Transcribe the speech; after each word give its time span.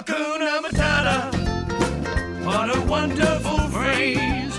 Hakuna 0.00 0.62
Matata. 0.62 1.30
What 2.42 2.70
a 2.70 2.80
wonderful 2.90 3.68
phrase. 3.68 4.58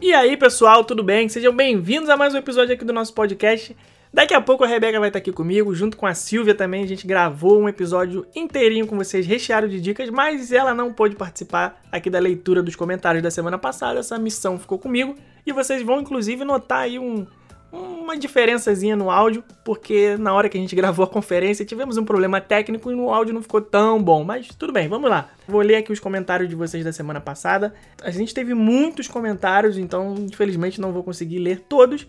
E 0.00 0.14
aí, 0.14 0.36
pessoal, 0.36 0.84
tudo 0.84 1.02
bem? 1.02 1.28
Sejam 1.28 1.52
bem-vindos 1.52 2.08
a 2.08 2.16
mais 2.16 2.32
um 2.32 2.38
episódio 2.38 2.74
aqui 2.74 2.84
do 2.84 2.92
nosso 2.92 3.12
podcast. 3.12 3.76
Daqui 4.14 4.32
a 4.34 4.40
pouco 4.40 4.62
a 4.62 4.68
Rebeca 4.68 5.00
vai 5.00 5.08
estar 5.08 5.18
aqui 5.18 5.32
comigo, 5.32 5.74
junto 5.74 5.96
com 5.96 6.06
a 6.06 6.14
Silvia 6.14 6.54
também. 6.54 6.84
A 6.84 6.86
gente 6.86 7.08
gravou 7.08 7.60
um 7.60 7.68
episódio 7.68 8.24
inteirinho 8.36 8.86
com 8.86 8.96
vocês, 8.96 9.26
recheado 9.26 9.68
de 9.68 9.80
dicas, 9.80 10.10
mas 10.10 10.52
ela 10.52 10.72
não 10.72 10.92
pôde 10.92 11.16
participar 11.16 11.82
aqui 11.90 12.08
da 12.08 12.20
leitura 12.20 12.62
dos 12.62 12.76
comentários 12.76 13.20
da 13.20 13.32
semana 13.32 13.58
passada. 13.58 13.98
Essa 13.98 14.16
missão 14.16 14.60
ficou 14.60 14.78
comigo 14.78 15.16
e 15.44 15.52
vocês 15.52 15.82
vão, 15.82 16.00
inclusive, 16.00 16.44
notar 16.44 16.82
aí 16.82 17.00
um, 17.00 17.26
uma 17.70 18.16
diferençazinha 18.16 18.96
no 18.96 19.10
áudio, 19.10 19.44
porque 19.64 20.16
na 20.16 20.32
hora 20.32 20.48
que 20.48 20.56
a 20.56 20.60
gente 20.60 20.74
gravou 20.74 21.04
a 21.04 21.08
conferência 21.08 21.64
tivemos 21.64 21.98
um 21.98 22.04
problema 22.04 22.40
técnico 22.40 22.90
e 22.90 22.94
o 22.94 23.10
áudio 23.10 23.34
não 23.34 23.42
ficou 23.42 23.60
tão 23.60 24.02
bom. 24.02 24.24
Mas 24.24 24.48
tudo 24.48 24.72
bem, 24.72 24.88
vamos 24.88 25.10
lá. 25.10 25.30
Vou 25.46 25.60
ler 25.60 25.76
aqui 25.76 25.92
os 25.92 26.00
comentários 26.00 26.48
de 26.48 26.54
vocês 26.54 26.84
da 26.84 26.92
semana 26.92 27.20
passada. 27.20 27.74
A 28.02 28.10
gente 28.10 28.32
teve 28.32 28.54
muitos 28.54 29.08
comentários, 29.08 29.76
então 29.76 30.14
infelizmente 30.18 30.80
não 30.80 30.92
vou 30.92 31.02
conseguir 31.02 31.38
ler 31.38 31.60
todos. 31.60 32.06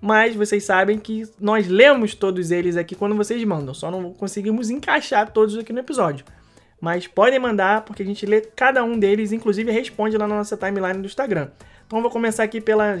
Mas 0.00 0.34
vocês 0.34 0.64
sabem 0.64 0.98
que 0.98 1.24
nós 1.38 1.68
lemos 1.68 2.14
todos 2.14 2.50
eles 2.50 2.76
aqui 2.76 2.94
quando 2.94 3.14
vocês 3.14 3.42
mandam, 3.44 3.72
só 3.72 3.88
não 3.88 4.12
conseguimos 4.12 4.68
encaixar 4.68 5.30
todos 5.30 5.56
aqui 5.56 5.72
no 5.72 5.78
episódio. 5.78 6.24
Mas 6.80 7.06
podem 7.06 7.38
mandar, 7.38 7.82
porque 7.82 8.02
a 8.02 8.06
gente 8.06 8.26
lê 8.26 8.40
cada 8.40 8.82
um 8.82 8.98
deles, 8.98 9.30
inclusive 9.30 9.70
responde 9.70 10.16
lá 10.16 10.26
na 10.26 10.34
nossa 10.34 10.56
timeline 10.56 10.98
do 10.98 11.06
Instagram. 11.06 11.50
Então 11.86 12.02
vou 12.02 12.10
começar 12.10 12.42
aqui 12.42 12.60
pela 12.60 12.96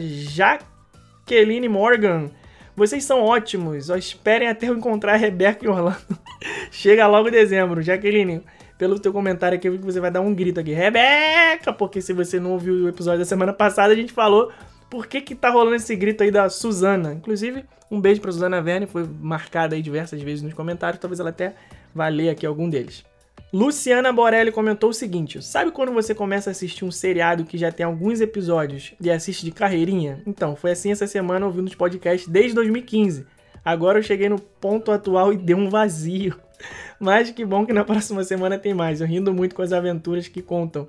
Jaqueline 1.22 1.68
Morgan. 1.68 2.30
Vocês 2.74 3.04
são 3.04 3.22
ótimos, 3.22 3.86
só 3.86 3.96
esperem 3.96 4.48
até 4.48 4.68
eu 4.68 4.76
encontrar 4.76 5.14
a 5.14 5.16
Rebeca 5.16 5.64
e 5.64 5.68
Orlando. 5.68 6.18
Chega 6.70 7.06
logo 7.06 7.28
em 7.28 7.32
dezembro. 7.32 7.82
Jaqueline, 7.82 8.42
pelo 8.78 8.98
teu 8.98 9.12
comentário 9.12 9.56
aqui, 9.56 9.68
eu 9.68 9.72
vi 9.72 9.78
que 9.78 9.84
você 9.84 10.00
vai 10.00 10.10
dar 10.10 10.20
um 10.20 10.34
grito 10.34 10.58
aqui. 10.58 10.72
Rebeca! 10.72 11.72
Porque 11.72 12.00
se 12.00 12.12
você 12.12 12.40
não 12.40 12.52
ouviu 12.52 12.74
o 12.74 12.88
episódio 12.88 13.20
da 13.20 13.24
semana 13.24 13.52
passada, 13.52 13.92
a 13.92 13.96
gente 13.96 14.12
falou 14.12 14.50
por 14.90 15.06
que 15.06 15.20
que 15.20 15.34
tá 15.34 15.50
rolando 15.50 15.76
esse 15.76 15.94
grito 15.94 16.22
aí 16.22 16.30
da 16.30 16.48
Suzana. 16.48 17.12
Inclusive, 17.12 17.64
um 17.90 18.00
beijo 18.00 18.20
pra 18.20 18.32
Suzana 18.32 18.60
Verne, 18.60 18.86
foi 18.86 19.08
marcada 19.20 19.74
aí 19.74 19.82
diversas 19.82 20.20
vezes 20.22 20.42
nos 20.42 20.54
comentários, 20.54 21.00
talvez 21.00 21.20
ela 21.20 21.30
até 21.30 21.54
vá 21.94 22.08
ler 22.08 22.30
aqui 22.30 22.46
algum 22.46 22.68
deles. 22.68 23.04
Luciana 23.52 24.10
Borelli 24.12 24.50
comentou 24.50 24.90
o 24.90 24.94
seguinte: 24.94 25.42
Sabe 25.42 25.70
quando 25.70 25.92
você 25.92 26.14
começa 26.14 26.48
a 26.48 26.52
assistir 26.52 26.84
um 26.84 26.90
seriado 26.90 27.44
que 27.44 27.58
já 27.58 27.70
tem 27.70 27.84
alguns 27.84 28.20
episódios 28.20 28.94
e 28.98 29.10
assiste 29.10 29.44
de 29.44 29.52
carreirinha? 29.52 30.22
Então, 30.26 30.56
foi 30.56 30.70
assim 30.70 30.90
essa 30.90 31.06
semana 31.06 31.44
ouvindo 31.44 31.68
os 31.68 31.74
podcasts 31.74 32.26
desde 32.28 32.54
2015. 32.54 33.26
Agora 33.64 33.98
eu 33.98 34.02
cheguei 34.02 34.28
no 34.28 34.40
ponto 34.40 34.90
atual 34.90 35.32
e 35.32 35.36
deu 35.36 35.58
um 35.58 35.68
vazio. 35.68 36.34
Mas 36.98 37.30
que 37.30 37.44
bom 37.44 37.66
que 37.66 37.72
na 37.72 37.84
próxima 37.84 38.24
semana 38.24 38.58
tem 38.58 38.72
mais. 38.72 39.00
Eu 39.00 39.06
rindo 39.06 39.34
muito 39.34 39.54
com 39.54 39.62
as 39.62 39.72
aventuras 39.72 40.28
que 40.28 40.40
contam. 40.40 40.88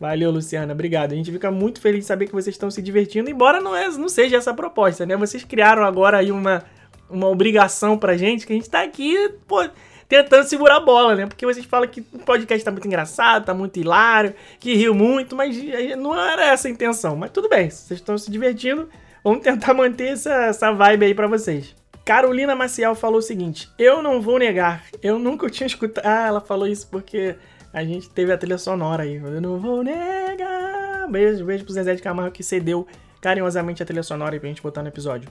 Valeu, 0.00 0.30
Luciana. 0.30 0.72
Obrigado. 0.72 1.12
A 1.12 1.16
gente 1.16 1.30
fica 1.30 1.50
muito 1.50 1.80
feliz 1.80 2.00
de 2.00 2.06
saber 2.06 2.26
que 2.26 2.32
vocês 2.32 2.54
estão 2.54 2.70
se 2.70 2.80
divertindo, 2.80 3.28
embora 3.28 3.60
não, 3.60 3.74
é, 3.74 3.88
não 3.90 4.08
seja 4.08 4.36
essa 4.36 4.52
a 4.52 4.54
proposta, 4.54 5.04
né? 5.04 5.16
Vocês 5.16 5.44
criaram 5.44 5.84
agora 5.84 6.18
aí 6.18 6.30
uma, 6.30 6.64
uma 7.10 7.28
obrigação 7.28 7.98
pra 7.98 8.16
gente, 8.16 8.46
que 8.46 8.52
a 8.52 8.56
gente 8.56 8.70
tá 8.70 8.82
aqui, 8.82 9.28
pô, 9.46 9.68
tentando 10.08 10.44
segurar 10.44 10.76
a 10.76 10.80
bola, 10.80 11.14
né? 11.14 11.26
Porque 11.26 11.44
vocês 11.44 11.66
falam 11.66 11.86
que 11.86 12.00
o 12.00 12.18
podcast 12.20 12.64
tá 12.64 12.70
muito 12.70 12.86
engraçado, 12.86 13.44
tá 13.44 13.54
muito 13.54 13.78
hilário, 13.78 14.34
que 14.58 14.74
riu 14.74 14.94
muito, 14.94 15.36
mas 15.36 15.56
não 15.96 16.18
era 16.18 16.46
essa 16.46 16.66
a 16.66 16.70
intenção. 16.70 17.14
Mas 17.14 17.30
tudo 17.30 17.48
bem, 17.48 17.68
vocês 17.68 18.00
estão 18.00 18.16
se 18.16 18.30
divertindo, 18.30 18.88
vamos 19.22 19.42
tentar 19.42 19.74
manter 19.74 20.08
essa, 20.08 20.32
essa 20.46 20.72
vibe 20.72 21.06
aí 21.06 21.14
pra 21.14 21.26
vocês. 21.26 21.76
Carolina 22.04 22.56
Maciel 22.56 22.94
falou 22.94 23.18
o 23.18 23.22
seguinte: 23.22 23.68
Eu 23.78 24.02
não 24.02 24.20
vou 24.22 24.38
negar, 24.38 24.84
eu 25.02 25.18
nunca 25.18 25.50
tinha 25.50 25.66
escutado. 25.66 26.06
Ah, 26.06 26.26
ela 26.26 26.40
falou 26.40 26.66
isso 26.66 26.88
porque 26.90 27.36
a 27.70 27.84
gente 27.84 28.08
teve 28.08 28.32
a 28.32 28.38
trilha 28.38 28.56
sonora 28.56 29.02
aí. 29.02 29.16
Eu 29.16 29.40
não 29.42 29.58
vou 29.58 29.82
negar. 29.82 31.06
Beijo, 31.10 31.44
beijo 31.44 31.64
pro 31.64 31.74
Zezé 31.74 31.94
de 31.94 32.02
Camargo 32.02 32.32
que 32.32 32.42
cedeu 32.42 32.86
carinhosamente 33.20 33.82
a 33.82 33.86
trilha 33.86 34.02
sonora 34.02 34.34
aí 34.34 34.40
pra 34.40 34.48
gente 34.48 34.62
botar 34.62 34.82
no 34.82 34.88
episódio. 34.88 35.28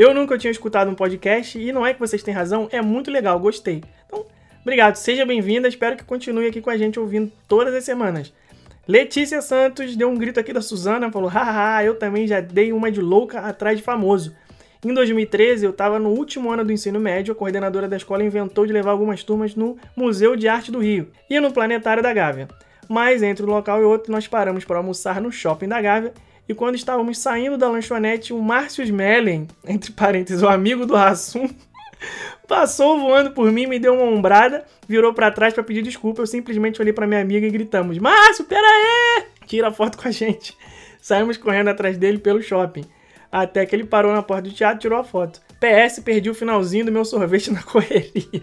Eu 0.00 0.14
nunca 0.14 0.38
tinha 0.38 0.50
escutado 0.50 0.90
um 0.90 0.94
podcast 0.94 1.58
e 1.58 1.70
não 1.74 1.84
é 1.84 1.92
que 1.92 2.00
vocês 2.00 2.22
têm 2.22 2.32
razão, 2.32 2.70
é 2.72 2.80
muito 2.80 3.10
legal, 3.10 3.38
gostei. 3.38 3.84
Então, 4.06 4.24
obrigado, 4.62 4.96
seja 4.96 5.26
bem-vinda, 5.26 5.68
espero 5.68 5.94
que 5.94 6.02
continue 6.02 6.46
aqui 6.46 6.62
com 6.62 6.70
a 6.70 6.78
gente 6.78 6.98
ouvindo 6.98 7.30
todas 7.46 7.74
as 7.74 7.84
semanas. 7.84 8.32
Letícia 8.88 9.42
Santos 9.42 9.94
deu 9.94 10.08
um 10.08 10.16
grito 10.16 10.40
aqui 10.40 10.54
da 10.54 10.62
Suzana, 10.62 11.12
falou: 11.12 11.28
haha, 11.28 11.84
eu 11.84 11.96
também 11.96 12.26
já 12.26 12.40
dei 12.40 12.72
uma 12.72 12.90
de 12.90 12.98
louca 12.98 13.40
atrás 13.40 13.76
de 13.76 13.84
famoso. 13.84 14.34
Em 14.82 14.94
2013, 14.94 15.66
eu 15.66 15.70
estava 15.70 15.98
no 15.98 16.08
último 16.08 16.50
ano 16.50 16.64
do 16.64 16.72
ensino 16.72 16.98
médio, 16.98 17.32
a 17.32 17.36
coordenadora 17.36 17.86
da 17.86 17.98
escola 17.98 18.24
inventou 18.24 18.64
de 18.64 18.72
levar 18.72 18.92
algumas 18.92 19.22
turmas 19.22 19.54
no 19.54 19.76
Museu 19.94 20.34
de 20.34 20.48
Arte 20.48 20.72
do 20.72 20.78
Rio 20.78 21.10
e 21.28 21.38
no 21.38 21.52
Planetário 21.52 22.02
da 22.02 22.14
Gávea. 22.14 22.48
Mas 22.88 23.22
entre 23.22 23.44
um 23.44 23.50
local 23.50 23.82
e 23.82 23.84
outro, 23.84 24.10
nós 24.10 24.26
paramos 24.26 24.64
para 24.64 24.78
almoçar 24.78 25.20
no 25.20 25.30
shopping 25.30 25.68
da 25.68 25.82
Gávea 25.82 26.14
e 26.50 26.54
quando 26.54 26.74
estávamos 26.74 27.16
saindo 27.16 27.56
da 27.56 27.68
lanchonete, 27.68 28.32
o 28.32 28.42
Márcio 28.42 28.82
Smellen, 28.82 29.46
entre 29.64 29.92
parênteses, 29.92 30.42
o 30.42 30.48
amigo 30.48 30.84
do 30.84 30.96
Rassum, 30.96 31.48
passou 32.48 32.98
voando 32.98 33.30
por 33.30 33.52
mim, 33.52 33.66
me 33.66 33.78
deu 33.78 33.94
uma 33.94 34.02
ombrada, 34.02 34.64
virou 34.88 35.14
para 35.14 35.30
trás 35.30 35.54
para 35.54 35.62
pedir 35.62 35.80
desculpa. 35.80 36.22
Eu 36.22 36.26
simplesmente 36.26 36.82
olhei 36.82 36.92
para 36.92 37.06
minha 37.06 37.20
amiga 37.20 37.46
e 37.46 37.50
gritamos: 37.50 37.98
Márcio, 37.98 38.44
pera 38.46 38.66
aí! 38.66 39.26
Tira 39.46 39.70
foto 39.70 39.96
com 39.96 40.08
a 40.08 40.10
gente. 40.10 40.58
Saímos 41.00 41.36
correndo 41.36 41.68
atrás 41.68 41.96
dele 41.96 42.18
pelo 42.18 42.42
shopping. 42.42 42.84
Até 43.30 43.64
que 43.64 43.76
ele 43.76 43.84
parou 43.84 44.12
na 44.12 44.20
porta 44.20 44.48
do 44.48 44.52
teatro 44.52 44.78
e 44.78 44.80
tirou 44.80 44.98
a 44.98 45.04
foto. 45.04 45.40
PS, 45.60 46.00
perdi 46.00 46.30
o 46.30 46.34
finalzinho 46.34 46.86
do 46.86 46.90
meu 46.90 47.04
sorvete 47.04 47.52
na 47.52 47.62
correria. 47.62 48.42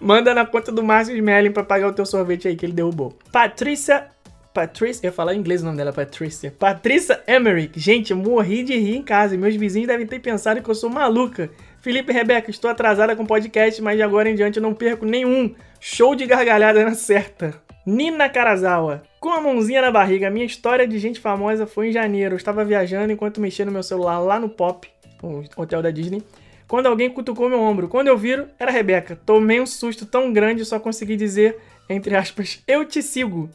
Manda 0.00 0.32
na 0.32 0.46
conta 0.46 0.70
do 0.70 0.84
Márcio 0.84 1.16
Smelling 1.16 1.50
pra 1.50 1.64
pagar 1.64 1.88
o 1.88 1.92
teu 1.92 2.06
sorvete 2.06 2.46
aí 2.46 2.54
que 2.54 2.64
ele 2.64 2.72
derrubou. 2.72 3.18
Patrícia. 3.32 4.14
Patrícia. 4.56 5.04
Eu 5.04 5.08
ia 5.08 5.12
falar 5.12 5.34
em 5.34 5.38
inglês 5.38 5.60
o 5.60 5.66
nome 5.66 5.76
dela, 5.76 5.92
Patrícia. 5.92 6.50
Patrícia 6.50 7.22
Emmerich. 7.28 7.78
Gente, 7.78 8.14
morri 8.14 8.62
de 8.62 8.74
rir 8.74 8.96
em 8.96 9.02
casa 9.02 9.34
e 9.34 9.38
meus 9.38 9.54
vizinhos 9.54 9.86
devem 9.86 10.06
ter 10.06 10.18
pensado 10.18 10.62
que 10.62 10.70
eu 10.70 10.74
sou 10.74 10.88
maluca. 10.88 11.50
Felipe 11.82 12.10
e 12.10 12.14
Rebeca, 12.14 12.50
estou 12.50 12.70
atrasada 12.70 13.14
com 13.14 13.24
o 13.24 13.26
podcast, 13.26 13.82
mas 13.82 13.98
de 13.98 14.02
agora 14.02 14.30
em 14.30 14.34
diante 14.34 14.56
eu 14.56 14.62
não 14.62 14.72
perco 14.72 15.04
nenhum. 15.04 15.54
Show 15.78 16.14
de 16.14 16.24
gargalhada 16.24 16.82
na 16.82 16.94
certa. 16.94 17.52
Nina 17.84 18.30
Karazawa. 18.30 19.02
Com 19.20 19.28
a 19.28 19.42
mãozinha 19.42 19.82
na 19.82 19.90
barriga, 19.90 20.30
minha 20.30 20.46
história 20.46 20.88
de 20.88 20.98
gente 20.98 21.20
famosa 21.20 21.66
foi 21.66 21.88
em 21.88 21.92
janeiro. 21.92 22.32
Eu 22.32 22.38
estava 22.38 22.64
viajando 22.64 23.12
enquanto 23.12 23.42
mexia 23.42 23.66
no 23.66 23.72
meu 23.72 23.82
celular 23.82 24.20
lá 24.20 24.40
no 24.40 24.48
Pop, 24.48 24.88
o 25.22 25.44
hotel 25.54 25.82
da 25.82 25.90
Disney, 25.90 26.22
quando 26.66 26.86
alguém 26.86 27.10
cutucou 27.10 27.50
meu 27.50 27.60
ombro. 27.60 27.88
Quando 27.88 28.08
eu 28.08 28.16
viro, 28.16 28.48
era 28.58 28.70
Rebeca. 28.70 29.20
Tomei 29.26 29.60
um 29.60 29.66
susto 29.66 30.06
tão 30.06 30.32
grande, 30.32 30.64
só 30.64 30.80
consegui 30.80 31.14
dizer, 31.14 31.58
entre 31.90 32.16
aspas, 32.16 32.62
eu 32.66 32.86
te 32.86 33.02
sigo. 33.02 33.50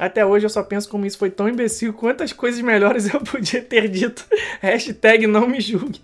Até 0.00 0.24
hoje 0.24 0.46
eu 0.46 0.50
só 0.50 0.62
penso 0.62 0.88
como 0.88 1.04
isso 1.04 1.18
foi 1.18 1.28
tão 1.28 1.46
imbecil, 1.46 1.92
quantas 1.92 2.32
coisas 2.32 2.62
melhores 2.62 3.12
eu 3.12 3.20
podia 3.20 3.60
ter 3.60 3.86
dito. 3.86 4.24
Hashtag 4.62 5.26
não 5.26 5.46
me 5.46 5.60
julgue. 5.60 6.00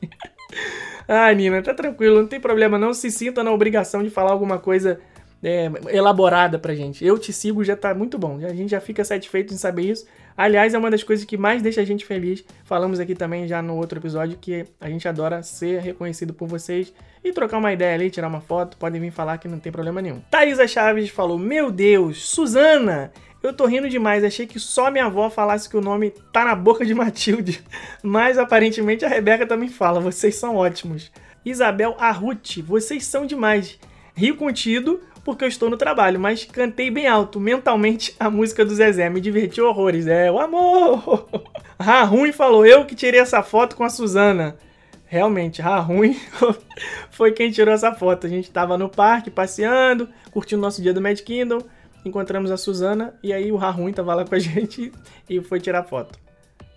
ah, 1.08 1.32
Nina, 1.32 1.62
tá 1.62 1.72
tranquilo, 1.72 2.20
não 2.20 2.28
tem 2.28 2.38
problema 2.38 2.78
não. 2.78 2.92
Se 2.92 3.10
sinta 3.10 3.42
na 3.42 3.50
obrigação 3.50 4.02
de 4.02 4.10
falar 4.10 4.32
alguma 4.32 4.58
coisa 4.58 5.00
é, 5.42 5.70
elaborada 5.90 6.58
pra 6.58 6.74
gente. 6.74 7.04
Eu 7.04 7.18
te 7.18 7.32
sigo 7.32 7.64
já 7.64 7.76
tá 7.76 7.94
muito 7.94 8.18
bom. 8.18 8.38
A 8.44 8.54
gente 8.54 8.70
já 8.70 8.80
fica 8.80 9.04
satisfeito 9.04 9.52
em 9.52 9.56
saber 9.56 9.82
isso. 9.82 10.06
Aliás, 10.36 10.74
é 10.74 10.78
uma 10.78 10.90
das 10.90 11.02
coisas 11.02 11.24
que 11.24 11.36
mais 11.36 11.62
deixa 11.62 11.80
a 11.80 11.84
gente 11.84 12.04
feliz. 12.04 12.44
Falamos 12.64 13.00
aqui 13.00 13.14
também 13.14 13.48
já 13.48 13.62
no 13.62 13.76
outro 13.76 13.98
episódio 13.98 14.38
que 14.40 14.64
a 14.80 14.88
gente 14.88 15.08
adora 15.08 15.42
ser 15.42 15.80
reconhecido 15.80 16.34
por 16.34 16.46
vocês 16.46 16.92
e 17.24 17.32
trocar 17.32 17.58
uma 17.58 17.72
ideia 17.72 17.94
ali, 17.94 18.10
tirar 18.10 18.28
uma 18.28 18.40
foto. 18.40 18.76
Podem 18.76 19.00
vir 19.00 19.10
falar 19.10 19.38
que 19.38 19.48
não 19.48 19.58
tem 19.58 19.72
problema 19.72 20.02
nenhum. 20.02 20.20
Thaisa 20.30 20.66
Chaves 20.66 21.08
falou: 21.10 21.38
Meu 21.38 21.70
Deus, 21.70 22.28
Suzana! 22.28 23.12
Eu 23.42 23.52
tô 23.52 23.64
rindo 23.64 23.88
demais, 23.88 24.24
achei 24.24 24.44
que 24.44 24.58
só 24.58 24.90
minha 24.90 25.04
avó 25.04 25.30
falasse 25.30 25.68
que 25.68 25.76
o 25.76 25.80
nome 25.80 26.10
tá 26.32 26.44
na 26.44 26.56
boca 26.56 26.84
de 26.84 26.92
Matilde. 26.92 27.62
Mas 28.02 28.38
aparentemente 28.38 29.04
a 29.04 29.08
Rebeca 29.08 29.46
também 29.46 29.68
fala, 29.68 30.00
vocês 30.00 30.34
são 30.34 30.56
ótimos. 30.56 31.12
Isabel 31.44 31.94
Arruti, 31.96 32.60
vocês 32.60 33.04
são 33.06 33.24
demais. 33.24 33.78
Rio 34.16 34.36
contido, 34.36 35.00
porque 35.26 35.42
eu 35.42 35.48
estou 35.48 35.68
no 35.68 35.76
trabalho, 35.76 36.20
mas 36.20 36.44
cantei 36.44 36.88
bem 36.88 37.08
alto, 37.08 37.40
mentalmente, 37.40 38.14
a 38.18 38.30
música 38.30 38.64
do 38.64 38.72
Zezé. 38.72 39.10
Me 39.10 39.20
diverti 39.20 39.60
horrores. 39.60 40.06
É, 40.06 40.30
o 40.30 40.38
amor! 40.38 41.28
Rahun 41.80 42.32
falou, 42.32 42.64
eu 42.64 42.84
que 42.84 42.94
tirei 42.94 43.18
essa 43.18 43.42
foto 43.42 43.74
com 43.74 43.82
a 43.82 43.90
Suzana. 43.90 44.56
Realmente, 45.04 45.60
Rahun 45.60 46.14
foi 47.10 47.32
quem 47.32 47.50
tirou 47.50 47.74
essa 47.74 47.92
foto. 47.92 48.24
A 48.24 48.30
gente 48.30 48.44
estava 48.44 48.78
no 48.78 48.88
parque, 48.88 49.28
passeando, 49.28 50.08
curtindo 50.30 50.62
nosso 50.62 50.80
dia 50.80 50.94
do 50.94 51.02
Mad 51.02 51.18
Kingdom. 51.18 51.58
Encontramos 52.04 52.52
a 52.52 52.56
Suzana 52.56 53.18
e 53.20 53.32
aí 53.32 53.50
o 53.50 53.56
Rahun 53.56 53.88
estava 53.88 54.14
lá 54.14 54.24
com 54.24 54.36
a 54.36 54.38
gente 54.38 54.92
e 55.28 55.40
foi 55.40 55.58
tirar 55.58 55.82
foto. 55.82 56.16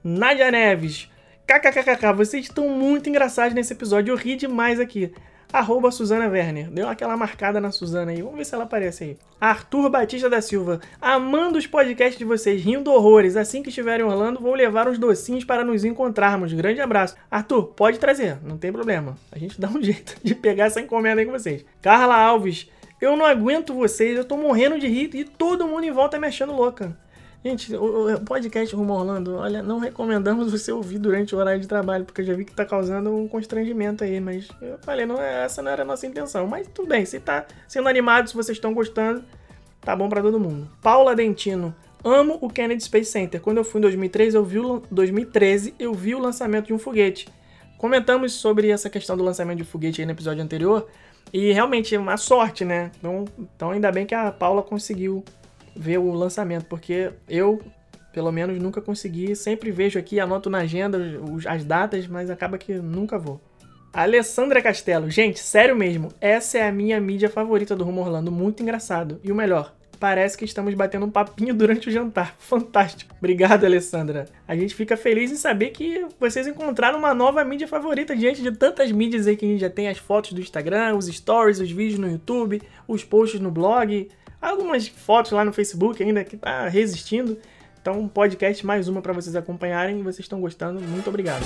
Nádia 0.04 0.50
Neves. 0.50 1.08
KKKK, 1.46 2.14
vocês 2.16 2.46
estão 2.46 2.68
muito 2.68 3.10
engraçados 3.10 3.54
nesse 3.54 3.74
episódio. 3.74 4.12
Eu 4.12 4.18
ri 4.18 4.36
demais 4.36 4.80
aqui 4.80 5.14
arroba 5.52 5.92
Suzana 5.92 6.28
Werner. 6.28 6.70
Deu 6.70 6.88
aquela 6.88 7.18
marcada 7.18 7.60
na 7.60 7.72
Suzana 7.72 8.12
aí. 8.12 8.22
Vamos 8.22 8.38
ver 8.38 8.46
se 8.46 8.56
ela 8.56 8.64
aparece 8.64 9.04
aí. 9.04 9.18
Arthur 9.40 9.90
Batista 9.90 10.30
da 10.30 10.42
Silva. 10.42 10.80
Amando 11.02 11.58
os 11.58 11.68
podcasts 11.68 12.18
de 12.18 12.26
vocês, 12.26 12.62
rindo 12.62 12.92
horrores. 12.92 13.36
Assim 13.36 13.64
que 13.64 13.70
estiver 13.70 14.00
em 14.00 14.04
Orlando, 14.04 14.40
vou 14.40 14.54
levar 14.54 14.88
uns 14.88 14.98
docinhos 14.98 15.44
para 15.44 15.64
nos 15.64 15.84
encontrarmos. 15.84 16.54
Grande 16.54 16.82
abraço. 16.82 17.16
Arthur, 17.30 17.64
pode 17.64 18.00
trazer, 18.00 18.38
não 18.44 18.58
tem 18.58 18.72
problema. 18.72 19.18
A 19.32 19.38
gente 19.38 19.60
dá 19.60 19.68
um 19.68 19.82
jeito 19.84 20.18
de 20.24 20.36
pegar 20.36 20.66
essa 20.66 20.82
encomenda 20.82 21.22
aí 21.22 21.26
com 21.26 21.32
vocês. 21.32 21.66
Carla 21.82 22.16
Alves. 22.16 22.70
Eu 23.02 23.16
não 23.16 23.26
aguento 23.26 23.74
vocês, 23.74 24.18
eu 24.18 24.26
tô 24.26 24.36
morrendo 24.36 24.78
de 24.78 24.86
rir 24.86 25.10
e 25.14 25.24
todo 25.24 25.66
mundo 25.66 25.86
em 25.86 25.92
volta 25.92 26.20
me 26.20 26.28
achando 26.28 26.52
louca. 26.52 26.98
Gente, 27.44 27.74
o, 27.74 28.20
podcast 28.26 28.76
Rumo 28.76 28.94
Orlando, 28.94 29.36
olha, 29.36 29.64
não 29.64 29.80
recomendamos 29.80 30.52
você 30.52 30.74
ouvir 30.74 31.00
durante 31.00 31.34
o 31.34 31.38
horário 31.38 31.62
de 31.62 31.68
trabalho, 31.70 32.04
porque 32.04 32.20
eu 32.20 32.26
já 32.26 32.34
vi 32.34 32.44
que 32.44 32.54
tá 32.54 32.66
causando 32.66 33.16
um 33.16 33.30
constrangimento 33.30 34.04
aí, 34.04 34.20
mas 34.20 34.50
eu 34.62 34.78
falei, 34.80 35.06
não, 35.06 35.18
essa 35.22 35.62
não 35.62 35.72
era 35.72 35.84
a 35.84 35.86
nossa 35.86 36.06
intenção. 36.06 36.46
Mas 36.48 36.68
tudo 36.68 36.90
bem, 36.90 37.06
se 37.06 37.18
tá 37.18 37.46
sendo 37.66 37.88
animado, 37.88 38.28
se 38.28 38.36
vocês 38.36 38.58
estão 38.58 38.74
gostando, 38.74 39.24
tá 39.80 39.96
bom 39.96 40.10
para 40.10 40.22
todo 40.22 40.38
mundo. 40.38 40.70
Paula 40.82 41.16
Dentino, 41.16 41.74
amo 42.04 42.38
o 42.42 42.50
Kennedy 42.50 42.84
Space 42.84 43.10
Center. 43.10 43.40
Quando 43.40 43.58
eu 43.58 43.64
fui 43.64 43.80
em 43.80 43.84
2013, 43.84 44.36
eu 44.36 44.44
vi 44.44 44.60
o, 44.60 44.84
2013, 44.92 45.76
eu 45.80 45.94
vi 45.94 46.14
o 46.16 46.20
lançamento 46.20 46.68
de 46.68 46.74
um 46.74 46.80
foguete. 46.80 47.30
Comentamos 47.78 48.34
sobre 48.34 48.70
essa 48.70 48.90
questão 48.90 49.16
do 49.16 49.24
lançamento 49.24 49.60
de 49.60 49.64
foguete 49.64 50.02
aí 50.02 50.06
no 50.06 50.12
episódio 50.12 50.44
anterior, 50.44 50.90
e 51.32 51.54
realmente 51.54 51.96
é 51.96 52.00
uma 52.00 52.18
sorte, 52.18 52.66
né? 52.66 52.92
Então, 52.98 53.26
então 53.40 53.72
ainda 53.72 53.90
bem 53.94 54.06
que 54.06 54.14
a 54.14 54.30
Paula 54.30 54.62
conseguiu 54.62 55.24
ver 55.76 55.98
o 55.98 56.12
lançamento, 56.12 56.66
porque 56.66 57.12
eu, 57.28 57.62
pelo 58.14 58.32
menos, 58.32 58.58
nunca 58.60 58.82
consegui. 58.82 59.36
Sempre 59.36 59.72
vejo 59.72 59.98
aqui, 60.00 60.20
anoto 60.20 60.50
na 60.50 60.60
agenda 60.60 61.00
as 61.48 61.64
datas, 61.64 62.08
mas 62.08 62.30
acaba 62.30 62.58
que 62.58 62.74
nunca 62.74 63.18
vou. 63.18 63.42
Alessandra 63.92 64.62
Castelo, 64.62 65.10
gente, 65.10 65.40
sério 65.40 65.76
mesmo, 65.76 66.10
essa 66.22 66.60
é 66.60 66.68
a 66.68 66.72
minha 66.72 67.02
mídia 67.02 67.28
favorita 67.28 67.76
do 67.76 67.84
Rumo 67.84 68.02
Orlando, 68.02 68.32
muito 68.32 68.62
engraçado. 68.62 69.20
E 69.24 69.32
o 69.32 69.36
melhor, 69.36 69.74
parece 70.00 70.38
que 70.38 70.46
estamos 70.46 70.74
batendo 70.76 71.08
um 71.08 71.12
papinho 71.12 71.54
durante 71.54 71.90
o 71.90 71.92
jantar. 71.92 72.36
Fantástico. 72.40 73.14
Obrigado, 73.18 73.66
Alessandra. 73.66 74.26
A 74.48 74.56
gente 74.56 74.76
fica 74.76 74.96
feliz 74.96 75.32
em 75.32 75.36
saber 75.36 75.72
que 75.72 76.06
vocês 76.20 76.48
encontraram 76.48 77.00
uma 77.00 77.14
nova 77.14 77.44
mídia 77.44 77.68
favorita 77.68 78.16
diante 78.16 78.42
de 78.42 78.52
tantas 78.52 78.92
mídias 78.92 79.26
aí 79.26 79.36
que 79.36 79.46
a 79.46 79.50
gente 79.50 79.62
já 79.62 79.70
tem 79.70 79.90
as 79.90 79.98
fotos 79.98 80.34
do 80.34 80.42
Instagram, 80.42 80.96
os 80.96 81.08
stories, 81.08 81.60
os 81.60 81.72
vídeos 81.72 82.00
no 82.00 82.10
YouTube, 82.10 82.62
os 82.88 83.04
posts 83.04 83.40
no 83.40 83.52
blog 83.52 84.08
algumas 84.42 84.88
fotos 84.88 85.32
lá 85.32 85.44
no 85.44 85.52
Facebook 85.52 86.02
ainda 86.02 86.24
que 86.24 86.38
tá 86.38 86.68
resistindo. 86.68 87.38
Então, 87.82 88.08
podcast 88.08 88.66
mais 88.66 88.88
uma 88.88 89.02
para 89.02 89.14
vocês 89.14 89.36
acompanharem. 89.36 90.02
Vocês 90.02 90.20
estão 90.20 90.40
gostando? 90.40 90.82
Muito 90.82 91.10
obrigado. 91.10 91.44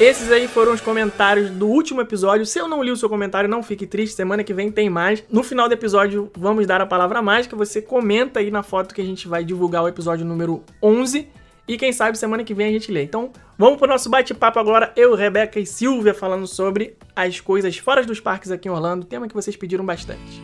Esses 0.00 0.30
aí 0.32 0.48
foram 0.48 0.74
os 0.74 0.80
comentários 0.80 1.50
do 1.50 1.68
último 1.68 2.00
episódio. 2.00 2.44
Se 2.44 2.58
eu 2.58 2.66
não 2.66 2.82
li 2.82 2.90
o 2.90 2.96
seu 2.96 3.08
comentário, 3.08 3.48
não 3.48 3.62
fique 3.62 3.86
triste. 3.86 4.16
Semana 4.16 4.42
que 4.42 4.52
vem 4.52 4.70
tem 4.70 4.90
mais. 4.90 5.22
No 5.30 5.42
final 5.42 5.68
do 5.68 5.72
episódio, 5.72 6.30
vamos 6.36 6.66
dar 6.66 6.80
a 6.80 6.86
palavra 6.86 7.22
mágica. 7.22 7.54
Você 7.56 7.80
comenta 7.80 8.40
aí 8.40 8.50
na 8.50 8.62
foto 8.62 8.94
que 8.94 9.00
a 9.00 9.04
gente 9.04 9.28
vai 9.28 9.44
divulgar 9.44 9.84
o 9.84 9.88
episódio 9.88 10.26
número 10.26 10.64
11 10.82 11.28
e 11.66 11.78
quem 11.78 11.92
sabe 11.92 12.18
semana 12.18 12.44
que 12.44 12.52
vem 12.52 12.66
a 12.66 12.72
gente 12.72 12.90
lê. 12.90 13.04
Então, 13.04 13.30
vamos 13.58 13.78
pro 13.78 13.88
nosso 13.88 14.08
bate-papo 14.10 14.58
agora. 14.58 14.92
Eu, 14.96 15.14
Rebeca 15.14 15.58
e 15.58 15.66
Silvia 15.66 16.14
falando 16.14 16.46
sobre 16.46 16.96
as 17.14 17.40
coisas 17.40 17.76
fora 17.78 18.04
dos 18.04 18.20
parques 18.20 18.50
aqui 18.50 18.68
em 18.68 18.70
Orlando, 18.70 19.06
tema 19.06 19.28
que 19.28 19.34
vocês 19.34 19.56
pediram 19.56 19.84
bastante. 19.84 20.42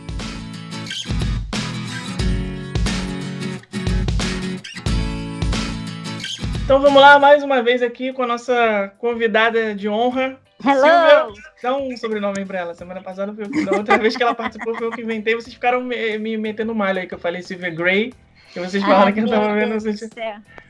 Então 6.63 6.79
vamos 6.79 7.01
lá, 7.01 7.19
mais 7.19 7.43
uma 7.43 7.61
vez 7.61 7.81
aqui 7.81 8.13
com 8.13 8.23
a 8.23 8.27
nossa 8.27 8.93
convidada 8.97 9.75
de 9.75 9.89
honra. 9.89 10.39
Hello! 10.63 10.79
Silvia, 10.79 11.43
dá 11.61 11.75
um 11.75 11.97
sobrenome 11.97 12.45
pra 12.45 12.59
ela. 12.59 12.73
Semana 12.73 13.01
passada 13.01 13.33
foi 13.33 13.65
da 13.65 13.75
outra 13.75 13.97
vez 13.97 14.15
que 14.15 14.23
ela 14.23 14.33
participou 14.33 14.75
foi 14.75 14.87
eu 14.87 14.91
que 14.91 15.01
inventei. 15.01 15.35
Vocês 15.35 15.53
ficaram 15.53 15.81
me, 15.81 16.17
me 16.17 16.37
metendo 16.37 16.73
malho 16.73 16.99
aí, 16.99 17.07
que 17.07 17.13
eu 17.13 17.19
falei 17.19 17.41
Silvia 17.41 17.71
Gray. 17.71 18.13
E 18.55 18.59
vocês 18.59 18.81
falaram 18.83 19.07
Ai, 19.07 19.13
que 19.13 19.19
eu 19.19 19.27
tava 19.27 19.53
vendo. 19.53 19.73
Vocês... 19.73 20.09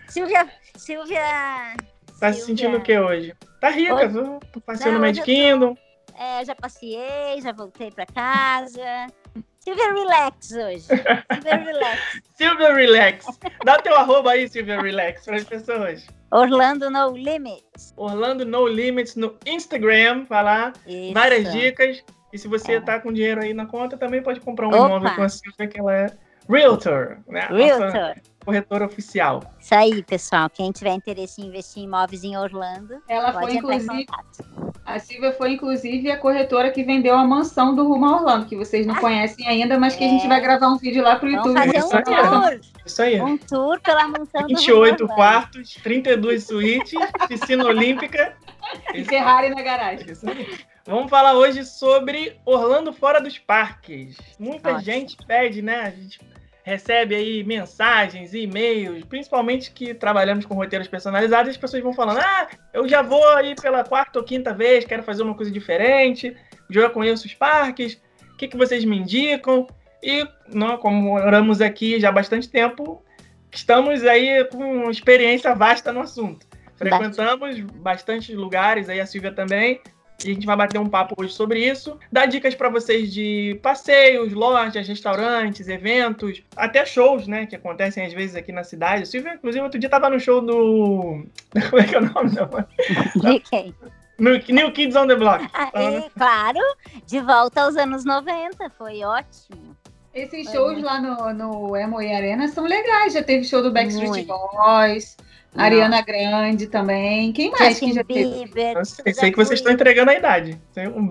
Silvia. 0.08 0.48
Silvia. 0.76 1.76
Tá 2.22 2.32
se 2.32 2.42
sentindo 2.42 2.78
o 2.78 2.82
que 2.82 2.96
hoje? 3.00 3.34
Tá 3.60 3.72
rica, 3.72 3.96
hoje... 3.96 4.08
viu? 4.10 4.40
Passei 4.64 4.92
no 4.92 5.00
Magic 5.00 5.26
Kingdom. 5.26 5.74
Tô... 5.74 5.82
É, 6.24 6.46
já 6.46 6.54
passei, 6.54 7.42
já 7.42 7.52
voltei 7.52 7.90
pra 7.90 8.06
casa. 8.06 9.08
Silvia 9.60 9.92
Relax 9.92 10.52
hoje. 10.52 10.82
Silvia 10.82 11.56
Relax. 11.56 12.02
Silvia 12.38 12.74
Relax. 12.76 13.26
Dá 13.66 13.80
teu 13.80 13.96
arroba 13.96 14.34
aí, 14.34 14.48
Silvia 14.48 14.80
Relax, 14.80 15.26
para 15.26 15.38
as 15.38 15.46
pessoas. 15.46 16.06
Orlando 16.32 16.92
No 16.92 17.10
Limits. 17.10 17.92
Orlando 17.98 18.46
No 18.46 18.68
Limits 18.68 19.16
no 19.16 19.36
Instagram, 19.44 20.26
vai 20.30 20.44
lá. 20.44 20.74
Isso. 20.86 21.16
Várias 21.16 21.52
dicas. 21.52 22.04
E 22.32 22.38
se 22.38 22.48
você 22.48 22.74
é. 22.74 22.82
tá 22.82 23.00
com 23.00 23.12
dinheiro 23.12 23.42
aí 23.42 23.52
na 23.52 23.66
conta, 23.66 23.98
também 23.98 24.22
pode 24.22 24.40
comprar 24.42 24.68
um 24.68 24.70
Opa. 24.76 24.86
imóvel 24.86 25.16
com 25.16 25.24
a 25.24 25.30
Silvia, 25.30 25.68
que 25.68 25.80
ela 25.80 25.92
é 25.92 26.06
Realtor, 26.48 27.18
né? 27.28 27.48
Realtor. 27.50 27.94
Nossa 27.94 28.31
corretora 28.44 28.86
oficial. 28.86 29.44
Isso 29.60 29.74
aí, 29.74 30.04
pessoal. 30.04 30.50
Quem 30.50 30.72
tiver 30.72 30.94
interesse 30.94 31.42
em 31.42 31.48
investir 31.48 31.84
em 31.84 31.86
imóveis 31.86 32.24
em 32.24 32.38
Orlando, 32.38 33.02
ela 33.08 33.34
foi 33.34 33.56
inclusive 33.56 34.06
a 34.84 35.00
Silvia 35.00 35.32
foi 35.32 35.54
inclusive 35.54 36.12
a 36.12 36.18
corretora 36.18 36.72
que 36.72 36.84
vendeu 36.84 37.16
a 37.16 37.24
mansão 37.24 37.74
do 37.76 37.88
Rumo 37.88 38.06
a 38.06 38.16
Orlando, 38.18 38.46
que 38.46 38.56
vocês 38.56 38.86
não 38.86 38.96
ah, 38.96 39.00
conhecem 39.00 39.48
ainda, 39.48 39.80
mas 39.80 39.96
que 39.96 40.04
é. 40.04 40.08
a 40.08 40.10
gente 40.10 40.26
é. 40.26 40.28
vai 40.28 40.42
gravar 40.42 40.68
um 40.68 40.78
vídeo 40.78 41.04
lá 41.04 41.16
pro 41.16 41.30
YouTube. 41.30 41.54
Vamos 41.54 41.76
fazer 41.76 41.98
um 41.98 42.04
tour. 42.04 42.60
Isso 42.86 43.02
aí. 43.02 43.22
Um 43.22 43.38
tour 43.38 43.80
pela 43.80 44.08
mansão 44.08 44.46
28 44.48 44.98
do 44.98 45.08
quartos, 45.08 45.76
32 45.76 46.46
suítes, 46.46 47.00
piscina 47.28 47.64
olímpica 47.66 48.36
e 48.94 49.06
Ferrari 49.06 49.50
na 49.50 49.62
garagem. 49.62 50.12
Isso 50.12 50.30
aí. 50.30 50.60
Vamos 50.86 51.10
falar 51.10 51.34
hoje 51.34 51.64
sobre 51.64 52.38
Orlando 52.44 52.92
fora 52.92 53.22
dos 53.22 53.38
parques. 53.38 54.18
Muita 54.40 54.72
Ótimo. 54.72 54.84
gente 54.84 55.16
pede, 55.28 55.62
né? 55.62 55.82
A 55.82 55.90
gente 55.92 56.20
recebe 56.64 57.16
aí 57.16 57.44
mensagens, 57.44 58.34
e-mails, 58.34 59.04
principalmente 59.06 59.72
que 59.72 59.94
trabalhamos 59.94 60.46
com 60.46 60.54
roteiros 60.54 60.88
personalizados, 60.88 61.52
as 61.52 61.58
pessoas 61.58 61.84
vão 61.84 61.94
falando: 61.94 62.20
ah, 62.20 62.48
eu 62.74 62.88
já 62.88 63.02
vou 63.02 63.28
aí 63.30 63.56
pela 63.56 63.84
quarta 63.84 64.20
ou 64.20 64.26
quinta 64.26 64.54
vez, 64.54 64.86
quero 64.86 65.04
fazer 65.04 65.24
uma 65.24 65.36
coisa 65.36 65.52
diferente, 65.52 66.36
já 66.70 66.90
conheço 66.90 67.26
os 67.26 67.34
parques, 67.34 68.02
o 68.34 68.38
que, 68.38 68.48
que 68.48 68.58
vocês 68.58 68.86
me 68.86 68.98
indicam? 68.98 69.68
E, 70.04 70.28
não, 70.48 70.78
como 70.78 71.00
moramos 71.00 71.62
aqui 71.62 72.00
já 72.00 72.10
há 72.10 72.12
bastante 72.12 72.50
tempo, 72.50 73.04
estamos 73.52 74.04
aí 74.04 74.44
com 74.46 74.90
experiência 74.90 75.54
vasta 75.54 75.92
no 75.92 76.02
assunto. 76.02 76.48
Frequentamos 76.76 77.60
bastante 77.60 78.34
lugares, 78.34 78.90
aí 78.90 79.00
a 79.00 79.06
Silvia 79.06 79.32
também, 79.32 79.80
e 80.26 80.32
a 80.32 80.34
gente 80.34 80.46
vai 80.46 80.56
bater 80.56 80.80
um 80.80 80.88
papo 80.88 81.16
hoje 81.18 81.34
sobre 81.34 81.60
isso. 81.60 81.98
Dar 82.12 82.26
dicas 82.26 82.56
para 82.56 82.70
vocês 82.70 83.12
de 83.14 83.60
passeios, 83.62 84.34
lojas, 84.34 84.88
restaurantes, 84.88 85.68
eventos, 85.68 86.44
até 86.56 86.86
shows, 86.86 87.28
né? 87.28 87.46
Que 87.46 87.56
acontecem 87.56 88.06
às 88.06 88.14
vezes 88.14 88.36
aqui 88.36 88.52
na 88.52 88.64
cidade. 88.64 89.08
Silvia, 89.08 89.36
inclusive, 89.36 89.64
outro 89.64 89.80
dia 89.80 89.90
tava 89.90 90.10
no 90.10 90.20
show 90.20 90.42
do. 90.42 91.26
Como 91.70 91.82
é 91.82 91.84
que 91.86 91.96
é 91.96 92.00
o 92.00 92.02
nome? 92.02 92.32
De 93.16 93.40
quem? 93.42 93.76
New 94.20 94.72
Kids 94.72 94.96
on 94.96 95.08
the 95.08 95.16
Block. 95.16 95.48
Ah, 95.54 95.72
e, 95.74 96.10
claro, 96.12 96.60
de 97.08 97.20
volta 97.22 97.64
aos 97.64 97.76
anos 97.76 98.06
90, 98.06 98.70
foi 98.78 99.04
ótimo. 99.04 99.76
Esses 100.14 100.52
shows 100.52 100.82
lá 100.84 101.00
no, 101.02 101.34
no 101.34 101.76
Emoy 101.76 102.14
Arena 102.14 102.48
são 102.50 102.66
legais. 102.66 103.14
Já 103.14 103.24
teve 103.24 103.46
show 103.46 103.64
do 103.64 103.72
Backstreet 103.72 104.28
Boys. 104.28 105.18
Ariana 105.56 106.02
Grande 106.02 106.68
também. 106.68 107.34
Quem 107.34 107.52
mais 107.52 107.78
Justin 107.78 107.88
que 107.90 107.94
já 107.94 108.04
Bieber, 108.04 108.78
Eu 108.78 108.86
sei, 108.86 109.14
sei 109.14 109.32
que 109.32 109.38
vocês 109.38 109.60
estão 109.60 109.74
entregando 109.74 110.12
a 110.12 110.16
idade. 110.16 110.60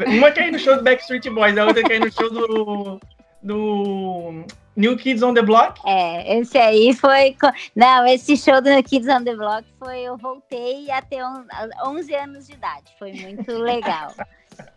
Uma 0.07 0.31
quer 0.31 0.49
ir 0.49 0.53
no 0.53 0.59
show 0.59 0.77
do 0.77 0.83
Backstreet 0.83 1.29
Boys, 1.29 1.57
a 1.59 1.67
outra 1.67 1.83
quer 1.83 1.97
ir 1.97 2.01
no 2.01 2.13
show 2.13 2.31
do, 2.31 3.01
do 3.43 4.45
New 4.77 4.97
Kids 4.97 5.23
on 5.23 5.35
the 5.35 5.43
Block. 5.43 5.81
É, 5.85 6.39
esse 6.39 6.57
aí 6.57 6.95
foi. 6.95 7.37
Não, 7.77 8.07
esse 8.07 8.37
show 8.37 8.61
do 8.63 8.71
New 8.71 8.83
Kids 8.83 9.09
on 9.09 9.25
the 9.25 9.35
Block 9.35 9.65
foi. 9.79 10.01
Eu 10.01 10.17
voltei 10.17 10.91
até 10.91 11.19
11 11.85 12.15
anos 12.15 12.47
de 12.47 12.55
idade. 12.55 12.85
Foi 12.99 13.13
muito 13.13 13.53
legal. 13.53 14.13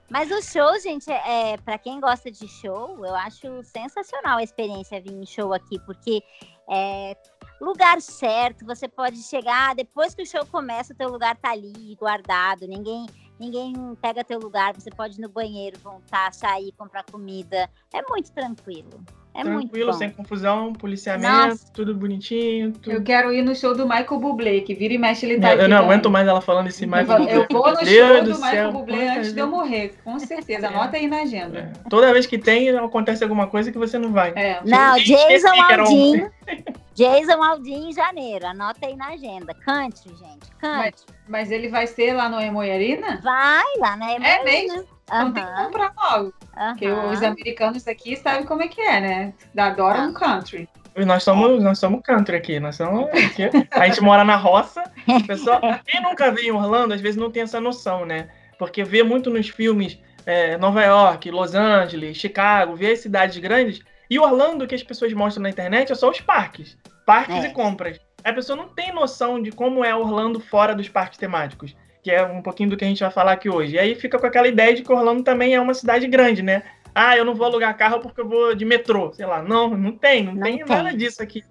Mas 0.09 0.29
o 0.29 0.41
show, 0.41 0.79
gente, 0.79 1.09
é, 1.09 1.57
para 1.57 1.77
quem 1.77 1.99
gosta 1.99 2.29
de 2.29 2.47
show, 2.47 3.03
eu 3.03 3.15
acho 3.15 3.63
sensacional 3.63 4.37
a 4.37 4.43
experiência 4.43 5.01
vir 5.01 5.13
em 5.13 5.25
show 5.25 5.53
aqui, 5.53 5.79
porque 5.85 6.21
é, 6.69 7.17
lugar 7.63 8.01
certo, 8.01 8.65
você 8.65 8.87
pode 8.87 9.17
chegar, 9.23 9.75
depois 9.75 10.13
que 10.13 10.23
o 10.23 10.25
show 10.25 10.45
começa, 10.45 10.93
o 10.93 10.95
teu 10.95 11.09
lugar 11.09 11.35
tá 11.37 11.51
ali 11.51 11.95
guardado, 11.99 12.67
ninguém 12.67 13.05
ninguém 13.39 13.73
pega 14.01 14.23
teu 14.23 14.39
lugar, 14.39 14.73
você 14.73 14.89
pode 14.89 15.17
ir 15.17 15.21
no 15.21 15.29
banheiro, 15.29 15.77
voltar, 15.83 16.33
sair, 16.33 16.71
comprar 16.77 17.03
comida. 17.03 17.69
É 17.93 18.01
muito 18.07 18.31
tranquilo. 18.31 19.03
É 19.35 19.41
Tranquilo, 19.41 19.91
sem 19.93 20.11
confusão, 20.11 20.73
policiamento, 20.73 21.47
Nossa. 21.47 21.71
tudo 21.73 21.95
bonitinho. 21.95 22.71
Tudo... 22.71 22.91
Eu 22.91 23.03
quero 23.03 23.33
ir 23.33 23.41
no 23.41 23.55
show 23.55 23.75
do 23.75 23.83
Michael 23.83 24.19
Bublé, 24.19 24.59
que 24.59 24.75
vira 24.75 24.93
e 24.93 24.97
mexe 24.99 25.25
ele 25.25 25.41
tá 25.41 25.55
Eu, 25.55 25.61
eu 25.61 25.69
não 25.69 25.77
aguento 25.77 26.07
mais 26.07 26.27
ela 26.27 26.39
falando 26.39 26.67
esse 26.67 26.85
Michael 26.85 27.17
Bublé. 27.17 27.35
Eu 27.35 27.47
vou 27.49 27.71
no 27.71 27.77
Deus 27.77 27.89
show 27.89 28.23
do, 28.23 28.33
do 28.33 28.39
Michael 28.39 28.71
Bublé 28.71 29.17
antes 29.17 29.33
de 29.33 29.39
eu 29.39 29.47
morrer, 29.47 29.95
com 30.03 30.19
certeza. 30.19 30.67
Anota 30.67 30.97
aí 30.97 31.07
na 31.07 31.21
agenda. 31.21 31.59
É. 31.59 31.89
Toda 31.89 32.13
vez 32.13 32.27
que 32.27 32.37
tem, 32.37 32.69
acontece 32.77 33.23
alguma 33.23 33.47
coisa 33.47 33.71
que 33.71 33.77
você 33.77 33.97
não 33.97 34.11
vai. 34.11 34.33
É. 34.35 34.61
Não, 34.63 34.99
Jason 34.99 35.49
Aldin. 35.49 36.27
Jason 36.95 37.43
Aldin 37.43 37.89
em 37.89 37.93
janeiro. 37.93 38.45
Anota 38.45 38.85
aí 38.85 38.95
na 38.95 39.09
agenda. 39.09 39.53
Country, 39.53 40.09
gente. 40.09 40.49
Country. 40.59 40.77
Mas, 40.77 41.05
mas 41.27 41.51
ele 41.51 41.69
vai 41.69 41.87
ser 41.87 42.13
lá 42.13 42.29
no 42.29 42.39
Emoiarina? 42.39 43.19
Vai, 43.23 43.65
lá 43.77 43.95
na 43.95 44.13
Emoiarina. 44.13 44.27
É 44.27 44.43
mesmo? 44.43 44.87
Então 45.05 45.33
tem 45.33 45.45
que 45.45 45.51
comprar 45.51 45.93
logo. 45.95 46.33
Porque 46.69 46.87
os 46.87 47.21
americanos 47.21 47.87
aqui 47.87 48.15
sabem 48.15 48.45
como 48.45 48.63
é 48.63 48.67
que 48.67 48.81
é, 48.81 49.01
né? 49.01 49.33
Adoram 49.57 50.09
um 50.09 50.13
country. 50.13 50.69
Nós 50.95 51.23
somos, 51.23 51.61
nós 51.61 51.79
somos 51.79 52.01
country 52.03 52.35
aqui, 52.35 52.59
nós 52.59 52.75
somos 52.75 53.09
aqui. 53.09 53.49
A 53.71 53.87
gente 53.87 54.01
mora 54.01 54.23
na 54.23 54.35
roça. 54.35 54.83
Pessoal, 55.25 55.59
quem 55.85 56.01
nunca 56.01 56.31
veio 56.31 56.49
em 56.49 56.57
Orlando, 56.57 56.93
às 56.93 57.01
vezes 57.01 57.19
não 57.19 57.31
tem 57.31 57.43
essa 57.43 57.59
noção, 57.59 58.05
né? 58.05 58.29
Porque 58.59 58.83
vê 58.83 59.01
muito 59.01 59.29
nos 59.29 59.49
filmes 59.49 59.99
é, 60.25 60.57
Nova 60.57 60.83
York, 60.83 61.29
Los 61.31 61.55
Angeles, 61.55 62.17
Chicago, 62.17 62.75
vê 62.75 62.91
as 62.91 62.99
cidades 62.99 63.37
grandes. 63.39 63.81
E 64.13 64.19
Orlando, 64.19 64.67
que 64.67 64.75
as 64.75 64.83
pessoas 64.83 65.11
mostram 65.13 65.41
na 65.41 65.49
internet, 65.49 65.91
é 65.91 65.95
só 65.95 66.07
os 66.07 66.21
parques. 66.21 66.77
Parques 67.03 67.43
É. 67.43 67.47
e 67.47 67.51
compras. 67.51 67.99
A 68.23 68.31
pessoa 68.31 68.55
não 68.55 68.69
tem 68.69 68.93
noção 68.93 69.41
de 69.41 69.51
como 69.51 69.83
é 69.83 69.95
Orlando 69.95 70.39
fora 70.39 70.75
dos 70.75 70.87
parques 70.87 71.17
temáticos. 71.17 71.75
Que 72.03 72.11
é 72.11 72.23
um 72.23 72.41
pouquinho 72.41 72.69
do 72.69 72.77
que 72.77 72.85
a 72.85 72.87
gente 72.87 72.99
vai 73.01 73.09
falar 73.09 73.31
aqui 73.31 73.49
hoje. 73.49 73.73
E 73.73 73.79
aí 73.79 73.95
fica 73.95 74.19
com 74.19 74.27
aquela 74.27 74.47
ideia 74.47 74.75
de 74.75 74.83
que 74.83 74.93
Orlando 74.93 75.23
também 75.23 75.55
é 75.55 75.59
uma 75.59 75.73
cidade 75.73 76.05
grande, 76.05 76.43
né? 76.43 76.61
Ah, 76.93 77.17
eu 77.17 77.25
não 77.25 77.33
vou 77.33 77.47
alugar 77.47 77.75
carro 77.75 78.01
porque 78.01 78.21
eu 78.21 78.29
vou 78.29 78.53
de 78.53 78.63
metrô. 78.65 79.11
Sei 79.13 79.25
lá. 79.25 79.41
Não, 79.41 79.69
não 79.75 79.93
tem. 79.93 80.25
Não, 80.25 80.33
Não 80.35 80.43
tem, 80.43 80.57
tem. 80.57 80.65
nada 80.67 80.93
disso 80.95 81.23
aqui. 81.23 81.43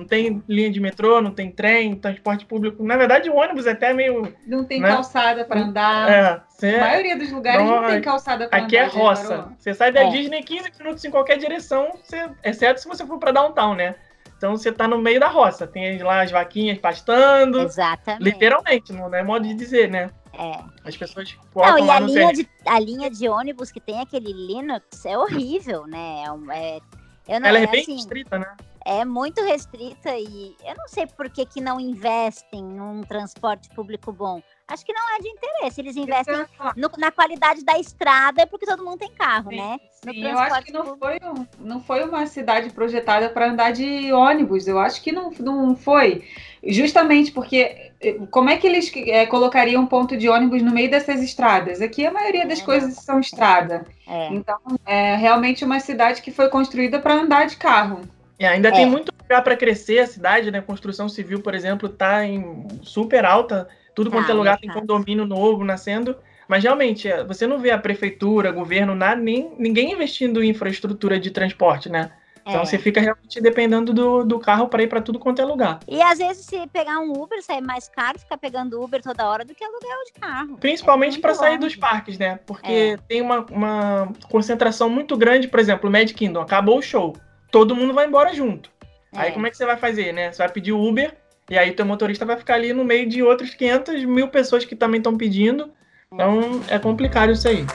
Não 0.00 0.06
tem 0.06 0.42
linha 0.48 0.70
de 0.70 0.80
metrô, 0.80 1.20
não 1.20 1.30
tem 1.30 1.50
trem, 1.50 1.94
transporte 1.94 2.46
público. 2.46 2.82
Na 2.82 2.96
verdade, 2.96 3.28
o 3.28 3.36
ônibus 3.36 3.66
é 3.66 3.72
até 3.72 3.92
meio. 3.92 4.34
Não 4.46 4.64
tem 4.64 4.80
Né? 4.80 4.88
calçada 4.88 5.44
para 5.44 5.60
andar. 5.60 6.10
É, 6.10 6.40
cê- 6.48 6.76
A 6.76 6.80
maioria 6.80 7.18
dos 7.18 7.30
lugares 7.30 7.66
não, 7.66 7.82
Não, 7.82 7.88
tem 7.90 8.00
calçada 8.00 8.48
para 8.48 8.56
andar. 8.58 8.66
Aqui 8.66 8.76
é 8.78 8.84
roça. 8.86 9.48
Você 9.58 9.74
sai 9.74 9.92
da 9.92 10.00
É. 10.04 10.08
Disney 10.08 10.42
15 10.42 10.72
minutos 10.78 11.04
em 11.04 11.10
qualquer 11.10 11.36
direção, 11.36 11.90
você- 12.02 12.30
exceto 12.42 12.80
se 12.80 12.88
você 12.88 13.04
for 13.06 13.18
pra 13.18 13.30
downtown, 13.30 13.74
né? 13.74 13.94
Então 14.38 14.56
você 14.56 14.72
tá 14.72 14.88
no 14.88 14.98
meio 14.98 15.20
da 15.20 15.28
roça. 15.28 15.66
Tem 15.66 16.02
lá 16.02 16.22
as 16.22 16.30
vaquinhas 16.30 16.78
pastando. 16.78 17.60
Exatamente. 17.60 18.22
Literalmente, 18.24 18.92
não 18.94 19.14
é 19.14 19.22
modo 19.22 19.46
de 19.46 19.52
dizer, 19.52 19.90
né? 19.90 20.08
É. 20.32 20.52
As 20.82 20.96
pessoas 20.96 21.34
Não, 21.36 21.44
colocam 21.52 21.78
e 21.78 21.86
lá 21.86 21.96
a 21.96 22.00
no 22.00 22.06
linha, 22.06 22.32
de, 22.32 22.48
a 22.64 22.80
linha 22.80 23.10
de 23.10 23.28
ônibus 23.28 23.70
que 23.70 23.80
tem 23.80 24.00
aquele 24.00 24.32
Linux 24.32 25.04
é 25.04 25.18
horrível, 25.18 25.86
né? 25.86 26.24
É, 26.52 26.56
é- 26.56 26.80
eu 27.28 27.38
não, 27.40 27.48
Ela 27.48 27.58
é 27.58 27.62
é 27.64 27.66
bem 27.66 27.82
assim, 27.82 27.94
restrita, 27.96 28.38
né? 28.38 28.46
É 28.90 29.04
muito 29.04 29.40
restrita 29.44 30.10
e 30.18 30.56
eu 30.66 30.74
não 30.76 30.88
sei 30.88 31.06
por 31.06 31.30
que, 31.30 31.46
que 31.46 31.60
não 31.60 31.78
investem 31.78 32.60
num 32.60 33.02
transporte 33.02 33.68
público 33.68 34.12
bom. 34.12 34.42
Acho 34.66 34.84
que 34.84 34.92
não 34.92 35.14
é 35.14 35.20
de 35.20 35.28
interesse. 35.28 35.80
Eles 35.80 35.96
investem 35.96 36.44
no- 36.74 36.90
na 36.98 37.12
qualidade 37.12 37.64
da 37.64 37.78
estrada, 37.78 38.48
porque 38.48 38.66
todo 38.66 38.84
mundo 38.84 38.98
tem 38.98 39.10
carro, 39.12 39.50
Sim, 39.50 39.56
né? 39.56 39.78
Sim, 40.02 40.24
eu 40.24 40.38
acho 40.38 40.62
que 40.62 40.72
não 40.72 40.96
foi, 40.96 41.18
não 41.60 41.80
foi 41.80 42.02
uma 42.04 42.26
cidade 42.26 42.70
projetada 42.70 43.28
para 43.28 43.48
andar 43.50 43.72
de 43.72 44.12
ônibus. 44.12 44.66
Eu 44.66 44.78
acho 44.80 45.00
que 45.02 45.12
não, 45.12 45.30
não 45.38 45.76
foi. 45.76 46.24
Justamente 46.64 47.30
porque 47.30 47.92
eh, 48.00 48.18
como 48.30 48.50
é 48.50 48.56
que 48.56 48.66
eles 48.66 48.90
eh, 48.94 49.26
colocariam 49.26 49.82
um 49.82 49.86
ponto 49.86 50.16
de 50.16 50.28
ônibus 50.28 50.62
no 50.62 50.72
meio 50.72 50.90
dessas 50.90 51.22
estradas? 51.22 51.80
Aqui 51.80 52.04
a 52.04 52.10
maioria 52.12 52.46
das 52.46 52.60
É, 52.60 52.64
coisas 52.64 52.94
são 52.94 53.20
estrada. 53.20 53.86
É. 54.06 54.28
Então 54.28 54.58
é 54.84 55.14
realmente 55.14 55.64
uma 55.64 55.78
cidade 55.78 56.22
que 56.22 56.32
foi 56.32 56.48
construída 56.48 56.98
para 56.98 57.14
andar 57.14 57.46
de 57.46 57.56
carro. 57.56 58.00
E 58.40 58.46
ainda 58.46 58.70
É. 58.70 58.72
tem 58.72 58.86
muito 58.86 59.12
lugar 59.22 59.44
para 59.44 59.54
crescer 59.54 59.98
a 59.98 60.06
cidade, 60.06 60.50
né? 60.50 60.62
Construção 60.62 61.10
civil, 61.10 61.42
por 61.42 61.54
exemplo, 61.54 61.90
tá 61.90 62.24
em 62.24 62.66
super 62.82 63.26
alta. 63.26 63.68
Tudo 63.94 64.10
quanto 64.10 64.28
Tá, 64.28 64.32
é 64.32 64.34
lugar 64.34 64.58
tem 64.58 64.70
tá. 64.70 64.80
condomínio 64.80 65.26
novo 65.26 65.62
nascendo. 65.62 66.16
Mas 66.48 66.64
realmente, 66.64 67.06
é, 67.06 67.22
você 67.22 67.46
não 67.46 67.58
vê 67.58 67.70
a 67.70 67.78
prefeitura, 67.78 68.50
governo, 68.50 68.94
nada, 68.94 69.20
nem, 69.20 69.52
ninguém 69.58 69.92
investindo 69.92 70.42
em 70.42 70.48
infraestrutura 70.48 71.20
de 71.20 71.30
transporte, 71.30 71.90
né? 71.90 72.10
Então 72.40 72.62
É. 72.62 72.64
você 72.64 72.78
fica 72.78 72.98
realmente 72.98 73.38
dependendo 73.42 73.92
do, 73.92 74.24
do 74.24 74.38
carro 74.40 74.66
para 74.68 74.82
ir 74.82 74.88
para 74.88 75.02
tudo 75.02 75.18
quanto 75.18 75.42
é 75.42 75.44
lugar. 75.44 75.78
E 75.86 76.00
às 76.00 76.18
vezes, 76.18 76.46
se 76.46 76.66
pegar 76.68 76.98
um 76.98 77.12
Uber, 77.12 77.42
sai 77.42 77.60
mais 77.60 77.88
caro 77.90 78.18
ficar 78.18 78.38
pegando 78.38 78.82
Uber 78.82 79.02
toda 79.02 79.28
hora 79.28 79.44
do 79.44 79.54
que 79.54 79.62
aluguel 79.62 79.98
de 80.06 80.18
carro. 80.18 80.56
Principalmente 80.56 81.12
muito 81.12 81.22
para 81.22 81.34
sair 81.34 81.58
dos 81.58 81.76
parques, 81.76 82.18
né? 82.18 82.40
Porque 82.46 82.72
É. 82.72 82.96
tem 83.06 83.20
uma, 83.20 83.40
uma 83.50 84.08
concentração 84.30 84.88
muito 84.88 85.16
grande, 85.18 85.46
por 85.46 85.60
exemplo, 85.60 85.90
o 85.90 85.92
Mad 85.92 86.10
Kingdom, 86.10 86.40
acabou 86.40 86.78
o 86.78 86.82
show. 86.82 87.14
Todo 87.50 87.74
mundo 87.74 87.92
vai 87.92 88.06
embora 88.06 88.32
junto. 88.32 88.70
Aí 89.12 89.32
como 89.32 89.46
é 89.46 89.50
que 89.50 89.56
você 89.56 89.66
vai 89.66 89.76
fazer, 89.76 90.12
né? 90.12 90.30
Você 90.32 90.38
vai 90.38 90.48
pedir 90.48 90.72
Uber, 90.72 91.12
e 91.50 91.58
aí 91.58 91.72
teu 91.72 91.84
motorista 91.84 92.24
vai 92.24 92.36
ficar 92.36 92.54
ali 92.54 92.72
no 92.72 92.84
meio 92.84 93.08
de 93.08 93.24
outros 93.24 93.54
500 93.54 94.04
mil 94.04 94.28
pessoas 94.28 94.64
que 94.64 94.76
também 94.76 94.98
estão 94.98 95.16
pedindo. 95.16 95.72
Então 96.12 96.60
é 96.68 96.78
complicado 96.78 97.32
isso 97.32 97.48
aí. 97.48 97.66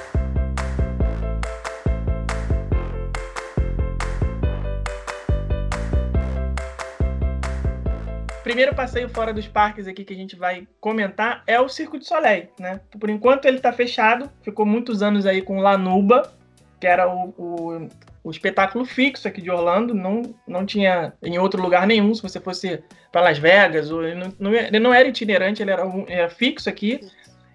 Primeiro 8.43 8.73
passeio 8.73 9.09
fora 9.09 9.33
dos 9.33 9.47
parques 9.47 9.87
aqui 9.87 10.05
que 10.05 10.13
a 10.13 10.17
gente 10.17 10.37
vai 10.37 10.65
comentar 10.79 11.43
é 11.45 11.59
o 11.59 11.67
Circo 11.67 11.99
de 11.99 12.05
Soleil, 12.05 12.47
né? 12.57 12.79
Por 12.97 13.09
enquanto 13.09 13.45
ele 13.45 13.59
tá 13.59 13.73
fechado, 13.73 14.31
ficou 14.41 14.65
muitos 14.65 15.01
anos 15.01 15.25
aí 15.25 15.41
com 15.41 15.57
o 15.57 15.61
Lanuba, 15.61 16.31
que 16.79 16.87
era 16.87 17.09
o, 17.09 17.33
o, 17.37 17.89
o 18.25 18.31
espetáculo 18.31 18.83
fixo 18.85 19.27
aqui 19.27 19.39
de 19.41 19.51
Orlando, 19.51 19.93
não, 19.93 20.23
não 20.47 20.65
tinha 20.65 21.13
em 21.21 21.37
outro 21.37 21.61
lugar 21.61 21.85
nenhum, 21.85 22.13
se 22.15 22.23
você 22.23 22.39
fosse 22.39 22.83
para 23.11 23.21
Las 23.21 23.37
Vegas, 23.37 23.91
ou 23.91 24.03
ele, 24.03 24.15
não, 24.15 24.33
não- 24.39 24.53
ele 24.53 24.79
não 24.79 24.91
era 24.93 25.07
itinerante, 25.07 25.61
ele 25.61 25.69
era, 25.71 25.85
um- 25.85 26.05
era 26.07 26.27
fixo 26.27 26.67
aqui. 26.67 26.99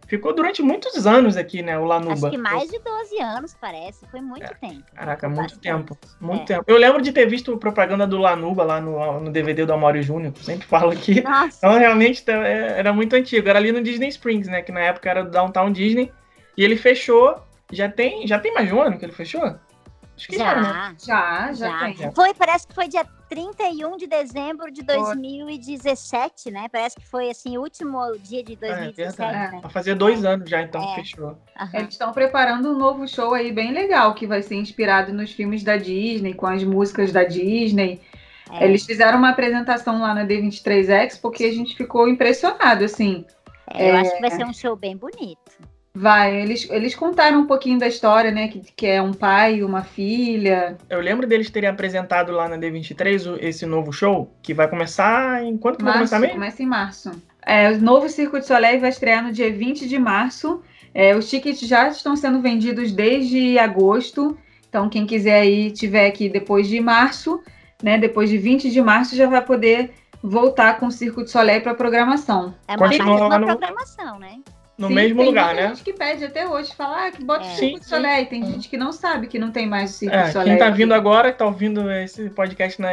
Ficou 0.06 0.34
durante 0.34 0.60
muitos 0.60 1.06
anos 1.06 1.36
aqui, 1.36 1.62
né, 1.62 1.78
o 1.78 1.84
Lanuba. 1.84 2.12
Acho 2.14 2.30
que 2.30 2.36
mais 2.36 2.68
de 2.68 2.78
12 2.80 3.20
anos, 3.20 3.56
parece. 3.60 4.04
Foi 4.10 4.20
muito 4.20 4.48
tempo. 4.60 4.82
Caraca, 4.94 5.28
muito 5.28 5.40
Bastante. 5.42 5.60
tempo. 5.62 5.98
Muito 6.20 6.42
É. 6.52 6.56
tempo. 6.56 6.64
Eu 6.66 6.76
lembro 6.78 7.00
de 7.00 7.12
ter 7.12 7.26
visto 7.26 7.56
propaganda 7.58 8.06
do 8.08 8.18
Lanuba 8.18 8.64
lá 8.64 8.80
no, 8.80 9.20
no 9.20 9.30
DVD 9.30 9.64
do 9.64 9.72
Amaury 9.72 10.02
Júnior, 10.02 10.32
sempre 10.40 10.66
falo 10.66 10.90
aqui. 10.92 11.20
Nossa, 11.20 11.58
Então, 11.58 11.78
realmente, 11.78 12.24
tá- 12.24 12.32
é- 12.46 12.78
era 12.78 12.92
muito 12.92 13.14
antigo. 13.14 13.48
Era 13.48 13.58
ali 13.60 13.70
no 13.70 13.80
Disney 13.82 14.08
Springs, 14.08 14.48
né? 14.48 14.62
Que 14.62 14.72
na 14.72 14.80
época 14.80 15.08
era 15.08 15.22
do 15.24 15.30
Downtown 15.30 15.70
Disney. 15.72 16.12
E 16.56 16.64
ele 16.64 16.76
fechou. 16.76 17.36
Já 17.72 17.88
tem, 17.88 18.26
já 18.26 18.36
tem 18.38 18.52
mais 18.52 18.66
de 18.68 18.74
um 18.74 18.80
ano 18.82 18.98
que 18.98 19.04
ele 19.04 19.12
fechou? 19.12 19.54
Acho 20.20 20.28
que 20.28 20.36
já, 20.36 20.54
né? 20.60 20.94
já. 21.02 21.52
Já, 21.52 21.52
já, 21.54 21.94
tem. 21.94 22.12
Foi, 22.12 22.34
parece 22.34 22.66
que 22.66 22.74
foi 22.74 22.86
dia 22.88 23.06
31 23.30 23.96
de 23.96 24.06
dezembro 24.06 24.70
de 24.70 24.82
2017, 24.82 26.50
né? 26.50 26.66
Parece 26.70 26.96
que 26.96 27.06
foi 27.06 27.30
assim, 27.30 27.56
o 27.56 27.62
último 27.62 27.98
dia 28.18 28.42
de 28.44 28.54
2017, 28.56 29.16
verdade. 29.16 29.54
né? 29.56 29.60
Vai 29.62 29.70
fazer 29.70 29.94
dois 29.94 30.24
anos 30.24 30.48
já, 30.48 30.62
então, 30.62 30.82
É. 30.82 30.86
que 30.88 30.94
fechou. 30.96 31.38
Aham. 31.58 31.70
Eles 31.74 31.88
estão 31.90 32.12
preparando 32.12 32.70
um 32.70 32.76
novo 32.78 33.06
show 33.08 33.32
aí 33.34 33.50
bem 33.50 33.72
legal, 33.72 34.14
que 34.14 34.26
vai 34.26 34.42
ser 34.42 34.56
inspirado 34.56 35.12
nos 35.12 35.32
filmes 35.32 35.62
da 35.62 35.76
Disney, 35.76 36.34
com 36.34 36.46
as 36.46 36.62
músicas 36.64 37.12
da 37.12 37.24
Disney. 37.24 38.00
É. 38.52 38.64
Eles 38.64 38.84
fizeram 38.84 39.18
uma 39.18 39.30
apresentação 39.30 40.00
lá 40.00 40.12
na 40.12 40.24
D23 40.26 40.88
Expo 40.90 41.30
que 41.30 41.44
a 41.44 41.52
gente 41.52 41.76
ficou 41.76 42.08
impressionado, 42.08 42.84
assim. 42.84 43.24
É, 43.72 43.90
eu 43.90 43.94
É. 43.94 44.00
acho 44.00 44.12
que 44.14 44.20
vai 44.20 44.30
ser 44.30 44.44
um 44.44 44.52
show 44.52 44.74
bem 44.76 44.96
bonito. 44.96 45.38
Vai, 45.92 46.40
eles, 46.40 46.68
eles 46.70 46.94
contaram 46.94 47.40
um 47.40 47.46
pouquinho 47.46 47.78
da 47.78 47.88
história, 47.88 48.30
né? 48.30 48.46
Que, 48.48 48.60
que 48.60 48.86
é 48.86 49.02
um 49.02 49.12
pai 49.12 49.56
e 49.56 49.64
uma 49.64 49.82
filha. 49.82 50.76
Eu 50.88 51.00
lembro 51.00 51.26
deles 51.26 51.50
terem 51.50 51.68
apresentado 51.68 52.30
lá 52.30 52.48
na 52.48 52.56
D23 52.56 53.26
o- 53.26 53.36
esse 53.44 53.66
novo 53.66 53.92
show, 53.92 54.32
que 54.40 54.54
vai 54.54 54.68
começar 54.68 55.42
em 55.44 55.56
quando 55.56 55.78
que 55.78 55.82
vai 55.84 55.94
Março, 55.94 56.10
começar 56.10 56.20
mesmo? 56.20 56.34
começa 56.34 56.62
em 56.62 56.66
março. 56.66 57.10
É, 57.44 57.70
o 57.72 57.80
novo 57.80 58.08
Circo 58.08 58.38
de 58.38 58.46
Soleil 58.46 58.78
vai 58.80 58.90
estrear 58.90 59.22
no 59.24 59.32
dia 59.32 59.52
20 59.52 59.88
de 59.88 59.98
março. 59.98 60.62
É, 60.94 61.16
os 61.16 61.28
tickets 61.28 61.60
já 61.66 61.88
estão 61.88 62.14
sendo 62.14 62.40
vendidos 62.40 62.92
desde 62.92 63.58
agosto. 63.58 64.38
Então, 64.68 64.88
quem 64.88 65.04
quiser 65.06 65.44
ir, 65.44 65.72
tiver 65.72 66.06
aqui 66.06 66.28
depois 66.28 66.68
de 66.68 66.78
março, 66.80 67.42
né? 67.82 67.98
Depois 67.98 68.30
de 68.30 68.38
20 68.38 68.70
de 68.70 68.80
março, 68.80 69.16
já 69.16 69.28
vai 69.28 69.44
poder 69.44 69.90
voltar 70.22 70.78
com 70.78 70.86
o 70.86 70.90
Circo 70.92 71.24
de 71.24 71.30
Soleil 71.30 71.60
para 71.62 71.74
programação. 71.74 72.54
É 72.68 72.76
uma 72.76 72.86
mais 72.86 73.00
uma 73.00 73.38
no- 73.38 73.46
programação, 73.46 74.18
né? 74.20 74.36
No 74.80 74.88
Sim, 74.88 74.94
mesmo 74.94 75.18
tem 75.18 75.26
lugar, 75.26 75.54
né? 75.54 75.68
gente 75.68 75.84
que 75.84 75.92
pede 75.92 76.24
até 76.24 76.48
hoje, 76.48 76.74
falar 76.74 77.08
ah, 77.08 77.10
que 77.10 77.22
bota 77.22 77.44
É. 77.44 77.48
o 77.48 77.50
Sim, 77.50 77.68
Circo. 77.72 77.84
Soleil. 77.84 78.26
Tem 78.26 78.44
gente 78.46 78.66
que 78.68 78.78
não 78.78 78.92
sabe 78.92 79.26
que 79.26 79.38
não 79.38 79.50
tem 79.50 79.66
mais 79.68 79.90
o 79.90 79.92
Circo 79.92 80.16
É, 80.16 80.22
de 80.24 80.32
Soleil. 80.32 80.48
quem 80.48 80.58
tá 80.58 80.70
vindo 80.70 80.94
agora, 80.94 81.30
que 81.30 81.38
tá 81.38 81.44
ouvindo 81.44 81.90
esse 81.92 82.30
podcast 82.30 82.80
na 82.80 82.90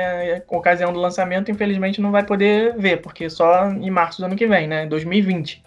ocasião 0.50 0.92
do 0.92 1.00
lançamento, 1.00 1.50
infelizmente 1.50 2.02
não 2.02 2.12
vai 2.12 2.24
poder 2.24 2.76
ver, 2.78 2.98
porque 3.02 3.30
só 3.30 3.70
em 3.72 3.90
março 3.90 4.22
do 4.22 4.26
ano 4.26 4.36
que 4.36 4.46
vem, 4.46 4.68
né? 4.68 4.86
2020. 4.86 5.64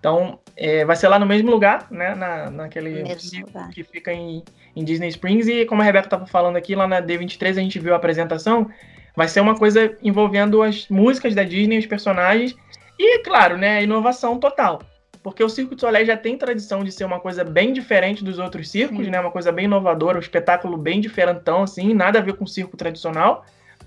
Então, 0.00 0.40
é, 0.56 0.84
vai 0.84 0.96
ser 0.96 1.06
lá 1.08 1.18
no 1.20 1.26
mesmo 1.26 1.50
lugar, 1.50 1.86
né? 1.90 2.14
Na, 2.16 2.50
naquele 2.50 3.02
lugar. 3.02 3.68
que 3.72 3.84
fica 3.84 4.12
em, 4.12 4.42
em 4.74 4.82
Disney 4.82 5.08
Springs. 5.08 5.46
E 5.46 5.64
como 5.66 5.82
a 5.82 5.84
Rebeca 5.84 6.08
tava 6.08 6.26
falando 6.26 6.56
aqui, 6.56 6.74
lá 6.74 6.88
na 6.88 7.00
D23 7.00 7.50
a 7.50 7.52
gente 7.54 7.78
viu 7.78 7.92
a 7.92 7.96
apresentação. 7.96 8.68
Vai 9.16 9.28
ser 9.28 9.40
uma 9.40 9.54
coisa 9.56 9.96
envolvendo 10.02 10.62
as 10.62 10.88
músicas 10.88 11.34
da 11.34 11.44
Disney, 11.44 11.78
os 11.78 11.86
personagens. 11.86 12.56
E, 12.98 13.18
claro, 13.22 13.56
né? 13.56 13.78
A 13.78 13.82
inovação 13.82 14.38
total. 14.38 14.80
Porque 15.22 15.44
o 15.44 15.48
Circo 15.48 15.74
de 15.74 15.80
Soleil 15.82 16.06
já 16.06 16.16
tem 16.16 16.38
tradição 16.38 16.82
de 16.82 16.90
ser 16.90 17.04
uma 17.04 17.20
coisa 17.20 17.44
bem 17.44 17.72
diferente 17.72 18.24
dos 18.24 18.38
outros 18.38 18.70
circos, 18.70 19.04
Sim. 19.04 19.10
né? 19.10 19.20
Uma 19.20 19.30
coisa 19.30 19.52
bem 19.52 19.66
inovadora, 19.66 20.16
um 20.16 20.20
espetáculo 20.20 20.78
bem 20.78 21.00
diferentão, 21.00 21.62
assim, 21.62 21.92
nada 21.92 22.18
a 22.18 22.22
ver 22.22 22.34
com 22.34 22.44
o 22.44 22.48
circo 22.48 22.76
tradicional. 22.76 23.44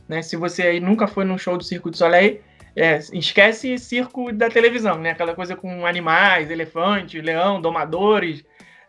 Né? 0.08 0.22
Se 0.22 0.36
você 0.36 0.64
aí 0.64 0.80
nunca 0.80 1.08
foi 1.08 1.26
num 1.26 1.38
show 1.38 1.58
do 1.58 1.64
Circo 1.64 1.90
de 1.90 1.98
Soleil, 1.98 2.42
é, 2.76 3.00
esquece 3.14 3.78
circo 3.78 4.32
da 4.32 4.50
televisão, 4.50 4.98
né? 4.98 5.12
Aquela 5.12 5.34
coisa 5.34 5.56
com 5.56 5.86
animais, 5.86 6.52
elefante, 6.52 7.22
leão, 7.22 7.62
domadores. 7.62 8.44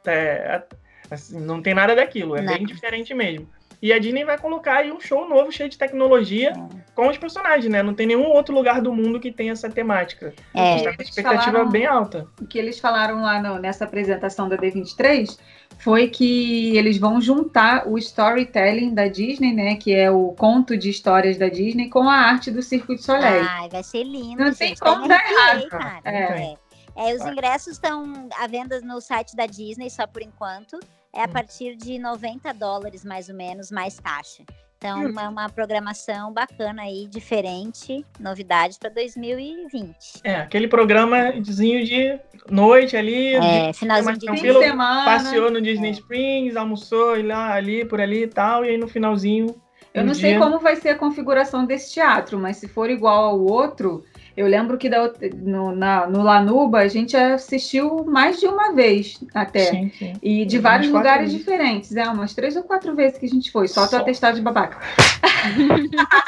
é, 0.07 0.63
assim, 1.11 1.41
não 1.41 1.63
tem 1.63 1.75
nada 1.75 1.95
daquilo, 1.95 2.37
é 2.37 2.43
Não. 2.43 2.55
bem 2.55 2.67
diferente 2.67 3.15
mesmo. 3.15 3.49
E 3.85 3.93
a 3.93 3.99
Disney 3.99 4.25
vai 4.25 4.39
colocar 4.39 4.77
aí 4.77 4.91
um 4.91 4.99
show 4.99 5.29
novo, 5.29 5.53
cheio 5.53 5.69
de 5.69 5.77
tecnologia, 5.77 6.55
com 6.95 7.07
os 7.07 7.19
personagens, 7.19 7.71
né? 7.71 7.83
Não 7.83 7.93
tem 7.93 8.07
nenhum 8.07 8.29
outro 8.31 8.55
lugar 8.55 8.81
do 8.81 8.91
mundo 8.95 9.21
que 9.21 9.31
tenha 9.31 9.53
essa 9.53 9.69
temática. 9.69 10.33
A 10.55 10.59
É, 10.59 10.73
gente 10.79 10.85
tá 10.85 10.97
com 10.97 11.03
expectativa 11.03 11.43
falaram- 11.53 11.69
bem 11.71 11.85
alta. 11.85 12.27
o 12.41 12.47
que 12.47 12.59
eles 12.59 12.79
falaram 12.79 13.21
lá 13.21 13.43
no- 13.43 13.59
nessa 13.59 13.85
apresentação 13.85 14.49
da 14.49 14.57
D23 14.57 15.39
foi 15.81 16.09
que 16.09 16.75
eles 16.75 16.97
vão 16.97 17.21
juntar 17.21 17.87
o 17.87 17.99
storytelling 17.99 18.95
da 18.95 19.07
Disney, 19.07 19.53
né, 19.53 19.77
que 19.77 19.93
é 19.95 20.11
o 20.11 20.29
conto 20.33 20.79
de 20.79 20.89
histórias 20.89 21.37
da 21.37 21.51
Disney, 21.51 21.91
com 21.91 22.09
a 22.09 22.15
arte 22.15 22.51
do 22.51 22.63
Circo 22.63 22.95
de 22.97 23.03
Soleil. 23.03 23.45
Ai, 23.47 23.69
vai 23.69 23.83
ser 23.83 24.03
lindo. 24.03 24.43
Não 24.43 24.55
tem 24.55 24.69
gente. 24.69 24.81
como 24.81 25.03
Eu 25.05 25.09
dar 25.09 25.31
errado. 25.31 25.69
cara. 25.69 26.01
É. 26.07 26.55
É. 26.97 27.11
É, 27.11 27.15
os 27.15 27.23
ingressos 27.27 27.75
estão 27.75 28.31
à 28.41 28.47
venda 28.47 28.81
no 28.81 28.99
site 29.03 29.37
da 29.37 29.45
Disney 29.45 29.91
só 29.91 30.07
por 30.07 30.23
enquanto. 30.23 30.79
É 31.15 31.23
a 31.23 31.29
partir 31.29 31.77
de 31.77 31.99
90 31.99 32.53
dólares, 32.53 33.05
mais 33.05 33.29
ou 33.29 33.35
menos, 33.35 33.71
mais 33.71 33.97
taxa. 33.97 34.43
Então, 34.79 35.07
Hum. 35.07 35.19
é 35.19 35.29
uma 35.29 35.49
programação 35.49 36.33
bacana 36.33 36.83
aí, 36.83 37.07
diferente, 37.09 38.05
novidade 38.21 38.77
para 38.79 38.91
2020. 38.91 40.21
É, 40.23 40.37
aquele 40.37 40.69
programazinho 40.69 41.85
de 41.85 42.19
noite 42.51 42.97
ali, 42.97 43.35
É, 43.35 43.73
finalzinho 43.73 44.05
mais 44.07 44.19
de 44.19 44.27
tranquilo, 44.27 44.59
de 44.61 44.67
semana. 44.67 45.05
passeou 45.05 45.51
no 45.51 45.61
Disney 45.63 45.89
É. 45.89 45.93
Springs, 45.93 46.57
almoçou 46.57 47.17
e 47.17 47.23
lá, 47.23 47.55
ali, 47.55 47.85
por 47.85 48.01
ali 48.01 48.25
e 48.25 48.29
tal, 48.29 48.65
e 48.65 48.69
aí 48.71 48.77
no 48.77 48.89
finalzinho. 48.89 49.55
Eu 49.95 50.03
um 50.03 50.07
não 50.07 50.15
sei 50.15 50.31
dia- 50.33 50.39
como 50.41 50.59
vai 50.59 50.75
ser 50.77 50.89
a 50.91 50.99
configuração 50.99 51.65
desse 51.65 51.93
teatro, 51.95 52.37
mas 52.39 52.57
se 52.57 52.67
for 52.69 52.91
igual 52.91 53.25
ao 53.27 53.41
outro, 53.41 54.05
eu 54.37 54.47
lembro 54.47 54.77
que 54.77 54.89
da 54.89 55.13
no, 55.37 55.75
na- 55.75 56.07
no 56.07 56.23
Lanuba 56.23 56.79
a 56.81 56.89
gente 56.89 57.17
assistiu 57.17 58.05
mais 58.05 58.41
de 58.41 58.47
uma 58.47 58.73
vez 58.73 59.21
até. 59.35 59.67
Sim, 59.67 59.91
sim. 59.99 60.13
E 60.23 60.45
de 60.45 60.59
vários 60.59 60.91
lugares 60.91 61.27
vezes. 61.31 61.39
diferentes. 61.39 61.97
É, 61.97 62.09
umas 62.09 62.35
três 62.35 62.57
ou 62.57 62.63
quatro 62.65 62.95
vezes 62.95 63.19
que 63.19 63.27
a 63.27 63.29
gente 63.29 63.51
foi, 63.53 63.69
só 63.69 63.87
Só. 63.87 63.99
tu 63.99 64.03
atestado 64.03 64.37
de 64.37 64.43
babaca. 64.43 64.79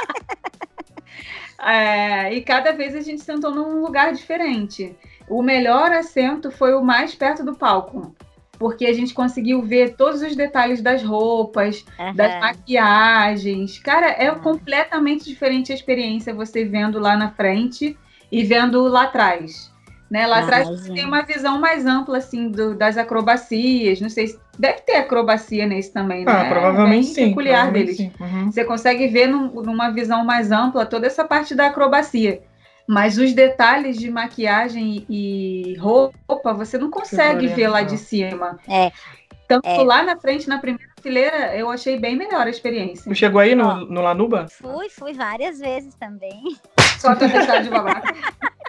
É, 1.58 2.32
e 2.34 2.42
cada 2.42 2.72
vez 2.72 2.94
a 2.94 3.00
gente 3.00 3.22
sentou 3.22 3.50
num 3.50 3.80
lugar 3.80 4.12
diferente. 4.12 4.94
O 5.28 5.42
melhor 5.42 5.90
assento 5.90 6.50
foi 6.50 6.74
o 6.74 6.82
mais 6.84 7.14
perto 7.14 7.42
do 7.44 7.56
palco. 7.56 8.14
Porque 8.58 8.86
a 8.86 8.92
gente 8.92 9.12
conseguiu 9.12 9.62
ver 9.62 9.96
todos 9.96 10.22
os 10.22 10.34
detalhes 10.34 10.80
das 10.80 11.02
roupas, 11.02 11.84
das 12.14 12.32
Aham. 12.32 12.40
maquiagens. 12.40 13.78
Cara, 13.78 14.06
é 14.08 14.28
Ah. 14.28 14.34
completamente 14.34 15.24
diferente 15.26 15.72
a 15.72 15.74
experiência 15.74 16.32
você 16.34 16.64
vendo 16.64 16.98
lá 16.98 17.16
na 17.16 17.30
frente 17.30 17.96
e 18.30 18.42
vendo 18.44 18.82
lá 18.88 19.02
atrás. 19.04 19.70
Né? 20.08 20.24
Lá 20.26 20.36
Ah, 20.36 20.40
atrás 20.40 20.68
imagino. 20.68 20.94
tem 20.94 21.04
uma 21.04 21.22
visão 21.22 21.60
mais 21.60 21.84
ampla 21.84 22.18
assim 22.18 22.48
do- 22.48 22.76
das 22.76 22.96
acrobacias. 22.96 24.00
Não 24.00 24.08
sei 24.08 24.28
se 24.28 24.38
deve 24.56 24.80
ter 24.82 24.94
acrobacia 24.96 25.66
nesse 25.66 25.92
também, 25.92 26.24
né? 26.24 26.30
Ah, 26.32 26.44
provavelmente 26.48 27.06
Bem 27.06 27.14
sim. 27.14 27.28
peculiar 27.30 27.62
provavelmente 27.64 27.96
deles. 27.98 28.14
sim. 28.16 28.24
Uhum. 28.24 28.52
Você 28.52 28.64
consegue 28.64 29.08
ver 29.08 29.26
num- 29.26 29.50
numa 29.62 29.90
visão 29.90 30.24
mais 30.24 30.52
ampla 30.52 30.86
toda 30.86 31.06
essa 31.08 31.24
parte 31.24 31.54
da 31.56 31.66
acrobacia. 31.66 32.40
Mas 32.88 33.18
os 33.18 33.32
detalhes 33.32 33.96
de 33.98 34.10
maquiagem 34.10 35.04
e 35.08 35.76
roupa, 35.78 36.52
você 36.52 36.78
não 36.78 36.90
consegue 36.90 37.48
ver 37.48 37.68
lá 37.68 37.80
não. 37.80 37.86
de 37.88 37.98
cima. 37.98 38.58
É. 38.68 38.92
Tanto 39.48 39.66
É. 39.66 39.82
lá 39.82 40.02
na 40.02 40.16
frente, 40.16 40.48
na 40.48 40.58
primeira 40.58 40.92
fileira, 41.00 41.56
eu 41.56 41.70
achei 41.70 41.98
bem 41.98 42.16
melhor 42.16 42.46
a 42.46 42.50
experiência. 42.50 43.04
Tu 43.10 43.14
chegou 43.14 43.40
aí 43.40 43.54
no, 43.54 43.86
no 43.86 44.00
Lanuba? 44.00 44.46
Fui, 44.48 44.88
fui 44.88 45.12
várias 45.12 45.58
vezes 45.58 45.94
também. 45.94 46.56
Só 46.98 47.14
pra 47.14 47.26
deixar 47.26 47.62
de 47.62 47.70
babaca. 47.70 48.12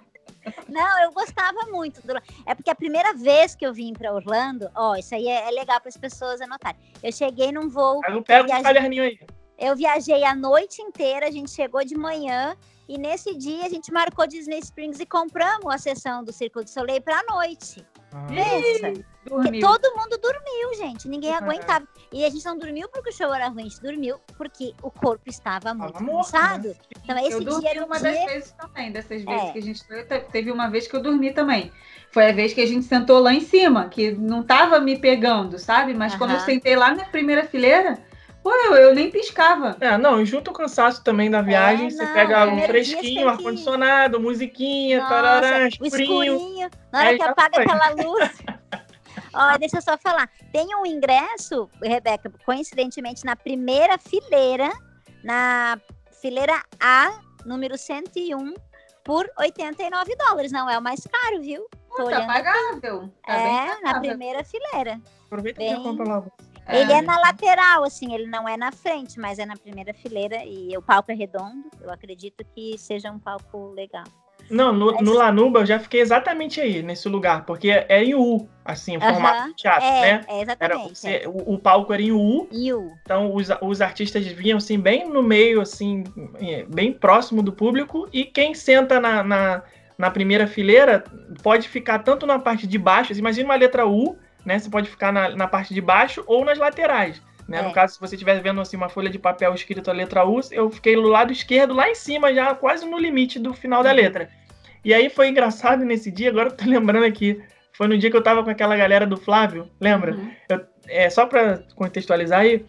Não, 0.70 1.04
eu 1.04 1.12
gostava 1.12 1.60
muito. 1.72 2.06
Do... 2.06 2.14
É 2.46 2.54
porque 2.56 2.70
a 2.70 2.76
primeira 2.76 3.14
vez 3.14 3.56
que 3.56 3.66
eu 3.66 3.74
vim 3.74 3.94
para 3.94 4.14
Orlando, 4.14 4.70
ó, 4.76 4.96
isso 4.96 5.14
aí 5.16 5.28
é, 5.28 5.48
é 5.48 5.52
legal 5.52 5.80
para 5.80 5.90
as 5.90 5.98
pessoas 5.98 6.40
anotarem. 6.42 6.80
Eu 7.02 7.12
cheguei 7.12 7.52
num 7.52 7.70
voo, 7.70 8.02
eu 8.08 8.22
pego 8.22 8.44
o 8.44 8.48
Viagem. 8.48 8.64
caderninho 8.64 9.04
aí. 9.04 9.20
eu 9.58 9.76
viajei 9.76 10.24
a 10.24 10.36
noite 10.36 10.82
inteira, 10.82 11.28
a 11.28 11.32
gente 11.32 11.52
chegou 11.52 11.84
de 11.84 11.96
manhã 11.98 12.56
e 12.88 12.98
nesse 12.98 13.36
dia 13.36 13.66
a 13.66 13.70
gente 13.70 13.92
marcou 13.92 14.26
Disney 14.28 14.60
Springs 14.60 15.00
e 15.00 15.06
compramos 15.06 15.74
a 15.74 15.78
sessão 15.78 16.24
do 16.24 16.32
Circo 16.32 16.64
de 16.64 16.70
Soleil 16.72 17.02
para 17.02 17.20
a 17.20 17.24
noite. 17.34 17.86
Ah. 18.14 18.26
Pensa. 18.28 19.04
Todo 19.60 19.94
mundo 19.96 20.18
dormiu, 20.22 20.74
gente. 20.78 21.10
Ninguém 21.10 21.34
Ah. 21.34 21.40
aguentava. 21.40 21.86
E 22.14 22.24
a 22.24 22.30
gente 22.30 22.46
não 22.46 22.58
dormiu 22.58 22.88
porque 22.88 23.10
o 23.10 23.14
show 23.14 23.34
era 23.34 23.50
ruim, 23.50 23.64
a 23.66 23.70
gente 23.70 23.82
dormiu 23.82 24.18
porque 24.38 24.74
o 24.82 24.90
corpo 24.90 25.24
estava 25.30 25.74
muito 25.74 26.02
morto, 26.02 26.32
cansado. 26.32 26.76
Então, 27.04 27.18
esse 27.20 27.32
eu 27.34 27.42
dormi 27.44 27.62
dia 27.62 27.72
era 27.72 27.82
um 27.84 27.86
uma 27.88 28.00
dia. 28.00 28.12
das 28.14 28.26
vezes 28.26 28.52
também, 28.54 28.92
dessas 28.92 29.22
vezes 29.24 29.44
É. 29.44 29.52
que 29.52 29.60
a 29.60 29.62
gente 29.62 29.86
foi, 29.86 30.04
teve 30.32 30.50
uma 30.52 30.70
vez 30.70 30.88
que 30.88 30.96
eu 30.96 31.02
dormi 31.02 31.34
também. 31.34 31.72
Foi 32.12 32.30
a 32.30 32.32
vez 32.32 32.54
que 32.54 32.62
a 32.62 32.66
gente 32.66 32.86
sentou 32.86 33.20
lá 33.20 33.34
em 33.34 33.42
cima, 33.42 33.90
que 33.90 34.12
não 34.14 34.42
tava 34.42 34.80
me 34.80 34.98
pegando, 34.98 35.60
sabe? 35.60 35.94
Mas 35.94 36.16
quando 36.16 36.32
eu 36.32 36.40
sentei 36.40 36.76
lá 36.78 36.96
na 36.96 37.04
primeira 37.04 37.44
fileira, 37.46 38.00
pô, 38.48 38.56
eu, 38.56 38.76
eu 38.76 38.96
nem 38.96 39.12
piscava. 39.12 39.76
É, 39.82 39.98
não, 39.98 40.22
e 40.22 40.26
junto 40.26 40.52
o 40.52 40.54
cansaço 40.54 41.04
também 41.04 41.30
da 41.30 41.42
viagem, 41.42 41.88
É, 41.88 41.90
você 41.90 42.06
não, 42.06 42.14
pega 42.14 42.46
um 42.48 42.62
fresquinho, 42.62 43.28
ar-condicionado, 43.28 44.20
musiquinha, 44.22 45.00
Nossa, 45.00 45.10
tarará, 45.10 45.66
o 45.66 45.68
escurinho. 45.68 46.34
escurinho, 46.36 46.70
na 46.92 47.00
hora 47.00 47.10
Aí 47.10 47.18
que 47.18 47.24
apaga 47.24 47.56
foi. 47.56 47.64
aquela 47.64 47.90
luz. 48.04 48.32
Ó, 49.34 49.58
deixa 49.58 49.78
eu 49.78 49.82
só 49.82 49.98
falar. 49.98 50.30
Tem 50.54 50.68
um 50.76 50.86
ingresso, 50.86 51.70
Rebeca, 51.84 52.32
coincidentemente 52.46 53.26
na 53.26 53.36
primeira 53.36 53.98
fileira, 53.98 54.70
na 55.24 55.78
fileira 56.22 56.64
A, 56.80 57.20
número 57.46 57.78
101, 57.78 58.54
por 59.04 59.30
89 59.38 60.16
dólares. 60.16 60.52
Não 60.52 60.70
é 60.70 60.78
o 60.78 60.82
mais 60.82 61.02
caro, 61.06 61.42
viu? 61.42 61.68
Pô, 61.90 62.04
tá 62.10 62.26
pagável. 62.26 63.12
Tá 63.26 63.34
bem 63.36 63.46
é, 63.58 63.66
na 63.68 63.76
pagável. 63.82 64.02
primeira 64.02 64.44
fileira. 64.44 65.02
Aproveita 65.26 65.60
Bem- 65.60 65.74
e 65.74 65.76
já 65.76 65.82
compra 65.82 66.06
logo. 66.06 66.32
Ele 66.70 66.92
é 66.92 67.02
na 67.02 67.18
lateral, 67.20 67.84
assim, 67.84 68.14
ele 68.14 68.28
não 68.28 68.48
é 68.48 68.58
na 68.58 68.72
frente, 68.72 69.20
mas 69.20 69.40
é 69.40 69.46
na 69.46 69.56
primeira 69.56 69.94
fileira 69.94 70.44
e 70.46 70.76
o 70.78 70.82
palco 70.82 71.12
é 71.12 71.16
redondo. 71.16 71.64
Eu 71.82 71.92
acredito 71.92 72.44
que 72.56 72.78
seja 72.78 73.12
um 73.12 73.20
palco 73.20 73.74
legal. 73.74 74.04
Não, 74.50 74.72
no, 74.72 74.94
Mas- 74.94 75.02
no 75.02 75.14
Lanuba 75.14 75.60
eu 75.60 75.66
já 75.66 75.78
fiquei 75.80 76.00
exatamente 76.00 76.62
aí, 76.62 76.82
nesse 76.82 77.10
lugar, 77.10 77.46
porque 77.46 77.70
é 77.70 78.04
em 78.04 78.16
U, 78.16 78.48
assim, 78.64 78.96
o 78.96 79.02
formato 79.02 79.50
de 79.50 79.56
teatro, 79.56 79.86
é, 79.86 80.02
né? 80.02 80.22
é 80.28 80.34
Era, 80.34 80.42
exatamente. 80.42 80.96
você- 81.00 81.10
é. 81.10 81.28
o, 81.28 81.54
o 81.56 81.60
palco 81.60 81.92
era 81.94 82.02
em 82.02 82.12
U, 82.14 82.48
You. 82.52 82.94
então 83.02 83.36
os, 83.36 83.50
os 83.62 83.82
artistas 83.82 84.26
vinham 84.26 84.58
assim, 84.58 84.80
bem 84.80 85.10
no 85.10 85.22
meio, 85.22 85.60
assim, 85.60 86.06
é, 86.40 86.64
bem 86.64 86.94
próximo 86.94 87.44
do 87.44 87.52
público, 87.52 88.08
e 88.14 88.24
quem 88.24 88.54
senta 88.54 89.02
na, 89.02 89.22
na, 89.22 89.64
na 89.98 90.12
primeira 90.12 90.48
fileira 90.48 91.04
pode 91.44 91.68
ficar 91.68 92.00
tanto 92.00 92.26
na 92.26 92.40
parte 92.40 92.66
de 92.66 92.78
baixo, 92.78 93.12
assim, 93.12 93.20
imagina 93.20 93.50
uma 93.50 93.56
letra 93.56 93.86
U, 93.86 94.18
né? 94.48 94.58
Você 94.58 94.70
pode 94.70 94.90
ficar 94.90 95.12
na, 95.12 95.30
na 95.36 95.46
parte 95.46 95.74
de 95.74 95.82
baixo 95.82 96.24
ou 96.26 96.46
nas 96.46 96.58
laterais. 96.58 97.22
Né? 97.46 97.60
É. 97.60 97.62
No 97.62 97.74
caso, 97.74 97.96
se 97.96 98.00
você 98.00 98.16
estiver 98.16 98.42
vendo 98.42 98.62
assim, 98.62 98.78
uma 98.78 98.88
folha 98.88 99.10
de 99.10 99.20
papel 99.20 99.54
escrito 99.54 99.92
a 99.92 99.94
letra 99.94 100.26
U, 100.26 100.40
eu 100.52 100.72
fiquei 100.72 100.96
do 100.96 101.02
lado 101.02 101.34
esquerdo, 101.34 101.74
lá 101.74 101.90
em 101.90 101.96
cima, 101.96 102.34
já 102.34 102.56
quase 102.56 102.86
no 102.86 102.98
limite 102.98 103.40
do 103.40 103.54
final 103.54 103.84
da 103.84 103.92
letra. 103.92 104.30
E 104.86 104.94
aí 104.94 105.10
foi 105.10 105.28
engraçado 105.28 105.84
nesse 105.84 106.10
dia, 106.10 106.30
agora 106.30 106.48
eu 106.48 106.56
tô 106.56 106.64
lembrando 106.66 107.04
aqui. 107.04 107.42
Foi 107.74 107.90
no 107.90 107.98
dia 107.98 108.10
que 108.10 108.16
eu 108.16 108.24
tava 108.24 108.42
com 108.42 108.50
aquela 108.50 108.78
galera 108.78 109.06
do 109.06 109.18
Flávio, 109.18 109.70
lembra? 109.82 110.16
Uhum. 110.16 110.32
É, 110.88 111.10
só 111.10 111.26
pra 111.26 111.60
contextualizar 111.76 112.40
aí, 112.40 112.66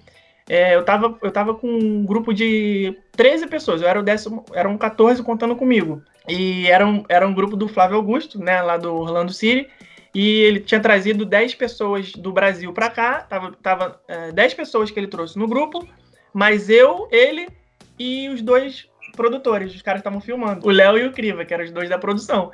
é, 0.49 0.75
eu, 0.75 0.85
tava, 0.85 1.17
eu 1.23 1.31
tava 1.31 1.55
com 1.55 1.69
um 1.69 2.05
grupo 2.05 2.35
de 2.35 2.99
13 3.13 3.47
pessoas, 3.47 3.81
eu 3.81 3.89
era 3.89 4.01
o 4.01 4.03
décimo, 4.03 4.45
eram 4.53 4.77
14 4.77 5.23
contando 5.23 5.55
comigo. 5.55 6.03
E 6.29 6.67
era 6.67 6.85
um, 6.85 7.05
era 7.09 7.27
um 7.27 7.33
grupo 7.33 7.57
do 7.57 7.69
Flávio 7.69 7.97
Augusto, 7.97 8.41
né, 8.41 8.61
lá 8.63 8.77
do 8.77 8.93
Orlando 8.93 9.33
City, 9.33 9.71
e 10.21 10.41
ele 10.41 10.59
tinha 10.59 10.81
trazido 10.81 11.25
10 11.25 11.55
pessoas 11.55 12.11
do 12.11 12.33
Brasil 12.33 12.73
pra 12.73 12.91
cá, 12.91 13.21
tava, 13.21 13.53
tava 13.63 14.01
é, 14.09 14.33
10 14.33 14.55
pessoas 14.55 14.91
que 14.91 14.99
ele 14.99 15.07
trouxe 15.07 15.39
no 15.39 15.47
grupo, 15.47 15.87
mas 16.35 16.69
eu, 16.69 17.07
ele 17.13 17.47
e 17.97 18.29
os 18.29 18.43
dois 18.43 18.89
produtores, 19.15 19.73
os 19.73 19.81
caras 19.81 20.01
que 20.01 20.09
estavam 20.09 20.21
filmando, 20.21 20.67
o 20.67 20.71
Léo 20.73 20.99
e 20.99 21.07
o 21.07 21.13
Criva, 21.13 21.45
que 21.45 21.55
eram 21.55 21.65
os 21.65 21.71
dois 21.71 21.89
da 21.89 21.97
produção. 21.99 22.51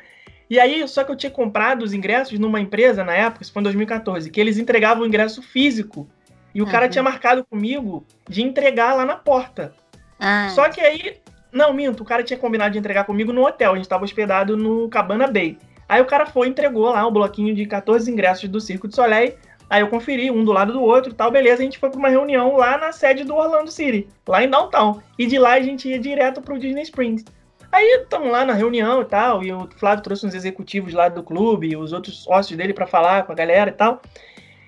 E 0.51 0.61
aí, 0.61 0.87
só 0.87 1.05
que 1.05 1.11
eu 1.11 1.17
tinha 1.17 1.31
comprado 1.31 1.83
os 1.83 1.95
ingressos 1.95 2.39
numa 2.39 2.61
empresa 2.61 3.03
na 3.03 3.15
época, 3.15 3.43
isso 3.43 3.53
foi 3.53 3.61
em 3.61 3.65
2014, 3.65 4.31
que 4.31 4.39
eles 4.39 4.59
entregavam 4.59 5.03
o 5.03 5.07
ingresso 5.07 5.41
físico. 5.41 6.07
E 6.55 6.61
o 6.61 6.67
cara 6.67 6.85
Uhum. 6.85 6.91
tinha 6.91 7.03
marcado 7.03 7.47
comigo 7.47 8.07
de 8.29 8.43
entregar 8.43 8.93
lá 8.95 9.07
na 9.07 9.17
porta. 9.17 9.75
Ah, 10.21 10.51
Só 10.51 10.69
que 10.69 10.83
aí, 10.83 11.17
não, 11.51 11.73
minto, 11.73 12.03
o 12.03 12.07
cara 12.07 12.23
tinha 12.23 12.39
combinado 12.39 12.73
de 12.73 12.79
entregar 12.79 13.05
comigo 13.05 13.33
no 13.33 13.47
hotel. 13.47 13.73
A 13.73 13.77
gente 13.77 13.89
tava 13.89 14.05
hospedado 14.05 14.55
no 14.55 14.87
Cabana 14.91 15.27
Bay. 15.27 15.57
Aí 15.89 16.01
o 16.01 16.07
cara 16.07 16.27
foi 16.27 16.49
entregou 16.49 16.91
lá 16.91 17.07
um 17.07 17.13
bloquinho 17.13 17.55
de 17.55 17.67
14 17.67 18.11
ingressos 18.11 18.49
do 18.49 18.61
Circo 18.61 18.89
de 18.89 18.95
Soleil. 18.95 19.35
Aí 19.69 19.81
eu 19.81 19.89
conferi, 19.89 20.31
um 20.31 20.45
do 20.45 20.53
lado 20.53 20.73
do 20.73 20.83
outro 20.83 21.15
tal, 21.15 21.31
beleza. 21.31 21.63
A 21.63 21.65
gente 21.65 21.79
foi 21.79 21.91
pra 21.91 21.99
uma 21.99 22.09
reunião 22.09 22.57
lá 22.57 22.77
na 22.79 22.93
sede 22.93 23.25
do 23.25 23.35
Orlando 23.35 23.71
City, 23.71 24.07
lá 24.27 24.43
em 24.43 24.49
Downtown. 24.49 25.01
E 25.19 25.27
de 25.27 25.39
lá 25.39 25.55
a 25.55 25.61
gente 25.61 25.89
ia 25.89 25.99
direto 25.99 26.43
pro 26.43 26.59
Disney 26.59 26.83
Springs. 26.83 27.25
Aí 27.73 28.03
estamos 28.03 28.31
lá 28.31 28.45
na 28.45 28.53
reunião 28.53 29.03
e 29.03 29.05
tal, 29.05 29.43
e 29.43 29.53
o 29.53 29.69
Flávio 29.77 30.05
trouxe 30.05 30.25
uns 30.25 30.33
executivos 30.33 30.93
lá 30.93 31.09
do 31.09 31.25
clube, 31.25 31.77
os 31.77 31.93
outros 31.93 32.23
sócios 32.23 32.57
dele 32.57 32.73
pra 32.73 32.87
falar 32.87 33.25
com 33.25 33.33
a 33.33 33.35
galera 33.35 33.71
e 33.71 33.73
tal. 33.73 34.01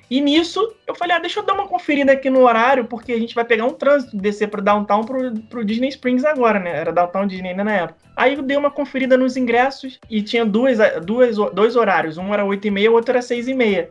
E 0.08 0.20
nisso, 0.20 0.72
eu 0.86 0.94
falei, 0.94 1.16
ah, 1.16 1.18
deixa 1.18 1.40
eu 1.40 1.44
dar 1.44 1.54
uma 1.54 1.66
conferida 1.66 2.12
aqui 2.12 2.30
no 2.30 2.42
horário, 2.42 2.84
porque 2.84 3.12
a 3.12 3.18
gente 3.18 3.34
vai 3.34 3.44
pegar 3.44 3.64
um 3.64 3.72
trânsito, 3.72 4.16
descer 4.16 4.48
pro 4.48 4.62
Downtown 4.62 5.02
pro, 5.02 5.32
pro 5.48 5.64
Disney 5.64 5.88
Springs 5.88 6.24
agora, 6.24 6.60
né? 6.60 6.70
Era 6.70 6.92
Downtown 6.92 7.26
Disney 7.26 7.50
ainda 7.50 7.64
na 7.64 7.72
época. 7.72 7.98
Aí 8.14 8.34
eu 8.34 8.42
dei 8.42 8.56
uma 8.56 8.70
conferida 8.70 9.16
nos 9.16 9.36
ingressos 9.36 9.98
e 10.08 10.22
tinha 10.22 10.44
duas, 10.44 10.78
duas, 11.04 11.36
dois 11.52 11.74
horários. 11.74 12.18
Um 12.18 12.32
era 12.32 12.44
8 12.44 12.68
e 12.68 12.70
meia, 12.70 12.90
o 12.90 12.94
outro 12.94 13.12
era 13.12 13.22
6 13.22 13.48
e 13.48 13.54
meia. 13.54 13.90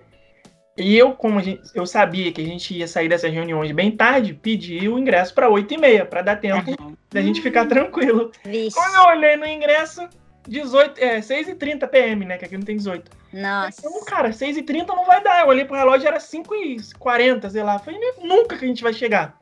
E 0.77 0.97
eu, 0.97 1.11
como 1.13 1.39
a 1.39 1.41
gente, 1.41 1.61
eu 1.73 1.85
sabia 1.85 2.31
que 2.31 2.41
a 2.41 2.45
gente 2.45 2.73
ia 2.73 2.87
sair 2.87 3.07
dessas 3.07 3.31
reuniões 3.31 3.71
bem 3.71 3.91
tarde, 3.91 4.33
pedi 4.33 4.89
o 4.89 4.99
ingresso 4.99 5.33
para 5.33 5.49
8 5.49 5.73
e 5.73 5.77
meia, 5.77 6.05
para 6.05 6.21
dar 6.21 6.35
tempo 6.37 6.97
da 7.09 7.21
gente 7.21 7.41
ficar 7.41 7.65
tranquilo. 7.65 8.31
vixe. 8.43 8.75
Quando 8.75 8.95
eu 8.95 9.03
olhei 9.03 9.37
no 9.37 9.45
ingresso, 9.45 10.01
18, 10.47 10.99
é, 11.01 11.21
6 11.21 11.49
e 11.49 11.55
30 11.55 11.87
PM, 11.87 12.25
né? 12.25 12.37
Que 12.37 12.45
aqui 12.45 12.57
não 12.57 12.63
tem 12.63 12.77
18. 12.77 13.11
Nossa. 13.33 13.79
Então, 13.79 14.05
cara, 14.05 14.29
6h30 14.29 14.87
não 14.87 15.05
vai 15.05 15.21
dar. 15.21 15.41
Eu 15.41 15.47
olhei 15.47 15.65
pro 15.65 15.75
relógio, 15.75 16.07
era 16.07 16.19
5h40, 16.19 17.49
sei 17.49 17.63
lá. 17.63 17.79
Falei, 17.79 17.99
nunca 18.21 18.57
que 18.57 18.65
a 18.65 18.67
gente 18.67 18.83
vai 18.83 18.93
chegar. 18.93 19.39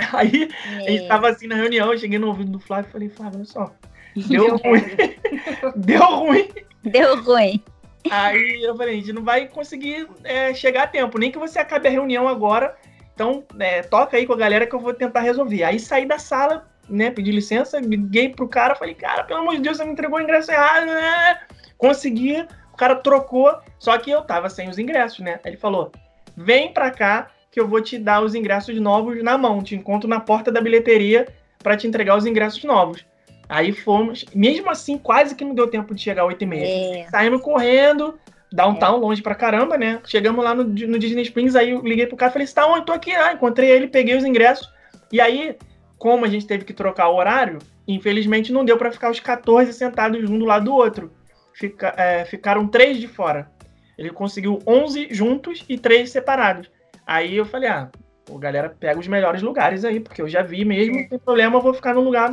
Aí 0.12 0.48
a 0.64 0.90
gente 0.90 1.08
tava 1.08 1.28
assim 1.28 1.46
na 1.46 1.54
reunião, 1.54 1.92
eu 1.92 1.98
cheguei 1.98 2.18
no 2.18 2.28
ouvido 2.28 2.52
do 2.52 2.58
Flávio 2.58 2.88
e 2.88 2.92
falei, 2.92 3.08
Flávio, 3.08 3.38
olha 3.38 3.44
só. 3.44 3.72
Deu 4.28 4.56
ruim. 4.56 4.82
Deu 5.76 6.02
ruim. 6.02 6.48
Deu 6.82 7.22
ruim. 7.22 7.62
Aí 8.10 8.62
eu 8.62 8.74
falei, 8.76 8.94
a 8.94 8.98
gente 8.98 9.12
não 9.12 9.22
vai 9.22 9.46
conseguir 9.46 10.08
é, 10.24 10.54
chegar 10.54 10.84
a 10.84 10.86
tempo, 10.86 11.18
nem 11.18 11.30
que 11.30 11.38
você 11.38 11.58
acabe 11.58 11.86
a 11.86 11.90
reunião 11.90 12.26
agora. 12.26 12.74
Então, 13.14 13.44
é, 13.58 13.82
toca 13.82 14.16
aí 14.16 14.26
com 14.26 14.32
a 14.32 14.36
galera 14.36 14.66
que 14.66 14.74
eu 14.74 14.80
vou 14.80 14.94
tentar 14.94 15.20
resolver. 15.20 15.62
Aí 15.62 15.78
saí 15.78 16.06
da 16.06 16.18
sala, 16.18 16.69
né, 16.90 17.10
pedi 17.10 17.30
licença, 17.30 17.78
liguei 17.78 18.28
pro 18.28 18.48
cara, 18.48 18.74
falei, 18.74 18.94
cara, 18.94 19.24
pelo 19.24 19.40
amor 19.40 19.56
de 19.56 19.62
Deus, 19.62 19.76
você 19.76 19.84
me 19.84 19.92
entregou 19.92 20.18
o 20.18 20.22
ingresso 20.22 20.50
errado, 20.50 20.86
né? 20.86 21.40
Consegui, 21.78 22.46
o 22.72 22.76
cara 22.76 22.96
trocou, 22.96 23.56
só 23.78 23.96
que 23.98 24.10
eu 24.10 24.22
tava 24.22 24.50
sem 24.50 24.68
os 24.68 24.78
ingressos, 24.78 25.20
né? 25.20 25.40
Aí 25.44 25.50
ele 25.50 25.56
falou, 25.56 25.92
vem 26.36 26.72
pra 26.72 26.90
cá 26.90 27.30
que 27.50 27.58
eu 27.58 27.66
vou 27.66 27.80
te 27.80 27.98
dar 27.98 28.22
os 28.22 28.34
ingressos 28.34 28.78
novos 28.80 29.22
na 29.22 29.36
mão, 29.36 29.62
te 29.62 29.74
encontro 29.74 30.08
na 30.08 30.20
porta 30.20 30.52
da 30.52 30.60
bilheteria 30.60 31.28
para 31.62 31.76
te 31.76 31.86
entregar 31.86 32.16
os 32.16 32.26
ingressos 32.26 32.62
novos. 32.64 33.04
Aí 33.48 33.72
fomos, 33.72 34.24
mesmo 34.32 34.70
assim, 34.70 34.96
quase 34.96 35.34
que 35.34 35.44
não 35.44 35.54
deu 35.54 35.66
tempo 35.66 35.94
de 35.94 36.00
chegar 36.00 36.22
às 36.22 36.28
8 36.28 36.42
e 36.42 36.46
meia. 36.46 37.00
É. 37.00 37.08
Saímos 37.08 37.42
correndo, 37.42 38.18
downtown, 38.52 38.98
longe 38.98 39.22
pra 39.22 39.34
caramba, 39.34 39.76
né? 39.76 40.00
Chegamos 40.06 40.44
lá 40.44 40.54
no, 40.54 40.62
no 40.62 40.98
Disney 40.98 41.22
Springs, 41.22 41.56
aí 41.56 41.70
eu 41.70 41.80
liguei 41.82 42.06
pro 42.06 42.16
cara 42.16 42.30
e 42.30 42.32
falei, 42.32 42.46
você 42.46 42.54
tá 42.54 42.66
onde? 42.66 42.86
Tô 42.86 42.92
aqui. 42.92 43.12
Ah, 43.12 43.32
encontrei 43.32 43.70
ele, 43.70 43.88
peguei 43.88 44.16
os 44.16 44.24
ingressos. 44.24 44.68
E 45.10 45.20
aí, 45.20 45.56
como 46.00 46.24
a 46.24 46.28
gente 46.28 46.46
teve 46.46 46.64
que 46.64 46.72
trocar 46.72 47.10
o 47.10 47.16
horário, 47.16 47.58
infelizmente 47.86 48.50
não 48.54 48.64
deu 48.64 48.78
pra 48.78 48.90
ficar 48.90 49.10
os 49.10 49.20
14 49.20 49.70
sentados 49.74 50.30
um 50.30 50.38
do 50.38 50.46
lado 50.46 50.64
do 50.64 50.72
outro. 50.74 51.12
Fica- 51.52 51.94
é, 51.94 52.24
ficaram 52.24 52.66
três 52.66 52.96
de 52.98 53.06
fora. 53.06 53.50
Ele 53.98 54.08
conseguiu 54.08 54.58
11 54.66 55.08
juntos 55.10 55.62
e 55.68 55.76
três 55.76 56.10
separados. 56.10 56.70
Aí 57.06 57.36
eu 57.36 57.44
falei, 57.44 57.68
ah, 57.68 57.90
pô, 58.24 58.38
galera, 58.38 58.70
pega 58.70 58.98
os 58.98 59.06
melhores 59.06 59.42
lugares 59.42 59.84
aí, 59.84 60.00
porque 60.00 60.22
eu 60.22 60.28
já 60.28 60.40
vi 60.42 60.64
mesmo, 60.64 60.96
não 60.96 61.06
tem 61.06 61.18
problema, 61.18 61.58
eu 61.58 61.60
vou 61.60 61.74
ficar 61.74 61.92
no 61.92 62.00
lugar 62.00 62.30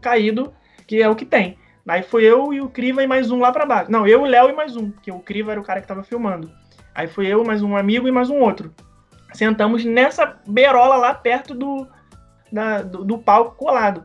caído, 0.00 0.54
que 0.86 1.02
é 1.02 1.08
o 1.08 1.16
que 1.16 1.24
tem. 1.26 1.58
Aí 1.88 2.04
foi 2.04 2.22
eu 2.22 2.52
e 2.52 2.60
o 2.60 2.68
Criva 2.68 3.02
e 3.02 3.06
mais 3.08 3.32
um 3.32 3.40
lá 3.40 3.50
pra 3.50 3.66
baixo. 3.66 3.90
Não, 3.90 4.06
eu, 4.06 4.22
o 4.22 4.26
Léo 4.26 4.48
e 4.50 4.52
mais 4.52 4.76
um, 4.76 4.92
porque 4.92 5.10
o 5.10 5.18
Criva 5.18 5.50
era 5.50 5.60
o 5.60 5.64
cara 5.64 5.80
que 5.80 5.88
tava 5.88 6.04
filmando. 6.04 6.48
Aí 6.94 7.08
foi 7.08 7.26
eu, 7.26 7.42
mais 7.42 7.62
um 7.64 7.76
amigo 7.76 8.06
e 8.06 8.12
mais 8.12 8.30
um 8.30 8.38
outro. 8.38 8.72
Sentamos 9.32 9.84
nessa 9.84 10.36
beirola 10.46 10.96
lá 10.96 11.12
perto 11.12 11.52
do, 11.52 11.88
do, 12.84 13.04
do 13.04 13.18
palco 13.18 13.56
colado. 13.56 14.04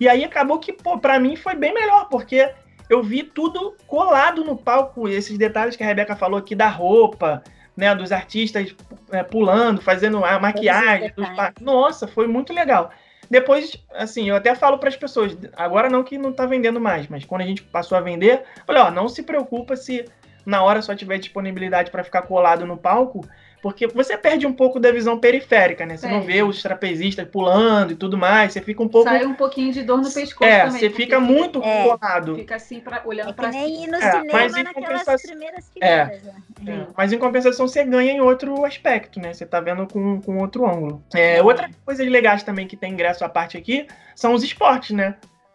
E 0.00 0.08
aí 0.08 0.24
acabou 0.24 0.58
que, 0.58 0.72
pô, 0.72 0.98
pra 0.98 1.20
mim 1.20 1.36
foi 1.36 1.54
bem 1.54 1.72
melhor, 1.72 2.08
porque 2.08 2.52
eu 2.88 3.02
vi 3.02 3.22
tudo 3.22 3.76
colado 3.86 4.44
no 4.44 4.56
palco, 4.56 5.08
esses 5.08 5.38
detalhes 5.38 5.76
que 5.76 5.82
a 5.82 5.86
Rebeca 5.86 6.16
falou 6.16 6.38
aqui 6.38 6.54
da 6.54 6.68
roupa, 6.68 7.42
né, 7.76 7.94
dos 7.94 8.12
artistas 8.12 8.74
é, 9.10 9.22
pulando, 9.22 9.80
fazendo 9.80 10.24
a 10.24 10.38
maquiagem. 10.38 11.12
Nossa, 11.60 12.06
foi 12.06 12.26
muito 12.26 12.52
legal. 12.52 12.90
Depois, 13.30 13.82
assim, 13.94 14.28
eu 14.28 14.36
até 14.36 14.54
falo 14.54 14.76
para 14.76 14.90
as 14.90 14.96
pessoas, 14.96 15.36
agora 15.56 15.88
não 15.88 16.04
que 16.04 16.18
não 16.18 16.32
tá 16.32 16.44
vendendo 16.44 16.78
mais, 16.78 17.08
mas 17.08 17.24
quando 17.24 17.40
a 17.40 17.46
gente 17.46 17.62
passou 17.62 17.96
a 17.96 18.00
vender, 18.00 18.42
falei, 18.66 18.82
ó, 18.82 18.90
não 18.90 19.08
se 19.08 19.22
preocupa 19.22 19.74
se 19.74 20.04
na 20.44 20.62
hora 20.62 20.82
só 20.82 20.94
tiver 20.94 21.18
disponibilidade 21.18 21.90
para 21.90 22.04
ficar 22.04 22.22
colado 22.22 22.66
no 22.66 22.76
palco, 22.76 23.26
porque 23.62 23.86
você 23.86 24.18
perde 24.18 24.44
um 24.44 24.52
pouco 24.52 24.80
da 24.80 24.90
visão 24.90 25.16
periférica, 25.18 25.86
né? 25.86 25.96
Você 25.96 26.08
não 26.08 26.20
vê 26.20 26.42
os 26.42 26.60
trapezistas 26.60 27.26
pulando 27.28 27.92
e 27.92 27.94
tudo 27.96 28.18
mais, 28.18 28.52
você 28.52 28.60
fica 28.60 28.82
um 28.82 28.88
pouco 28.88 29.08
Sai 29.08 29.24
um 29.24 29.34
pouquinho 29.34 29.72
de 29.72 29.82
dor 29.84 29.98
no 30.02 30.10
pescoço 30.12 30.44
é, 30.50 30.64
também. 30.64 30.80
você 30.80 30.90
fica 30.90 31.20
muito 31.20 31.62
É. 31.62 31.84
colado. 31.88 32.34
Fica 32.34 32.56
assim, 32.56 32.80
pra, 32.80 33.00
olhando 33.04 33.28
É 33.28 33.32
que 33.32 33.36
pra 33.40 33.50
nem 33.50 33.84
ir 33.84 33.86
no 33.86 33.96
É, 33.96 34.00
cinema 34.10 34.28
mas 34.32 34.56
em 34.56 34.62
naquelas 34.64 34.88
compensação- 35.04 35.30
primeiras 35.30 35.70
É. 35.80 36.04
fileiras. 36.06 36.22
né? 36.24 36.34
É, 36.66 36.86
Mas 36.96 37.12
em 37.12 37.18
compensação 37.18 37.68
você 37.68 37.84
ganha 37.84 38.12
em 38.12 38.20
outro 38.20 38.64
aspecto, 38.64 39.20
né? 39.20 39.32
Você 39.32 39.46
tá 39.46 39.60
vendo 39.60 39.86
com, 39.86 40.20
com 40.20 40.38
outro 40.38 40.66
ângulo. 40.68 41.02
É, 41.14 41.40
outra 41.40 41.70
coisa 41.84 42.02
legais 42.02 42.42
também 42.42 42.66
que 42.66 42.76
tem 42.76 42.92
ingresso 42.92 43.24
à 43.24 43.28
parte 43.28 43.56
aqui 43.56 43.86
são 44.16 44.34
os 44.34 44.42
esportes, 44.42 44.90
né? 44.90 45.14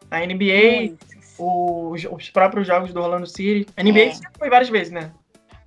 A 0.09 0.19
NBA, 0.25 0.95
os, 1.37 2.05
os 2.09 2.29
próprios 2.29 2.65
jogos 2.65 2.93
do 2.93 3.01
Orlando 3.01 3.27
City. 3.27 3.67
A 3.75 3.83
NBA 3.83 3.99
É. 3.99 4.11
você 4.11 4.23
já 4.23 4.29
foi 4.39 4.49
várias 4.49 4.69
vezes, 4.69 4.93
né? 4.93 5.11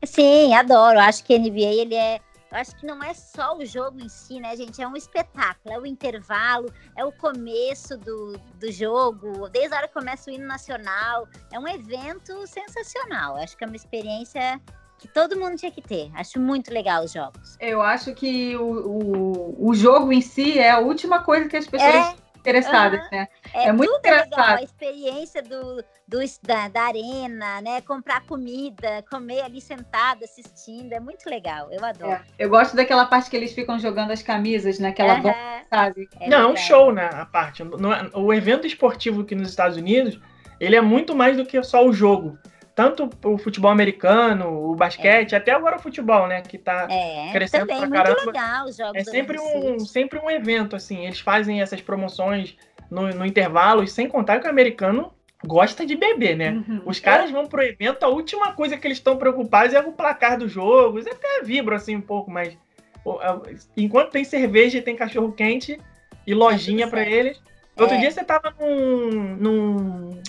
Sim, 0.03 0.55
adoro. 0.55 0.99
Acho 0.99 1.23
que 1.23 1.39
NBA 1.39 1.61
ele 1.75 1.95
é. 1.95 2.19
Eu 2.51 2.59
acho 2.59 2.75
que 2.75 2.85
não 2.85 3.01
é 3.03 3.15
só 3.15 3.57
o 3.57 3.65
jogo 3.65 4.01
em 4.01 4.09
si, 4.09 4.41
né, 4.41 4.57
gente? 4.57 4.83
É 4.83 4.89
um 4.89 4.97
espetáculo, 4.97 5.73
é 5.73 5.79
o 5.79 5.87
intervalo, 5.87 6.73
é 6.97 7.05
o 7.05 7.13
começo 7.13 7.97
do, 7.97 8.37
do 8.59 8.73
jogo, 8.73 9.49
desde 9.49 9.73
a 9.73 9.79
hora 9.79 9.89
que 9.89 9.95
começa 9.95 10.31
o 10.31 10.35
hino 10.35 10.47
nacional. 10.47 11.29
É 11.53 11.59
um 11.59 11.69
evento 11.69 12.45
sensacional. 12.49 13.37
Acho 13.37 13.57
que 13.57 13.63
é 13.63 13.67
uma 13.67 13.77
experiência 13.77 14.61
que 14.99 15.07
todo 15.07 15.39
mundo 15.39 15.57
tinha 15.57 15.71
que 15.71 15.81
ter. 15.81 16.11
Acho 16.15 16.41
muito 16.41 16.75
legal 16.75 17.05
os 17.05 17.13
jogos. 17.13 17.57
Eu 17.61 17.81
acho 17.81 18.13
que 18.15 18.57
o, 18.57 18.65
o, 18.65 19.69
o 19.71 19.75
jogo 19.75 20.13
em 20.13 20.21
si 20.21 20.59
é 20.59 20.71
a 20.71 20.79
última 20.79 21.23
coisa 21.23 21.49
que 21.49 21.57
as 21.57 21.67
pessoas 21.67 21.95
É, 21.95 22.17
interessadas, 22.41 23.09
né? 23.11 23.29
É, 23.55 23.69
É 23.69 23.73
muito 23.73 23.93
tudo 23.93 24.03
legal, 24.03 24.27
engraçado. 24.27 24.59
a 24.59 24.63
experiência 24.63 25.43
do, 25.43 25.85
do, 26.09 26.19
da, 26.43 26.69
da 26.69 26.83
arena, 26.83 27.61
né? 27.61 27.81
Comprar 27.83 28.23
comida, 28.27 29.05
comer 29.11 29.43
ali 29.43 29.61
sentado, 29.61 30.25
assistindo, 30.25 30.93
é 30.93 31.01
muito 31.01 31.29
legal. 31.29 31.69
Eu 31.71 31.85
adoro. 31.85 32.13
É. 32.13 32.23
Eu 32.39 32.49
gosto 32.49 32.75
daquela 32.75 33.05
parte 33.07 33.31
que 33.31 33.37
eles 33.37 33.53
ficam 33.53 33.79
jogando 33.79 34.11
as 34.11 34.23
camisas 34.23 34.79
naquela 34.79 35.13
Aham, 35.15 35.23
bola, 35.23 35.63
sabe? 35.69 36.09
é 36.19 36.29
não, 36.29 36.41
é 36.41 36.47
um 36.53 36.57
show, 36.57 36.93
né? 36.93 37.09
A 37.13 37.27
parte. 37.27 37.63
Não 37.63 37.93
é- 37.93 38.11
o 38.15 38.33
evento 38.33 38.67
esportivo 38.67 39.23
aqui 39.23 39.35
nos 39.35 39.51
Estados 39.51 39.77
Unidos, 39.77 40.19
ele 40.59 40.77
é 40.77 40.81
muito 40.81 41.15
mais 41.15 41.37
do 41.37 41.45
que 41.47 41.63
só 41.63 41.87
o 41.87 41.93
jogo. 41.93 42.39
Tanto 42.81 43.11
o 43.27 43.37
futebol 43.37 43.71
americano, 43.71 44.71
o 44.71 44.75
basquete, 44.75 45.37
até 45.37 45.53
agora 45.53 45.77
o 45.77 45.79
futebol, 45.79 46.27
né? 46.27 46.41
Que 46.41 46.57
tá. 46.57 46.87
É, 46.91 47.31
crescendo 47.31 47.67
também 47.67 47.77
pra 47.81 47.89
muito 47.89 48.03
caramba. 48.03 48.27
legal 48.33 48.65
os 48.65 48.75
jogos 48.75 48.97
É 48.97 49.05
sempre 49.05 49.39
um, 49.39 49.79
sempre 49.81 50.19
um 50.19 50.31
evento, 50.31 50.75
assim. 50.75 51.05
Eles 51.05 51.21
fazem 51.21 51.61
essas 51.61 51.83
promoções 51.83 52.57
no, 52.91 53.11
no 53.11 53.27
intervalo, 53.27 53.83
e 53.83 53.87
sem 53.87 54.09
contar 54.09 54.41
que 54.41 54.47
o 54.47 54.51
americano 54.51 55.13
gosta 55.45 55.85
de 55.85 55.95
beber, 55.95 56.39
né? 56.39 56.53
Uhum. 56.53 56.81
Os 56.87 56.99
caras 56.99 57.31
vão 57.31 57.47
pro 57.47 57.63
evento, 57.63 58.03
a 58.03 58.09
última 58.09 58.53
coisa 58.55 58.79
que 58.79 58.87
eles 58.87 58.97
estão 58.97 59.19
preocupados 59.19 59.75
é 59.75 59.81
o 59.81 59.93
placar 59.93 60.39
do 60.39 60.49
jogo. 60.49 60.97
Eles 60.97 61.07
até 61.07 61.43
vibram 61.45 61.77
assim 61.77 61.97
um 61.97 62.01
pouco, 62.01 62.31
mas 62.31 62.57
é- 62.57 63.55
enquanto 63.77 64.13
tem 64.13 64.25
cerveja 64.25 64.79
e 64.79 64.83
tem 64.83 64.97
cachorro 64.97 65.33
quente 65.33 65.79
e 66.27 66.33
lojinha 66.33 66.87
tudo 66.87 66.91
pra 66.93 67.01
certo. 67.05 67.15
eles. 67.15 67.43
Outro 67.79 67.97
É. 67.97 67.99
dia 67.99 68.11
você 68.11 68.25
tava 68.25 68.55
num. 68.59 69.37
num. 69.37 70.23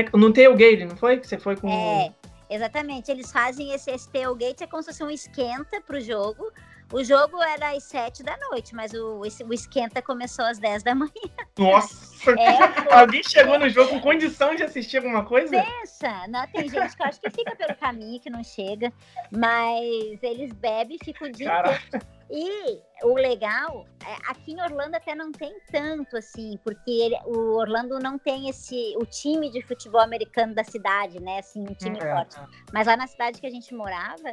É 0.00 0.04
que- 0.04 0.16
Num 0.16 0.32
tailgate, 0.32 0.84
não 0.84 0.96
foi? 0.96 1.18
Que 1.18 1.26
você 1.26 1.38
foi 1.38 1.56
com. 1.56 1.68
É, 1.68 2.12
exatamente. 2.50 3.10
Eles 3.10 3.30
fazem 3.32 3.72
esse, 3.72 3.90
esse 3.90 4.08
tailgate, 4.10 4.64
é 4.64 4.66
como 4.66 4.82
se 4.82 4.90
fosse 4.90 5.02
um 5.04 5.10
esquenta 5.10 5.80
pro 5.80 6.00
jogo. 6.00 6.50
O 6.92 7.02
jogo 7.02 7.42
era 7.42 7.70
às 7.74 7.84
sete 7.84 8.22
da 8.22 8.36
noite, 8.50 8.74
mas 8.74 8.92
o, 8.92 9.20
o 9.20 9.54
esquenta 9.54 10.02
começou 10.02 10.44
às 10.44 10.58
10 10.58 10.82
da 10.82 10.92
manhã. 10.94 11.10
Nossa! 11.58 12.30
É, 12.32 12.58
Alguém 12.94 13.22
chegou 13.22 13.58
no 13.58 13.66
jogo 13.70 13.88
com 13.92 14.00
condição 14.00 14.54
de 14.54 14.62
assistir 14.62 14.98
alguma 14.98 15.24
coisa? 15.24 15.50
pensa, 15.62 16.26
não, 16.28 16.46
tem 16.48 16.68
gente 16.68 16.94
que 16.94 17.02
eu 17.02 17.06
acho 17.06 17.18
que 17.18 17.30
fica 17.30 17.56
pelo 17.56 17.74
caminho, 17.76 18.20
que 18.20 18.28
não 18.28 18.44
chega, 18.44 18.92
mas 19.30 20.22
eles 20.22 20.52
bebem 20.52 20.98
e 21.00 21.04
ficam 21.04 21.28
o 21.28 21.32
dia 21.32 21.50
inteiro. 21.60 22.06
E 22.34 22.80
o 23.04 23.12
legal, 23.14 23.84
é, 24.06 24.14
aqui 24.30 24.52
em 24.52 24.62
Orlando 24.62 24.96
até 24.96 25.14
não 25.14 25.30
tem 25.30 25.54
tanto 25.70 26.16
assim, 26.16 26.58
porque 26.64 26.90
ele- 26.90 27.20
o 27.26 27.56
Orlando 27.58 27.98
não 27.98 28.18
tem 28.18 28.48
esse 28.48 28.94
o 28.96 29.04
time 29.04 29.50
de 29.50 29.60
futebol 29.60 30.00
americano 30.00 30.54
da 30.54 30.64
cidade, 30.64 31.20
né? 31.20 31.40
Assim, 31.40 31.60
um 31.60 31.74
time 31.74 31.98
É, 32.00 32.10
forte. 32.10 32.36
Mas 32.72 32.86
lá 32.86 32.96
na 32.96 33.06
cidade 33.06 33.38
que 33.38 33.46
a 33.46 33.50
gente 33.50 33.74
morava, 33.74 34.32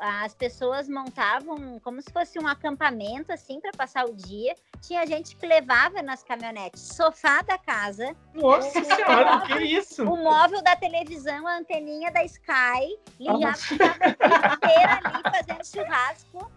as 0.00 0.34
pessoas 0.34 0.88
montavam 0.88 1.78
como 1.80 2.00
se 2.00 2.12
fosse 2.12 2.38
um 2.38 2.46
acampamento 2.46 3.32
assim 3.32 3.60
para 3.60 3.72
passar 3.72 4.04
o 4.06 4.14
dia. 4.14 4.54
Tinha 4.80 5.06
gente 5.06 5.36
que 5.36 5.46
levava 5.46 6.02
nas 6.02 6.22
caminhonetes 6.22 6.80
sofá 6.82 7.42
da 7.42 7.58
casa, 7.58 8.14
Nossa 8.34 8.82
senhora, 8.84 9.40
que 9.46 9.58
isso? 9.64 10.04
o 10.04 10.16
móvel 10.16 10.62
da 10.62 10.76
televisão, 10.76 11.46
a 11.46 11.58
anteninha 11.58 12.10
da 12.12 12.24
Sky, 12.24 12.98
Nossa. 13.20 13.74
ficava 13.74 14.54
inteira 14.54 15.00
ali 15.02 15.22
fazendo 15.22 15.66
churrasco. 15.66 16.52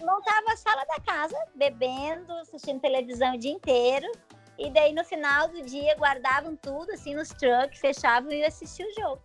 Montava 0.00 0.52
a 0.52 0.56
sala 0.56 0.84
da 0.84 1.00
casa, 1.00 1.36
bebendo, 1.54 2.32
assistindo 2.34 2.80
televisão 2.80 3.34
o 3.34 3.38
dia 3.38 3.52
inteiro. 3.52 4.10
E 4.58 4.70
daí 4.70 4.92
no 4.92 5.04
final 5.04 5.48
do 5.48 5.62
dia 5.62 5.94
guardavam 5.96 6.56
tudo 6.56 6.90
assim 6.92 7.14
nos 7.14 7.28
trucks, 7.28 7.78
fechavam 7.78 8.32
e 8.32 8.44
assistiam 8.44 8.88
o 8.88 8.94
jogo. 9.00 9.22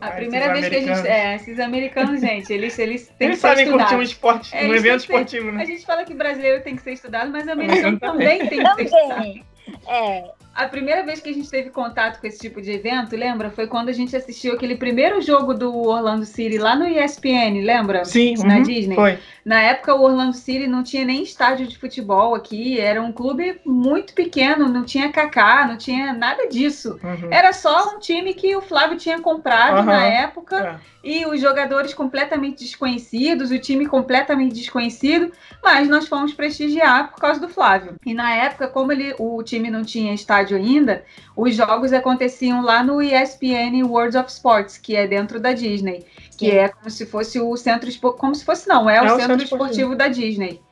A 0.00 0.10
primeira 0.10 0.52
vez 0.52 0.68
que 0.68 0.76
a 0.76 0.80
gente. 0.80 1.06
É, 1.08 1.34
esses 1.36 1.58
americanos, 1.58 2.20
gente, 2.20 2.52
eles, 2.52 2.78
eles 2.78 3.08
têm 3.18 3.28
Eles 3.28 3.40
que 3.40 3.42
ser 3.42 3.56
sabem 3.56 3.70
curtir 3.70 3.94
um 3.96 4.02
esporte, 4.02 4.54
É, 4.54 4.66
um 4.66 4.74
evento 4.74 5.00
esportivo, 5.00 5.50
né? 5.52 5.62
A 5.62 5.66
gente 5.66 5.84
fala 5.84 6.04
que 6.04 6.14
brasileiro 6.14 6.62
tem 6.62 6.76
que 6.76 6.82
ser 6.82 6.92
estudado, 6.92 7.30
mas 7.30 7.48
Americano 7.48 7.88
americano 7.88 7.98
também 7.98 8.46
tem 8.46 8.62
que 8.62 8.74
ser 8.74 8.84
estudado. 8.84 9.14
Também. 9.14 9.44
É, 9.86 10.30
A 10.54 10.66
primeira 10.66 11.04
vez 11.04 11.20
que 11.20 11.28
a 11.28 11.32
gente 11.32 11.50
teve 11.50 11.70
contato 11.70 12.20
com 12.20 12.26
esse 12.26 12.38
tipo 12.38 12.60
de 12.60 12.72
evento, 12.72 13.14
lembra? 13.14 13.50
Foi 13.50 13.66
quando 13.66 13.90
a 13.90 13.92
gente 13.92 14.16
assistiu 14.16 14.54
aquele 14.54 14.76
primeiro 14.76 15.20
jogo 15.20 15.54
do 15.54 15.72
Orlando 15.88 16.24
City 16.24 16.58
lá 16.58 16.74
no 16.74 16.86
ESPN, 16.86 17.62
lembra? 17.62 18.04
Sim, 18.04 18.34
na 18.44 18.56
uhum, 18.56 18.62
Disney. 18.62 18.94
Foi. 18.94 19.18
Na 19.48 19.62
época, 19.62 19.94
o 19.94 20.02
Orlando 20.02 20.36
City 20.36 20.66
não 20.66 20.82
tinha 20.82 21.06
nem 21.06 21.22
estádio 21.22 21.66
de 21.66 21.78
futebol 21.78 22.34
aqui, 22.34 22.78
era 22.78 23.00
um 23.00 23.10
clube 23.10 23.58
muito 23.64 24.12
pequeno, 24.12 24.68
não 24.68 24.84
tinha 24.84 25.10
Kaká, 25.10 25.66
não 25.66 25.78
tinha 25.78 26.12
nada 26.12 26.46
disso. 26.48 27.00
Uhum. 27.02 27.32
Era 27.32 27.54
só 27.54 27.94
um 27.94 27.98
time 27.98 28.34
que 28.34 28.54
o 28.54 28.60
Flávio 28.60 28.98
tinha 28.98 29.18
comprado 29.22 29.78
Aham. 29.78 29.84
na 29.86 30.04
época 30.04 30.78
É. 31.02 31.08
e 31.08 31.24
os 31.24 31.40
jogadores 31.40 31.94
completamente 31.94 32.62
desconhecidos, 32.62 33.50
o 33.50 33.58
time 33.58 33.86
completamente 33.86 34.54
desconhecido, 34.54 35.32
mas 35.64 35.88
nós 35.88 36.06
fomos 36.06 36.34
prestigiar 36.34 37.10
por 37.10 37.18
causa 37.18 37.40
do 37.40 37.48
Flávio. 37.48 37.94
E 38.04 38.12
na 38.12 38.30
época, 38.34 38.68
como 38.68 38.92
ele, 38.92 39.14
o 39.18 39.42
time 39.42 39.70
não 39.70 39.82
tinha 39.82 40.12
estádio 40.12 40.58
ainda, 40.58 41.02
os 41.34 41.54
jogos 41.54 41.94
aconteciam 41.94 42.60
lá 42.60 42.82
no 42.82 43.00
ESPN 43.00 43.82
World 43.84 44.14
of 44.18 44.30
Sports, 44.30 44.76
que 44.76 44.94
é 44.94 45.06
dentro 45.06 45.40
da 45.40 45.54
Disney, 45.54 46.04
que 46.38 46.50
é 46.50 46.68
como 46.68 46.88
se 46.88 47.04
fosse 47.04 47.40
o 47.40 47.56
centro 47.56 47.88
espo- 47.88 48.12
como 48.14 48.34
se 48.34 48.44
fosse 48.44 48.68
não, 48.68 48.88
é, 48.88 49.02
o, 49.02 49.16
centro, 49.16 49.42
esportivo 49.42 49.96
da 49.96 50.08
Disney. 50.08 50.62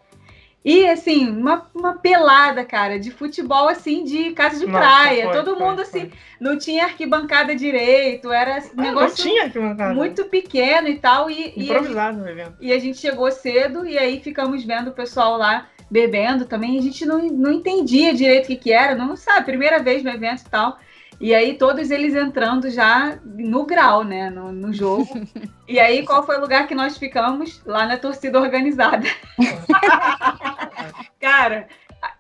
E 0.64 0.84
assim, 0.88 1.28
uma, 1.28 1.68
uma 1.74 1.94
pelada, 1.98 2.64
cara, 2.64 2.98
de 2.98 3.10
futebol 3.12 3.68
assim, 3.68 4.02
de 4.02 4.32
casa 4.32 4.58
de 4.58 4.66
Nossa, 4.66 4.78
praia. 4.78 5.24
foi, 5.24 5.32
Todo 5.32 5.56
foi, 5.56 5.64
mundo 5.64 5.84
foi. 5.84 6.00
assim, 6.00 6.12
não 6.40 6.58
tinha 6.58 6.84
arquibancada 6.84 7.54
direito, 7.54 8.32
era 8.32 8.58
Ah, 8.58 8.62
não 8.74 8.84
negócio 8.84 9.22
tinha 9.24 9.44
aqui 9.44 9.58
uma 9.58 9.76
casa. 9.76 9.94
muito 9.94 10.24
pequeno 10.24 10.88
e 10.88 10.98
tal. 10.98 11.30
E, 11.30 11.34
e, 11.56 11.70
a 11.72 11.80
gente, 11.80 11.94
improvisado 11.94 12.18
no 12.18 12.28
evento. 12.28 12.56
e 12.60 12.72
a 12.72 12.78
gente 12.80 12.98
chegou 12.98 13.30
cedo 13.30 13.86
e 13.86 13.96
aí 13.96 14.20
ficamos 14.20 14.64
vendo 14.64 14.88
o 14.88 14.92
pessoal 14.92 15.36
lá 15.36 15.68
bebendo 15.88 16.46
também. 16.46 16.78
A 16.78 16.82
gente 16.82 17.06
não, 17.06 17.18
não 17.18 17.52
entendia 17.52 18.12
direito 18.12 18.44
o 18.44 18.48
que, 18.48 18.56
que 18.56 18.72
era, 18.72 18.96
não 18.96 19.16
sabe, 19.16 19.46
primeira 19.46 19.78
vez 19.80 20.02
no 20.02 20.10
evento 20.10 20.42
e 20.42 20.50
tal. 20.50 20.78
E 21.20 21.34
aí 21.34 21.54
todos 21.54 21.90
eles 21.90 22.14
entrando 22.14 22.70
já 22.70 23.18
no 23.24 23.64
grau, 23.64 24.04
né, 24.04 24.30
no, 24.30 24.52
no 24.52 24.72
jogo. 24.72 25.08
e 25.66 25.78
aí 25.78 26.04
qual 26.04 26.24
foi 26.24 26.36
o 26.36 26.40
lugar 26.40 26.66
que 26.66 26.74
nós 26.74 26.98
ficamos? 26.98 27.62
Lá 27.64 27.86
na 27.86 27.96
torcida 27.96 28.40
organizada. 28.40 29.06
Cara, 31.18 31.68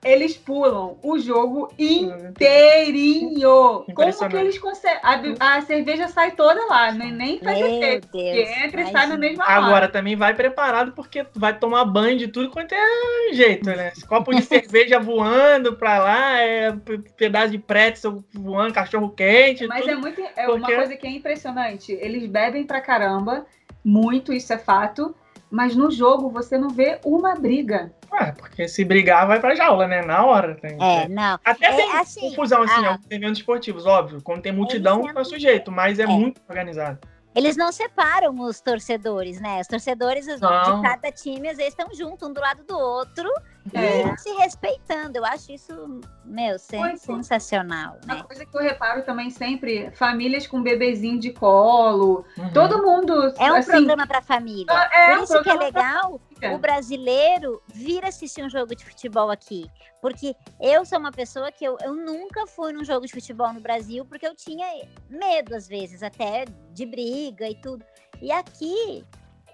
eles 0.06 0.36
pulam 0.36 0.98
o 1.02 1.18
jogo 1.18 1.70
inteirinho. 1.78 3.84
Como 3.94 4.28
que 4.28 4.36
eles 4.36 4.58
conseguem? 4.58 5.00
A, 5.40 5.56
a 5.56 5.60
cerveja 5.62 6.08
sai 6.08 6.32
toda 6.32 6.64
lá, 6.66 6.92
nem, 6.92 7.12
nem 7.12 7.38
faz 7.40 7.58
Meu 7.58 7.66
efeito. 7.66 8.08
Deus. 8.12 8.24
Porque 8.24 8.64
entra 8.64 8.80
e 8.82 8.92
sai 8.92 9.06
na 9.06 9.16
mesma 9.16 9.44
hora. 9.44 9.54
Agora 9.54 9.88
também 9.88 10.16
vai 10.16 10.34
preparado 10.34 10.92
porque 10.92 11.26
vai 11.34 11.58
tomar 11.58 11.84
banho 11.84 12.18
de 12.18 12.28
tudo 12.28 12.50
quanto 12.50 12.74
é 12.74 13.32
jeito, 13.32 13.68
né? 13.70 13.92
Esse 13.94 14.06
copo 14.06 14.34
de 14.34 14.42
cerveja 14.42 14.98
voando 14.98 15.74
pra 15.76 15.98
lá, 15.98 16.38
é 16.40 16.72
pe- 16.72 16.98
pedaço 17.16 17.50
de 17.50 17.58
pretzel 17.58 18.22
voando, 18.32 18.74
cachorro 18.74 19.10
quente, 19.10 19.66
Mas 19.66 19.80
tudo. 19.80 19.90
é 19.90 19.94
muito. 19.96 20.22
É 20.36 20.48
uma 20.48 20.58
porque- 20.58 20.74
coisa 20.76 20.96
que 20.96 21.06
é 21.06 21.10
impressionante. 21.10 21.92
Eles 21.92 22.26
bebem 22.26 22.64
pra 22.64 22.80
caramba, 22.80 23.46
muito, 23.84 24.32
isso 24.32 24.52
é 24.52 24.58
fato. 24.58 25.14
Mas 25.50 25.76
no 25.76 25.90
jogo 25.90 26.28
você 26.28 26.58
não 26.58 26.68
vê 26.70 26.98
uma 27.04 27.34
briga. 27.34 27.92
Ué, 28.12 28.32
porque 28.36 28.68
se 28.68 28.84
brigar 28.84 29.26
vai 29.26 29.40
pra 29.40 29.54
jaula, 29.54 29.86
né? 29.86 30.02
Na 30.02 30.24
hora. 30.24 30.54
Tem, 30.56 30.76
É, 30.80 31.08
não. 31.08 31.38
Até 31.44 31.66
É, 31.66 31.72
tem 31.76 31.92
assim, 31.96 32.20
confusão, 32.30 32.62
assim, 32.62 32.84
ah. 32.84 32.88
alguns 32.90 33.06
eventos 33.10 33.38
esportivos, 33.38 33.86
óbvio. 33.86 34.20
Quando 34.22 34.42
tem 34.42 34.52
multidão, 34.52 35.02
tá 35.12 35.24
sujeito, 35.24 35.70
mas 35.70 35.98
é, 35.98 36.02
É. 36.04 36.06
muito 36.06 36.40
organizado. 36.48 36.98
Eles 37.36 37.56
não 37.56 37.70
separam 37.70 38.34
os 38.40 38.60
torcedores, 38.60 39.38
né? 39.40 39.60
Os 39.60 39.66
torcedores 39.66 40.26
os- 40.26 40.40
de 40.40 40.82
cada 40.82 41.12
time, 41.12 41.48
às 41.48 41.56
vezes, 41.58 41.74
estão 41.78 41.92
juntos, 41.94 42.26
um 42.28 42.32
do 42.32 42.40
lado 42.40 42.64
do 42.64 42.76
outro, 42.78 43.30
É. 43.74 44.02
e 44.08 44.18
se 44.18 44.30
respeitando. 44.36 45.18
Eu 45.18 45.24
acho 45.24 45.52
isso, 45.52 46.00
meu, 46.24 46.58
sen- 46.58 46.80
Muito. 46.80 46.98
sensacional, 47.00 47.98
Uma 48.04 48.14
né? 48.14 48.22
coisa 48.22 48.46
que 48.46 48.56
eu 48.56 48.62
reparo 48.62 49.02
também 49.04 49.28
sempre, 49.28 49.90
famílias 49.92 50.46
com 50.46 50.62
bebezinho 50.62 51.18
de 51.20 51.30
colo, 51.32 52.24
Uhum. 52.38 52.52
todo 52.52 52.82
mundo. 52.82 53.12
É 53.38 53.52
um 53.52 53.56
assim, 53.56 53.70
programa 53.72 54.06
para 54.06 54.22
família. 54.22 54.72
é 54.92 55.10
Por 55.10 55.18
um 55.18 55.24
isso 55.24 55.42
que 55.42 55.50
é 55.50 55.54
legal. 55.54 56.20
O 56.54 56.58
brasileiro 56.58 57.62
vir 57.72 58.04
assistir 58.04 58.44
um 58.44 58.50
jogo 58.50 58.74
de 58.74 58.84
futebol 58.84 59.30
aqui. 59.30 59.70
Porque 60.00 60.34
eu 60.60 60.84
sou 60.84 60.98
uma 60.98 61.12
pessoa 61.12 61.50
que 61.50 61.64
eu, 61.64 61.76
eu 61.82 61.94
nunca 61.94 62.46
fui 62.46 62.72
num 62.72 62.84
jogo 62.84 63.06
de 63.06 63.12
futebol 63.12 63.52
no 63.52 63.60
Brasil, 63.60 64.04
porque 64.04 64.26
eu 64.26 64.34
tinha 64.34 64.66
medo, 65.08 65.54
às 65.54 65.66
vezes, 65.66 66.02
até 66.02 66.44
de 66.72 66.86
briga 66.86 67.48
e 67.48 67.54
tudo. 67.60 67.84
E 68.20 68.30
aqui 68.30 69.04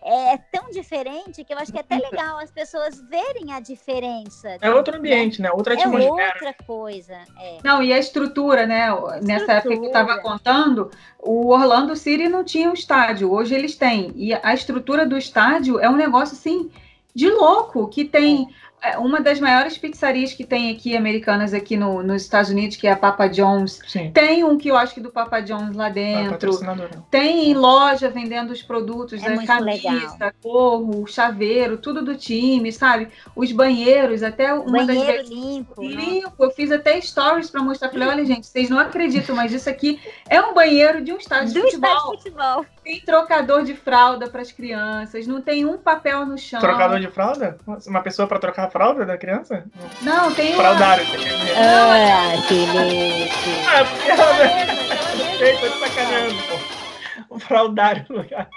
é 0.05 0.37
tão 0.51 0.71
diferente 0.71 1.45
que 1.45 1.53
eu 1.53 1.59
acho 1.59 1.71
que 1.71 1.79
é 1.79 1.81
até 1.81 1.97
legal 1.97 2.39
as 2.39 2.51
pessoas 2.51 3.01
verem 3.09 3.53
a 3.53 3.61
diferença. 3.61 4.57
É 4.61 4.71
outro 4.71 4.97
ambiente, 4.97 5.41
né? 5.41 5.51
Outra 5.53 5.75
É 5.75 5.79
atmosfera. 5.79 6.13
outra 6.35 6.55
coisa. 6.67 7.19
É. 7.39 7.59
Não, 7.63 7.83
e 7.83 7.93
a 7.93 7.99
estrutura, 7.99 8.67
né? 8.67 8.89
Nessa 9.23 9.53
época 9.55 9.75
que 9.77 9.81
eu 9.81 9.87
estava 9.87 10.11
Estrutura. 10.17 10.39
contando, 10.39 10.91
o 11.19 11.49
Orlando 11.53 11.95
City 11.95 12.29
não 12.29 12.43
tinha 12.45 12.69
um 12.69 12.75
estádio, 12.75 13.33
hoje 13.33 13.55
eles 13.55 13.77
têm. 13.77 14.13
E 14.17 14.35
a 14.35 14.53
estrutura 14.55 15.07
do 15.07 15.17
estádio 15.17 15.79
é 15.79 15.89
um 15.89 15.97
negócio 15.97 16.35
assim 16.37 16.71
de 17.15 17.29
louco, 17.31 17.89
que 17.89 18.05
tem 18.05 18.49
é, 18.49 18.53
uma 18.99 19.21
das 19.21 19.39
maiores 19.41 19.79
pizzarias 19.79 20.33
que 20.33 20.45
tem 20.45 20.71
aqui, 20.71 20.97
americanas 20.97 21.55
aqui 21.55 21.77
no, 21.77 22.03
nos 22.03 22.23
Estados 22.23 22.51
Unidos, 22.51 22.77
que 22.77 22.87
é 22.87 22.93
a 22.93 22.97
Papa 22.97 23.27
John's. 23.29 23.79
Sim. 23.87 24.11
Tem 24.13 24.43
um 24.45 24.59
quiosque 24.59 25.01
do 25.01 25.11
Papa 25.11 25.41
John's 25.41 25.77
lá 25.77 25.87
Ah, 25.87 25.91
dentro. 25.91 26.31
patrocinador, 26.33 26.89
não. 26.95 27.03
Tem 27.11 27.55
loja 27.55 28.09
vendendo 28.09 28.51
os 28.51 28.63
produtos 28.63 29.23
É 29.23 29.29
da 29.29 29.35
muito 29.35 29.47
camisa, 29.47 29.87
legal. 29.87 30.33
gorro, 30.43 31.07
chaveiro, 31.07 31.77
tudo 31.79 32.03
do 32.05 32.15
time, 32.17 32.73
sabe? 32.73 33.09
Os 33.37 33.53
banheiros, 33.53 34.23
até 34.23 34.53
uma 34.53 34.85
das 34.85 34.97
Banheiro 34.97 35.13
vezes 35.13 35.31
limpo. 35.31 35.83
né? 35.83 35.89
limpo. 35.89 36.45
Eu 36.45 36.51
fiz 36.51 36.71
até 36.73 37.01
stories 37.01 37.51
para 37.51 37.63
mostrar. 37.63 37.89
Falei, 37.91 38.09
olha, 38.09 38.25
gente, 38.25 38.47
vocês 38.47 38.69
não 38.69 38.79
acreditam, 38.79 39.35
mas 39.37 39.53
isso 39.53 39.69
aqui 39.71 40.01
é 40.29 40.41
um 40.41 40.55
banheiro 40.55 41.03
de 41.03 41.13
um 41.13 41.17
estádio 41.19 41.53
de 41.53 41.61
Do 41.61 41.67
estádio 41.67 41.97
futebol. 42.01 42.17
de 42.17 42.23
futebol. 42.23 42.67
Tem 42.85 43.01
trocador 43.01 43.63
de 43.63 43.75
fralda 43.75 44.29
para 44.29 44.43
as 44.43 44.51
crianças, 44.51 45.27
não 45.27 45.41
tem 45.41 45.65
um 45.65 45.79
papel 45.79 46.27
no 46.27 46.37
chão. 46.37 46.61
Trocador 46.61 46.99
de 46.99 47.09
fralda? 47.09 47.57
Uma 47.87 48.03
pessoa 48.03 48.27
pra 48.27 48.41
trocar 48.41 48.67
a 48.67 48.71
fralda 48.71 49.07
da 49.07 49.17
criança? 49.17 49.65
Não, 50.01 50.35
tem 50.35 50.55
uma. 50.55 50.63
Fraldário. 50.63 51.07
você 51.07 51.19
quer 51.19 51.37
dizer. 51.37 51.55
Ah, 51.57 52.43
Felipe. 52.49 53.33
Ah, 53.69 53.85
porque 53.85 54.11
ela 54.11 54.83
Sei, 55.39 55.57
tô 55.59 55.69
te 55.69 55.79
sacaneando, 55.79 56.35
pô. 56.49 57.35
Um 57.35 57.39
fraldário, 57.39 58.05
um 58.11 58.17
lugar. 58.17 58.49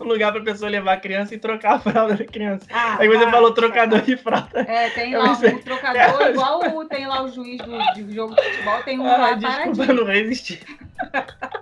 Um 0.00 0.04
lugar 0.04 0.32
pra 0.32 0.42
pessoa 0.42 0.70
levar 0.70 0.92
a 0.94 0.96
criança 1.00 1.34
e 1.34 1.38
trocar 1.38 1.74
a 1.74 1.78
fralda 1.80 2.14
da 2.14 2.24
criança. 2.24 2.66
Ah, 2.72 2.96
Aí 3.00 3.08
você 3.08 3.24
tá. 3.24 3.30
falou 3.30 3.52
trocador 3.52 4.00
de 4.02 4.16
fralda. 4.16 4.60
É, 4.60 4.90
tem 4.90 5.16
lá 5.16 5.28
pensei- 5.30 5.54
um 5.54 5.62
trocador, 5.62 6.22
igual 6.30 6.60
o- 6.76 6.84
tem 6.84 7.06
lá 7.06 7.22
o 7.22 7.28
juiz 7.28 7.58
do, 7.62 7.78
de 7.94 8.14
jogo 8.14 8.34
de 8.34 8.42
futebol, 8.42 8.82
tem 8.82 8.98
um 9.00 9.06
Ah, 9.06 9.16
lá 9.16 9.32
desculpa, 9.32 9.76
paradinho. 9.76 9.94
não 9.94 10.04
resisti. 10.04 10.60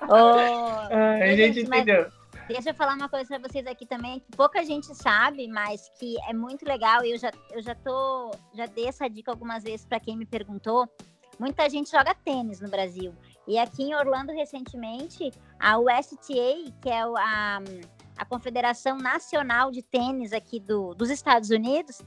Oh, 0.09 0.15
Ah, 0.15 1.15
a 1.23 1.27
gente 1.29 1.55
gente, 1.55 1.69
mas- 1.69 1.81
entendeu. 1.83 2.07
Deixa 2.47 2.71
eu 2.71 2.75
falar 2.75 2.95
uma 2.95 3.09
coisa 3.09 3.27
pra 3.27 3.39
vocês 3.49 3.67
aqui 3.67 3.87
também, 3.87 4.21
que 4.21 4.37
pouca 4.37 4.63
gente 4.63 4.95
sabe, 4.95 5.49
mas 5.49 5.91
que 5.99 6.15
é 6.29 6.35
muito 6.35 6.63
legal. 6.67 7.03
E 7.03 7.13
eu 7.13 7.19
já, 7.19 7.31
eu 7.51 7.63
já 7.63 7.75
tô. 7.75 8.33
Já 8.55 8.67
dei 8.67 8.87
essa 8.87 9.09
dica 9.09 9.31
algumas 9.31 9.63
vezes 9.65 9.87
para 9.87 9.99
quem 9.99 10.15
me 10.15 10.27
perguntou. 10.27 10.87
Muita 11.41 11.69
gente 11.71 11.91
joga 11.91 12.15
tênis 12.15 12.61
no 12.61 12.69
Brasil. 12.69 13.15
E 13.49 13.59
aqui 13.59 13.85
em 13.85 13.95
Orlando, 13.95 14.31
recentemente, 14.33 15.31
a 15.59 15.79
USTA, 15.79 16.17
que 16.83 16.89
é 16.91 17.01
a, 17.01 17.61
a 18.17 18.25
Confederação 18.25 18.97
Nacional 18.97 19.71
de 19.71 19.83
Tênis 19.83 20.33
aqui 20.33 20.61
do, 20.61 20.95
dos 20.95 21.11
Estados 21.11 21.51
Unidos, 21.51 22.01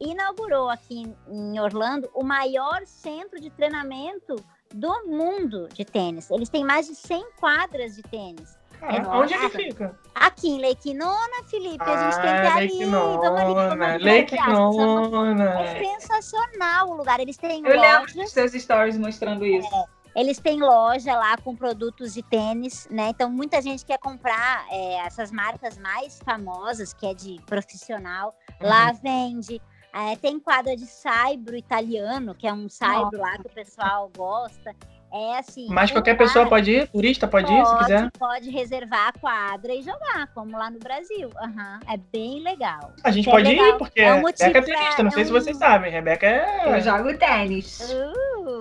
inaugurou 0.00 0.68
aqui 0.70 1.04
em 1.28 1.60
Orlando 1.60 2.08
o 2.14 2.22
maior 2.24 2.82
centro 2.86 3.40
de 3.40 3.50
treinamento 3.50 4.36
do 4.74 5.06
mundo 5.06 5.68
de 5.68 5.84
tênis. 5.84 6.30
Eles 6.30 6.48
têm 6.48 6.64
mais 6.64 6.86
de 6.86 6.94
100 6.94 7.26
quadras 7.38 7.96
de 7.96 8.02
tênis. 8.02 8.56
Ah, 8.80 9.18
onde 9.18 9.32
é 9.32 9.38
que 9.38 9.48
fica? 9.50 9.96
Aqui 10.12 10.48
em 10.48 10.60
Lake 10.60 10.92
Nona, 10.92 11.44
Felipe, 11.48 11.84
a 11.84 12.10
gente 12.10 12.20
tem 12.20 12.32
que 12.32 12.40
ir 12.40 12.46
Ah, 12.46 12.56
ali. 12.56 12.68
Lake 12.68 12.84
Vamos 12.86 13.40
ali, 13.40 13.54
vamos. 13.54 14.04
Lake 14.04 14.36
Nona. 14.48 15.60
É 15.60 15.84
sensacional 15.84 16.88
o 16.90 16.94
lugar. 16.96 17.20
Eles 17.20 17.36
têm 17.36 17.64
Eu 17.64 17.80
lembro 17.80 18.06
dos 18.06 18.16
lojas, 18.16 18.32
seus 18.32 18.52
stories 18.52 18.98
mostrando 18.98 19.46
isso. 19.46 19.68
Eles 20.14 20.38
têm 20.38 20.60
loja 20.60 21.14
lá 21.14 21.36
com 21.38 21.56
produtos 21.56 22.14
de 22.14 22.22
tênis, 22.22 22.86
né? 22.90 23.08
Então 23.10 23.30
muita 23.30 23.60
gente 23.62 23.84
quer 23.84 23.98
comprar 23.98 24.66
é, 24.70 24.94
essas 25.06 25.30
marcas 25.30 25.78
mais 25.78 26.18
famosas, 26.24 26.92
que 26.92 27.06
é 27.06 27.14
de 27.14 27.40
profissional. 27.46 28.36
Uhum. 28.60 28.68
Lá 28.68 28.92
vende. 28.92 29.60
É, 29.94 30.16
tem 30.16 30.40
quadra 30.40 30.74
de 30.74 30.86
saibro 30.86 31.54
italiano, 31.54 32.34
que 32.34 32.46
é 32.46 32.52
um 32.52 32.68
saibro 32.68 33.18
lá 33.18 33.36
que 33.36 33.46
o 33.46 33.50
pessoal 33.50 34.10
gosta. 34.16 34.74
É 35.14 35.38
assim. 35.38 35.66
Mas 35.68 35.90
um 35.90 35.94
qualquer 35.94 36.12
lugar- 36.12 36.26
pessoa 36.26 36.46
pode 36.48 36.70
ir? 36.70 36.88
Turista 36.88 37.28
pode 37.28 37.52
ir, 37.52 37.66
se 37.66 37.76
quiser? 37.78 38.10
Pode 38.18 38.50
reservar 38.50 39.08
a 39.08 39.12
quadra 39.12 39.74
e 39.74 39.82
jogar, 39.82 40.26
como 40.34 40.56
lá 40.56 40.70
no 40.70 40.78
Brasil. 40.78 41.28
Aham, 41.36 41.80
É 41.88 41.96
bem 42.12 42.40
legal. 42.42 42.92
A 43.04 43.10
gente 43.10 43.28
É 43.28 43.32
pode 43.32 43.48
legal. 43.48 43.66
ir, 43.68 43.78
porque 43.78 44.00
É 44.00 44.12
um 44.14 44.24
Rebeca 44.24 44.58
é 44.58 44.62
tenista, 44.62 45.02
não 45.02 45.10
pra- 45.10 45.10
sei 45.10 45.22
é 45.22 45.24
se 45.26 45.30
um- 45.30 45.34
vocês 45.34 45.56
sabem. 45.58 45.92
Rebeca 45.92 46.26
Eu 46.64 46.74
é. 46.74 46.80
jogo 46.80 47.16
tênis. 47.18 47.80
Uh, 47.92 48.58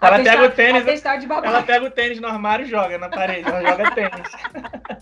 Ela 0.00 0.18
pega 0.22 0.44
o 0.44 0.50
tênis, 0.50 1.04
ela 1.44 1.62
pega 1.62 1.84
o 1.86 1.90
tênis 1.90 2.20
no 2.20 2.26
armário 2.28 2.66
e 2.66 2.68
joga 2.68 2.98
na 2.98 3.08
parede. 3.08 3.48
Ela 3.48 3.62
joga 3.62 3.90
tênis. 3.92 4.12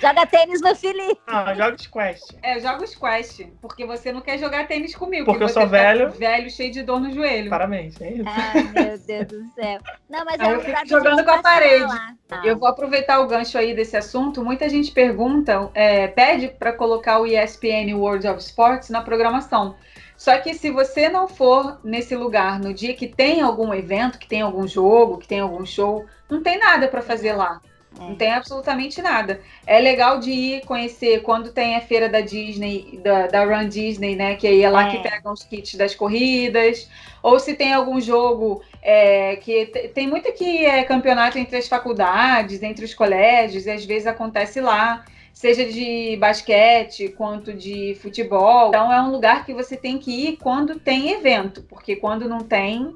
Joga 0.00 0.26
tênis 0.26 0.62
no 0.62 0.74
Felipe. 0.74 1.20
Não, 1.28 1.54
joga 1.54 1.76
Quest. 1.76 2.34
É, 2.42 2.56
eu 2.56 2.60
jogo 2.62 2.84
Quest, 2.98 3.42
porque 3.60 3.84
você 3.84 4.10
não 4.10 4.22
quer 4.22 4.38
jogar 4.38 4.66
tênis 4.66 4.96
comigo. 4.96 5.26
Porque 5.26 5.42
eu 5.44 5.48
você 5.48 5.52
sou 5.54 5.62
tá 5.64 5.68
velho. 5.68 6.10
Velho, 6.12 6.50
cheio 6.50 6.72
de 6.72 6.82
dor 6.82 6.98
no 7.00 7.12
joelho. 7.12 7.50
Parabéns, 7.50 8.00
é 8.00 8.10
isso. 8.12 8.24
Ai, 8.26 8.62
meu 8.62 8.98
Deus 8.98 9.26
do 9.26 9.49
céu. 9.50 9.78
Não, 10.08 10.24
mas 10.24 10.40
é 10.40 10.54
eu 10.54 10.60
fico 10.60 10.86
jogando 10.86 11.24
com 11.24 11.30
a 11.30 11.42
parede. 11.42 11.92
Ah, 12.30 12.42
Eu 12.44 12.58
vou 12.58 12.68
aproveitar 12.68 13.20
o 13.20 13.26
gancho 13.26 13.58
aí 13.58 13.74
desse 13.74 13.96
assunto. 13.96 14.44
Muita 14.44 14.68
gente 14.68 14.92
pergunta, 14.92 15.70
é, 15.74 16.08
pede 16.08 16.48
para 16.48 16.72
colocar 16.72 17.18
o 17.18 17.26
ESPN 17.26 17.94
World 17.94 18.26
of 18.28 18.40
Sports 18.40 18.90
na 18.90 19.02
programação. 19.02 19.76
Só 20.16 20.36
que 20.38 20.52
se 20.52 20.70
você 20.70 21.08
não 21.08 21.26
for 21.26 21.80
nesse 21.82 22.14
lugar 22.14 22.60
no 22.60 22.74
dia 22.74 22.94
que 22.94 23.08
tem 23.08 23.40
algum 23.40 23.72
evento, 23.72 24.18
que 24.18 24.28
tem 24.28 24.42
algum 24.42 24.68
jogo, 24.68 25.16
que 25.16 25.26
tem 25.26 25.40
algum 25.40 25.64
show, 25.64 26.04
não 26.28 26.42
tem 26.42 26.58
nada 26.58 26.88
para 26.88 27.00
fazer 27.00 27.32
lá. 27.32 27.60
Não 28.00 28.14
tem 28.14 28.32
absolutamente 28.32 29.02
nada. 29.02 29.40
É 29.66 29.78
legal 29.78 30.18
de 30.18 30.30
ir 30.30 30.64
conhecer 30.64 31.20
quando 31.22 31.52
tem 31.52 31.76
a 31.76 31.80
feira 31.80 32.08
da 32.08 32.20
Disney, 32.20 32.98
da, 33.04 33.26
da 33.26 33.44
Run 33.44 33.68
Disney, 33.68 34.16
né? 34.16 34.34
Que 34.36 34.46
aí 34.46 34.62
é 34.62 34.70
lá 34.70 34.88
É. 34.88 34.90
que 34.90 34.98
pegam 34.98 35.32
os 35.32 35.44
kits 35.44 35.74
das 35.74 35.94
corridas. 35.94 36.88
Ou 37.22 37.38
se 37.38 37.54
tem 37.54 37.74
algum 37.74 38.00
jogo 38.00 38.62
é, 38.82 39.36
que 39.36 39.66
te- 39.66 39.88
tem 39.88 40.06
muito 40.06 40.32
que 40.32 40.64
é 40.64 40.82
campeonato 40.84 41.38
entre 41.38 41.56
as 41.58 41.68
faculdades, 41.68 42.62
entre 42.62 42.84
os 42.84 42.94
colégios, 42.94 43.66
e 43.66 43.70
às 43.70 43.84
vezes 43.84 44.06
acontece 44.06 44.60
lá. 44.60 45.04
Seja 45.32 45.64
de 45.64 46.16
basquete 46.18 47.08
quanto 47.16 47.52
de 47.52 47.96
futebol. 48.02 48.68
Então 48.68 48.92
é 48.92 49.00
um 49.00 49.10
lugar 49.10 49.46
que 49.46 49.54
você 49.54 49.76
tem 49.76 49.96
que 49.98 50.10
ir 50.10 50.36
quando 50.38 50.78
tem 50.78 51.12
evento, 51.12 51.62
porque 51.62 51.96
quando 51.96 52.28
não 52.28 52.40
tem, 52.40 52.94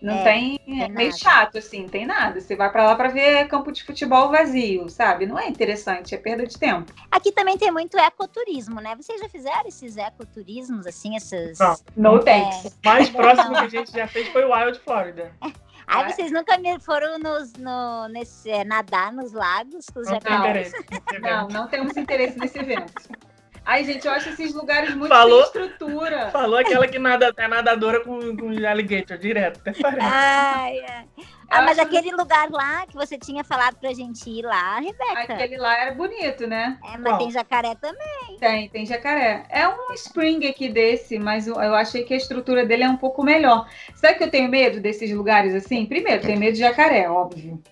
não 0.00 0.14
É, 0.14 0.24
tem, 0.24 0.58
tem 0.58 0.82
é 0.82 0.88
meio 0.88 1.10
nada. 1.10 1.18
chato 1.18 1.58
assim, 1.58 1.82
não 1.82 1.88
tem 1.88 2.06
nada. 2.06 2.40
Você 2.40 2.54
vai 2.56 2.70
pra 2.70 2.84
lá 2.84 2.94
pra 2.94 3.08
ver 3.08 3.46
campo 3.48 3.72
de 3.72 3.82
futebol 3.84 4.30
vazio, 4.30 4.88
sabe? 4.88 5.26
Não 5.26 5.38
é 5.38 5.48
interessante, 5.48 6.14
é 6.14 6.18
perda 6.18 6.46
de 6.46 6.58
tempo. 6.58 6.92
Aqui 7.10 7.32
também 7.32 7.58
tem 7.58 7.70
muito 7.70 7.96
ecoturismo, 7.98 8.80
né? 8.80 8.94
Vocês 8.96 9.20
já 9.20 9.28
fizeram 9.28 9.66
esses 9.66 9.96
ecoturismos, 9.96 10.86
assim, 10.86 11.16
esses. 11.16 11.58
Não. 11.58 11.76
No 11.96 12.18
thanks. 12.24 12.66
É. 12.66 12.68
O 12.68 12.72
mais 12.84 13.10
próximo 13.10 13.50
que 13.52 13.64
a 13.64 13.68
gente 13.68 13.92
já 13.92 14.06
fez 14.06 14.28
foi 14.28 14.44
o 14.44 14.52
Wild 14.54 14.78
Florida. 14.80 15.32
Ai, 15.90 16.12
vocês 16.12 16.30
nunca 16.30 16.54
foram 16.80 17.18
nos, 17.18 17.54
no, 17.54 18.08
nesse, 18.08 18.50
é, 18.50 18.62
nadar 18.62 19.10
nos 19.10 19.32
lagos 19.32 19.86
com 19.86 20.00
os 20.00 20.08
Não 20.10 20.18
tem 20.20 20.32
jacarés? 20.32 20.74
interesse. 20.74 21.18
Não, 21.20 21.48
não 21.48 21.66
temos 21.66 21.96
interesse 21.96 22.38
nesse 22.38 22.58
evento. 22.58 22.92
Ai, 23.68 23.84
gente, 23.84 24.06
eu 24.06 24.12
acho 24.14 24.30
esses 24.30 24.54
lugares 24.54 24.94
muito 24.94 25.10
Falou? 25.10 25.44
sem 25.44 25.62
estrutura. 25.62 26.30
Falou 26.30 26.58
aquela 26.58 26.88
que 26.88 26.98
nada, 26.98 27.34
é 27.36 27.46
nadadora 27.46 28.02
com, 28.02 28.34
com 28.34 28.48
alligator 28.66 29.18
direto. 29.18 29.60
Até 29.60 29.74
parece. 29.74 30.06
Ai, 30.10 30.80
ai. 30.88 31.04
Ah, 31.50 31.60
mas 31.60 31.78
aquele 31.78 32.10
lugar 32.12 32.48
lá 32.50 32.86
que 32.86 32.94
você 32.94 33.18
tinha 33.18 33.44
falado 33.44 33.76
pra 33.76 33.92
gente 33.92 34.30
ir 34.30 34.42
lá, 34.42 34.80
Rebeca. 34.80 35.34
Aquele 35.34 35.58
lá 35.58 35.78
era 35.78 35.92
bonito, 35.92 36.46
né? 36.46 36.78
É, 36.82 36.96
mas 36.96 37.12
Qual? 37.12 37.18
tem 37.18 37.30
jacaré 37.30 37.74
também. 37.74 38.38
Tem, 38.40 38.70
tem 38.70 38.86
jacaré. 38.86 39.44
É 39.50 39.68
um 39.68 39.92
spring 39.92 40.46
aqui 40.46 40.70
desse, 40.70 41.18
mas 41.18 41.46
eu, 41.46 41.56
eu 41.56 41.74
achei 41.74 42.04
que 42.04 42.14
a 42.14 42.16
estrutura 42.16 42.64
dele 42.64 42.84
é 42.84 42.88
um 42.88 42.96
pouco 42.96 43.22
melhor. 43.22 43.68
Sabe 43.94 44.16
que 44.16 44.24
eu 44.24 44.30
tenho 44.30 44.48
medo 44.48 44.80
desses 44.80 45.12
lugares 45.12 45.54
assim? 45.54 45.84
Primeiro, 45.84 46.22
tenho 46.22 46.40
medo 46.40 46.54
de 46.54 46.60
jacaré, 46.60 47.06
óbvio. 47.10 47.62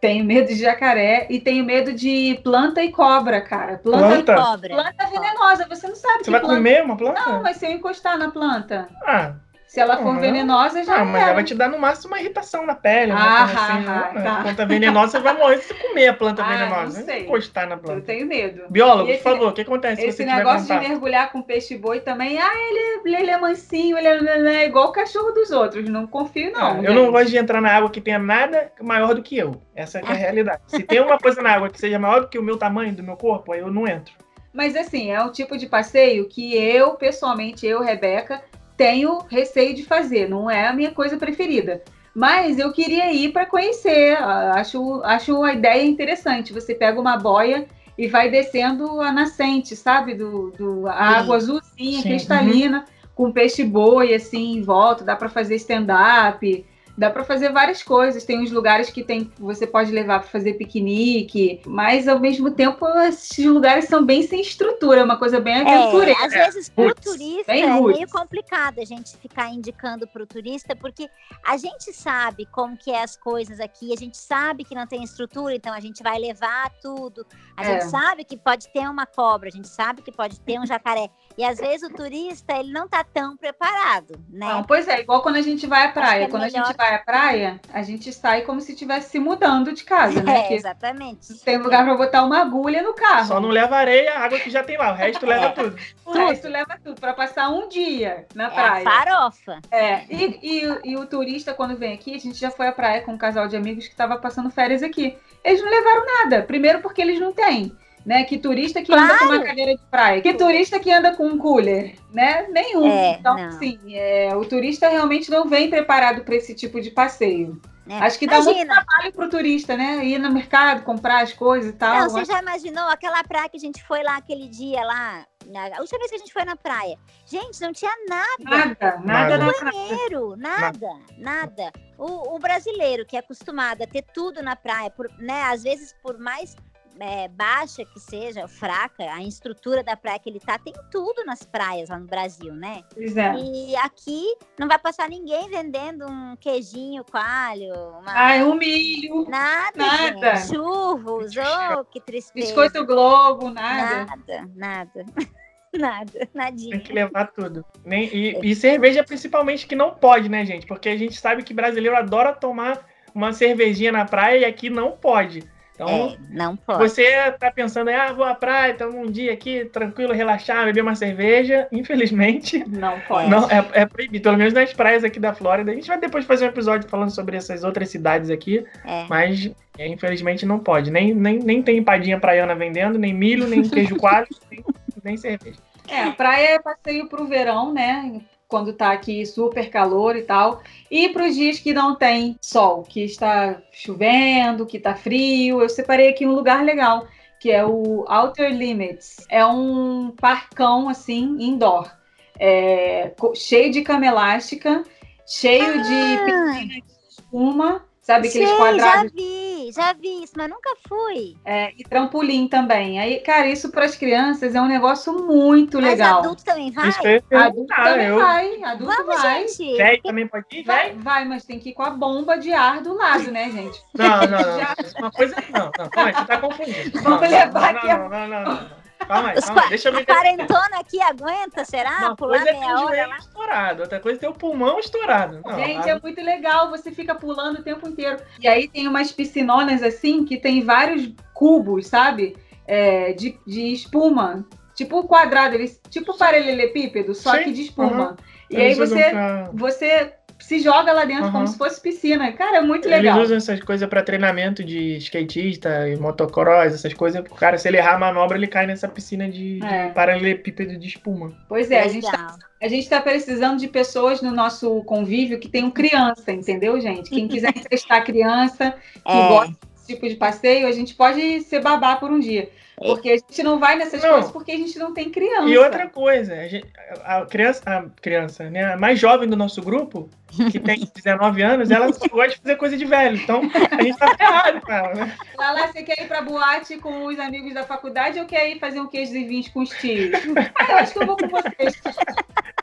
Tenho 0.00 0.24
medo 0.24 0.48
de 0.48 0.56
jacaré 0.56 1.26
e 1.30 1.40
tenho 1.40 1.64
medo 1.64 1.92
de 1.92 2.38
planta 2.44 2.82
e 2.82 2.90
cobra, 2.92 3.40
cara. 3.40 3.78
Planta, 3.78 4.06
Planta? 4.08 4.34
Cobra. 4.34 4.68
planta 4.74 5.06
venenosa, 5.06 5.66
você 5.68 5.88
não 5.88 5.94
sabe 5.96 6.18
Você 6.18 6.24
que 6.24 6.30
vai 6.30 6.40
planta. 6.40 6.54
comer 6.56 6.82
uma 6.84 6.96
planta? 6.96 7.20
Não, 7.26 7.42
mas 7.42 7.56
se 7.56 7.66
eu 7.66 7.72
encostar 7.72 8.18
na 8.18 8.30
planta, 8.30 8.88
Ah, 9.06 9.34
se 9.76 9.80
ela 9.80 9.98
for 9.98 10.06
Uhum. 10.14 10.20
venenosa, 10.20 10.82
já 10.84 11.02
ah, 11.02 11.04
mas 11.04 11.22
ela 11.22 11.34
vai 11.34 11.44
te 11.44 11.54
dar 11.54 11.68
no 11.68 11.78
máximo 11.78 12.14
uma 12.14 12.18
irritação 12.18 12.64
na 12.64 12.74
pele. 12.74 13.12
Ah, 13.12 13.44
assim, 13.44 13.86
ah, 13.86 14.10
né? 14.14 14.22
tá. 14.22 14.40
Planta 14.40 14.64
venenosa, 14.64 15.20
vai 15.20 15.36
morrer 15.36 15.58
se 15.58 15.74
comer 15.74 16.08
a 16.08 16.14
planta 16.14 16.42
Ah, 16.42 16.46
venenosa. 16.48 16.98
não 16.98 17.04
sei. 17.06 17.24
Encostar 17.24 17.68
na 17.68 17.74
Eu 17.74 17.78
planta. 17.80 18.00
tenho 18.00 18.26
medo. 18.26 18.62
Biólogo, 18.70 19.02
E 19.02 19.06
por 19.08 19.14
esse- 19.16 19.22
favor, 19.22 19.48
o 19.48 19.52
que 19.52 19.60
acontece 19.60 20.00
se 20.00 20.08
Esse 20.08 20.24
negócio 20.24 20.66
de 20.66 20.88
mergulhar 20.88 21.30
com 21.30 21.42
peixe-boi 21.42 22.00
também, 22.00 22.38
ah, 22.38 22.50
ele, 22.54 23.14
ele 23.18 23.30
é 23.30 23.36
mansinho, 23.38 23.98
ele 23.98 24.08
é, 24.08 24.62
é 24.62 24.64
igual 24.64 24.88
o 24.88 24.92
cachorro 24.92 25.30
dos 25.32 25.50
outros. 25.50 25.86
Não 25.86 26.06
confio, 26.06 26.50
não. 26.52 26.80
Ah, 26.80 26.82
eu 26.82 26.94
não 26.94 27.12
gosto 27.12 27.28
de 27.28 27.36
entrar 27.36 27.60
na 27.60 27.70
água 27.70 27.90
que 27.90 28.00
tenha 28.00 28.18
nada 28.18 28.72
maior 28.80 29.14
do 29.14 29.22
que 29.22 29.36
eu. 29.36 29.60
Essa 29.74 30.00
que 30.00 30.10
é 30.10 30.14
a 30.14 30.16
realidade. 30.16 30.62
Se 30.68 30.82
tem 30.84 31.00
uma 31.00 31.18
coisa 31.18 31.42
na 31.42 31.50
água 31.52 31.68
que 31.68 31.78
seja 31.78 31.98
maior 31.98 32.20
do 32.22 32.28
que 32.28 32.38
o 32.38 32.42
meu 32.42 32.56
tamanho, 32.56 32.94
do 32.94 33.02
meu 33.02 33.16
corpo, 33.18 33.52
aí 33.52 33.60
eu 33.60 33.70
não 33.70 33.86
entro. 33.86 34.14
Mas 34.54 34.74
assim, 34.74 35.10
é 35.12 35.22
um 35.22 35.30
tipo 35.30 35.58
de 35.58 35.66
passeio 35.66 36.26
que 36.30 36.56
eu, 36.56 36.92
pessoalmente, 36.94 37.66
eu, 37.66 37.82
Rebeca, 37.82 38.40
tenho 38.76 39.18
receio 39.28 39.74
de 39.74 39.84
fazer. 39.84 40.28
Não 40.28 40.50
é 40.50 40.66
a 40.66 40.72
minha 40.72 40.90
coisa 40.90 41.16
preferida. 41.16 41.82
Mas 42.14 42.58
eu 42.58 42.72
queria 42.72 43.12
ir 43.12 43.32
para 43.32 43.44
conhecer. 43.44 44.16
Acho, 44.16 45.02
acho 45.04 45.42
a 45.42 45.52
ideia 45.52 45.84
interessante. 45.84 46.52
Você 46.52 46.74
pega 46.74 47.00
uma 47.00 47.16
boia 47.16 47.66
e 47.98 48.06
vai 48.06 48.30
descendo 48.30 49.00
a 49.00 49.12
nascente, 49.12 49.76
sabe? 49.76 50.14
Do, 50.14 50.50
do 50.50 50.86
a 50.86 50.94
água 50.94 51.36
azulzinha, 51.36 52.00
Sim, 52.00 52.08
cristalina, 52.08 52.84
com 53.14 53.32
peixe-boi 53.32 54.14
assim 54.14 54.56
em 54.56 54.62
volta. 54.62 55.04
Dá 55.04 55.14
para 55.14 55.28
fazer 55.28 55.56
stand-up. 55.56 56.64
Dá 56.98 57.10
para 57.10 57.24
fazer 57.24 57.52
várias 57.52 57.82
coisas. 57.82 58.24
Tem 58.24 58.40
uns 58.40 58.50
lugares 58.50 58.88
que 58.90 59.04
tem, 59.04 59.30
você 59.38 59.66
pode 59.66 59.90
levar 59.92 60.20
para 60.20 60.28
fazer 60.28 60.54
piquenique, 60.54 61.60
mas 61.66 62.08
ao 62.08 62.18
mesmo 62.18 62.50
tempo 62.50 62.86
esses 63.00 63.44
lugares 63.44 63.84
são 63.86 64.04
bem 64.04 64.22
sem 64.22 64.40
estrutura, 64.40 65.00
é 65.00 65.04
uma 65.04 65.18
coisa 65.18 65.38
bem 65.38 65.56
aventureira. 65.60 66.18
É, 66.20 66.24
às 66.24 66.32
vezes 66.32 66.68
pro 66.70 66.84
Roots, 66.86 67.04
turista 67.04 67.52
é 67.52 67.66
roots. 67.78 67.96
meio 67.98 68.08
complicado 68.10 68.78
a 68.80 68.84
gente 68.84 69.16
ficar 69.18 69.50
indicando 69.50 70.06
pro 70.06 70.26
turista, 70.26 70.74
porque 70.74 71.08
a 71.44 71.56
gente 71.56 71.92
sabe 71.92 72.46
como 72.46 72.76
que 72.76 72.90
é 72.90 73.02
as 73.02 73.16
coisas 73.16 73.60
aqui, 73.60 73.92
a 73.92 73.96
gente 73.96 74.16
sabe 74.16 74.64
que 74.64 74.74
não 74.74 74.86
tem 74.86 75.02
estrutura, 75.02 75.54
então 75.54 75.72
a 75.74 75.80
gente 75.80 76.02
vai 76.02 76.18
levar 76.18 76.70
tudo. 76.80 77.26
A 77.56 77.62
É. 77.64 77.72
gente 77.80 77.90
sabe 77.90 78.24
que 78.24 78.36
pode 78.36 78.68
ter 78.72 78.88
uma 78.88 79.04
cobra, 79.06 79.48
a 79.48 79.52
gente 79.52 79.68
sabe 79.68 80.00
que 80.02 80.10
pode 80.12 80.40
ter 80.40 80.58
um 80.58 80.66
jacaré. 80.66 81.10
E 81.38 81.44
às 81.44 81.58
vezes 81.58 81.82
o 81.88 81.92
turista, 81.92 82.58
ele 82.58 82.72
não 82.72 82.88
tá 82.88 83.04
tão 83.04 83.36
preparado, 83.36 84.18
né? 84.30 84.46
Não, 84.46 84.64
pois 84.64 84.88
é, 84.88 85.00
igual 85.00 85.20
quando 85.22 85.36
a 85.36 85.42
gente 85.42 85.66
vai 85.66 85.84
à 85.84 85.88
praia. 85.92 86.24
é 86.24 86.28
quando 86.28 86.44
a 86.44 86.46
melhor- 86.46 86.66
gente 86.66 86.76
vai 86.76 86.94
à 86.94 86.98
praia, 86.98 87.60
a 87.72 87.82
gente 87.82 88.10
sai 88.12 88.40
como 88.42 88.60
se 88.60 88.72
estivesse 88.72 89.10
se 89.10 89.18
mudando 89.18 89.72
de 89.72 89.84
casa, 89.84 90.22
né? 90.22 90.32
É, 90.36 90.40
Porque 90.40 90.54
exatamente. 90.54 91.34
tem 91.44 91.58
lugar 91.58 91.84
para 91.84 91.94
botar 91.94 92.24
uma 92.24 92.40
agulha 92.40 92.82
no 92.82 92.94
carro. 92.94 93.26
Só 93.26 93.38
não 93.40 93.50
leva 93.50 93.76
areia, 93.76 94.14
a 94.14 94.20
água 94.24 94.38
que 94.38 94.48
já 94.48 94.62
tem 94.62 94.78
lá. 94.78 94.92
O 94.92 94.94
resto 94.96 95.26
leva 95.26 95.46
É. 95.46 95.48
tudo. 95.50 95.76
O 96.06 96.12
resto 96.12 96.48
leva 96.48 96.78
tudo 96.82 97.00
para 97.00 97.12
passar 97.12 97.50
um 97.50 97.68
dia 97.68 98.26
na 98.34 98.44
É 98.44 98.46
a 98.46 98.50
praia. 98.50 98.84
farofa. 98.84 99.60
É, 99.70 100.04
e, 100.08 100.38
e- 100.42 100.80
e 100.92 100.96
o 100.96 101.04
turista, 101.06 101.52
quando 101.52 101.76
vem 101.76 101.92
aqui, 101.92 102.14
a 102.14 102.18
gente 102.18 102.38
já 102.38 102.50
foi 102.50 102.66
à 102.68 102.72
praia 102.72 103.02
com 103.02 103.12
um 103.12 103.18
casal 103.18 103.46
de 103.46 103.56
amigos 103.56 103.84
que 103.86 103.92
estava 103.92 104.16
passando 104.16 104.48
férias 104.50 104.82
aqui. 104.82 105.16
Eles 105.44 105.62
não 105.62 105.70
levaram 105.70 106.02
nada. 106.06 106.42
Primeiro 106.42 106.80
porque 106.80 107.02
eles 107.02 107.20
não 107.20 107.32
têm. 107.32 107.76
Né? 108.06 108.22
Que 108.22 108.38
turista 108.38 108.80
que 108.82 108.94
anda 108.94 109.18
com 109.18 109.24
uma 109.24 109.42
cadeira 109.42 109.74
de 109.74 109.82
praia. 109.90 110.22
Que 110.22 110.32
turista 110.34 110.78
que 110.78 110.92
anda 110.92 111.16
com 111.16 111.26
um 111.26 111.36
cooler, 111.36 111.96
né? 112.12 112.46
Nenhum. 112.50 112.86
É, 112.86 113.16
então, 113.18 113.34
não. 113.36 113.48
assim, 113.48 113.80
é, 113.92 114.32
o 114.36 114.44
turista 114.44 114.88
realmente 114.88 115.28
não 115.28 115.48
vem 115.48 115.68
preparado 115.68 116.22
para 116.22 116.36
esse 116.36 116.54
tipo 116.54 116.80
de 116.80 116.90
passeio. 116.92 117.60
né? 117.84 117.98
Acho 118.00 118.16
que 118.16 118.26
dá 118.28 118.40
muito 118.40 118.64
trabalho 118.64 119.12
pro 119.12 119.28
turista, 119.28 119.76
né? 119.76 120.04
Ir 120.04 120.18
no 120.18 120.30
mercado, 120.32 120.84
comprar 120.84 121.22
as 121.24 121.32
coisas 121.32 121.70
e 121.70 121.72
tal. 121.76 121.98
Não, 122.02 122.10
você 122.10 122.20
acho- 122.20 122.30
já 122.32 122.40
imaginou 122.40 122.84
aquela 122.88 123.24
praia 123.24 123.48
que 123.48 123.56
a 123.56 123.60
gente 123.60 123.82
foi 123.84 124.04
lá 124.04 124.16
aquele 124.18 124.46
dia 124.48 124.80
lá? 124.84 125.26
na- 125.48 125.76
A 125.76 125.80
última 125.80 125.98
vez 125.98 126.10
que 126.10 126.16
a 126.16 126.18
gente 126.18 126.32
foi 126.32 126.44
na 126.44 126.54
praia. 126.56 126.96
Gente, 127.26 127.60
não 127.60 127.72
tinha 127.72 127.92
nada. 128.08 128.26
Nada, 128.40 129.00
nada, 129.04 129.38
Nada. 129.38 129.38
nada. 129.38 129.70
Banheiro, 129.72 130.36
nada, 130.36 130.88
nada. 131.18 131.72
O, 131.98 132.34
o 132.34 132.38
brasileiro 132.38 133.04
que 133.06 133.16
é 133.16 133.20
acostumado 133.20 133.82
a 133.82 133.86
ter 133.86 134.02
tudo 134.14 134.42
na 134.42 134.54
praia, 134.56 134.90
por, 134.90 135.08
né? 135.18 135.42
Às 135.44 135.62
vezes, 135.64 135.92
por 136.02 136.18
mais 136.18 136.54
é, 137.00 137.28
baixa 137.28 137.84
que 137.84 138.00
seja, 138.00 138.46
fraca, 138.48 139.04
a 139.12 139.22
estrutura 139.22 139.82
da 139.82 139.96
praia 139.96 140.18
que 140.18 140.28
ele 140.28 140.40
tá, 140.40 140.58
tem 140.58 140.72
tudo 140.90 141.24
nas 141.24 141.42
praias 141.44 141.88
lá 141.88 141.98
no 141.98 142.06
Brasil, 142.06 142.54
né? 142.54 142.82
Pois 142.94 143.16
é. 143.16 143.34
E 143.34 143.76
aqui 143.76 144.24
não 144.58 144.68
vai 144.68 144.78
passar 144.78 145.08
ninguém 145.08 145.48
vendendo 145.48 146.06
um 146.06 146.36
queijinho 146.36 147.04
coalho, 147.04 147.74
uma... 148.00 148.12
Ai, 148.12 148.42
um 148.42 148.54
milho, 148.54 149.26
Nada, 149.28 149.76
Nada. 149.76 150.36
gente. 150.36 150.48
Churros, 150.54 151.32
oh, 151.36 151.84
que 151.84 152.00
tristeza. 152.00 152.46
biscoito 152.46 152.84
Globo, 152.84 153.50
nada. 153.50 154.04
Nada, 154.04 154.50
nada. 154.54 155.04
Nada, 155.76 156.10
Tem 156.10 156.28
nadinha. 156.32 156.80
que 156.80 156.90
levar 156.90 157.26
tudo. 157.26 157.62
Nem, 157.84 158.04
e, 158.04 158.40
e 158.42 158.54
cerveja, 158.54 159.04
principalmente, 159.04 159.66
que 159.66 159.76
não 159.76 159.90
pode, 159.94 160.26
né, 160.26 160.42
gente? 160.46 160.66
Porque 160.66 160.88
a 160.88 160.96
gente 160.96 161.20
sabe 161.20 161.42
que 161.42 161.52
brasileiro 161.52 161.94
adora 161.94 162.32
tomar 162.32 162.86
uma 163.14 163.32
cervejinha 163.34 163.92
na 163.92 164.06
praia 164.06 164.38
e 164.38 164.44
aqui 164.46 164.70
não 164.70 164.92
pode. 164.92 165.44
Então, 165.76 165.88
É, 165.88 166.16
não 166.30 166.56
pode. 166.56 166.78
você 166.78 167.30
tá 167.38 167.50
pensando, 167.50 167.90
ah, 167.90 168.10
vou 168.12 168.24
à 168.24 168.34
praia, 168.34 168.72
então 168.72 168.88
um 168.90 169.04
dia 169.10 169.30
aqui, 169.32 169.66
tranquilo, 169.66 170.14
relaxar, 170.14 170.64
beber 170.64 170.80
uma 170.80 170.94
cerveja. 170.94 171.68
Infelizmente, 171.70 172.64
Não 172.66 172.98
pode. 173.00 173.28
não, 173.28 173.48
é, 173.50 173.64
é 173.72 173.86
proibido. 173.86 174.22
Pelo 174.24 174.38
menos 174.38 174.54
nas 174.54 174.72
praias 174.72 175.04
aqui 175.04 175.20
da 175.20 175.34
Flórida. 175.34 175.70
A 175.70 175.74
gente 175.74 175.86
vai 175.86 176.00
depois 176.00 176.24
fazer 176.24 176.46
um 176.46 176.48
episódio 176.48 176.88
falando 176.88 177.10
sobre 177.10 177.36
essas 177.36 177.62
outras 177.62 177.90
cidades 177.90 178.30
aqui, 178.30 178.64
É. 178.86 179.04
mas 179.08 179.50
é, 179.78 179.86
infelizmente 179.86 180.46
não 180.46 180.58
pode. 180.58 180.90
Nem, 180.90 181.14
nem, 181.14 181.38
nem 181.38 181.62
tem 181.62 181.76
empadinha 181.76 182.18
praiana 182.18 182.54
vendendo, 182.54 182.98
nem 182.98 183.12
milho, 183.12 183.46
nem 183.46 183.62
queijo 183.62 183.96
coalho, 183.96 184.26
nem, 184.50 184.64
nem 185.04 185.16
cerveja. 185.18 185.58
É, 185.88 186.04
a 186.04 186.12
praia 186.12 186.54
é 186.54 186.58
passeio 186.58 187.06
pro 187.08 187.26
verão, 187.28 187.72
né? 187.72 188.20
Quando 188.48 188.72
tá 188.72 188.92
aqui 188.92 189.26
super 189.26 189.70
calor 189.70 190.16
e 190.16 190.22
tal. 190.22 190.62
E 190.90 191.08
para 191.08 191.26
os 191.26 191.34
dias 191.34 191.58
que 191.58 191.74
não 191.74 191.96
tem 191.96 192.36
sol, 192.40 192.82
que 192.82 193.02
está 193.02 193.60
chovendo, 193.72 194.66
que 194.66 194.78
tá 194.78 194.94
frio. 194.94 195.60
Eu 195.60 195.68
separei 195.68 196.08
aqui 196.08 196.26
um 196.26 196.34
lugar 196.34 196.64
legal, 196.64 197.06
que 197.40 197.50
é 197.50 197.64
o 197.64 198.04
Outer 198.08 198.52
Limits. 198.52 199.26
É 199.28 199.44
um 199.44 200.12
parcão, 200.20 200.88
assim, 200.88 201.36
indoor. 201.40 201.90
É, 202.38 203.12
cheio 203.34 203.72
de 203.72 203.82
cama 203.82 204.06
elástica, 204.06 204.84
cheio 205.26 205.82
de 205.82 206.24
piscina 206.24 206.74
de 206.74 206.84
espuma, 207.08 207.84
sabe 208.06 208.28
aqueles 208.28 208.48
Sei, 208.48 208.56
quadrados 208.58 209.02
já 209.02 209.16
vi, 209.16 209.72
já 209.72 209.92
vi 209.92 210.22
isso, 210.22 210.32
mas 210.36 210.48
nunca 210.48 210.70
fui. 210.88 211.36
É, 211.44 211.72
e 211.76 211.82
trampolim 211.82 212.46
também. 212.46 213.00
Aí, 213.00 213.18
cara, 213.18 213.48
isso 213.48 213.70
para 213.72 213.84
as 213.84 213.96
crianças 213.96 214.54
é 214.54 214.60
um 214.62 214.68
negócio 214.68 215.12
muito 215.12 215.80
Mas 215.80 215.90
legal. 215.90 216.20
adulto 216.20 216.44
também 216.44 216.70
vai? 216.70 216.86
Adulto 216.88 217.22
perguntar, 217.28 217.82
também 217.82 218.06
eu... 218.06 218.16
vai, 218.20 218.62
adulto 218.62 218.94
Vamos, 218.96 219.22
vai. 219.22 219.48
gente. 219.48 220.02
Também 220.04 220.28
pode 220.28 220.46
ir, 220.52 220.62
Vai, 220.62 220.92
vai, 220.94 221.24
mas 221.24 221.44
tem 221.44 221.58
que 221.58 221.70
ir 221.70 221.74
com 221.74 221.82
a 221.82 221.90
bomba 221.90 222.38
de 222.38 222.52
ar 222.52 222.80
do 222.80 222.94
lado, 222.94 223.30
né, 223.32 223.50
gente? 223.50 223.82
Não, 223.94 224.20
não, 224.20 224.28
não. 224.28 224.58
Já- 224.60 224.76
Uma 224.98 225.10
coisa. 225.10 225.34
Não, 225.50 225.64
não, 225.76 225.90
calma 225.90 226.08
aí, 226.10 226.14
você 226.14 226.24
tá 226.26 226.38
confundindo. 226.38 226.90
Vamos 227.02 227.04
Não, 227.04 227.12
não, 227.20 227.28
levar 227.28 227.72
não, 227.72 227.78
aqui 227.80 227.90
a- 227.90 227.98
Não, 227.98 228.08
não, 228.08 228.28
não, 228.28 228.44
não. 228.44 228.85
Calma 229.06 229.30
aí, 229.30 229.40
calma 229.40 229.62
aí. 229.62 229.68
Deixa 229.68 229.88
eu 229.88 229.92
me 229.92 230.00
A 230.00 230.06
quarentona 230.06 230.78
aqui 230.80 231.00
aguenta, 231.00 231.64
será? 231.64 231.98
Uma 231.98 232.16
Pular 232.16 232.38
coisa 232.38 232.50
é 232.50 232.54
ter 232.54 232.58
o 232.66 232.68
hora 232.78 232.88
joelho 232.88 233.08
lá? 233.10 233.16
estourado, 233.18 233.82
outra 233.82 234.00
coisa 234.00 234.18
é 234.18 234.20
ter 234.20 234.28
o 234.28 234.32
pulmão 234.32 234.78
estourado. 234.78 235.40
Não, 235.44 235.54
Gente, 235.54 235.88
a- 235.88 235.92
é 235.94 236.00
muito 236.00 236.20
legal, 236.22 236.70
você 236.70 236.90
fica 236.90 237.14
pulando 237.14 237.58
o 237.58 237.62
tempo 237.62 237.88
inteiro. 237.88 238.18
E 238.40 238.48
aí 238.48 238.68
tem 238.68 238.88
umas 238.88 239.12
piscinonas 239.12 239.82
assim 239.82 240.24
que 240.24 240.36
tem 240.38 240.62
vários 240.62 241.12
cubos, 241.34 241.86
sabe? 241.86 242.36
É, 242.66 243.12
de, 243.12 243.38
de 243.46 243.72
espuma. 243.72 244.44
Tipo 244.74 245.04
quadrado, 245.08 245.54
eles, 245.54 245.80
tipo 245.88 246.16
paralelepípedo, 246.18 247.14
só 247.14 247.32
Sim, 247.36 247.44
que 247.44 247.52
de 247.52 247.62
espuma. 247.62 248.16
E 248.50 248.56
eles 248.56 248.78
aí 248.78 248.86
você, 248.86 249.12
você 249.52 250.14
se 250.46 250.60
joga 250.60 250.92
lá 250.92 251.04
dentro 251.04 251.24
Uhum. 251.26 251.32
como 251.32 251.46
se 251.48 251.58
fosse 251.58 251.80
piscina. 251.80 252.30
Cara, 252.32 252.58
é 252.58 252.60
muito 252.60 252.86
Eles 252.86 252.98
legal. 252.98 253.20
usam 253.20 253.36
essas 253.36 253.58
coisas 253.60 253.88
pra 253.88 254.00
treinamento 254.00 254.62
de 254.62 254.96
skatista 254.98 255.88
e 255.88 255.96
motocross, 255.96 256.72
essas 256.72 256.94
coisas. 256.94 257.20
O 257.28 257.34
cara, 257.34 257.58
se 257.58 257.66
ele 257.66 257.78
errar 257.78 257.94
a 257.96 257.98
manobra, 257.98 258.38
ele 258.38 258.46
cai 258.46 258.64
nessa 258.64 258.86
piscina 258.86 259.28
de, 259.28 259.58
de 259.58 259.66
É. 259.66 259.88
paralelepípedo 259.88 260.78
de 260.78 260.86
espuma. 260.86 261.32
Pois 261.48 261.68
é, 261.72 261.80
a 261.82 261.88
gente, 261.88 262.08
tá, 262.08 262.36
a 262.62 262.68
gente 262.68 262.88
tá 262.88 263.00
precisando 263.00 263.58
de 263.58 263.66
pessoas 263.66 264.22
no 264.22 264.30
nosso 264.30 264.82
convívio 264.84 265.40
que 265.40 265.48
tenham 265.48 265.68
criança, 265.68 266.30
entendeu, 266.30 266.80
gente? 266.80 267.10
Quem 267.10 267.26
quiser 267.26 267.50
emprestar 267.56 268.04
criança, 268.04 268.72
que 269.04 269.10
É. 269.12 269.28
gosta 269.28 269.56
tipo 269.86 270.08
de 270.08 270.16
passeio, 270.16 270.66
a 270.66 270.72
gente 270.72 270.94
pode 270.94 271.40
ser 271.42 271.60
babá 271.60 271.96
por 271.96 272.10
um 272.10 272.18
dia. 272.20 272.50
Porque 272.78 273.08
a 273.08 273.16
gente 273.16 273.42
não 273.42 273.58
vai 273.58 273.74
nessas 273.76 274.02
Não. 274.02 274.10
coisas 274.10 274.30
porque 274.30 274.52
a 274.52 274.56
gente 274.56 274.78
não 274.78 274.92
tem 274.92 275.08
criança. 275.08 275.48
E 275.48 275.56
outra 275.56 275.88
coisa, 275.88 276.34
a, 276.34 276.46
gente- 276.46 276.66
a 277.06 277.24
criança, 277.24 277.62
a 277.64 277.84
criança, 278.02 278.50
né, 278.50 278.74
a 278.74 278.76
mais 278.76 278.98
jovem 279.00 279.26
do 279.26 279.34
nosso 279.34 279.62
grupo, 279.62 280.10
que 280.52 280.60
tem 280.60 280.80
19 280.94 281.42
anos, 281.42 281.70
ela 281.70 281.90
só 281.90 282.06
gosta 282.06 282.34
de 282.34 282.36
fazer 282.42 282.56
coisa 282.56 282.76
de 282.76 282.84
velho. 282.84 283.16
Então, 283.16 283.40
a 283.70 283.82
gente 283.82 283.96
tá 283.96 284.14
ferrado 284.14 284.60
com 284.60 284.70
ela, 284.70 284.94
né? 284.94 285.16
Lala, 285.38 285.68
você 285.68 285.82
quer 285.84 286.02
ir 286.02 286.06
pra 286.06 286.20
boate 286.20 286.76
com 286.76 287.06
os 287.06 287.18
amigos 287.18 287.54
da 287.54 287.62
faculdade 287.62 288.20
ou 288.20 288.26
quer 288.26 288.46
ir 288.50 288.58
fazer 288.58 288.78
um 288.78 288.86
queijo 288.88 289.16
e 289.16 289.24
vinhos 289.24 289.48
com 289.48 289.60
os 289.60 289.70
tios? 289.70 290.10
Ah, 290.54 290.72
eu 290.72 290.76
acho 290.76 290.92
que 290.92 290.98
eu 291.02 291.06
vou 291.06 291.16
com 291.16 291.28
vocês. 291.28 291.80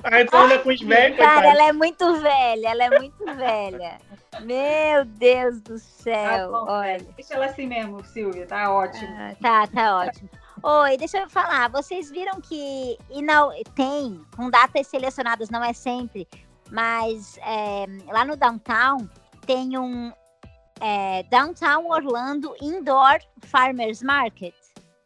Aí 0.04 0.26
tu 0.26 0.36
anda 0.38 0.60
com 0.60 0.70
os 0.70 0.82
velhos, 0.82 1.18
Cara, 1.18 1.48
ela 1.48 1.70
é 1.70 1.74
muito 1.74 2.22
velha, 2.22 2.68
ela 2.70 2.84
é 2.84 3.00
muito 3.00 3.26
velha. 3.36 3.98
Meu 4.42 5.06
Deus 5.06 5.62
do 5.62 5.78
céu. 5.78 6.52
Tá 6.52 6.60
bom, 6.60 6.66
Olha. 6.72 6.98
Deixa 7.16 7.34
ela 7.36 7.46
assim 7.46 7.68
mesmo, 7.68 8.04
Silvia, 8.04 8.46
tá 8.46 8.72
ótimo. 8.72 9.08
Ah, 9.18 9.36
Tá, 9.42 9.68
tá 9.68 9.98
ótimo. 10.00 10.30
Oi, 10.62 10.98
deixa 10.98 11.18
eu 11.20 11.30
falar. 11.30 11.70
Vocês 11.70 12.10
viram 12.10 12.40
que 12.40 12.98
não, 13.22 13.52
tem, 13.76 14.22
com 14.36 14.50
datas 14.50 14.88
selecionadas, 14.88 15.50
não 15.50 15.64
é 15.64 15.74
sempre, 15.74 16.28
mas 16.72 17.38
é, 17.40 17.86
lá 18.12 18.24
no 18.24 18.38
Downtown 18.38 19.10
tem 19.46 19.78
um 19.78 20.12
é, 20.80 21.24
Downtown 21.24 21.90
Orlando 21.90 22.56
Indoor 22.62 23.20
Farmers 23.46 24.02
Market. 24.02 24.54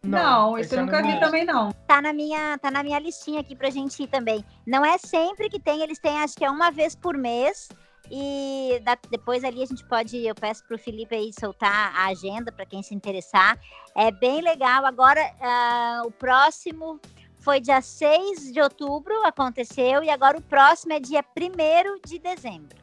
Não, 0.04 0.58
isso 0.58 0.68
esse 0.68 0.76
eu 0.76 0.86
nunca 0.86 1.02
não 1.02 1.08
vi 1.08 1.16
vi. 1.16 1.20
também, 1.20 1.46
não. 1.46 1.72
Tá 1.88 2.02
na 2.02 2.14
minha, 2.14 2.58
tá 2.60 2.72
na 2.72 2.84
minha 2.84 3.00
listinha 3.00 3.42
aqui 3.42 3.56
pra 3.56 3.70
gente 3.70 4.04
ir 4.04 4.08
também. 4.08 4.46
Não 4.66 4.86
é 4.86 4.98
sempre 4.98 5.50
que 5.50 5.60
tem, 5.60 5.82
eles 5.82 6.00
têm 6.00 6.20
acho 6.20 6.36
que 6.36 6.46
é 6.46 6.50
uma 6.50 6.72
vez 6.72 6.96
por 6.96 7.18
mês. 7.18 7.68
E 8.10 8.80
da- 8.84 8.98
depois 9.10 9.44
ali 9.44 9.62
a 9.62 9.66
gente 9.66 9.86
pode, 9.86 10.18
eu 10.26 10.36
peço 10.36 10.64
pro 10.66 10.78
Felipe 10.78 11.16
aí 11.16 11.32
soltar 11.38 11.94
a 11.96 12.08
agenda 12.08 12.52
para 12.52 12.66
quem 12.66 12.82
se 12.82 12.96
interessar. 12.96 13.60
É 13.96 14.12
bem 14.12 14.42
legal. 14.42 14.86
Agora, 14.86 15.22
ah, 15.42 16.02
o 16.06 16.12
próximo 16.12 17.00
foi 17.40 17.60
dia 17.60 17.82
6 17.82 18.52
de 18.52 18.62
outubro, 18.62 19.14
aconteceu, 19.26 20.04
e 20.04 20.10
agora 20.10 20.38
o 20.38 20.42
próximo 20.42 20.94
é 20.94 21.00
dia 21.00 21.24
1 21.36 22.00
de 22.06 22.20
dezembro. 22.20 22.78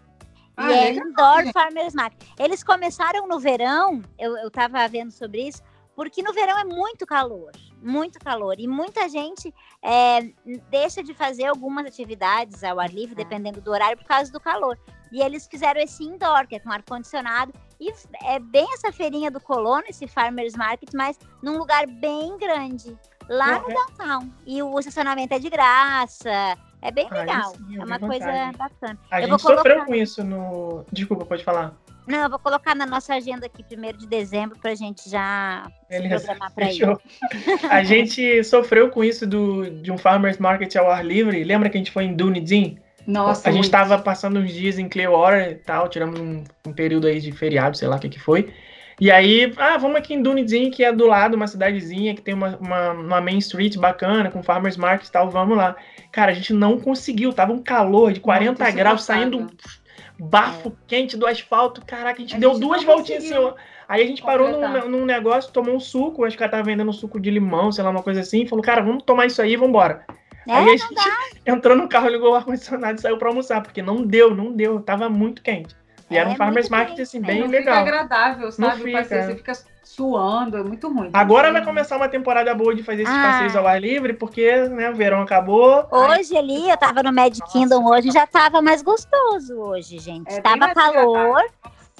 Ah, 0.57 0.71
e 0.71 0.73
é 0.73 0.93
legal, 0.93 1.07
Indoor. 1.41 1.53
Farmers 1.53 1.95
Market. 1.95 2.23
Eles 2.39 2.63
começaram 2.63 3.27
no 3.27 3.39
verão, 3.41 4.03
eu, 4.19 4.37
eu 4.39 4.51
tava 4.51 4.87
vendo 4.89 5.11
sobre 5.11 5.49
isso, 5.49 5.63
porque 5.97 6.23
no 6.23 6.33
verão 6.33 6.59
é 6.59 6.65
muito 6.65 7.07
calor, 7.07 7.51
muito 7.83 8.19
calor. 8.19 8.57
E 8.59 8.67
muita 8.67 9.09
gente 9.09 9.53
é, 9.83 10.23
deixa 10.71 11.03
de 11.03 11.15
fazer 11.15 11.47
algumas 11.47 11.87
atividades 11.87 12.65
ao 12.65 12.81
ar 12.81 12.91
livre, 12.93 13.15
dependendo 13.15 13.61
do 13.61 13.71
horário, 13.71 13.97
por 13.97 14.07
causa 14.07 14.31
do 14.33 14.41
calor. 14.41 14.79
E 15.15 15.23
eles 15.23 15.47
fizeram 15.47 15.81
esse 15.81 16.03
indoor, 16.03 16.45
que 16.49 16.57
é 16.57 16.59
com 16.59 16.73
ar-condicionado. 16.73 17.53
E 17.81 17.89
é 18.25 18.41
bem 18.41 18.67
essa 18.75 18.91
feirinha 18.91 19.31
do 19.31 19.41
colono, 19.41 19.85
esse 19.89 20.09
Farmers 20.09 20.55
Market, 20.57 20.89
mas 20.93 21.17
num 21.41 21.57
lugar 21.57 21.87
bem 21.87 22.37
grande, 22.37 22.97
lá 23.29 23.61
no 23.61 23.69
downtown. 23.69 24.29
E 24.45 24.61
o 24.61 24.77
estacionamento 24.77 25.33
é 25.33 25.39
de 25.39 25.49
graça. 25.49 26.57
É 26.83 26.91
bem 26.91 27.07
Aí 27.13 27.19
legal. 27.21 27.53
sim, 27.55 27.79
é 27.81 27.85
uma 27.85 27.99
coisa 28.01 28.27
bacana. 28.59 28.99
A 29.09 29.19
eu 29.19 29.21
gente 29.23 29.31
vou 29.31 29.39
sofreu 29.39 29.63
colocar- 29.77 29.87
com 29.87 29.95
isso 29.95 30.25
no. 30.25 30.85
Desculpa, 30.93 31.25
pode 31.25 31.45
falar. 31.45 31.73
Não, 32.09 32.25
eu 32.25 32.29
vou 32.29 32.39
colocar 32.41 32.75
na 32.75 32.85
nossa 32.85 33.15
agenda 33.15 33.47
aqui, 33.47 33.63
primeiro 33.63 33.97
de 33.97 34.07
dezembro, 34.07 34.59
pra 34.59 34.75
gente 34.75 35.09
já 35.09 35.65
se 35.89 36.01
Beleza, 36.01 36.25
programar 36.27 36.53
pra 36.53 36.65
ir. 36.65 36.77
Fechou. 36.77 37.01
A 37.71 37.83
gente 37.85 38.43
sofreu 38.45 38.91
com 38.91 39.03
isso 39.03 39.27
do, 39.27 39.71
de 39.71 39.91
um 39.93 39.97
farmers 39.97 40.37
market 40.39 40.75
ao 40.77 40.91
ar 40.91 41.03
livre. 41.05 41.43
Lembra 41.45 41.71
que 41.71 41.79
a 41.79 41.81
gente 41.81 41.91
foi 41.93 42.05
em 42.05 42.15
Dunedin? 42.15 42.79
Nossa, 43.07 43.49
a 43.49 43.53
gente 43.53 43.63
muito. 43.63 43.73
tava 43.73 43.99
passando 43.99 44.39
uns 44.39 44.53
dias 44.53 44.79
em 44.79 44.89
Clearwater 44.89 45.53
e 45.53 45.55
tal, 45.57 45.89
tiramos 45.89 46.19
um, 46.19 46.45
um 46.67 46.73
período 46.73 47.07
aí 47.07 47.21
de 47.21 47.33
feriado, 47.33 47.77
sei 47.77 47.89
lá 47.89 47.97
o 47.97 48.01
que 48.01 48.09
que 48.09 48.21
foi. 48.21 48.53
E 49.01 49.11
aí, 49.11 49.53
ah, 49.57 49.77
vamos 49.77 49.97
aqui 49.97 50.15
em 50.15 50.23
Dunedin, 50.23 50.71
que 50.71 50.85
é 50.85 50.93
do 50.93 51.07
lado, 51.07 51.35
uma 51.35 51.49
cidadezinha 51.49 52.15
que 52.15 52.23
tem 52.23 52.33
uma, 52.33 52.57
uma, 52.59 52.93
uma 52.93 53.21
main 53.21 53.39
street 53.39 53.77
bacana, 53.77 54.31
com 54.31 54.43
farmers 54.43 54.77
market 54.77 55.09
e 55.09 55.13
tal, 55.13 55.29
vamos 55.29 55.57
lá. 55.57 55.75
Cara, 56.13 56.31
a 56.31 56.35
gente 56.35 56.53
não 56.53 56.79
conseguiu, 56.79 57.33
tava 57.33 57.53
um 57.53 57.63
calor 57.63 58.13
de 58.13 58.21
40 58.21 58.63
Muito 58.63 58.77
graus, 58.77 59.03
saindo 59.03 59.49
bafo 60.19 60.73
quente 60.87 61.17
do 61.17 61.27
asfalto. 61.27 61.85
Caraca, 61.85 62.19
a 62.19 62.21
gente 62.21 62.37
A 62.37 62.39
deu 62.39 62.53
gente 62.53 62.61
duas 62.61 62.85
voltinhas 62.85 63.25
assim. 63.25 63.53
Aí 63.89 64.03
a 64.03 64.07
gente 64.07 64.23
parou 64.23 64.49
num, 64.49 64.89
num 64.89 65.05
negócio, 65.05 65.53
tomou 65.53 65.75
um 65.75 65.81
suco, 65.81 66.25
acho 66.25 66.37
que 66.37 66.43
ela 66.43 66.51
tava 66.51 66.63
vendendo 66.63 66.89
um 66.89 66.93
suco 66.93 67.21
de 67.21 67.31
limão, 67.31 67.71
sei 67.71 67.85
lá, 67.85 67.91
uma 67.91 68.03
coisa 68.03 68.21
assim, 68.21 68.43
e 68.43 68.49
falou, 68.49 68.65
cara, 68.65 68.81
vamos 68.81 69.03
tomar 69.03 69.27
isso 69.27 69.43
aí 69.43 69.53
e 69.53 69.57
vambora. 69.57 70.07
É, 70.47 70.53
aí 70.53 70.65
a 70.75 70.77
gente 70.77 70.95
entrou 71.47 71.77
no 71.77 71.89
carro, 71.89 72.09
ligou 72.09 72.33
o 72.33 72.35
ar-condicionado 72.35 72.99
e 72.99 73.01
saiu 73.01 73.19
pra 73.19 73.29
almoçar, 73.29 73.63
porque 73.63 73.83
não 73.83 74.03
deu, 74.05 74.35
não 74.35 74.53
deu, 74.53 74.81
tava 74.81 75.09
muito 75.09 75.43
quente. 75.43 75.75
E 76.11 76.17
era 76.19 76.29
É 76.31 76.33
um 76.33 76.37
farmer's 76.37 76.69
market, 76.69 76.99
assim, 77.01 77.21
bem 77.21 77.41
não 77.41 77.47
legal. 77.49 77.75
fica 77.77 77.81
agradável, 77.81 78.53
sabe? 78.53 78.77
fica, 78.83 78.89
o 78.91 78.93
passeio, 79.03 79.21
é. 79.21 79.27
você 79.27 79.35
fica 79.37 79.53
suando, 79.83 80.57
é 80.59 80.63
muito 80.63 80.89
ruim. 80.93 81.11
Agora 81.13 81.51
vai 81.53 81.65
começar 81.65 81.97
uma 81.97 82.09
temporada 82.09 82.55
boa 82.55 82.75
de 82.75 82.83
fazer 82.83 83.03
esses 83.05 83.15
Ah. 83.15 83.23
passeios 83.23 83.57
ao 83.57 83.67
ar 83.67 83.81
livre, 83.81 84.13
porque 84.13 84.55
né, 84.69 84.91
o 84.91 84.95
verão 84.95 85.23
acabou. 85.23 85.87
Hoje 85.91 86.37
ali, 86.37 86.69
eu 86.69 86.77
tava 86.77 87.03
no 87.03 87.13
Mad 87.13 87.37
Kingdom 87.53 87.87
hoje, 87.89 88.11
já 88.11 88.27
tava 88.27 88.61
mais 88.61 88.83
gostoso 88.83 89.55
hoje, 89.57 89.99
gente. 89.99 90.31
É 90.33 90.41
tava 90.43 90.75
calor, 90.75 91.43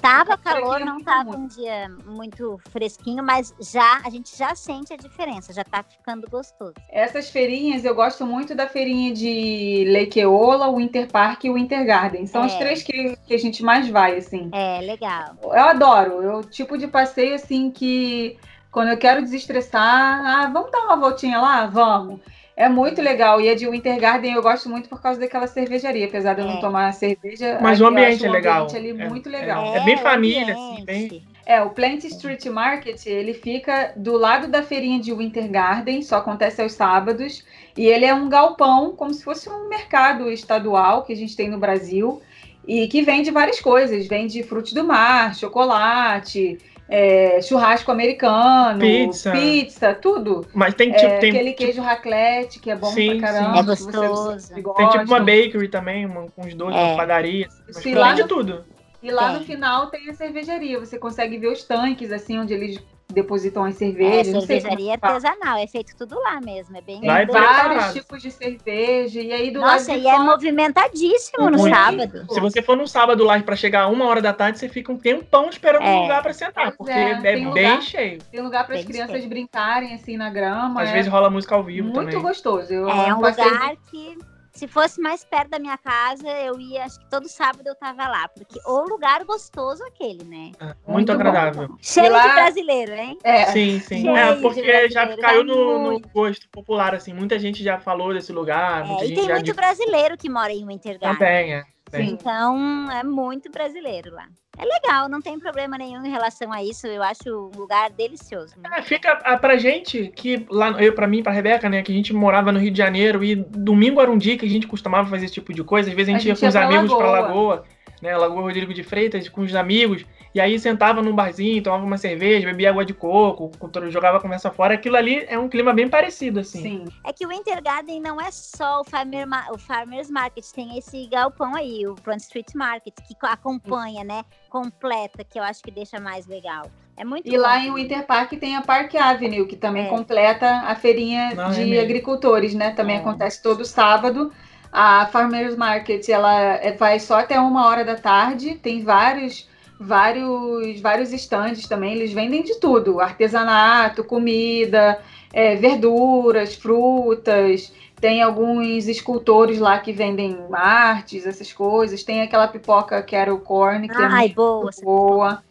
tava 0.05 0.37
calor, 0.37 0.81
é 0.81 0.85
não 0.85 0.93
muito 0.93 1.05
tava 1.05 1.35
um 1.35 1.47
dia 1.47 1.89
muito 2.05 2.59
fresquinho, 2.69 3.23
mas 3.23 3.53
já, 3.59 4.01
a 4.05 4.09
gente 4.09 4.37
já 4.37 4.53
sente 4.53 4.93
a 4.93 4.97
diferença, 4.97 5.51
já 5.51 5.63
tá 5.63 5.83
ficando 5.83 6.29
gostoso. 6.29 6.73
Essas 6.91 7.29
feirinhas, 7.29 7.83
eu 7.83 7.95
gosto 7.95 8.25
muito 8.25 8.53
da 8.53 8.67
feirinha 8.67 9.13
de 9.13 9.85
Lake 9.91 10.19
Eola, 10.19 10.67
o 10.67 10.77
Winter 10.77 11.07
Park 11.11 11.45
e 11.45 11.49
o 11.49 11.55
Winter 11.55 11.85
Garden. 11.85 12.27
São 12.27 12.43
É. 12.43 12.47
os 12.47 12.53
três 12.55 12.83
que, 12.83 13.17
que 13.25 13.33
a 13.33 13.39
gente 13.39 13.63
mais 13.63 13.89
vai, 13.89 14.17
assim. 14.17 14.49
É, 14.53 14.79
legal. 14.81 15.35
Eu 15.43 15.51
adoro. 15.51 16.21
É 16.21 16.35
o 16.35 16.43
tipo 16.43 16.77
de 16.77 16.87
passeio, 16.87 17.35
assim, 17.35 17.71
que 17.71 18.37
quando 18.71 18.89
eu 18.89 18.97
quero 18.97 19.21
desestressar, 19.21 19.81
ah, 20.25 20.49
vamos 20.51 20.69
dar 20.69 20.83
uma 20.83 20.97
voltinha 20.97 21.39
lá? 21.39 21.65
Vamos. 21.65 22.19
É 22.57 22.69
muito 22.69 23.01
legal. 23.01 23.41
E 23.41 23.49
a 23.49 23.55
de 23.55 23.67
Winter 23.67 23.99
Garden 23.99 24.33
eu 24.33 24.41
gosto 24.41 24.69
muito 24.69 24.87
por 24.87 25.01
causa 25.01 25.19
daquela 25.19 25.45
cervejaria. 25.47 26.05
Apesar 26.05 26.33
de 26.33 26.41
eu 26.41 26.47
É. 26.47 26.53
não 26.53 26.59
tomar 26.61 26.91
cerveja. 26.93 27.59
Mas 27.61 27.81
o 27.81 27.85
ambiente 27.87 28.15
acho 28.15 28.25
é 28.27 28.29
legal. 28.29 28.63
ambiente 28.63 28.77
ali 28.77 28.89
É, 28.91 29.09
muito 29.09 29.27
é. 29.27 29.31
legal. 29.31 29.75
É 29.75 29.83
bem 29.83 29.95
o 29.95 29.99
família, 29.99 30.53
assim, 30.53 30.85
bem- 30.85 31.23
É, 31.45 31.61
o 31.61 31.69
Plant 31.69 32.03
Street 32.05 32.43
Market, 32.47 33.05
ele 33.05 33.33
fica 33.33 33.93
do 33.95 34.17
lado 34.17 34.47
da 34.47 34.63
feirinha 34.63 34.99
de 34.99 35.13
Winter 35.13 35.47
Garden, 35.47 36.01
só 36.01 36.15
acontece 36.17 36.59
aos 36.59 36.71
sábados, 36.73 37.45
e 37.77 37.85
ele 37.85 38.03
é 38.03 38.15
um 38.15 38.27
galpão, 38.27 38.95
como 38.95 39.13
se 39.13 39.23
fosse 39.23 39.47
um 39.47 39.69
mercado 39.69 40.31
estadual 40.31 41.03
que 41.03 41.13
a 41.13 41.15
gente 41.15 41.35
tem 41.35 41.47
no 41.47 41.59
Brasil, 41.59 42.19
e 42.67 42.87
que 42.87 43.03
vende 43.03 43.29
várias 43.29 43.59
coisas, 43.59 44.07
vende 44.07 44.41
frutos 44.41 44.73
do 44.73 44.83
mar, 44.83 45.35
chocolate, 45.35 46.57
é, 46.87 47.41
churrasco 47.41 47.91
americano, 47.91 48.79
Pizza. 48.79 49.31
pizza, 49.31 49.93
tudo. 49.93 50.45
Mas 50.53 50.73
tem 50.75 50.91
É, 50.91 50.95
tipo, 50.95 51.19
tem, 51.19 51.29
aquele 51.31 51.53
queijo 51.53 51.81
raclette, 51.81 52.59
que 52.59 52.69
é 52.69 52.75
bom 52.75 52.87
Sim, 52.91 53.05
pra 53.07 53.15
sim. 53.15 53.21
caramba. 53.21 53.57
É 53.57 53.59
que 53.61 53.65
vocês- 53.65 53.85
gostoso. 53.85 54.23
vocês 54.23 54.49
tem 54.49 54.89
tipo 54.89 55.03
uma 55.05 55.19
bakery 55.19 55.67
também, 55.67 56.05
uma, 56.05 56.27
com 56.29 56.41
os 56.45 56.53
dois, 56.53 56.75
É. 56.75 56.83
uma 56.83 56.97
padaria. 56.97 57.47
Mas 57.67 57.77
Sim, 57.77 57.93
tem 57.95 58.15
de 58.15 58.27
tudo. 58.27 58.65
E 59.01 59.11
lá 59.11 59.29
Tem. 59.29 59.39
no 59.39 59.45
final 59.45 59.87
tem 59.87 60.09
a 60.09 60.13
cervejaria. 60.13 60.79
Você 60.79 60.97
consegue 60.97 61.37
ver 61.37 61.47
os 61.49 61.63
tanques, 61.63 62.11
assim, 62.11 62.39
onde 62.39 62.53
eles 62.53 62.79
depositam 63.13 63.63
as 63.63 63.75
É, 63.75 63.77
cervejas. 63.77 64.33
como 64.33 64.45
cervejaria 64.45 64.93
artesanal, 64.93 65.57
é 65.57 65.67
feito 65.67 65.95
tudo 65.97 66.15
lá 66.19 66.41
mesmo. 66.41 66.75
É 66.77 66.81
bem 66.81 67.05
Lá 67.05 67.21
é 67.21 67.25
vários 67.25 67.93
tipos 67.93 68.21
de 68.21 68.31
cerveja. 68.31 69.21
E 69.21 69.31
aí 69.31 69.51
do 69.51 69.59
Nossa, 69.59 69.91
lado 69.91 70.01
e 70.03 70.07
é 70.07 70.11
fora, 70.11 70.23
movimentadíssimo 70.23 71.49
no 71.49 71.57
Muito. 71.57 71.75
sábado. 71.75 72.25
Se 72.29 72.39
você 72.39 72.61
for 72.61 72.75
num 72.75 72.87
sábado 72.87 73.23
lá 73.23 73.39
pra 73.41 73.55
chegar 73.55 73.87
uma 73.87 74.05
hora 74.05 74.21
da 74.21 74.33
tarde, 74.33 74.59
você 74.59 74.67
fica 74.69 74.91
um 74.91 74.97
tempão 74.97 75.49
esperando 75.49 75.83
É. 75.83 75.89
um 75.95 76.01
lugar 76.03 76.21
pra 76.21 76.33
sentar, 76.33 76.65
Pois 76.65 76.75
porque 76.77 76.91
é, 76.91 77.11
é, 77.11 77.15
bem 77.21 77.45
lugar. 77.47 77.81
cheio. 77.81 78.19
tem 78.31 78.41
lugar 78.41 78.65
para 78.65 78.75
as 78.75 78.83
crianças 78.85 79.17
cheio. 79.17 79.29
brincarem 79.29 79.93
assim 79.93 80.17
na 80.17 80.29
grama. 80.29 80.81
Às 80.81 80.89
é 80.89 80.93
vezes 80.93 81.11
rola 81.11 81.29
música 81.29 81.55
ao 81.55 81.63
vivo 81.63 81.89
muito 81.89 81.99
também. 81.99 82.21
gostoso. 82.21 82.73
Eu 82.73 82.89
É 82.89 83.13
um 83.13 83.17
lugar 83.21 83.75
que, 83.91 84.17
se 84.55 84.67
fosse 84.69 85.01
mais 85.01 85.23
perto 85.25 85.49
da 85.49 85.59
minha 85.59 85.77
casa, 85.77 86.27
eu 86.29 86.57
ia, 86.59 86.85
acho 86.85 86.97
que 86.99 87.09
todo 87.09 87.27
sábado 87.27 87.67
eu 87.67 87.75
tava 87.75 88.07
lá. 88.07 88.27
Porque 88.29 88.57
o 88.65 88.87
lugar 88.87 89.23
gostoso 89.25 89.83
aquele, 89.83 90.23
né? 90.23 90.51
É, 90.59 90.65
Muito, 90.65 90.77
Muito 90.87 91.07
bom. 91.07 91.13
agradável. 91.13 91.69
Cheio 91.81 92.11
lá- 92.11 92.25
de 92.27 92.33
brasileiro, 92.33 92.93
hein? 92.93 93.17
É, 93.23 93.45
Sim, 93.47 93.79
sim. 93.81 94.01
Cheio 94.01 94.15
É, 94.15 94.35
porque 94.35 94.89
já 94.89 95.15
caiu 95.17 95.43
no, 95.43 95.91
no 95.91 95.99
gosto 95.99 96.49
popular, 96.49 96.95
assim. 96.95 97.13
Muita 97.13 97.37
gente 97.37 97.61
já 97.61 97.79
falou 97.79 98.13
desse 98.13 98.31
lugar, 98.31 98.85
muita 98.85 99.03
É, 99.03 99.05
e 99.05 99.09
gente 99.09 99.17
tem 99.19 99.25
já 99.27 99.33
muito 99.33 99.53
brasileiro 99.53 100.17
que 100.17 100.29
mora 100.29 100.53
em 100.53 100.65
Winter 100.65 100.97
Garden. 100.99 101.19
também, 101.19 101.53
é. 101.55 101.63
Sim. 101.97 102.11
Então, 102.11 102.91
é 102.91 103.03
muito 103.03 103.51
brasileiro 103.51 104.13
lá. 104.13 104.27
É 104.57 104.63
legal, 104.63 105.09
não 105.09 105.21
tem 105.21 105.37
problema 105.37 105.77
nenhum 105.77 106.05
em 106.05 106.09
relação 106.09 106.51
a 106.51 106.63
isso. 106.63 106.87
Eu 106.87 107.03
acho 107.03 107.29
um 107.29 107.57
lugar 107.57 107.89
delicioso. 107.89 108.55
É, 108.71 108.81
fica 108.81 109.19
ah, 109.23 109.37
pra 109.37 109.57
gente 109.57 110.11
que 110.15 110.45
lá, 110.49 110.71
eu 110.81 110.93
pra 110.93 111.07
mim, 111.07 111.21
pra 111.21 111.33
Rebeca, 111.33 111.67
né, 111.69 111.81
que 111.81 111.91
a 111.91 111.95
gente 111.95 112.13
morava 112.13 112.51
no 112.51 112.59
Rio 112.59 112.71
de 112.71 112.77
Janeiro 112.77 113.23
e 113.23 113.35
domingo 113.35 113.99
era 113.99 114.09
um 114.09 114.17
dia 114.17 114.37
que 114.37 114.45
a 114.45 114.49
gente 114.49 114.67
costumava 114.67 115.09
fazer 115.09 115.25
esse 115.25 115.33
tipo 115.33 115.53
de 115.53 115.63
coisa. 115.63 115.89
Às 115.89 115.95
vezes 115.95 116.13
a 116.13 116.15
A 116.15 116.19
gente, 116.19 116.27
ia 116.27 116.35
gente 116.35 116.41
com 116.41 116.47
os 116.47 116.53
pra 116.53 116.65
amigos 116.65 116.93
pra 116.93 117.11
Lagoa. 117.11 117.27
Lagoa, 117.27 117.65
né, 118.01 118.15
Lagoa 118.15 118.41
Rodrigo 118.43 118.73
de 118.73 118.83
Freitas, 118.83 119.27
com 119.27 119.41
os 119.41 119.53
amigos, 119.55 120.05
e 120.35 120.41
aí 120.41 120.59
sentava 120.59 121.01
num 121.01 121.15
barzinho, 121.15 121.63
tomava 121.63 121.85
uma 121.85 121.97
cerveja, 121.97 122.45
bebia 122.47 122.69
água 122.69 122.83
de 122.83 122.93
coco, 122.93 123.49
jogava 123.89 124.17
a 124.17 124.21
conversa 124.21 124.51
fora. 124.51 124.73
Aquilo 124.73 124.97
ali 124.97 125.23
é 125.29 125.39
um 125.39 125.47
clima 125.47 125.71
bem 125.71 125.87
parecido, 125.87 126.41
assim. 126.41 126.61
sim. 126.61 126.85
É 127.05 127.13
que 127.13 127.25
o 127.25 127.29
Winter 127.29 127.63
Garden 127.63 128.01
não 128.01 128.19
é 128.19 128.29
só 128.31 128.81
o, 128.81 128.83
farmer, 128.83 129.25
o 129.53 129.57
Farmers 129.57 130.11
Market, 130.11 130.43
tem 130.53 130.77
esse 130.77 131.07
galpão 131.07 131.55
aí, 131.55 131.87
o 131.87 131.95
Front 132.03 132.19
Street 132.19 132.53
Market, 132.53 132.93
que 133.07 133.15
co- 133.15 133.27
acompanha, 133.27 134.03
né? 134.03 134.25
Completa, 134.49 135.23
que 135.23 135.39
eu 135.39 135.43
acho 135.43 135.63
que 135.63 135.71
deixa 135.71 136.01
mais 136.01 136.27
legal. 136.27 136.63
É 136.97 137.05
muito 137.05 137.25
E 137.27 137.31
bom. 137.31 137.37
lá 137.41 137.57
em 137.59 137.73
Winter 137.73 138.05
Park 138.05 138.33
tem 138.33 138.57
a 138.57 138.61
Park 138.61 138.93
Avenue, 138.95 139.45
que 139.47 139.55
também 139.55 139.85
É. 139.85 139.89
completa 139.89 140.49
a 140.67 140.75
feirinha 140.75 141.33
Não, 141.33 141.45
é 141.45 141.51
de 141.51 141.63
mesmo. 141.63 141.81
agricultores, 141.81 142.53
né? 142.53 142.71
Também 142.71 142.97
É. 142.97 142.99
acontece 142.99 143.41
todo 143.41 143.63
sábado. 143.63 144.33
A 144.69 145.05
Farmers 145.07 145.55
Market, 145.55 146.09
ela 146.09 146.33
é- 146.57 146.73
vai 146.73 146.99
só 146.99 147.19
até 147.19 147.39
uma 147.39 147.67
hora 147.67 147.85
da 147.85 147.95
tarde. 147.95 148.55
Tem 148.55 148.83
vários, 148.83 149.47
vários, 149.79 150.79
vários 150.81 151.11
estandes 151.13 151.67
também. 151.67 151.93
Eles 151.93 152.13
vendem 152.13 152.43
de 152.43 152.59
tudo: 152.59 152.99
artesanato, 152.99 154.03
comida, 154.03 154.99
é, 155.33 155.55
verduras, 155.55 156.55
frutas. 156.55 157.73
Tem 157.99 158.21
alguns 158.21 158.87
escultores 158.87 159.57
lá 159.59 159.79
que 159.79 159.91
vendem 159.91 160.37
artes, 160.51 161.25
essas 161.25 161.51
coisas. 161.51 162.03
Tem 162.03 162.21
aquela 162.21 162.47
pipoca 162.47 163.01
Kettle 163.01 163.39
Corn, 163.39 163.87
que 163.89 164.01
é 164.01 164.09
Ai, 164.09 164.29
muito 164.29 164.35
boa. 164.35 164.71
boa. 164.83 165.43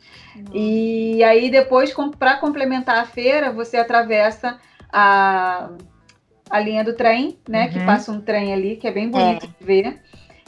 E 0.53 1.22
aí 1.25 1.51
depois, 1.51 1.93
para 2.18 2.37
complementar 2.37 2.99
a 2.99 3.07
feira, 3.07 3.53
você 3.53 3.77
atravessa 3.77 4.59
a, 4.93 5.70
a 6.51 6.61
linha 6.61 6.85
do 6.85 6.95
trem, 6.95 7.39
né? 7.49 7.68
Que 7.68 7.79
Uhum. 7.79 7.87
passa 7.87 8.12
um 8.12 8.20
trem 8.20 8.53
ali, 8.53 8.77
que 8.77 8.87
é 8.87 8.93
bem 8.93 9.09
bonito 9.11 9.47
de 9.49 9.64
ver. 9.64 10.01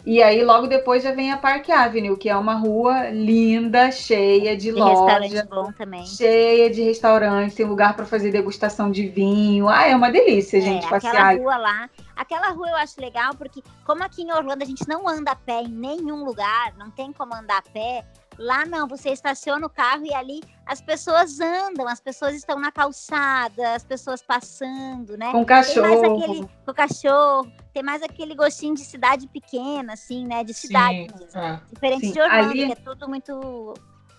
E 0.06 0.22
aí 0.22 0.44
logo 0.44 0.68
depois 0.68 1.02
já 1.02 1.10
vem 1.10 1.32
a 1.32 1.36
Park 1.36 1.68
Avenue, 1.68 2.16
que 2.16 2.28
é 2.28 2.36
uma 2.36 2.54
rua 2.54 3.10
linda, 3.10 3.90
cheia 3.90 4.56
de 4.56 4.72
Tem 4.72 4.84
restaurante 4.84 5.30
loja, 5.30 5.48
bom 5.50 5.72
também. 5.72 6.06
cheia 6.06 6.70
de 6.70 6.80
restaurantes, 6.80 7.56
tem 7.56 7.66
lugar 7.66 7.96
para 7.96 8.06
fazer 8.06 8.30
degustação 8.30 8.88
de 8.88 9.08
vinho. 9.08 9.68
Ah, 9.68 9.88
é 9.88 9.96
uma 9.96 10.08
delícia, 10.08 10.60
gente, 10.60 10.86
é, 10.86 10.88
passear. 10.88 11.12
aquela 11.12 11.42
rua 11.42 11.56
lá. 11.56 11.90
Aquela 12.14 12.50
rua 12.50 12.68
eu 12.68 12.76
acho 12.76 13.00
legal, 13.00 13.34
porque 13.34 13.60
como 13.84 14.04
aqui 14.04 14.22
em 14.22 14.32
Orlando 14.32 14.62
a 14.62 14.66
gente 14.66 14.88
não 14.88 15.08
anda 15.08 15.32
a 15.32 15.36
pé 15.36 15.62
em 15.62 15.68
nenhum 15.68 16.24
lugar, 16.24 16.72
não 16.78 16.88
tem 16.88 17.12
como 17.12 17.34
andar 17.34 17.58
a 17.58 17.62
pé. 17.62 18.04
Lá 18.38 18.66
não, 18.66 18.86
você 18.86 19.10
estaciona 19.10 19.66
o 19.66 19.70
carro 19.70 20.04
e 20.04 20.12
ali 20.12 20.40
as 20.66 20.80
pessoas 20.80 21.40
andam, 21.40 21.88
as 21.88 22.00
pessoas 22.00 22.34
estão 22.34 22.58
na 22.58 22.70
calçada, 22.70 23.74
as 23.74 23.82
pessoas 23.84 24.20
passando, 24.22 25.16
né? 25.16 25.32
Com 25.32 25.44
Tem 25.44 25.56
mais 25.56 25.66
cachorro. 25.66 26.20
aquele 26.20 26.40
com 26.64 26.70
o 26.70 26.74
cachorro, 26.74 27.52
tem 27.72 27.82
mais 27.82 28.02
aquele 28.02 28.34
gostinho 28.34 28.74
de 28.74 28.82
cidade 28.84 29.26
pequena, 29.28 29.94
assim, 29.94 30.26
né? 30.26 30.44
De 30.44 30.52
cidade 30.52 31.06
Sim, 31.06 31.08
mesmo. 31.18 31.40
é. 31.40 31.60
Diferente 31.72 32.06
Sim, 32.06 32.12
de 32.12 32.20
Orlando, 32.20 32.50
ali- 32.50 32.66
que 32.66 32.72
é 32.72 32.76
tudo 32.76 33.08
muito 33.08 33.74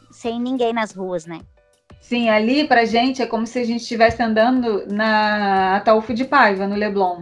sem 0.10 0.40
ninguém 0.40 0.74
nas 0.74 0.94
ruas, 0.94 1.26
né? 1.26 1.42
Sim, 2.00 2.30
ali 2.30 2.68
pra 2.68 2.86
gente 2.86 3.22
é 3.22 3.26
como 3.28 3.46
se 3.46 3.60
a 3.60 3.64
gente 3.66 3.82
estivesse 3.82 4.22
andando 4.24 4.86
na 4.88 5.76
Ataúfo 5.78 6.14
de 6.14 6.24
Paiva, 6.26 6.66
no 6.66 6.76
Leblon. 6.76 7.22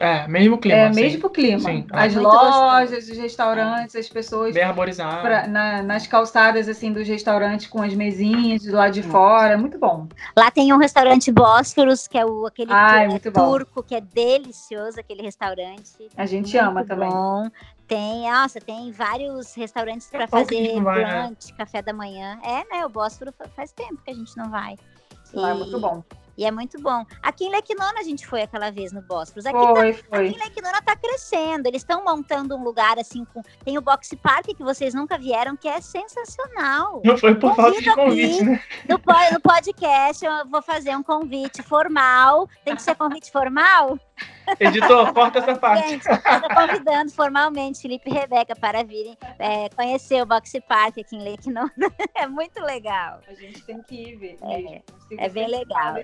É, 0.00 0.28
mesmo 0.28 0.56
clima. 0.58 0.78
É 0.78 0.86
assim, 0.88 1.00
mesmo 1.00 1.28
clima. 1.28 1.58
Sim, 1.58 1.84
é. 1.92 2.06
As 2.06 2.14
Muito 2.14 2.28
lojas, 2.28 3.08
os 3.08 3.18
restaurantes, 3.18 3.96
as 3.96 4.08
pessoas 4.08 4.54
Bem 4.54 4.62
arborizado. 4.62 5.22
pra- 5.22 5.46
na- 5.48 5.82
nas 5.82 6.06
calçadas 6.06 6.68
assim 6.68 6.92
dos 6.92 7.06
restaurantes 7.08 7.66
com 7.66 7.82
as 7.82 7.92
mesinhas 7.94 8.62
do 8.62 8.76
lado 8.76 8.92
de 8.92 9.02
fora, 9.02 9.54
é 9.54 9.56
muito 9.56 9.76
bom. 9.76 10.06
Lá 10.36 10.50
tem 10.52 10.72
um 10.72 10.76
restaurante 10.76 11.32
Bósforos, 11.32 12.06
que 12.06 12.16
é 12.16 12.24
o, 12.24 12.46
aquele 12.46 12.72
Ai, 12.72 13.06
tu- 13.06 13.10
muito 13.10 13.30
bom. 13.32 13.50
turco, 13.50 13.82
que 13.82 13.94
é 13.96 14.00
delicioso, 14.00 15.00
aquele 15.00 15.22
restaurante. 15.22 15.90
A 16.16 16.26
gente 16.26 16.56
Muito 16.56 16.68
ama 16.70 16.84
também. 16.84 17.10
Bom. 17.10 17.48
Tem, 17.88 18.30
nossa, 18.30 18.60
tem 18.60 18.92
vários 18.92 19.54
restaurantes 19.54 20.06
para 20.08 20.28
fazer 20.28 20.80
né? 20.80 21.24
brunch, 21.26 21.52
café 21.54 21.82
da 21.82 21.92
manhã. 21.92 22.38
É, 22.44 22.62
né? 22.72 22.86
O 22.86 22.88
Bósforo 22.88 23.32
fa- 23.36 23.48
faz 23.56 23.72
tempo 23.72 23.96
que 24.04 24.10
a 24.10 24.14
gente 24.14 24.36
não 24.36 24.48
vai. 24.50 24.76
Lá 25.34 25.50
é 25.50 25.54
E- 25.54 25.58
muito 25.58 25.80
bom. 25.80 26.04
E 26.38 26.44
é 26.44 26.52
muito 26.52 26.80
bom. 26.80 27.04
Aqui 27.20 27.46
em 27.46 27.50
Lequinona 27.50 27.98
a 27.98 28.02
gente 28.04 28.24
foi 28.24 28.42
aquela 28.42 28.70
vez 28.70 28.92
no 28.92 29.02
Bósforos. 29.02 29.44
Aqui, 29.44 29.58
tá, 29.58 29.74
Foi, 29.74 29.90
aqui 29.90 30.04
foi. 30.08 30.28
em 30.28 30.38
Lequinona 30.38 30.80
tá 30.80 30.94
crescendo. 30.94 31.66
Eles 31.66 31.82
estão 31.82 32.04
montando 32.04 32.54
um 32.54 32.62
lugar 32.62 32.96
assim 32.96 33.24
com. 33.24 33.42
Tem 33.64 33.76
o 33.76 33.82
Box 33.82 34.14
Park 34.22 34.46
que 34.46 34.62
vocês 34.62 34.94
nunca 34.94 35.18
vieram, 35.18 35.56
que 35.56 35.66
é 35.66 35.80
sensacional. 35.80 37.02
Não 37.04 37.18
foi 37.18 37.34
por 37.34 37.56
falta 37.56 37.80
de 37.82 37.92
Convido 37.92 38.36
convite, 38.36 38.44
né? 38.44 38.62
No, 38.88 38.98
no 39.32 39.40
podcast 39.40 40.24
eu 40.24 40.48
vou 40.48 40.62
fazer 40.62 40.96
um 40.96 41.02
convite 41.02 41.60
formal. 41.60 42.48
Tem 42.64 42.76
que 42.76 42.82
ser 42.82 42.94
convite 42.94 43.32
formal? 43.32 43.98
Editor, 44.58 45.12
corta 45.12 45.38
essa 45.40 45.54
parte. 45.56 45.88
Gente, 45.88 46.06
estou 46.08 46.48
convidando 46.54 47.10
formalmente 47.12 47.80
Felipe 47.82 48.08
e 48.10 48.12
Rebeca 48.14 48.56
para 48.56 48.82
virem 48.82 49.16
é, 49.38 49.68
conhecer 49.70 50.22
o 50.22 50.26
Box 50.26 50.58
Park 50.66 50.98
aqui 50.98 51.16
em 51.16 51.22
Lequinona. 51.22 51.70
É 52.14 52.26
muito 52.26 52.60
legal. 52.60 53.20
A 53.28 53.34
gente 53.34 53.62
tem 53.64 53.80
que 53.82 53.94
ir 53.94 54.16
ver. 54.16 54.36
É, 54.42 54.82
é 55.26 55.28
bem 55.28 55.46
legal. 55.48 55.94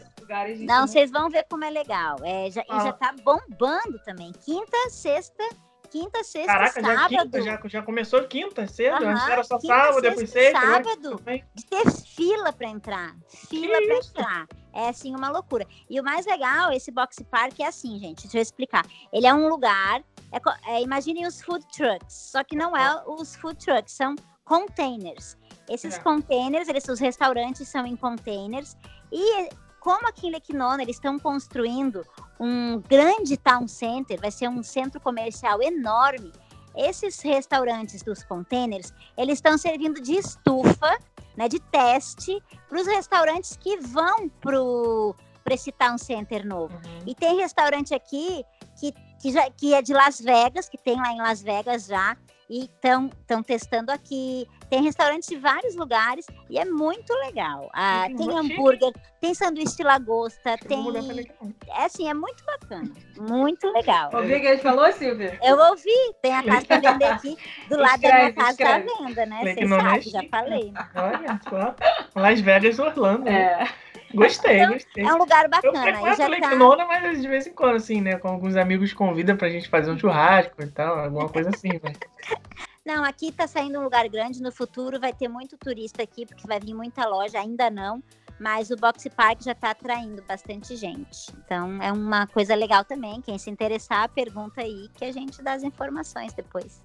gente 0.46 0.64
Não, 0.64 0.86
vocês 0.86 1.10
vão 1.10 1.28
ver 1.28 1.44
como 1.50 1.64
é 1.64 1.70
legal. 1.70 2.16
É, 2.22 2.50
já, 2.50 2.62
Ah. 2.68 2.78
E 2.78 2.84
já 2.84 2.92
tá 2.92 3.14
bombando 3.24 3.98
também. 4.04 4.32
Quinta, 4.44 4.76
sexta, 4.90 5.42
quinta, 5.90 6.22
sexta, 6.22 6.52
Caraca, 6.52 6.80
já, 6.80 6.94
sábado. 6.94 7.08
quinta, 7.08 7.42
já, 7.42 7.60
já 7.64 7.82
começou 7.82 8.22
quinta, 8.24 8.66
cedo. 8.66 8.96
Aham, 8.96 9.12
Antes 9.12 9.28
era 9.28 9.44
só 9.44 9.58
quinta, 9.58 9.74
sábado, 9.74 10.00
depois 10.02 10.30
sexta, 10.30 10.40
sexta. 10.40 10.58
agora 10.58 10.84
sábado. 10.84 11.16
também. 11.18 11.44
de 11.54 11.66
ter 11.66 11.90
fila 11.90 12.52
para 12.52 12.68
entrar. 12.68 13.14
Fila 13.48 13.78
Que 13.78 13.86
para 13.86 13.98
isso? 13.98 14.10
entrar. 14.10 14.46
É 14.74 14.88
assim 14.88 15.14
uma 15.14 15.30
loucura. 15.30 15.66
E 15.88 16.00
o 16.00 16.04
mais 16.04 16.26
legal, 16.26 16.72
esse 16.72 16.90
box 16.90 17.22
park 17.30 17.60
é 17.60 17.66
assim, 17.66 17.98
gente. 17.98 18.22
Deixa 18.22 18.38
eu 18.38 18.42
explicar. 18.42 18.84
Ele 19.12 19.26
é 19.26 19.32
um 19.32 19.48
lugar. 19.48 20.02
É, 20.32 20.74
é, 20.74 20.82
imaginem 20.82 21.26
os 21.26 21.40
food 21.40 21.64
trucks, 21.68 22.30
só 22.32 22.42
que 22.42 22.56
não 22.56 22.76
é 22.76 23.02
os 23.06 23.36
food 23.36 23.56
trucks, 23.64 23.94
são 23.94 24.16
containers. 24.44 25.36
Esses 25.68 25.94
É. 25.96 25.98
containers, 26.00 26.68
eles, 26.68 26.88
os 26.88 26.98
restaurantes 26.98 27.68
são 27.68 27.86
em 27.86 27.96
containers. 27.96 28.76
E 29.12 29.48
como 29.78 30.08
aqui 30.08 30.26
em 30.26 30.30
Lequinona 30.30 30.82
eles 30.82 30.96
estão 30.96 31.18
construindo 31.18 32.04
um 32.40 32.80
grande 32.80 33.36
town 33.36 33.68
center, 33.68 34.20
vai 34.20 34.30
ser 34.30 34.48
um 34.48 34.62
centro 34.62 35.00
comercial 35.00 35.62
enorme. 35.62 36.32
Esses 36.76 37.20
restaurantes 37.20 38.02
dos 38.02 38.24
containers, 38.24 38.92
eles 39.16 39.34
estão 39.38 39.56
servindo 39.56 40.00
de 40.00 40.14
estufa, 40.16 40.98
né, 41.36 41.48
de 41.48 41.60
teste 41.60 42.42
para 42.68 42.80
os 42.80 42.86
restaurantes 42.86 43.56
que 43.56 43.76
vão 43.78 44.28
para 44.40 45.54
esse 45.54 45.70
town 45.72 45.98
center 45.98 46.46
novo. 46.46 46.74
Uhum. 46.74 47.02
E 47.06 47.14
tem 47.14 47.36
restaurante 47.36 47.94
aqui 47.94 48.44
que, 48.78 48.92
que, 49.20 49.32
já, 49.32 49.50
que 49.50 49.74
é 49.74 49.82
de 49.82 49.92
Las 49.92 50.20
Vegas, 50.20 50.68
que 50.68 50.78
tem 50.78 50.96
lá 50.96 51.12
em 51.12 51.18
Las 51.18 51.42
Vegas 51.42 51.86
já, 51.86 52.16
e 52.48 52.64
estão 52.64 53.42
testando 53.42 53.90
aqui. 53.90 54.46
Tem 54.74 54.82
restaurantes 54.82 55.28
de 55.28 55.36
vários 55.36 55.76
lugares 55.76 56.26
e 56.50 56.58
é 56.58 56.64
muito 56.64 57.12
legal. 57.24 57.70
Ah, 57.72 58.08
tem 58.08 58.28
hambúrguer, 58.36 58.92
tem 59.20 59.32
sanduíche 59.32 59.76
de 59.76 59.84
lagosta, 59.84 60.50
Eu 60.50 60.68
tem. 60.68 60.92
pra. 60.92 61.76
É 61.76 61.84
assim, 61.84 62.08
é 62.08 62.12
muito 62.12 62.44
bacana. 62.44 62.90
Muito 63.16 63.70
legal. 63.70 64.10
Ouviu 64.12 64.36
o 64.36 64.40
que 64.40 64.46
ele 64.48 64.58
falou, 64.58 64.90
Silvia? 64.90 65.38
Eu 65.44 65.56
ouvi, 65.56 65.92
tem 66.20 66.34
a 66.34 66.42
casa 66.42 66.66
para 66.66 66.90
vender 66.90 67.04
aqui 67.04 67.38
do 67.68 67.76
lado 67.78 68.00
da 68.00 68.08
minha 68.08 68.28
Escreve, 68.30 68.32
casa 68.32 68.58
tá 68.58 68.74
à 68.74 68.78
escreve. 68.80 69.04
venda, 69.04 69.26
né? 69.26 69.40
Você 69.44 69.60
é 69.60 69.68
sabe, 69.68 70.10
já 70.10 70.22
falei. 70.28 70.72
Olha 70.96 71.40
só. 71.48 71.74
Las 72.20 72.40
Vegas, 72.40 72.78
Orlando. 72.80 73.28
É. 73.28 73.68
Gostei, 74.12 74.66
gostei. 74.66 75.04
É 75.04 75.14
um 75.14 75.18
lugar 75.18 75.44
Eu 75.44 75.50
bacana. 75.50 75.78
E 75.78 75.92
frequento 75.92 76.16
já 76.16 76.24
tá... 76.24 76.28
Lequinona, 76.28 76.84
mas 76.84 77.22
de 77.22 77.28
vez 77.28 77.46
em 77.46 77.52
quando, 77.52 77.76
assim, 77.76 78.00
né? 78.00 78.18
Com 78.18 78.26
alguns 78.26 78.56
amigos 78.56 78.92
convidam 78.92 79.36
pra 79.36 79.48
gente 79.48 79.68
fazer 79.68 79.92
um 79.92 79.98
churrasco 79.98 80.60
e 80.60 80.66
tal, 80.66 80.98
alguma 80.98 81.28
coisa 81.28 81.50
assim, 81.50 81.68
né? 81.68 81.92
Não, 82.84 83.02
aqui 83.02 83.32
tá 83.32 83.46
saindo 83.46 83.78
um 83.78 83.82
lugar 83.82 84.06
grande. 84.08 84.42
No 84.42 84.52
futuro 84.52 85.00
vai 85.00 85.12
ter 85.12 85.26
muito 85.26 85.56
turista 85.56 86.02
aqui, 86.02 86.26
porque 86.26 86.46
vai 86.46 86.60
vir 86.60 86.74
muita 86.74 87.06
loja. 87.06 87.38
Ainda 87.38 87.70
não. 87.70 88.02
Mas 88.38 88.70
o 88.70 88.76
Box 88.76 89.08
Park 89.08 89.42
já 89.42 89.52
está 89.52 89.70
atraindo 89.70 90.22
bastante 90.26 90.76
gente. 90.76 91.32
Então 91.44 91.80
é 91.82 91.90
uma 91.90 92.26
coisa 92.26 92.54
legal 92.54 92.84
também. 92.84 93.22
Quem 93.22 93.38
se 93.38 93.48
interessar, 93.48 94.08
pergunta 94.10 94.60
aí 94.60 94.88
que 94.94 95.04
a 95.04 95.12
gente 95.12 95.42
dá 95.42 95.52
as 95.54 95.62
informações 95.62 96.34
depois. 96.34 96.82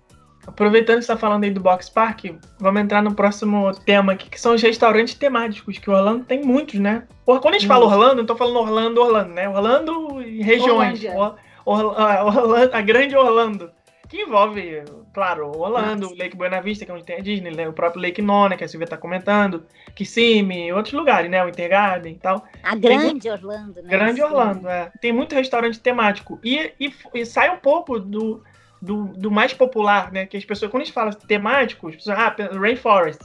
Aproveitando 0.47 0.99
que 0.99 1.05
você 1.05 1.11
está 1.11 1.17
falando 1.17 1.43
aí 1.43 1.51
do 1.51 1.59
Box 1.59 1.89
Park, 1.89 2.25
vamos 2.59 2.81
entrar 2.81 3.03
no 3.03 3.13
próximo 3.13 3.71
tema 3.79 4.13
aqui, 4.13 4.29
que 4.29 4.39
são 4.39 4.55
os 4.55 4.61
restaurantes 4.61 5.15
temáticos, 5.15 5.77
que 5.77 5.89
Orlando 5.89 6.23
tem 6.23 6.43
muitos, 6.43 6.79
né? 6.79 7.07
Quando 7.25 7.49
a 7.49 7.53
gente 7.53 7.67
fala 7.67 7.85
Orlando, 7.85 8.15
não 8.15 8.25
tô 8.25 8.37
falando 8.37 8.57
Orlando, 8.57 9.01
Orlando, 9.01 9.33
né? 9.33 9.49
Orlando 9.49 10.21
e 10.21 10.41
regiões. 10.41 11.03
Or, 11.15 11.35
Or, 11.65 11.85
Orlando, 12.25 12.73
a 12.73 12.81
grande 12.81 13.15
Orlando. 13.15 13.69
Que 14.09 14.23
envolve, 14.23 14.83
claro, 15.13 15.55
Orlando, 15.55 16.09
Nossa. 16.09 16.15
Lake 16.17 16.35
Buena 16.35 16.59
Vista, 16.59 16.83
que 16.83 16.89
é 16.89 16.93
onde 16.95 17.03
tem 17.03 17.17
a 17.17 17.21
Disney, 17.21 17.55
né? 17.55 17.69
o 17.69 17.73
próprio 17.73 18.01
Lake 18.01 18.23
Nona, 18.23 18.57
que 18.57 18.63
a 18.63 18.67
Silvia 18.67 18.87
tá 18.87 18.97
comentando, 18.97 19.63
Kissimmee, 19.93 20.73
outros 20.73 20.95
lugares, 20.95 21.29
né? 21.29 21.45
O 21.45 21.47
Intergarden 21.47 22.13
e 22.13 22.17
tal. 22.17 22.43
A 22.63 22.75
grande 22.75 23.19
tem, 23.19 23.31
Orlando, 23.31 23.83
né? 23.83 23.89
Grande 23.89 24.21
Orlando, 24.23 24.67
é. 24.67 24.91
Tem 24.99 25.13
muito 25.13 25.35
restaurante 25.35 25.79
temático. 25.79 26.39
E, 26.43 26.73
e, 26.79 26.91
e 27.13 27.23
sai 27.23 27.51
um 27.51 27.59
pouco 27.59 27.99
do, 27.99 28.43
do, 28.81 29.09
do, 29.09 29.29
mais 29.29 29.53
popular, 29.53 30.11
né? 30.11 30.25
Que 30.25 30.37
as 30.37 30.43
pessoas, 30.43 30.71
quando 30.71 30.81
a 30.81 30.85
gente 30.85 30.93
fala 30.93 31.13
temáticos, 31.13 31.95
pessoas, 31.95 32.17
ah, 32.17 32.35
Rainforest, 32.59 33.21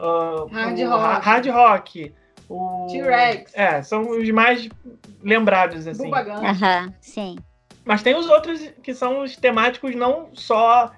uh, 0.00 0.46
Hard 0.52 0.78
o, 0.80 0.88
Rock, 0.90 1.24
Hard 1.24 1.46
Rock 1.46 2.14
o 2.48 2.86
T-Rex. 2.90 3.52
É, 3.54 3.82
são 3.82 4.10
os 4.10 4.28
mais 4.30 4.68
lembrados, 5.22 5.86
assim. 5.86 6.10
Aham, 6.12 6.92
sim. 7.00 7.36
Mas 7.86 8.02
tem 8.02 8.16
os 8.16 8.28
outros 8.28 8.60
que 8.82 8.92
são 8.92 9.22
os 9.22 9.36
temáticos 9.36 9.94
não 9.94 10.28
só 10.34 10.92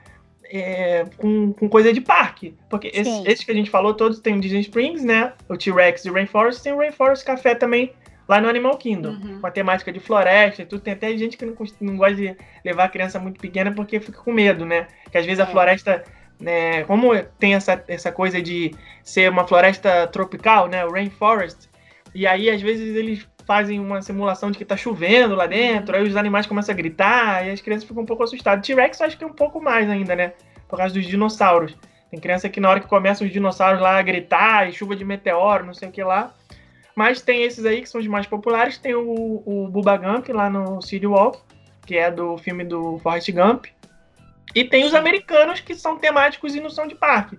é, 0.50 1.04
com, 1.18 1.52
com, 1.52 1.68
coisa 1.68 1.92
de 1.92 2.00
parque. 2.00 2.54
Porque 2.70 2.88
esses, 2.88 3.26
esses, 3.26 3.44
que 3.44 3.50
a 3.50 3.54
gente 3.54 3.70
falou 3.70 3.92
todos 3.92 4.20
tem 4.20 4.34
o 4.34 4.40
Disney 4.40 4.62
Springs, 4.62 5.04
né? 5.04 5.34
O 5.46 5.56
T-Rex 5.56 6.06
e 6.06 6.10
o 6.10 6.14
Rainforest. 6.14 6.62
Tem 6.62 6.72
o 6.72 6.78
Rainforest 6.78 7.26
Café 7.26 7.54
também 7.54 7.92
lá 8.26 8.40
no 8.40 8.48
Animal 8.48 8.78
Kingdom. 8.78 9.10
Uhum. 9.10 9.38
Com 9.38 9.46
a 9.46 9.50
temática 9.50 9.92
de 9.92 10.00
floresta 10.00 10.62
e 10.62 10.64
tudo. 10.64 10.80
Tem 10.80 10.94
até 10.94 11.14
gente 11.14 11.36
que 11.36 11.44
não, 11.44 11.54
não 11.82 11.96
gosta 11.98 12.14
de 12.14 12.34
levar 12.64 12.84
a 12.84 12.88
criança 12.88 13.18
muito 13.20 13.38
pequena 13.38 13.70
porque 13.70 14.00
fica 14.00 14.22
com 14.22 14.32
medo, 14.32 14.64
né? 14.64 14.88
Que 15.12 15.18
às 15.18 15.26
vezes 15.26 15.40
é. 15.40 15.42
a 15.42 15.46
floresta... 15.46 16.02
Né, 16.40 16.84
como 16.84 17.20
tem 17.36 17.54
essa, 17.54 17.82
essa 17.88 18.12
coisa 18.12 18.40
de 18.40 18.72
ser 19.02 19.28
uma 19.28 19.44
floresta 19.44 20.06
tropical, 20.06 20.68
né? 20.68 20.86
O 20.86 20.92
Rainforest. 20.92 21.68
E 22.14 22.28
aí, 22.28 22.48
às 22.48 22.62
vezes, 22.62 22.94
eles 22.94 23.28
fazem 23.48 23.80
uma 23.80 24.02
simulação 24.02 24.50
de 24.50 24.58
que 24.58 24.64
tá 24.64 24.76
chovendo 24.76 25.34
lá 25.34 25.46
dentro, 25.46 25.96
aí 25.96 26.06
os 26.06 26.16
animais 26.16 26.44
começam 26.44 26.74
a 26.74 26.76
gritar 26.76 27.46
e 27.46 27.50
as 27.50 27.62
crianças 27.62 27.88
ficam 27.88 28.02
um 28.02 28.06
pouco 28.06 28.22
assustadas. 28.22 28.66
T-Rex 28.66 29.00
acho 29.00 29.16
que 29.16 29.24
é 29.24 29.26
um 29.26 29.32
pouco 29.32 29.58
mais 29.58 29.88
ainda, 29.88 30.14
né? 30.14 30.34
Por 30.68 30.76
causa 30.76 30.92
dos 30.92 31.06
dinossauros. 31.06 31.74
Tem 32.10 32.20
criança 32.20 32.46
que 32.50 32.60
na 32.60 32.68
hora 32.68 32.78
que 32.78 32.86
começam 32.86 33.26
os 33.26 33.32
dinossauros 33.32 33.80
lá 33.80 33.98
a 33.98 34.02
gritar 34.02 34.68
e 34.68 34.72
chuva 34.74 34.94
de 34.94 35.02
meteoro, 35.02 35.64
não 35.64 35.72
sei 35.72 35.88
o 35.88 35.90
que 35.90 36.04
lá. 36.04 36.34
Mas 36.94 37.22
tem 37.22 37.42
esses 37.42 37.64
aí 37.64 37.80
que 37.80 37.88
são 37.88 38.02
os 38.02 38.06
mais 38.06 38.26
populares. 38.26 38.76
Tem 38.76 38.94
o, 38.94 39.42
o 39.46 39.66
Bubba 39.68 39.96
Gump 39.96 40.28
lá 40.28 40.50
no 40.50 40.82
City 40.82 41.06
Walk, 41.06 41.38
que 41.86 41.96
é 41.96 42.10
do 42.10 42.36
filme 42.36 42.64
do 42.64 42.98
Forrest 42.98 43.32
Gump. 43.32 43.64
E 44.54 44.62
tem 44.62 44.84
os 44.84 44.94
americanos 44.94 45.60
que 45.60 45.74
são 45.74 45.96
temáticos 45.96 46.54
e 46.54 46.60
não 46.60 46.68
são 46.68 46.86
de 46.86 46.94
parque. 46.94 47.38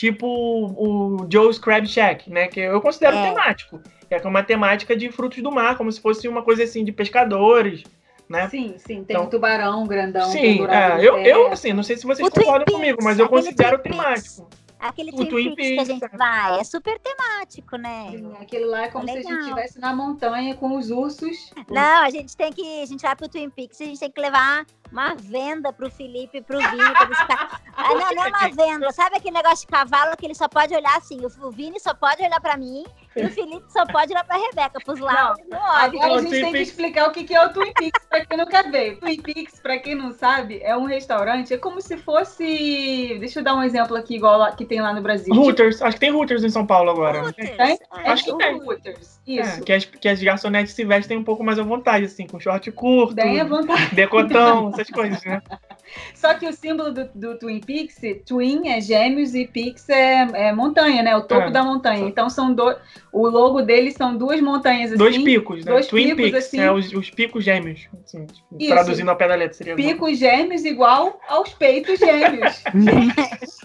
Tipo 0.00 0.26
o 0.26 1.26
Joe's 1.30 1.58
Crab 1.58 1.86
Shack, 1.86 2.30
né? 2.30 2.48
Que 2.48 2.60
eu 2.60 2.80
considero 2.80 3.18
é. 3.18 3.28
temático 3.28 3.78
que 4.08 4.14
é 4.14 4.28
uma 4.28 4.42
temática 4.42 4.96
de 4.96 5.12
frutos 5.12 5.42
do 5.42 5.52
mar, 5.52 5.76
como 5.76 5.92
se 5.92 6.00
fosse 6.00 6.26
uma 6.26 6.42
coisa 6.42 6.64
assim 6.64 6.82
de 6.82 6.90
pescadores, 6.90 7.84
né? 8.26 8.48
Sim, 8.48 8.74
sim, 8.78 9.04
tem 9.04 9.14
então, 9.14 9.24
um 9.24 9.26
tubarão 9.28 9.86
grandão. 9.86 10.30
Sim, 10.30 10.66
é, 10.66 11.06
eu, 11.06 11.18
eu, 11.18 11.52
assim, 11.52 11.74
não 11.74 11.82
sei 11.82 11.98
se 11.98 12.06
vocês 12.06 12.26
o 12.26 12.30
concordam 12.30 12.64
comigo, 12.74 12.98
mas 13.04 13.18
eu 13.18 13.28
considero 13.28 13.78
temático. 13.78 14.48
Aquele 14.80 15.10
o 15.10 15.26
Twin 15.26 15.54
Peaks 15.54 15.74
que 15.74 15.92
a 15.92 15.94
gente 15.94 16.16
vai, 16.16 16.58
é 16.58 16.64
super 16.64 16.98
temático, 16.98 17.76
né? 17.76 18.06
Sim, 18.12 18.32
aquele 18.40 18.64
lá 18.64 18.84
é 18.84 18.88
como 18.88 19.04
Legal. 19.04 19.22
se 19.22 19.28
a 19.28 19.32
gente 19.32 19.42
estivesse 19.42 19.78
na 19.78 19.94
montanha 19.94 20.54
com 20.54 20.74
os 20.78 20.90
ursos. 20.90 21.52
Não, 21.68 22.02
a 22.02 22.08
gente 22.08 22.34
tem 22.34 22.50
que, 22.50 22.82
a 22.82 22.86
gente 22.86 23.02
vai 23.02 23.14
pro 23.14 23.28
Twin 23.28 23.50
Peaks, 23.50 23.78
a 23.78 23.84
gente 23.84 24.00
tem 24.00 24.10
que 24.10 24.20
levar 24.20 24.64
uma 24.90 25.14
venda 25.14 25.72
pro 25.72 25.90
Felipe 25.90 26.38
e 26.38 26.42
pro 26.42 26.58
Vini. 26.58 26.92
Pra 26.92 27.06
buscar... 27.06 27.60
ah, 27.76 27.88
não, 27.88 28.14
não 28.14 28.24
é 28.24 28.28
uma 28.28 28.48
venda. 28.48 28.92
Sabe 28.92 29.16
aquele 29.16 29.36
negócio 29.36 29.66
de 29.66 29.72
cavalo 29.72 30.16
que 30.16 30.26
ele 30.26 30.34
só 30.34 30.48
pode 30.48 30.74
olhar 30.74 30.96
assim? 30.96 31.20
O 31.40 31.50
Vini 31.50 31.78
só 31.80 31.94
pode 31.94 32.22
olhar 32.22 32.40
pra 32.40 32.56
mim 32.56 32.84
e 33.16 33.24
o 33.24 33.30
Felipe 33.30 33.64
só 33.68 33.84
pode 33.86 34.12
olhar 34.12 34.24
pra 34.24 34.36
Rebeca, 34.36 34.80
pros 34.84 35.00
lados. 35.00 35.42
Não, 35.48 35.58
não 35.58 35.66
agora 35.66 36.14
a 36.14 36.22
gente 36.22 36.30
tem 36.30 36.52
que 36.52 36.58
explicar 36.58 37.08
o 37.08 37.12
que 37.12 37.34
é 37.34 37.44
o 37.44 37.52
Twin 37.52 37.72
Peaks 37.72 38.06
pra 38.08 38.24
quem 38.24 38.38
nunca 38.38 38.62
veio. 38.70 38.98
Twin 38.98 39.20
Peaks, 39.20 39.60
pra 39.60 39.78
quem 39.78 39.94
não 39.94 40.12
sabe, 40.12 40.60
é 40.62 40.76
um 40.76 40.84
restaurante, 40.84 41.54
é 41.54 41.58
como 41.58 41.80
se 41.80 41.96
fosse. 41.96 43.16
Deixa 43.18 43.40
eu 43.40 43.44
dar 43.44 43.54
um 43.54 43.62
exemplo 43.62 43.96
aqui, 43.96 44.16
igual 44.16 44.54
que 44.54 44.64
tem 44.64 44.80
lá 44.80 44.92
no 44.92 45.00
Brasil. 45.00 45.34
Hooters, 45.34 45.76
tipo... 45.76 45.86
acho 45.86 45.96
que 45.96 46.00
tem 46.00 46.12
Hooters 46.12 46.44
em 46.44 46.50
São 46.50 46.66
Paulo 46.66 46.90
agora. 46.90 47.24
Hooters. 47.24 47.50
Tem? 47.50 47.78
É, 48.04 48.10
acho 48.10 48.24
que 48.24 48.36
tem. 48.36 48.54
Hooters. 48.60 49.20
Isso. 49.26 49.60
É, 49.60 49.60
que, 49.60 49.72
as, 49.72 49.84
que 49.84 50.08
as 50.08 50.22
garçonetes 50.22 50.74
se 50.74 50.84
vestem 50.84 51.16
um 51.16 51.24
pouco 51.24 51.44
mais 51.44 51.58
à 51.58 51.62
vontade, 51.62 52.06
assim, 52.06 52.26
com 52.26 52.40
short 52.40 52.70
curto. 52.72 53.14
Bem 53.14 53.40
à 53.40 53.44
vontade. 53.44 53.94
Decotão, 53.94 54.72
essas 54.80 54.94
coisas, 54.94 55.22
né? 55.24 55.42
Só 56.14 56.34
que 56.34 56.46
o 56.46 56.52
símbolo 56.52 56.92
do, 56.92 57.08
do, 57.14 57.38
Twin 57.38 57.60
Peaks, 57.60 58.00
Twin 58.24 58.68
é 58.68 58.80
gêmeos 58.80 59.34
e 59.34 59.46
Peaks 59.46 59.88
é, 59.88 60.28
é 60.34 60.52
montanha, 60.52 61.02
né? 61.02 61.16
O 61.16 61.22
topo 61.22 61.48
é. 61.48 61.50
da 61.50 61.62
montanha. 61.64 62.06
Então 62.06 62.30
são 62.30 62.54
dois. 62.54 62.76
O 63.12 63.26
logo 63.28 63.62
deles 63.62 63.94
são 63.94 64.16
duas 64.16 64.40
montanhas 64.40 64.90
assim. 64.90 64.98
Dois 64.98 65.18
picos, 65.18 65.64
né? 65.64 65.72
Dois 65.72 65.86
Twin 65.86 66.14
picos, 66.14 66.30
Peaks, 66.30 66.46
assim. 66.46 66.60
É, 66.60 66.70
os, 66.70 66.92
os 66.92 67.10
picos 67.10 67.44
gêmeos. 67.44 67.88
Assim, 68.04 68.26
tipo, 68.26 68.68
traduzindo 68.68 69.10
a 69.10 69.16
pé 69.16 69.28
da 69.28 69.34
letra 69.34 69.56
seria. 69.56 69.74
Picos 69.74 70.18
gêmeos 70.18 70.64
igual 70.64 71.20
aos 71.28 71.52
peitos 71.54 71.98
gêmeos. 72.00 72.62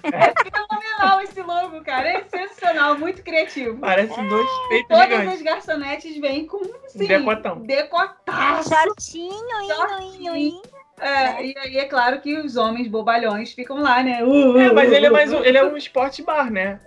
é 0.03 0.33
fenomenal 0.43 1.21
esse 1.21 1.41
logo, 1.41 1.81
cara. 1.81 2.09
É 2.09 2.23
sensacional, 2.23 2.97
muito 2.97 3.23
criativo. 3.23 3.77
Parece 3.77 4.15
dois 4.27 4.49
peitos 4.69 4.87
Todas 4.87 5.09
gigantes. 5.09 5.33
as 5.33 5.41
garçonetes 5.41 6.17
vêm 6.17 6.47
com 6.47 6.61
assim, 6.85 7.05
decotão. 7.05 7.61
Decotaço. 7.61 8.69
Shortinho, 8.69 10.35
indo. 10.35 10.74
É, 10.99 11.45
e 11.45 11.57
aí 11.57 11.77
é 11.77 11.85
claro 11.85 12.21
que 12.21 12.37
os 12.37 12.55
homens 12.55 12.87
bobalhões 12.87 13.51
ficam 13.51 13.81
lá, 13.81 14.01
né? 14.01 14.23
Uh, 14.23 14.57
é, 14.57 14.71
mas 14.71 14.91
ele 14.91 15.05
é 15.05 15.09
mais 15.09 15.31
um, 15.33 15.43
ele 15.43 15.57
é 15.57 15.63
um 15.63 15.75
esporte 15.75 16.23
bar, 16.23 16.49
né? 16.49 16.79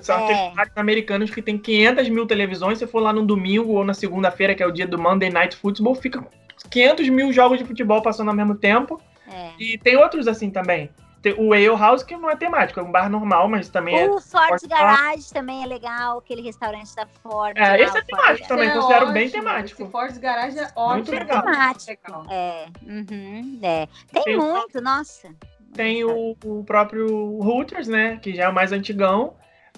São 0.00 0.18
é. 0.28 0.52
americanos 0.74 1.30
que 1.30 1.40
tem 1.40 1.56
500 1.56 2.08
mil 2.08 2.26
televisões. 2.26 2.78
Se 2.78 2.86
for 2.86 3.00
lá 3.00 3.12
no 3.12 3.24
domingo 3.24 3.72
ou 3.72 3.84
na 3.84 3.94
segunda-feira, 3.94 4.54
que 4.54 4.62
é 4.62 4.66
o 4.66 4.72
dia 4.72 4.86
do 4.86 4.98
Monday 4.98 5.30
Night 5.30 5.56
Football, 5.56 5.94
fica 5.94 6.26
500 6.70 7.08
mil 7.08 7.32
jogos 7.32 7.58
de 7.58 7.64
futebol 7.64 8.02
passando 8.02 8.28
ao 8.28 8.36
mesmo 8.36 8.56
tempo. 8.56 9.00
É. 9.32 9.50
E 9.58 9.78
tem 9.78 9.96
outros 9.96 10.26
assim 10.26 10.50
também 10.50 10.90
o 11.38 11.52
Ale 11.52 11.66
House, 11.68 12.02
que 12.02 12.16
não 12.16 12.28
é 12.30 12.36
temático, 12.36 12.80
é 12.80 12.82
um 12.82 12.90
bar 12.90 13.08
normal, 13.08 13.48
mas 13.48 13.68
também 13.68 13.94
o 13.94 13.98
é. 13.98 14.10
O 14.10 14.20
Ford 14.20 14.60
Garage 14.68 15.32
também 15.32 15.62
é 15.62 15.66
legal, 15.66 16.18
aquele 16.18 16.42
restaurante 16.42 16.94
da 16.96 17.06
Ford. 17.06 17.56
É, 17.56 17.80
esse 17.80 17.96
é 17.96 18.02
temático 18.02 18.48
também, 18.48 18.68
é 18.68 18.72
considero 18.72 19.02
ótimo, 19.02 19.12
bem 19.12 19.30
temático. 19.30 19.82
Esse 19.82 19.90
Ford 19.90 20.18
Garage 20.18 20.58
é 20.58 20.68
ótimo. 20.74 20.94
Muito 20.94 21.10
legal. 21.12 21.42
temático. 21.42 22.26
É, 22.30 22.66
uhum, 22.82 23.58
é. 23.62 23.88
Tem, 24.12 24.22
Tem 24.24 24.36
muito, 24.36 24.80
nossa. 24.80 25.30
Tem 25.74 26.04
o, 26.04 26.36
o, 26.44 26.64
próprio 26.64 27.08
Hooters, 27.40 27.88
né? 27.88 28.18
Que 28.18 28.34
já 28.34 28.44
é 28.44 28.48
o 28.48 28.54
mais 28.54 28.72
antigão. 28.72 29.34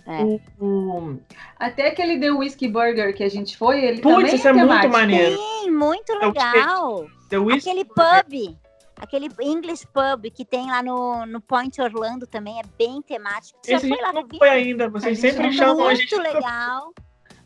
É. 0.07 0.23
O, 0.23 0.41
o... 0.59 1.21
Até 1.59 1.89
aquele 1.89 2.19
The 2.19 2.31
Whiskey 2.31 2.69
Burger 2.69 3.15
que 3.15 3.23
a 3.23 3.29
gente 3.29 3.57
foi, 3.57 3.85
ele 3.85 4.01
Puts, 4.01 4.17
também 4.17 4.35
isso 4.35 4.49
é, 4.49 4.51
é 4.51 4.55
muito 4.55 4.89
maneiro. 4.89 5.37
Sim, 5.37 5.71
muito 5.71 6.13
é 6.13 6.27
legal. 6.27 7.07
The 7.31 7.37
Aquele 7.37 7.85
pub. 7.85 8.57
Aquele 8.97 9.29
English 9.41 9.87
Pub 9.89 10.31
que 10.31 10.45
tem 10.45 10.71
lá 10.71 10.83
no, 10.83 11.27
no 11.27 11.41
Point 11.41 11.81
Orlando 11.81 12.27
também 12.27 12.59
é 12.61 12.63
bem 12.79 13.03
temático. 13.03 13.59
Você 13.63 13.75
Esse 13.75 13.89
já 13.89 13.95
foi 13.95 14.05
lá 14.05 14.13
não 14.13 14.29
foi 14.29 14.49
ainda, 14.49 14.89
vocês 14.89 15.19
sempre 15.19 15.53
chamam 15.53 15.89
a 15.89 15.95
gente. 15.95 16.15
Muito 16.15 16.35
legal. 16.35 16.93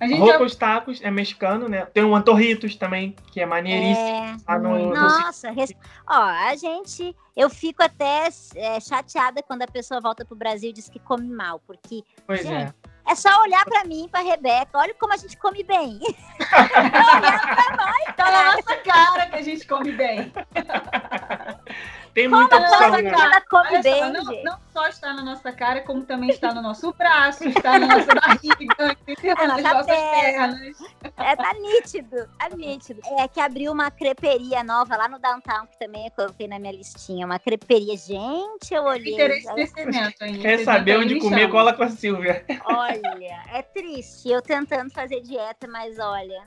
A 0.00 0.06
gente 0.06 0.20
Rocos 0.20 0.52
já... 0.52 0.58
Tacos 0.58 1.00
é 1.02 1.10
mexicano, 1.10 1.68
né? 1.68 1.84
Tem 1.86 2.04
um 2.04 2.14
Antorritos 2.14 2.76
também, 2.76 3.16
que 3.32 3.40
é 3.40 3.46
maneiríssimo. 3.46 4.06
É... 4.46 4.58
No, 4.58 4.94
Nossa, 4.94 5.48
no... 5.50 5.56
Res... 5.56 5.72
ó, 6.06 6.22
a 6.22 6.54
gente. 6.54 7.16
Eu 7.36 7.50
fico 7.50 7.82
até 7.82 8.28
é, 8.54 8.80
chateada 8.80 9.42
quando 9.42 9.62
a 9.62 9.66
pessoa 9.66 10.00
volta 10.00 10.24
pro 10.24 10.36
Brasil 10.36 10.70
e 10.70 10.72
diz 10.72 10.88
que 10.88 11.00
come 11.00 11.28
mal, 11.28 11.60
porque. 11.66 12.04
Pois 12.26 12.42
gente, 12.42 12.52
é. 12.52 12.74
É 13.08 13.14
só 13.14 13.40
olhar 13.40 13.64
para 13.64 13.84
mim, 13.84 14.06
para 14.10 14.20
Rebeca. 14.20 14.78
Olha 14.78 14.94
como 14.94 15.14
a 15.14 15.16
gente 15.16 15.34
come 15.38 15.64
bem. 15.64 15.98
olhar 16.38 17.40
para 17.40 17.76
nós. 17.76 18.14
Tá 18.14 18.30
na 18.30 18.44
nossa 18.52 18.76
cara 18.76 19.26
que 19.30 19.36
a 19.36 19.42
gente 19.42 19.66
come 19.66 19.92
bem. 19.92 20.30
Tem 22.18 22.26
muita 22.26 22.56
como 22.56 22.66
opção, 22.66 22.90
né? 23.00 23.40
Come 23.48 23.80
bem, 23.80 23.94
só, 23.94 24.12
não, 24.12 24.42
não, 24.42 24.58
só 24.72 24.88
está 24.88 25.14
na 25.14 25.22
nossa 25.22 25.52
cara, 25.52 25.82
como 25.82 26.02
também 26.02 26.30
está 26.30 26.52
no 26.52 26.60
nosso 26.60 26.92
braço, 26.92 27.48
está 27.48 27.78
na 27.78 27.86
nossa 27.86 28.12
barriga, 28.12 28.96
é 29.40 29.46
nas 29.46 29.62
nossas 29.62 29.86
pernas. 29.86 30.76
É, 31.16 31.36
tá 31.36 31.54
nítido, 31.54 32.28
tá 32.36 32.48
nítido. 32.56 33.00
É 33.20 33.28
que 33.28 33.38
abriu 33.38 33.70
uma 33.70 33.88
creperia 33.88 34.64
nova 34.64 34.96
lá 34.96 35.08
no 35.08 35.20
downtown, 35.20 35.68
que 35.68 35.78
também 35.78 36.06
eu 36.06 36.10
coloquei 36.10 36.48
na 36.48 36.58
minha 36.58 36.72
listinha. 36.72 37.24
Uma 37.24 37.38
creperia. 37.38 37.96
Gente, 37.96 38.74
eu 38.74 38.82
olhei. 38.82 39.14
Interesse 39.14 39.54
nesse 39.54 39.78
evento 39.78 40.16
ainda. 40.20 40.40
Quer 40.40 40.64
saber 40.64 40.98
onde 40.98 41.20
comer, 41.20 41.42
chama. 41.42 41.52
cola 41.52 41.72
com 41.72 41.84
a 41.84 41.88
Silvia. 41.88 42.44
Olha, 42.64 43.44
é 43.52 43.62
triste. 43.62 44.28
Eu 44.28 44.42
tentando 44.42 44.90
fazer 44.92 45.20
dieta, 45.20 45.68
mas 45.68 46.00
olha, 46.00 46.42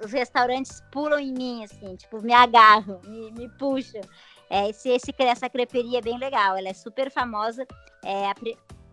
os 0.00 0.12
restaurantes 0.12 0.82
pulam 0.92 1.18
em 1.18 1.32
mim, 1.32 1.64
assim, 1.64 1.96
tipo, 1.96 2.22
me 2.22 2.32
agarram, 2.32 3.00
me, 3.02 3.32
me 3.32 3.48
puxam. 3.58 4.02
É, 4.48 4.70
esse, 4.70 4.88
esse, 4.88 5.14
essa 5.18 5.48
creperia 5.48 5.98
é 5.98 6.02
bem 6.02 6.18
legal, 6.18 6.56
ela 6.56 6.68
é 6.68 6.74
super 6.74 7.10
famosa. 7.10 7.66
É 8.04 8.26
a, 8.26 8.34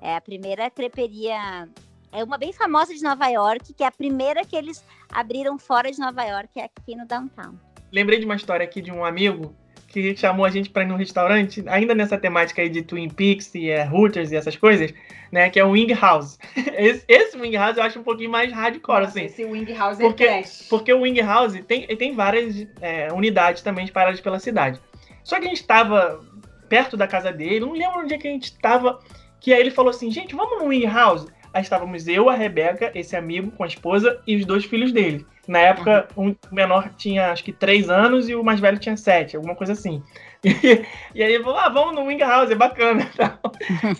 é 0.01 0.15
a 0.15 0.21
primeira 0.21 0.69
creperia 0.69 1.67
é 2.13 2.23
uma 2.23 2.37
bem 2.37 2.53
famosa 2.53 2.93
de 2.93 3.01
Nova 3.01 3.27
York, 3.27 3.73
que 3.73 3.83
é 3.83 3.87
a 3.87 3.91
primeira 3.91 4.45
que 4.45 4.55
eles 4.55 4.85
abriram 5.11 5.57
fora 5.57 5.91
de 5.91 5.99
Nova 5.99 6.23
York, 6.23 6.49
é 6.59 6.65
aqui 6.65 6.95
no 6.95 7.07
downtown. 7.07 7.55
Lembrei 7.91 8.19
de 8.19 8.25
uma 8.25 8.35
história 8.35 8.63
aqui 8.63 8.81
de 8.81 8.91
um 8.91 9.03
amigo 9.03 9.55
que 9.87 10.15
chamou 10.15 10.45
a 10.45 10.49
gente 10.49 10.69
para 10.69 10.83
ir 10.83 10.87
num 10.87 10.95
restaurante, 10.95 11.63
ainda 11.67 11.93
nessa 11.93 12.17
temática 12.17 12.61
aí 12.61 12.69
de 12.69 12.81
Twin 12.81 13.09
Peaks 13.09 13.53
e 13.53 13.69
é, 13.69 13.87
Hooters 13.87 14.31
e 14.31 14.35
essas 14.35 14.55
coisas, 14.55 14.91
né? 15.31 15.49
Que 15.49 15.59
é 15.59 15.65
o 15.65 15.71
Wing 15.71 15.93
House. 15.93 16.37
Esse, 16.75 17.03
esse 17.07 17.37
Wing 17.37 17.55
House 17.55 17.77
eu 17.77 17.83
acho 17.83 17.99
um 17.99 18.03
pouquinho 18.03 18.31
mais 18.31 18.51
hardcore, 18.51 19.01
Nossa, 19.01 19.19
assim. 19.19 19.25
Esse 19.25 19.45
Wing 19.45 19.71
House 19.73 19.97
Porque- 19.97 20.23
é 20.23 20.39
trash. 20.39 20.67
Porque 20.67 20.91
o 20.91 21.01
Wing 21.01 21.19
House 21.21 21.53
tem, 21.67 21.85
tem 21.95 22.13
várias 22.13 22.67
é, 22.81 23.11
unidades 23.13 23.61
também 23.61 23.85
espalhadas 23.85 24.19
pela 24.19 24.39
cidade. 24.39 24.79
Só 25.23 25.39
que 25.39 25.45
a 25.45 25.49
gente 25.49 25.61
estava 25.61 26.19
perto 26.67 26.97
da 26.97 27.07
casa 27.07 27.31
dele, 27.31 27.59
não 27.59 27.73
lembro 27.73 27.99
onde 27.99 28.13
é 28.13 28.17
que 28.17 28.27
a 28.27 28.31
gente 28.31 28.45
estava, 28.45 28.99
que 29.39 29.53
aí 29.53 29.59
ele 29.59 29.71
falou 29.71 29.91
assim, 29.91 30.09
gente, 30.09 30.35
vamos 30.35 30.61
no 30.61 30.69
Wing 30.69 30.85
House? 30.85 31.27
Aí 31.53 31.61
estávamos 31.61 32.07
eu, 32.07 32.29
a 32.29 32.35
Rebeca, 32.35 32.91
esse 32.95 33.15
amigo 33.15 33.51
com 33.51 33.63
a 33.63 33.67
esposa 33.67 34.19
e 34.25 34.35
os 34.35 34.45
dois 34.45 34.65
filhos 34.65 34.91
dele. 34.91 35.25
Na 35.47 35.59
época, 35.59 36.07
um, 36.17 36.29
o 36.29 36.55
menor 36.55 36.89
tinha 36.97 37.31
acho 37.31 37.43
que 37.43 37.51
3 37.51 37.89
anos 37.89 38.29
e 38.29 38.35
o 38.35 38.43
mais 38.43 38.59
velho 38.59 38.79
tinha 38.79 38.95
7, 38.95 39.35
alguma 39.35 39.55
coisa 39.55 39.73
assim. 39.73 40.01
E, 40.43 40.49
e 41.13 41.23
aí 41.23 41.33
ele 41.33 41.43
falou, 41.43 41.59
ah, 41.59 41.69
vamos 41.69 41.93
no 41.93 42.05
Wing 42.05 42.23
House, 42.23 42.49
é 42.49 42.55
bacana 42.55 43.03
e. 43.03 43.43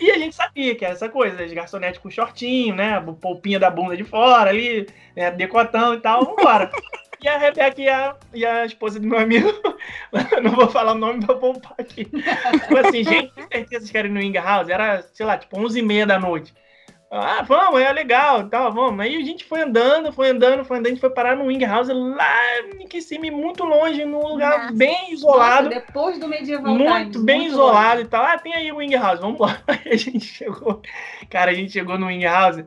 E 0.00 0.10
a 0.10 0.18
gente 0.18 0.34
sabia 0.34 0.74
que 0.74 0.84
era 0.84 0.94
essa 0.94 1.08
coisa, 1.08 1.42
as 1.42 1.52
garçonetes 1.52 2.00
com 2.00 2.10
shortinho, 2.10 2.74
né, 2.74 3.00
polpinha 3.20 3.58
da 3.58 3.70
bunda 3.70 3.96
de 3.96 4.04
fora 4.04 4.50
ali, 4.50 4.86
né, 5.14 5.30
decotão 5.30 5.94
e 5.94 6.00
tal, 6.00 6.24
vambora. 6.24 6.70
E 7.24 7.28
a 7.28 7.38
Rebeca 7.38 7.80
e 7.80 7.88
a, 7.88 8.16
e 8.34 8.44
a 8.44 8.66
esposa 8.66 9.00
do 9.00 9.06
meu 9.06 9.18
amigo, 9.18 9.48
não 10.44 10.50
vou 10.50 10.68
falar 10.68 10.92
o 10.92 10.98
nome 10.98 11.24
pra 11.24 11.34
poupar 11.34 11.72
aqui. 11.78 12.06
Falou 12.68 12.86
assim, 12.86 13.02
gente, 13.02 13.32
tem 13.32 13.44
certeza 13.44 13.64
que 13.64 13.78
vocês 13.78 13.90
querem 13.90 14.10
ir 14.10 14.14
no 14.14 14.20
Wing 14.20 14.36
House? 14.36 14.68
Era, 14.68 15.00
sei 15.10 15.24
lá, 15.24 15.38
tipo 15.38 15.56
11h30 15.56 16.04
da 16.04 16.20
noite. 16.20 16.52
Ah, 17.10 17.40
vamos, 17.40 17.80
é 17.80 17.90
legal, 17.94 18.46
tal, 18.50 18.70
vamos. 18.70 19.00
Aí 19.00 19.16
a 19.16 19.24
gente 19.24 19.42
foi 19.42 19.62
andando, 19.62 20.12
foi 20.12 20.28
andando, 20.28 20.66
foi 20.66 20.76
andando, 20.76 20.86
a 20.86 20.90
gente 20.90 21.00
foi 21.00 21.08
parar 21.08 21.34
no 21.34 21.46
Wing 21.46 21.64
House 21.64 21.88
lá 21.88 22.30
em 22.78 23.00
cima, 23.00 23.30
muito 23.30 23.64
longe, 23.64 24.04
num 24.04 24.20
lugar 24.20 24.64
Nossa. 24.64 24.74
bem 24.74 25.14
isolado. 25.14 25.70
Nossa, 25.70 25.80
depois 25.80 26.18
do 26.18 26.28
Medieval 26.28 26.74
Muito 26.74 27.12
Times, 27.12 27.24
bem 27.24 27.38
muito 27.38 27.52
isolado 27.52 27.94
longe. 27.94 28.06
e 28.06 28.10
tal. 28.10 28.22
Ah, 28.22 28.36
tem 28.36 28.52
aí 28.52 28.70
o 28.70 28.76
Wing 28.76 28.96
House, 28.96 29.20
vamos 29.20 29.36
embora. 29.36 29.62
Aí 29.66 29.92
a 29.92 29.96
gente 29.96 30.26
chegou. 30.26 30.82
Cara, 31.30 31.52
a 31.52 31.54
gente 31.54 31.72
chegou 31.72 31.96
no 31.96 32.08
Wing 32.08 32.24
House. 32.24 32.62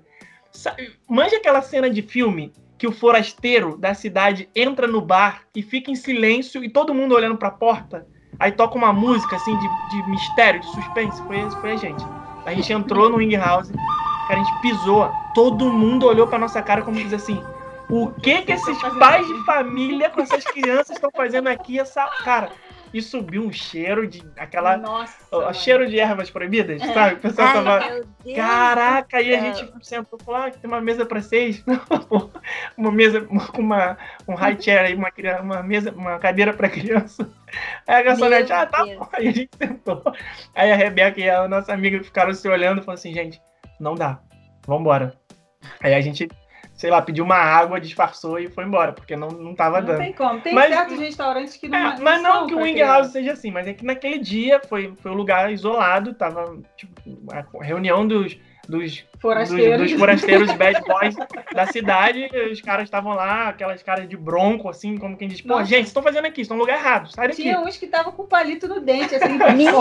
Sabe, 0.51 0.97
manja 1.07 1.37
aquela 1.37 1.61
cena 1.61 1.87
de 1.87 2.01
filme 2.01 2.51
que 2.77 2.87
o 2.87 2.91
forasteiro 2.91 3.77
da 3.77 3.93
cidade 3.93 4.49
entra 4.55 4.87
no 4.87 5.01
bar 5.01 5.41
e 5.55 5.61
fica 5.61 5.89
em 5.89 5.95
silêncio 5.95 6.63
e 6.63 6.69
todo 6.69 6.93
mundo 6.93 7.15
olhando 7.15 7.37
pra 7.37 7.49
porta. 7.49 8.07
Aí 8.39 8.51
toca 8.51 8.77
uma 8.77 8.93
música 8.93 9.35
assim 9.35 9.57
de, 9.57 9.67
de 9.89 10.09
mistério, 10.09 10.59
de 10.59 10.67
suspense. 10.67 11.21
Foi, 11.23 11.49
foi 11.49 11.71
a 11.71 11.75
gente. 11.75 12.05
A 12.45 12.53
gente 12.53 12.71
entrou 12.71 13.09
no 13.09 13.17
Wing 13.17 13.35
House, 13.35 13.71
a 14.29 14.35
gente 14.35 14.61
pisou, 14.61 15.11
todo 15.33 15.71
mundo 15.71 16.05
olhou 16.05 16.27
pra 16.27 16.37
nossa 16.37 16.61
cara 16.61 16.81
como 16.81 16.97
diz 16.97 17.13
assim: 17.13 17.43
o 17.89 18.07
que 18.11 18.41
que 18.41 18.51
esses 18.51 18.77
pais 18.99 19.25
de 19.25 19.45
família 19.45 20.09
com 20.09 20.21
essas 20.21 20.43
crianças 20.43 20.91
estão 20.91 21.09
fazendo 21.11 21.47
aqui? 21.47 21.79
Essa 21.79 22.05
cara. 22.23 22.51
E 22.93 23.01
subiu 23.01 23.43
um 23.43 23.51
cheiro 23.51 24.07
de 24.07 24.23
aquela 24.37 24.77
Nossa. 24.77 25.17
o 25.31 25.41
mano. 25.41 25.53
cheiro 25.53 25.87
de 25.89 25.99
ervas 25.99 26.29
proibidas, 26.29 26.81
sabe? 26.81 27.15
O 27.15 27.19
pessoal 27.19 27.47
Ai, 27.47 27.53
tava. 27.53 27.79
meu 27.79 28.05
Deus 28.23 28.35
Caraca, 28.35 29.17
aí 29.17 29.35
a 29.35 29.39
gente 29.39 29.71
sentou 29.81 30.17
e 30.19 30.23
falou: 30.23 30.41
ah, 30.41 30.51
tem 30.51 30.69
uma 30.69 30.81
mesa 30.81 31.05
pra 31.05 31.21
seis. 31.21 31.63
uma 32.77 32.91
mesa 32.91 33.21
com 33.21 33.61
uma, 33.61 33.97
um 34.27 34.35
high 34.35 34.57
chair 34.59 34.85
aí, 34.85 34.95
uma, 34.95 35.11
uma 35.41 35.63
mesa, 35.63 35.91
uma 35.91 36.17
cadeira 36.17 36.53
pra 36.53 36.69
criança. 36.69 37.29
Aí 37.85 37.95
a 37.95 38.01
garçonete, 38.03 38.53
ah, 38.53 38.65
tá 38.65 38.85
bom. 38.85 39.07
Aí 39.13 39.27
a 39.27 39.31
gente 39.31 39.49
sentou. 39.57 40.03
Aí 40.55 40.71
a 40.71 40.75
Rebeca 40.75 41.19
e 41.19 41.29
a 41.29 41.47
nossa 41.47 41.73
amiga 41.73 42.01
ficaram 42.03 42.33
se 42.33 42.47
olhando 42.47 42.79
e 42.79 42.83
falaram 42.83 42.99
assim, 42.99 43.13
gente, 43.13 43.41
não 43.79 43.95
dá. 43.95 44.19
Vambora. 44.65 45.13
Aí 45.81 45.93
a 45.93 46.01
gente, 46.01 46.27
sei 46.77 46.91
lá, 46.91 47.01
pediu 47.01 47.25
uma 47.25 47.35
água, 47.35 47.81
disfarçou 47.81 48.39
e 48.39 48.47
foi 48.47 48.63
embora, 48.63 48.93
porque 48.93 49.15
não, 49.15 49.29
não 49.29 49.55
tava 49.55 49.81
Não 49.81 49.87
dando. 49.87 49.97
tem 49.97 50.13
como. 50.13 50.39
Tem 50.39 50.53
Mas- 50.53 50.73
certos 50.73 50.99
restaurantes 50.99 51.57
que 51.57 51.67
não. 51.67 51.77
É, 51.77 51.99
mas 51.99 52.21
não 52.21 52.45
que 52.45 52.53
o 52.53 52.59
Wing. 52.61 52.79
House 52.81 53.07
seja 53.11 53.33
assim, 53.33 53.49
mas 53.49 53.67
é 53.67 53.73
que 53.73 53.83
naquele 53.83 54.19
dia 54.19 54.61
foi, 54.69 54.93
foi 55.01 55.11
um 55.11 55.15
lugar 55.15 55.51
isolado, 55.51 56.13
tava 56.13 56.55
tipo, 56.77 56.93
a 57.33 57.63
reunião 57.63 58.07
dos, 58.07 58.37
dos, 58.67 58.81
dos, 58.91 59.05
Forasteiros. 59.19 59.91
dos 59.91 59.99
forasteiros 59.99 60.51
bad 60.53 60.79
boys 60.85 61.15
da 61.53 61.65
cidade, 61.67 62.29
os 62.51 62.61
caras 62.61 62.83
estavam 62.83 63.13
lá, 63.13 63.49
aquelas 63.49 63.81
caras 63.81 64.07
de 64.07 64.15
bronco, 64.17 64.69
assim, 64.69 64.97
como 64.97 65.17
quem 65.17 65.27
diz, 65.27 65.41
pô, 65.41 65.49
Nossa. 65.55 65.65
gente, 65.65 65.87
estão 65.87 66.03
fazendo 66.03 66.25
aqui, 66.25 66.41
estão 66.41 66.55
no 66.57 66.63
lugar 66.63 66.77
errado, 66.79 67.09
sai 67.11 67.29
daqui. 67.29 67.41
Tinha 67.43 67.59
uns 67.59 67.77
que 67.77 67.85
estavam 67.85 68.11
com 68.11 68.25
palito 68.25 68.67
no 68.67 68.79
dente, 68.79 69.15
assim, 69.15 69.37
Minha 69.55 69.71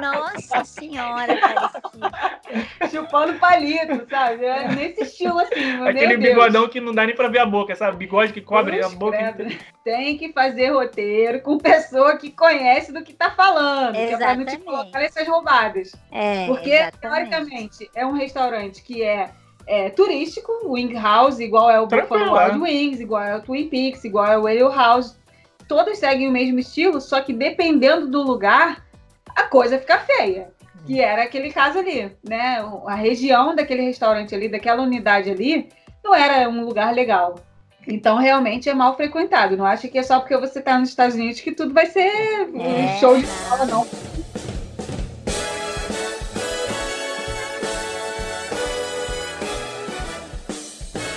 nossa 0.00 0.64
senhora, 0.64 1.36
parecia. 1.36 2.88
chupando 2.90 3.34
palito, 3.34 4.06
sabe? 4.08 4.44
É 4.44 4.68
nesse 4.68 5.02
estilo 5.02 5.38
assim, 5.38 5.72
meu 5.74 5.88
Aquele 5.88 6.16
Deus. 6.16 6.30
bigodão 6.34 6.68
que 6.68 6.80
não 6.80 6.92
dá 6.92 7.06
nem 7.06 7.14
pra 7.14 7.28
ver 7.28 7.40
a 7.40 7.46
boca, 7.46 7.74
sabe? 7.74 7.96
Bigode 7.96 8.32
que 8.32 8.40
cobre 8.40 8.76
a 8.76 8.80
Cruz 8.80 8.94
boca. 8.94 9.32
credo. 9.32 9.56
Tem 9.84 10.16
que 10.18 10.32
fazer 10.32 10.70
roteiro 10.70 11.40
com 11.40 11.58
pessoa 11.58 12.16
que 12.16 12.30
conhece 12.30 12.92
do 12.92 13.02
que 13.02 13.12
tá 13.12 13.30
falando. 13.30 13.94
Que 13.94 14.00
é 14.00 14.16
pra 14.16 14.34
não 14.34 14.44
te 14.44 14.52
Exatamente. 14.54 14.58
colocar 14.58 14.98
nessas 15.00 15.26
roubadas. 15.26 15.92
É, 16.12 16.46
Porque, 16.46 16.70
exatamente. 16.70 17.00
teoricamente, 17.00 17.90
é 17.94 18.06
um 18.06 18.12
restaurante 18.20 18.82
que 18.82 19.02
é, 19.02 19.30
é 19.66 19.90
turístico, 19.90 20.52
Wing 20.64 20.94
House, 20.94 21.40
igual 21.40 21.70
é 21.70 21.80
o 21.80 21.86
Buffalo 21.86 22.32
Wild 22.32 22.56
é. 22.56 22.62
Wings, 22.62 23.00
igual 23.00 23.22
é 23.22 23.36
o 23.36 23.42
Twin 23.42 23.68
Peaks, 23.68 24.04
igual 24.04 24.26
é 24.26 24.38
o 24.38 24.46
Ale 24.46 24.74
House. 24.74 25.18
Todos 25.66 25.98
seguem 25.98 26.28
o 26.28 26.32
mesmo 26.32 26.58
estilo, 26.58 27.00
só 27.00 27.20
que 27.20 27.32
dependendo 27.32 28.08
do 28.08 28.22
lugar, 28.22 28.84
a 29.36 29.44
coisa 29.44 29.78
fica 29.78 29.98
feia. 29.98 30.52
Que 30.86 31.00
era 31.00 31.22
aquele 31.22 31.52
caso 31.52 31.78
ali, 31.78 32.10
né? 32.26 32.64
A 32.86 32.94
região 32.94 33.54
daquele 33.54 33.82
restaurante 33.82 34.34
ali, 34.34 34.48
daquela 34.48 34.82
unidade 34.82 35.30
ali, 35.30 35.68
não 36.02 36.14
era 36.14 36.48
um 36.48 36.64
lugar 36.64 36.94
legal. 36.94 37.36
Então, 37.86 38.16
realmente 38.16 38.68
é 38.68 38.74
mal 38.74 38.96
frequentado. 38.96 39.56
Não 39.56 39.64
acha 39.64 39.88
que 39.88 39.98
é 39.98 40.02
só 40.02 40.20
porque 40.20 40.36
você 40.36 40.60
tá 40.60 40.78
nos 40.78 40.88
Estados 40.88 41.14
Unidos 41.14 41.40
que 41.40 41.52
tudo 41.52 41.72
vai 41.72 41.86
ser 41.86 42.48
um 42.52 42.60
É, 42.60 42.98
show 42.98 43.16
de 43.16 43.26
bola, 43.48 43.66
não. 43.66 43.86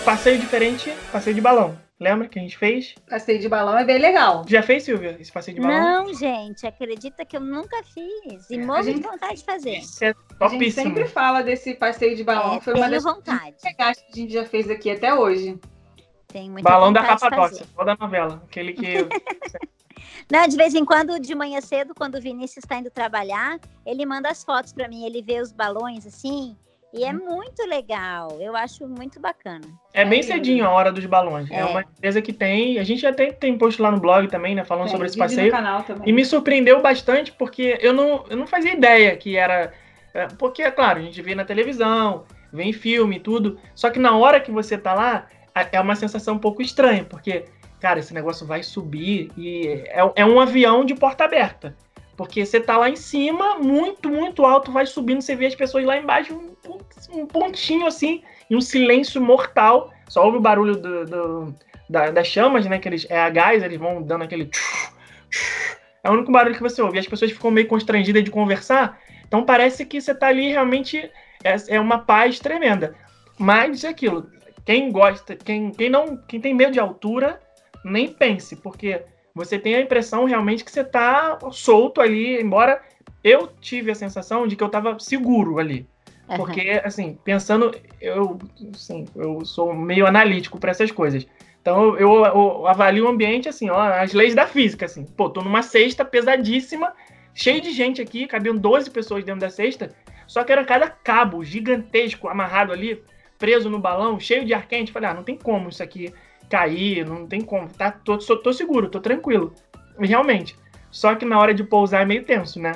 Passeio 0.06 0.38
diferente, 0.38 0.92
passeio 1.12 1.34
de 1.36 1.42
balão. 1.42 1.78
Lembra 2.00 2.28
que 2.28 2.38
a 2.38 2.42
gente 2.42 2.58
fez? 2.58 2.96
Passeio 3.10 3.40
de 3.40 3.48
balão 3.48 3.78
é 3.78 3.86
bem 3.86 3.98
legal. 3.98 4.44
Já 4.48 4.62
fez, 4.62 4.84
Silvia, 4.84 5.16
esse 5.20 5.32
passeio 5.32 5.56
de 5.56 5.62
balão? 5.62 6.06
Não, 6.06 6.14
gente, 6.14 6.68
acredita 6.68 7.24
que 7.26 7.38
eu 7.38 7.42
nunca 7.42 7.82
fiz. 7.84 8.50
E 8.50 8.56
É, 8.56 8.66
morro 8.66 8.84
gente- 8.84 8.98
de 8.98 9.04
vontade 9.08 9.36
de 9.38 9.44
fazer. 9.46 9.78
Isso 9.78 10.04
é 10.04 10.10
A 10.10 10.48
gente 10.48 10.58
topíssimo. 10.58 10.84
sempre 10.88 11.06
fala 11.08 11.42
desse 11.42 11.74
passeio 11.76 12.16
de 12.18 12.24
balão. 12.24 12.56
É, 12.56 12.60
Foi 12.60 12.74
uma 12.74 12.90
das 12.90 13.04
vontade. 13.04 13.56
legais 13.64 13.98
que 14.02 14.12
a 14.12 14.16
gente 14.16 14.34
já 14.34 14.44
fez 14.46 14.70
aqui 14.70 14.92
até 14.92 15.14
hoje. 15.14 15.58
Tenho 16.28 16.52
muita 16.52 16.68
Balão 16.70 16.92
da 16.92 17.04
Capadócia, 17.04 17.60
fazer. 17.60 17.70
toda 17.76 17.94
a 17.94 17.98
novela. 17.98 18.42
Aquele 18.46 18.74
que. 18.74 18.84
Não, 20.32 20.48
de 20.48 20.58
vez 20.58 20.74
em 20.74 20.84
quando, 20.84 21.20
de 21.20 21.36
manhã 21.36 21.62
cedo, 21.62 21.94
quando 21.96 22.16
o 22.16 22.22
Vinícius 22.22 22.64
está 22.66 22.78
indo 22.78 22.90
trabalhar, 22.90 23.60
ele 23.86 24.06
manda 24.06 24.30
as 24.30 24.44
fotos 24.44 24.74
para 24.74 24.88
mim, 24.88 25.06
ele 25.06 25.22
vê 25.22 25.40
os 25.42 25.52
balões 25.52 26.06
assim, 26.08 26.58
e 26.94 27.04
é 27.04 27.12
muito 27.12 27.66
legal. 27.68 28.38
Eu 28.40 28.56
acho 28.56 28.88
muito 28.88 29.20
bacana. 29.20 29.66
É 29.94 30.06
bem 30.06 30.22
lindo. 30.22 30.32
cedinho 30.32 30.66
a 30.66 30.70
hora 30.70 30.92
dos 30.92 31.06
balões. 31.06 31.50
É. 31.50 31.60
É. 31.60 31.66
uma 31.66 31.82
empresa 31.82 32.22
que 32.22 32.32
tem. 32.32 32.78
A 32.78 32.84
gente 32.84 33.06
até 33.06 33.32
tem 33.32 33.58
post 33.58 33.82
lá 33.82 33.90
no 33.92 34.00
blog 34.00 34.28
também, 34.28 34.54
né? 34.54 34.64
Falando 34.64 34.86
Tem 34.86 34.92
sobre 34.92 35.08
esse 35.08 35.18
passeio. 35.18 35.48
no 35.48 35.52
canal 35.52 35.84
também. 35.84 36.08
E 36.08 36.14
me 36.14 36.24
surpreendeu 36.24 36.82
bastante 36.82 37.32
porque 37.32 37.78
eu 37.82 37.94
não, 37.94 38.24
eu 38.30 38.38
não 38.38 38.46
fazia 38.46 38.74
ideia 38.74 39.16
que 39.18 39.36
era. 39.36 39.74
é, 40.14 40.28
Porque, 40.38 40.62
é 40.62 40.70
claro, 40.70 41.00
a 41.00 41.02
gente 41.02 41.20
vê 41.22 41.34
na 41.34 41.44
televisão, 41.44 42.26
vê 42.52 42.64
em 42.64 42.74
filme 42.74 43.16
e 43.16 43.20
tudo. 43.20 43.58
Só 43.74 43.90
que 43.90 43.98
na 44.00 44.16
hora 44.16 44.40
que 44.40 44.52
você 44.52 44.78
tá 44.78 44.94
lá, 44.94 45.28
é 45.72 45.80
uma 45.82 45.96
sensação 45.96 46.36
um 46.36 46.40
pouco 46.40 46.62
estranha, 46.62 47.04
porque, 47.04 47.46
cara, 47.80 48.00
esse 48.00 48.14
negócio 48.14 48.46
vai 48.46 48.62
subir 48.62 49.32
e 49.36 49.68
é, 49.88 50.12
é 50.16 50.26
um 50.26 50.40
avião 50.40 50.86
de 50.86 50.94
porta 50.96 51.24
aberta. 51.24 51.76
Porque 52.16 52.46
você 52.46 52.60
tá 52.60 52.78
lá 52.78 52.90
em 52.90 52.96
cima, 52.96 53.56
muito, 53.58 54.10
muito 54.10 54.46
alto, 54.46 54.72
vai 54.72 54.86
subindo, 54.86 55.22
você 55.22 55.36
vê 55.36 55.48
as 55.48 55.56
pessoas 55.56 55.84
lá 55.84 55.98
embaixo, 55.98 56.34
um, 56.36 57.22
um 57.22 57.26
pontinho 57.26 57.88
assim, 57.88 58.22
e 58.50 58.56
um 58.56 58.62
silêncio 58.62 59.20
mortal. 59.22 59.92
Só 60.08 60.24
ouve 60.26 60.38
o 60.38 60.42
barulho 60.42 60.76
do, 60.76 61.06
do- 61.06 61.56
da- 61.90 62.12
das 62.12 62.28
chamas, 62.28 62.66
né? 62.66 62.78
Que 62.78 62.88
eles, 62.88 63.08
é 63.10 63.20
a 63.20 63.30
gás, 63.30 63.64
eles 63.64 63.80
vão 63.80 64.02
dando 64.02 64.24
aquele. 64.24 64.50
É 66.04 66.10
o 66.10 66.14
único 66.14 66.32
barulho 66.32 66.56
que 66.56 66.62
você 66.62 66.82
ouve. 66.82 66.98
E 66.98 67.00
as 67.00 67.08
pessoas 67.08 67.32
ficam 67.32 67.50
meio 67.50 67.68
constrangidas 67.68 68.24
de 68.24 68.30
conversar. 68.30 69.00
Então 69.28 69.44
parece 69.46 69.86
que 69.86 70.02
você 70.02 70.14
tá 70.14 70.28
ali 70.28 70.50
realmente. 70.50 71.10
É, 71.44 71.56
é 71.76 71.80
uma 71.80 72.00
paz 72.00 72.40
tremenda. 72.40 72.94
Mas 73.40 73.84
é 73.84 73.88
aquilo. 73.90 74.30
Quem 74.66 74.92
gosta, 74.92 75.36
quem, 75.36 75.72
quem 75.72 75.90
não. 75.90 76.18
Quem 76.28 76.40
tem 76.40 76.54
medo 76.54 76.74
de 76.74 76.80
altura, 76.80 77.42
nem 77.84 78.08
pense, 78.08 78.56
porque 78.58 79.02
você 79.34 79.58
tem 79.58 79.76
a 79.76 79.82
impressão 79.82 80.26
realmente 80.26 80.64
que 80.64 80.72
você 80.72 80.84
tá 80.84 81.38
solto 81.52 82.02
ali, 82.02 82.40
embora 82.40 82.82
eu 83.24 83.48
tive 83.60 83.92
a 83.92 83.96
sensação 83.96 84.48
de 84.48 84.56
que 84.56 84.64
eu 84.64 84.70
tava 84.70 85.00
seguro 85.00 85.60
ali. 85.60 85.88
Porque, 86.38 86.82
assim, 86.84 87.18
pensando, 87.24 87.76
eu, 88.00 88.40
assim, 88.74 89.06
eu 89.16 89.44
sou 89.46 89.74
meio 89.74 90.08
analítico 90.08 90.58
para 90.58 90.72
essas 90.72 90.92
coisas. 90.92 91.28
Então, 91.62 91.98
eu, 91.98 92.26
eu 92.26 92.68
avalio 92.68 93.06
o 93.06 93.08
ambiente, 93.08 93.50
assim, 93.50 93.70
ó, 93.70 93.80
as 93.80 94.14
leis 94.14 94.34
da 94.34 94.48
física, 94.48 94.86
assim. 94.86 95.06
Pô, 95.06 95.30
tô 95.30 95.42
numa 95.42 95.62
cesta 95.62 96.04
pesadíssima, 96.04 96.94
cheio 97.34 97.62
de 97.62 97.72
gente 97.72 98.02
aqui, 98.02 98.28
cabiam 98.28 98.56
12 98.56 98.90
pessoas 98.90 99.24
dentro 99.24 99.42
da 99.42 99.50
cesta, 99.50 99.94
só 100.28 100.44
que 100.44 100.52
era 100.52 100.64
cada 100.64 100.90
cabo 100.90 101.44
gigantesco 101.44 102.28
amarrado 102.28 102.72
ali. 102.72 103.04
preso 103.38 103.70
no 103.70 103.80
balão, 103.80 104.20
cheio 104.20 104.46
de 104.46 104.54
ar 104.54 104.68
quente. 104.68 104.92
Falei, 104.92 105.10
ah, 105.10 105.14
não 105.14 105.24
tem 105.24 105.38
como 105.38 105.70
isso 105.70 105.84
aqui 105.84 106.14
cair, 106.54 107.04
não 107.04 107.26
tem 107.26 107.42
como. 107.42 107.68
Tá, 107.68 107.90
tô, 107.90 108.16
tô, 108.16 108.38
tô 108.38 108.54
seguro, 108.54 108.88
tô 108.88 109.00
tranquilo. 109.00 109.56
Realmente. 109.98 110.56
Só 110.92 111.16
que 111.16 111.26
na 111.26 111.40
hora 111.40 111.52
de 111.52 111.64
pousar 111.64 112.04
é 112.04 112.06
meio 112.06 112.24
tenso, 112.24 112.60
né? 112.60 112.74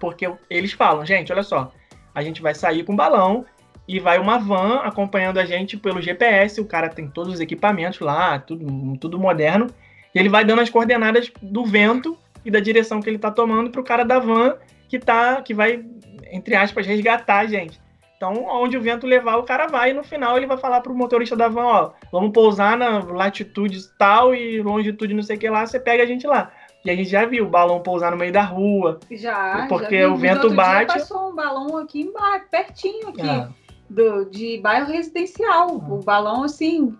Porque 0.00 0.26
eles 0.48 0.72
falam, 0.72 1.04
gente, 1.04 1.30
olha 1.30 1.42
só, 1.42 1.70
a 2.14 2.22
gente 2.22 2.40
vai 2.40 2.54
sair 2.54 2.82
com 2.82 2.96
balão 2.96 3.44
e 3.86 4.00
vai 4.00 4.18
uma 4.18 4.38
van 4.38 4.76
acompanhando 4.76 5.38
a 5.38 5.44
gente 5.44 5.76
pelo 5.76 6.00
GPS. 6.00 6.58
O 6.62 6.64
cara 6.64 6.88
tem 6.88 7.06
todos 7.06 7.34
os 7.34 7.40
equipamentos 7.40 8.00
lá, 8.00 8.38
tudo, 8.38 8.96
tudo 8.96 9.18
moderno. 9.18 9.66
E 10.14 10.18
ele 10.18 10.30
vai 10.30 10.42
dando 10.42 10.62
as 10.62 10.70
coordenadas 10.70 11.30
do 11.42 11.66
vento 11.66 12.16
e 12.42 12.50
da 12.50 12.60
direção 12.60 13.02
que 13.02 13.10
ele 13.10 13.18
tá 13.18 13.30
tomando 13.30 13.70
pro 13.70 13.84
cara 13.84 14.04
da 14.04 14.18
van 14.18 14.56
que 14.88 14.98
tá 14.98 15.42
que 15.42 15.52
vai 15.52 15.84
entre 16.32 16.54
aspas 16.54 16.86
resgatar 16.86 17.40
a 17.40 17.46
gente. 17.46 17.78
Então, 18.16 18.46
onde 18.48 18.76
o 18.76 18.80
vento 18.80 19.06
levar, 19.06 19.36
o 19.36 19.42
cara 19.42 19.66
vai 19.66 19.90
e 19.90 19.94
no 19.94 20.04
final 20.04 20.36
ele 20.36 20.46
vai 20.46 20.56
falar 20.56 20.80
pro 20.80 20.94
motorista 20.94 21.36
da 21.36 21.48
van, 21.48 21.64
ó, 21.64 21.90
vamos 22.12 22.32
pousar 22.32 22.76
na 22.76 23.00
latitude 23.00 23.88
tal 23.98 24.34
e 24.34 24.62
longitude 24.62 25.12
não 25.14 25.22
sei 25.22 25.36
o 25.36 25.38
que 25.38 25.50
lá, 25.50 25.66
você 25.66 25.80
pega 25.80 26.02
a 26.02 26.06
gente 26.06 26.26
lá. 26.26 26.50
E 26.84 26.90
a 26.90 26.94
gente 26.94 27.08
já 27.08 27.24
viu 27.24 27.46
o 27.46 27.48
balão 27.48 27.80
pousar 27.80 28.10
no 28.10 28.16
meio 28.16 28.32
da 28.32 28.42
rua. 28.42 29.00
Já, 29.10 29.66
Porque 29.68 30.02
já 30.02 30.08
o 30.08 30.16
vento 30.16 30.44
Outro 30.44 30.48
dia 30.50 30.56
bate. 30.56 30.92
passou 30.94 31.30
um 31.30 31.34
balão 31.34 31.78
aqui 31.78 32.02
embaixo, 32.02 32.44
pertinho 32.50 33.08
aqui, 33.08 33.22
Ah, 33.22 33.48
do, 33.88 34.26
de 34.26 34.58
bairro 34.58 34.92
residencial. 34.92 35.70
O 35.76 36.02
balão, 36.02 36.44
assim... 36.44 36.94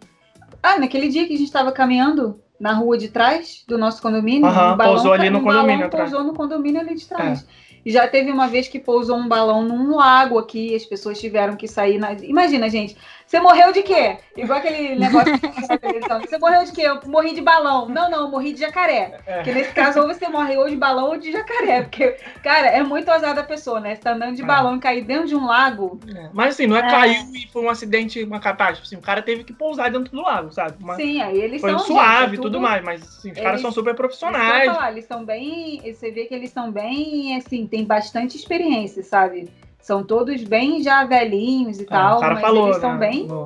Ah, 0.62 0.78
naquele 0.78 1.08
dia 1.08 1.26
que 1.26 1.34
a 1.34 1.36
gente 1.36 1.46
estava 1.46 1.70
caminhando 1.70 2.40
na 2.58 2.72
rua 2.72 2.96
de 2.96 3.08
trás 3.08 3.62
do 3.68 3.76
nosso 3.76 4.00
condomínio, 4.00 4.46
Aham, 4.46 4.72
o 4.72 4.76
balão, 4.76 4.94
pousou 4.94 5.12
ali 5.12 5.28
no 5.28 5.38
um 5.38 5.44
balão 5.44 5.60
condomínio 5.60 5.86
atrás. 5.86 6.08
É. 6.08 6.14
pousou 6.14 6.32
no 6.32 6.34
condomínio 6.36 6.80
ali 6.80 6.94
de 6.94 7.06
trás. 7.06 7.46
Já 7.84 8.08
teve 8.08 8.30
uma 8.30 8.48
vez 8.48 8.68
que 8.68 8.78
pousou 8.78 9.16
um 9.16 9.28
balão 9.28 9.62
num 9.62 9.96
lago 9.96 10.38
aqui, 10.38 10.74
as 10.74 10.84
pessoas 10.84 11.20
tiveram 11.20 11.56
que 11.56 11.68
sair. 11.68 11.98
Na... 11.98 12.12
Imagina, 12.12 12.68
gente, 12.68 12.96
você 13.26 13.40
morreu 13.40 13.72
de 13.72 13.82
quê? 13.82 14.18
Igual 14.36 14.58
aquele 14.58 14.94
negócio 14.96 15.32
que 15.38 15.48
tem 15.48 15.68
na 15.68 15.78
televisão. 15.78 16.20
Você 16.20 16.38
morreu 16.38 16.64
de 16.64 16.72
quê? 16.72 16.82
Eu 16.82 17.00
morri 17.06 17.34
de 17.34 17.40
balão. 17.40 17.88
Não, 17.88 18.10
não, 18.10 18.20
eu 18.22 18.28
morri 18.28 18.52
de 18.52 18.60
jacaré. 18.60 19.18
é. 19.26 19.36
Porque 19.36 19.52
nesse 19.52 19.72
caso, 19.72 20.00
ou 20.00 20.06
você 20.08 20.28
morre 20.28 20.56
ou 20.56 20.68
de 20.68 20.76
balão 20.76 21.08
ou 21.08 21.16
de 21.16 21.32
jacaré. 21.32 21.82
Porque, 21.82 22.16
cara, 22.42 22.66
é 22.68 22.82
muito 22.82 23.10
ousada 23.10 23.40
a 23.40 23.44
pessoa, 23.44 23.80
né? 23.80 23.94
Você 23.94 24.02
tá 24.02 24.12
andando 24.12 24.36
de 24.36 24.42
É. 24.42 24.44
balão 24.44 24.76
e 24.76 24.80
cair 24.80 25.02
dentro 25.04 25.26
de 25.28 25.34
um 25.36 25.46
lago. 25.46 25.98
É. 26.14 26.28
Mas 26.32 26.54
assim, 26.54 26.66
não 26.66 26.76
é, 26.76 26.80
É. 26.80 26.90
caiu 26.90 27.22
e 27.34 27.48
foi 27.52 27.62
um 27.64 27.70
acidente, 27.70 28.22
uma 28.22 28.40
catástrofe. 28.40 28.82
Assim, 28.86 28.96
o 28.96 29.00
cara 29.02 29.22
teve 29.22 29.42
que 29.44 29.52
pousar 29.52 29.90
dentro 29.90 30.12
do 30.14 30.22
lago, 30.22 30.52
sabe? 30.52 30.76
Sim, 30.96 31.20
aí 31.22 31.38
eles 31.40 31.60
foi 31.60 31.70
são. 31.70 31.78
suave 31.80 32.34
e 32.34 32.36
tudo 32.36 32.44
tudo- 32.52 32.60
mais, 32.60 32.84
mas 32.84 33.02
assim, 33.02 33.30
os 33.30 33.36
caras 33.38 33.52
Eles- 33.52 33.62
são 33.62 33.72
super 33.72 33.94
profissionais. 33.94 34.66
falar, 34.72 34.92
eles 34.92 35.06
são 35.06 35.24
bem. 35.24 35.80
Você 35.92 36.10
vê 36.10 36.26
que 36.26 36.34
eles 36.34 36.50
são 36.50 36.70
bem, 36.70 37.36
assim, 37.36 37.66
tem 37.66 37.84
bastante 37.84 38.36
experiência, 38.36 39.02
sabe? 39.02 39.48
São 39.84 40.02
todos 40.02 40.42
bem 40.44 40.82
já 40.82 41.04
velhinhos 41.04 41.78
e 41.78 41.82
Ah, 41.84 41.86
tal, 41.90 42.16
o 42.16 42.20
cara 42.20 42.34
mas 42.34 42.42
falou, 42.42 42.68
eles 42.68 42.78
são 42.78 42.94
né, 42.94 42.98
bem. 43.10 43.26
no, 43.26 43.44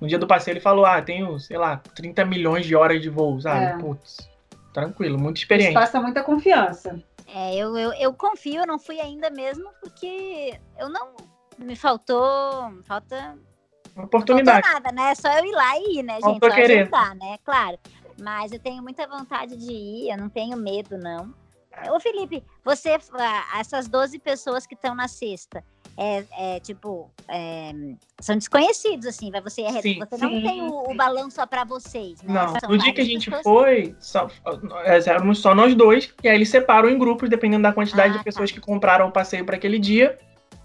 no 0.00 0.06
dia 0.06 0.20
do 0.20 0.26
passeio 0.28 0.52
ele 0.52 0.60
falou, 0.60 0.86
ah, 0.86 1.02
tenho, 1.02 1.36
sei 1.40 1.58
lá, 1.58 1.78
30 1.96 2.24
milhões 2.24 2.64
de 2.64 2.76
horas 2.76 3.02
de 3.02 3.08
voo, 3.10 3.40
sabe? 3.40 3.64
É. 3.64 3.76
Putz, 3.76 4.30
tranquilo, 4.72 5.18
muito 5.18 5.38
Eles 5.38 5.40
experiente. 5.42 5.74
passam 5.74 6.00
muita 6.00 6.22
confiança. 6.22 7.02
É, 7.34 7.56
eu, 7.56 7.76
eu, 7.76 7.92
eu 7.94 8.14
confio, 8.14 8.60
eu 8.60 8.66
não 8.68 8.78
fui 8.78 9.00
ainda 9.00 9.30
mesmo, 9.30 9.68
porque 9.80 10.58
eu 10.78 10.88
não. 10.88 11.08
Me 11.58 11.74
faltou. 11.76 12.72
Falta. 12.84 13.16
Uma 13.16 13.96
Não 13.96 14.04
oportunidade. 14.04 14.62
faltou 14.66 14.80
nada, 14.82 14.92
né? 14.94 15.10
É 15.10 15.14
só 15.16 15.28
eu 15.38 15.44
ir 15.44 15.52
lá 15.52 15.76
e 15.76 15.98
ir, 15.98 16.02
né, 16.04 16.14
gente? 16.14 16.38
Só 16.44 16.50
querer. 16.50 16.80
agendar, 16.82 17.14
né? 17.16 17.36
Claro. 17.44 17.78
Mas 18.22 18.52
eu 18.52 18.60
tenho 18.60 18.80
muita 18.82 19.06
vontade 19.08 19.56
de 19.56 19.72
ir, 19.72 20.10
eu 20.10 20.16
não 20.16 20.28
tenho 20.28 20.56
medo, 20.56 20.96
não. 20.96 21.34
Ô, 21.92 21.98
Felipe, 22.00 22.42
você, 22.64 22.96
ah, 23.14 23.58
essas 23.60 23.88
12 23.88 24.18
pessoas 24.18 24.66
que 24.66 24.74
estão 24.74 24.94
na 24.94 25.06
sexta, 25.08 25.64
é, 26.02 26.24
é, 26.56 26.60
tipo, 26.60 27.10
é, 27.28 27.72
são 28.20 28.34
desconhecidos, 28.34 29.06
assim, 29.06 29.30
vai 29.30 29.42
você, 29.42 29.60
é- 29.60 29.82
Sim, 29.82 29.98
você 29.98 30.16
não 30.16 30.30
sim, 30.30 30.42
tem 30.42 30.62
o, 30.62 30.90
o 30.90 30.94
balão 30.94 31.30
só 31.30 31.44
pra 31.46 31.62
vocês, 31.62 32.22
né? 32.22 32.32
Não, 32.32 32.58
São 32.58 32.70
no 32.70 32.78
dia 32.78 32.94
que 32.94 33.02
a 33.02 33.04
gente 33.04 33.30
pessoas. 33.30 33.42
foi, 33.42 33.94
só, 34.00 34.28
éramos 35.06 35.40
só 35.40 35.54
nós 35.54 35.74
dois, 35.74 36.10
e 36.22 36.28
aí 36.28 36.34
eles 36.36 36.48
separam 36.48 36.88
em 36.88 36.98
grupos, 36.98 37.28
dependendo 37.28 37.64
da 37.64 37.72
quantidade 37.72 38.14
Ah, 38.14 38.18
de 38.18 38.24
pessoas 38.24 38.50
que 38.50 38.58
compraram 38.60 39.08
o 39.08 39.12
passeio 39.12 39.44
para 39.44 39.56
aquele 39.56 39.78
dia. 39.78 40.18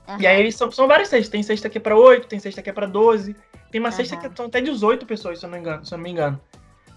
Aham. 0.08 0.22
E 0.22 0.28
aí 0.28 0.40
eles 0.40 0.56
são, 0.56 0.72
são 0.72 0.88
várias 0.88 1.10
cestas. 1.10 1.30
Tem 1.30 1.44
cesta 1.44 1.70
que 1.70 1.80
é 1.80 1.82
pra 1.82 1.98
8, 1.98 2.28
tem 2.28 2.40
cesta 2.40 2.62
que 2.62 2.70
é 2.70 2.74
pra 2.74 2.86
12. 2.86 3.36
Tem 3.72 3.82
uma 3.82 3.92
cesta 3.92 4.16
Aham. 4.16 4.30
que 4.30 4.38
são 4.38 4.46
até 4.46 4.62
18 4.62 5.06
pessoas, 5.06 5.40
se 5.40 5.46
eu 5.46 5.50
não, 5.50 5.58
engano, 5.58 5.86
se 5.86 5.94
eu 5.94 5.98
não 5.98 6.04
me 6.04 6.12
engano. 6.12 6.40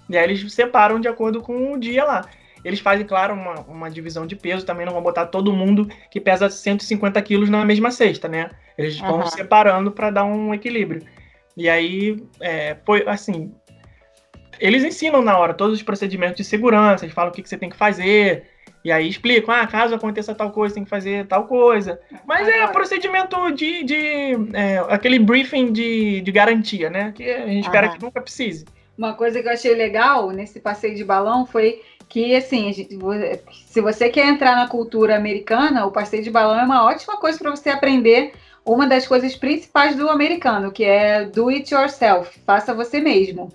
E 0.08 0.16
aí 0.16 0.24
eles 0.24 0.52
separam 0.52 1.00
de 1.00 1.08
acordo 1.08 1.40
com 1.42 1.72
o 1.72 1.78
dia 1.78 2.04
lá. 2.04 2.24
Eles 2.64 2.80
fazem, 2.80 3.06
claro, 3.06 3.34
uma, 3.34 3.54
uma 3.62 3.90
divisão 3.90 4.26
de 4.26 4.36
peso. 4.36 4.66
Também 4.66 4.84
não 4.84 4.92
vão 4.92 5.02
botar 5.02 5.26
todo 5.26 5.52
mundo 5.52 5.88
que 6.10 6.20
pesa 6.20 6.50
150 6.50 7.20
quilos 7.22 7.48
na 7.48 7.64
mesma 7.64 7.90
cesta, 7.90 8.28
né? 8.28 8.50
Eles 8.76 8.98
vão 8.98 9.20
Aham. 9.20 9.30
separando 9.30 9.92
para 9.92 10.10
dar 10.10 10.24
um 10.24 10.52
equilíbrio. 10.52 11.02
E 11.56 11.68
aí, 11.68 12.22
é, 12.40 12.76
foi 12.84 13.04
assim. 13.06 13.52
Eles 14.60 14.82
ensinam 14.82 15.22
na 15.22 15.38
hora 15.38 15.54
todos 15.54 15.76
os 15.76 15.82
procedimentos 15.82 16.36
de 16.36 16.44
segurança, 16.44 17.04
eles 17.04 17.14
falam 17.14 17.30
o 17.30 17.34
que, 17.34 17.42
que 17.42 17.48
você 17.48 17.56
tem 17.56 17.70
que 17.70 17.76
fazer. 17.76 18.44
E 18.84 18.92
aí 18.92 19.08
explicam, 19.08 19.54
ah, 19.54 19.66
caso 19.66 19.94
aconteça 19.94 20.34
tal 20.34 20.50
coisa, 20.50 20.74
tem 20.74 20.84
que 20.84 20.90
fazer 20.90 21.26
tal 21.26 21.46
coisa. 21.46 22.00
Mas 22.26 22.46
é 22.46 22.66
procedimento 22.68 23.50
de. 23.52 23.82
de 23.84 24.32
é, 24.54 24.78
aquele 24.88 25.18
briefing 25.18 25.72
de, 25.72 26.20
de 26.20 26.32
garantia, 26.32 26.88
né? 26.88 27.12
Que 27.14 27.30
a 27.30 27.46
gente 27.46 27.64
espera 27.64 27.86
Aham. 27.88 27.96
que 27.96 28.02
nunca 28.04 28.20
precise. 28.20 28.64
Uma 28.96 29.14
coisa 29.14 29.40
que 29.40 29.48
eu 29.48 29.52
achei 29.52 29.74
legal 29.74 30.30
nesse 30.30 30.58
passeio 30.58 30.96
de 30.96 31.04
balão 31.04 31.46
foi 31.46 31.82
que, 32.08 32.34
assim, 32.34 32.72
se 33.66 33.80
você 33.80 34.08
quer 34.08 34.26
entrar 34.26 34.56
na 34.56 34.68
cultura 34.68 35.16
americana, 35.16 35.84
o 35.84 35.92
passeio 35.92 36.22
de 36.22 36.30
balão 36.30 36.58
é 36.58 36.64
uma 36.64 36.84
ótima 36.84 37.16
coisa 37.18 37.38
para 37.38 37.50
você 37.50 37.70
aprender 37.70 38.32
uma 38.64 38.86
das 38.86 39.06
coisas 39.06 39.34
principais 39.34 39.96
do 39.96 40.08
americano, 40.08 40.72
que 40.72 40.84
é 40.84 41.24
do 41.24 41.48
it 41.48 41.72
yourself, 41.72 42.38
faça 42.46 42.74
você 42.74 43.00
mesmo. 43.00 43.52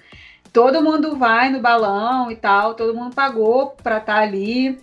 Todo 0.51 0.84
mundo 0.84 1.16
vai 1.16 1.49
no 1.49 1.60
balão 1.60 2.32
e 2.32 2.36
tal, 2.36 2.76
todo 2.76 2.95
mundo 2.95 3.16
pagou 3.16 3.72
para 3.82 3.97
estar 3.97 4.20
ali. 4.20 4.80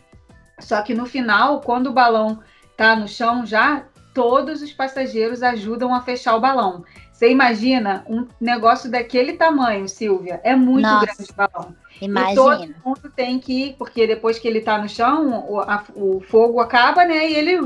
Só 0.59 0.83
que 0.83 0.95
no 0.95 1.07
final, 1.07 1.61
quando 1.61 1.89
o 1.89 1.93
balão 1.93 2.41
tá 2.77 2.97
no 2.97 3.07
chão 3.07 3.47
já, 3.47 3.85
todos 4.13 4.63
os 4.63 4.73
passageiros 4.73 5.43
ajudam 5.43 5.95
a 5.95 6.01
fechar 6.01 6.35
o 6.35 6.41
balão. 6.41 6.85
Você 7.13 7.31
imagina 7.31 8.05
um 8.09 8.27
negócio 8.41 8.91
daquele 8.91 9.35
tamanho, 9.35 9.89
Silvia? 9.89 10.41
É 10.43 10.57
muito 10.57 10.89
Nossa. 10.89 11.07
grande 11.07 11.31
o 11.31 11.35
balão. 11.35 11.77
E 12.01 12.35
todo 12.35 12.65
Imagina. 12.65 12.75
mundo 12.85 13.13
tem 13.15 13.39
que 13.39 13.53
ir, 13.67 13.75
porque 13.77 14.07
depois 14.07 14.39
que 14.39 14.49
ele 14.49 14.61
tá 14.61 14.79
no 14.79 14.89
chão, 14.89 15.45
o, 15.49 15.61
a- 15.61 15.85
o 15.95 16.21
fogo 16.21 16.59
acaba, 16.61 17.05
né? 17.05 17.29
E 17.29 17.35
ele 17.35 17.59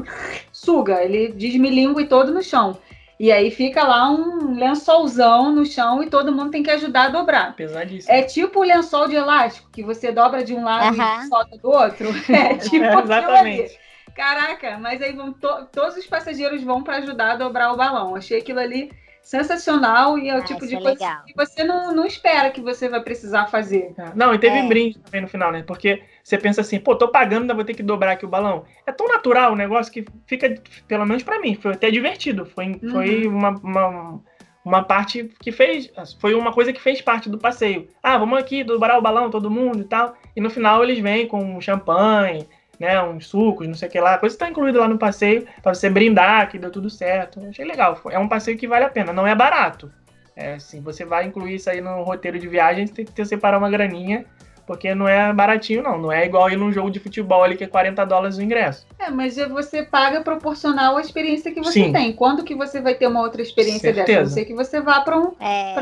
suga, 0.52 1.02
ele 1.02 1.28
desmilingue 1.32 2.06
todo 2.06 2.32
no 2.32 2.42
chão. 2.42 2.76
E 3.18 3.30
aí 3.30 3.48
fica 3.50 3.84
lá 3.84 4.10
um 4.10 4.54
lençolzão 4.58 5.52
no 5.54 5.64
chão 5.64 6.02
e 6.02 6.10
todo 6.10 6.32
mundo 6.32 6.50
tem 6.50 6.64
que 6.64 6.70
ajudar 6.70 7.04
a 7.04 7.08
dobrar. 7.10 7.54
Pesadíssimo. 7.54 8.12
É 8.12 8.22
tipo 8.22 8.58
o 8.60 8.64
lençol 8.64 9.06
de 9.06 9.14
elástico, 9.14 9.70
que 9.70 9.84
você 9.84 10.10
dobra 10.10 10.42
de 10.42 10.52
um 10.52 10.64
lado 10.64 10.96
e 10.96 11.28
solta 11.28 11.56
do 11.56 11.68
outro. 11.70 12.08
É 12.28 12.54
tipo 12.56 12.84
É, 12.84 13.02
exatamente. 13.02 13.78
Caraca, 14.14 14.78
mas 14.78 15.00
aí 15.00 15.12
vão 15.12 15.32
to- 15.32 15.66
todos 15.72 15.96
os 15.96 16.06
passageiros 16.06 16.62
vão 16.62 16.82
para 16.82 16.96
ajudar 16.96 17.32
a 17.32 17.36
dobrar 17.36 17.72
o 17.72 17.76
balão. 17.76 18.14
Achei 18.16 18.38
aquilo 18.38 18.58
ali 18.60 18.90
sensacional 19.24 20.18
e 20.18 20.28
é 20.28 20.34
o 20.34 20.38
Ah, 20.38 20.44
tipo 20.44 20.66
de 20.66 20.76
é 20.76 20.80
coisa 20.80 21.00
legal. 21.00 21.24
que 21.24 21.34
você 21.34 21.64
não, 21.64 21.92
não 21.92 22.04
espera 22.06 22.50
que 22.50 22.60
você 22.60 22.88
vai 22.88 23.02
precisar 23.02 23.46
fazer. 23.46 23.94
Não, 24.14 24.34
e 24.34 24.38
teve 24.38 24.58
É. 24.58 24.68
brinde 24.68 24.98
também 24.98 25.22
no 25.22 25.28
final, 25.28 25.50
né? 25.50 25.64
Porque 25.66 26.02
você 26.22 26.36
pensa 26.36 26.60
assim, 26.60 26.78
pô, 26.78 26.94
tô 26.94 27.08
pagando, 27.08 27.42
ainda 27.42 27.54
vou 27.54 27.64
ter 27.64 27.74
que 27.74 27.82
dobrar 27.82 28.12
aqui 28.12 28.24
o 28.26 28.28
balão. 28.28 28.64
É 28.86 28.92
tão 28.92 29.08
natural 29.08 29.52
o 29.52 29.56
negócio 29.56 29.90
que 29.92 30.04
fica, 30.26 30.54
pelo 30.86 31.06
menos 31.06 31.22
pra 31.22 31.40
mim, 31.40 31.54
foi 31.54 31.72
até 31.72 31.90
divertido. 31.90 32.44
Foi, 32.44 32.78
foi 32.92 33.26
uma, 33.26 33.50
uma, 33.62 34.20
uma 34.64 34.82
parte 34.84 35.30
que 35.40 35.50
fez. 35.50 35.90
Foi 36.20 36.34
uma 36.34 36.52
coisa 36.52 36.72
que 36.72 36.80
fez 36.80 37.00
parte 37.00 37.28
do 37.30 37.38
passeio. 37.38 37.88
Ah, 38.02 38.18
vamos 38.18 38.38
aqui 38.38 38.62
dobrar 38.62 38.98
o 38.98 39.02
balão, 39.02 39.30
todo 39.30 39.50
mundo 39.50 39.80
e 39.80 39.84
tal. 39.84 40.14
E 40.36 40.40
no 40.40 40.50
final 40.50 40.84
eles 40.84 40.98
vêm 40.98 41.26
com 41.26 41.58
champanhe, 41.60 42.46
né? 42.78 43.00
Uns 43.02 43.26
sucos, 43.28 43.66
não 43.66 43.74
sei 43.74 43.88
o 43.88 43.90
que 43.90 44.00
lá. 44.00 44.18
Coisa 44.18 44.34
que 44.34 44.38
tá 44.44 44.48
incluída 44.48 44.80
lá 44.80 44.88
no 44.88 44.98
passeio, 44.98 45.46
pra 45.62 45.74
você 45.74 45.88
brindar 45.90 46.48
que 46.50 46.58
deu 46.58 46.70
tudo 46.70 46.90
certo. 46.90 47.40
Achei 47.48 47.64
legal. 47.64 48.00
É 48.10 48.18
um 48.18 48.28
passeio 48.28 48.56
que 48.58 48.66
vale 48.68 48.84
a 48.84 48.90
pena. 48.90 49.12
Não 49.12 49.26
é 49.26 49.34
barato. 49.34 49.90
É 50.36 50.54
assim, 50.54 50.80
você 50.80 51.04
vai 51.04 51.26
incluir 51.26 51.54
isso 51.56 51.70
aí 51.70 51.80
no 51.80 52.02
roteiro 52.02 52.38
de 52.38 52.48
viagem, 52.48 52.86
você 52.86 52.92
tem 52.92 53.04
que 53.04 53.12
ter, 53.12 53.24
separar 53.24 53.56
uma 53.56 53.70
graninha, 53.70 54.24
porque 54.66 54.92
não 54.92 55.06
é 55.06 55.32
baratinho, 55.32 55.80
não. 55.82 55.96
Não 55.96 56.10
é 56.10 56.24
igual 56.26 56.50
ir 56.50 56.56
num 56.56 56.72
jogo 56.72 56.90
de 56.90 56.98
futebol 56.98 57.44
ali 57.44 57.56
que 57.56 57.62
é 57.62 57.68
40 57.68 58.04
dólares 58.04 58.36
o 58.36 58.42
ingresso. 58.42 58.84
É, 58.98 59.10
mas 59.10 59.38
é 59.38 59.46
você 59.48 59.84
paga 59.84 60.22
proporcional 60.22 60.96
à 60.96 61.00
experiência 61.00 61.52
que 61.52 61.60
você 61.62 61.84
Sim. 61.84 61.92
tem. 61.92 62.12
Quando 62.12 62.42
que 62.42 62.54
você 62.54 62.80
vai 62.80 62.94
ter 62.94 63.06
uma 63.06 63.20
outra 63.20 63.42
experiência 63.42 63.92
dessa? 63.92 64.02
A 64.02 64.06
Certeza. 64.06 64.22
não 64.22 64.34
ser 64.34 64.44
que 64.44 64.54
você 64.54 64.80
vá 64.80 65.02
para 65.02 65.18
um, 65.18 65.32
É, 65.38 65.74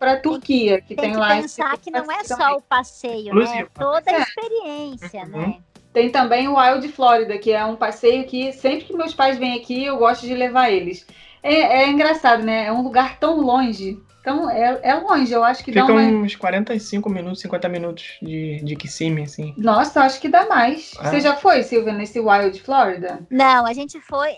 a 0.00 0.16
Turquia, 0.16 0.80
que 0.80 0.94
tem, 0.94 1.04
tem 1.04 1.12
que 1.12 1.18
lá 1.18 1.38
esse 1.38 1.56
pensar 1.56 1.72
tipo 1.72 1.84
que 1.84 1.90
não 1.90 2.10
é 2.10 2.24
só 2.24 2.56
o 2.56 2.62
passeio, 2.62 3.34
né? 3.34 3.40
É 3.40 3.44
Exclusivo. 3.44 3.70
toda 3.78 4.10
a 4.10 4.14
É. 4.14 4.20
experiência, 4.22 5.22
Uhum. 5.24 5.60
Tem 5.92 6.10
também 6.10 6.48
o 6.48 6.56
Wild 6.56 6.88
Florida, 6.88 7.36
que 7.38 7.52
é 7.52 7.64
um 7.64 7.76
passeio 7.76 8.24
que 8.24 8.52
sempre 8.52 8.86
que 8.86 8.96
meus 8.96 9.14
pais 9.14 9.38
vêm 9.38 9.54
aqui, 9.54 9.84
eu 9.84 9.98
gosto 9.98 10.26
de 10.26 10.34
levar 10.34 10.70
eles. 10.70 11.06
É, 11.42 11.82
é 11.82 11.88
engraçado, 11.88 12.42
né? 12.42 12.66
É 12.66 12.72
um 12.72 12.82
lugar 12.82 13.18
tão 13.18 13.40
longe. 13.40 14.00
Então, 14.22 14.48
é, 14.48 14.78
é 14.84 14.94
longe, 14.94 15.32
eu 15.32 15.42
acho 15.42 15.64
que 15.64 15.72
dá 15.72 15.80
Fica 15.80 15.92
uma. 15.92 16.02
uns 16.02 16.36
45 16.36 17.10
minutos, 17.10 17.40
50 17.40 17.68
minutos 17.68 18.04
de, 18.22 18.60
de 18.62 18.76
Kissimmee, 18.76 19.24
assim. 19.24 19.52
Nossa, 19.58 20.02
acho 20.02 20.20
que 20.20 20.28
dá 20.28 20.46
mais. 20.46 20.92
Ah. 20.98 21.10
Você 21.10 21.20
já 21.20 21.34
foi, 21.34 21.64
Silvia, 21.64 21.92
nesse 21.92 22.20
Wild 22.20 22.62
Florida? 22.62 23.26
Não, 23.28 23.66
a 23.66 23.72
gente 23.72 24.00
foi. 24.00 24.30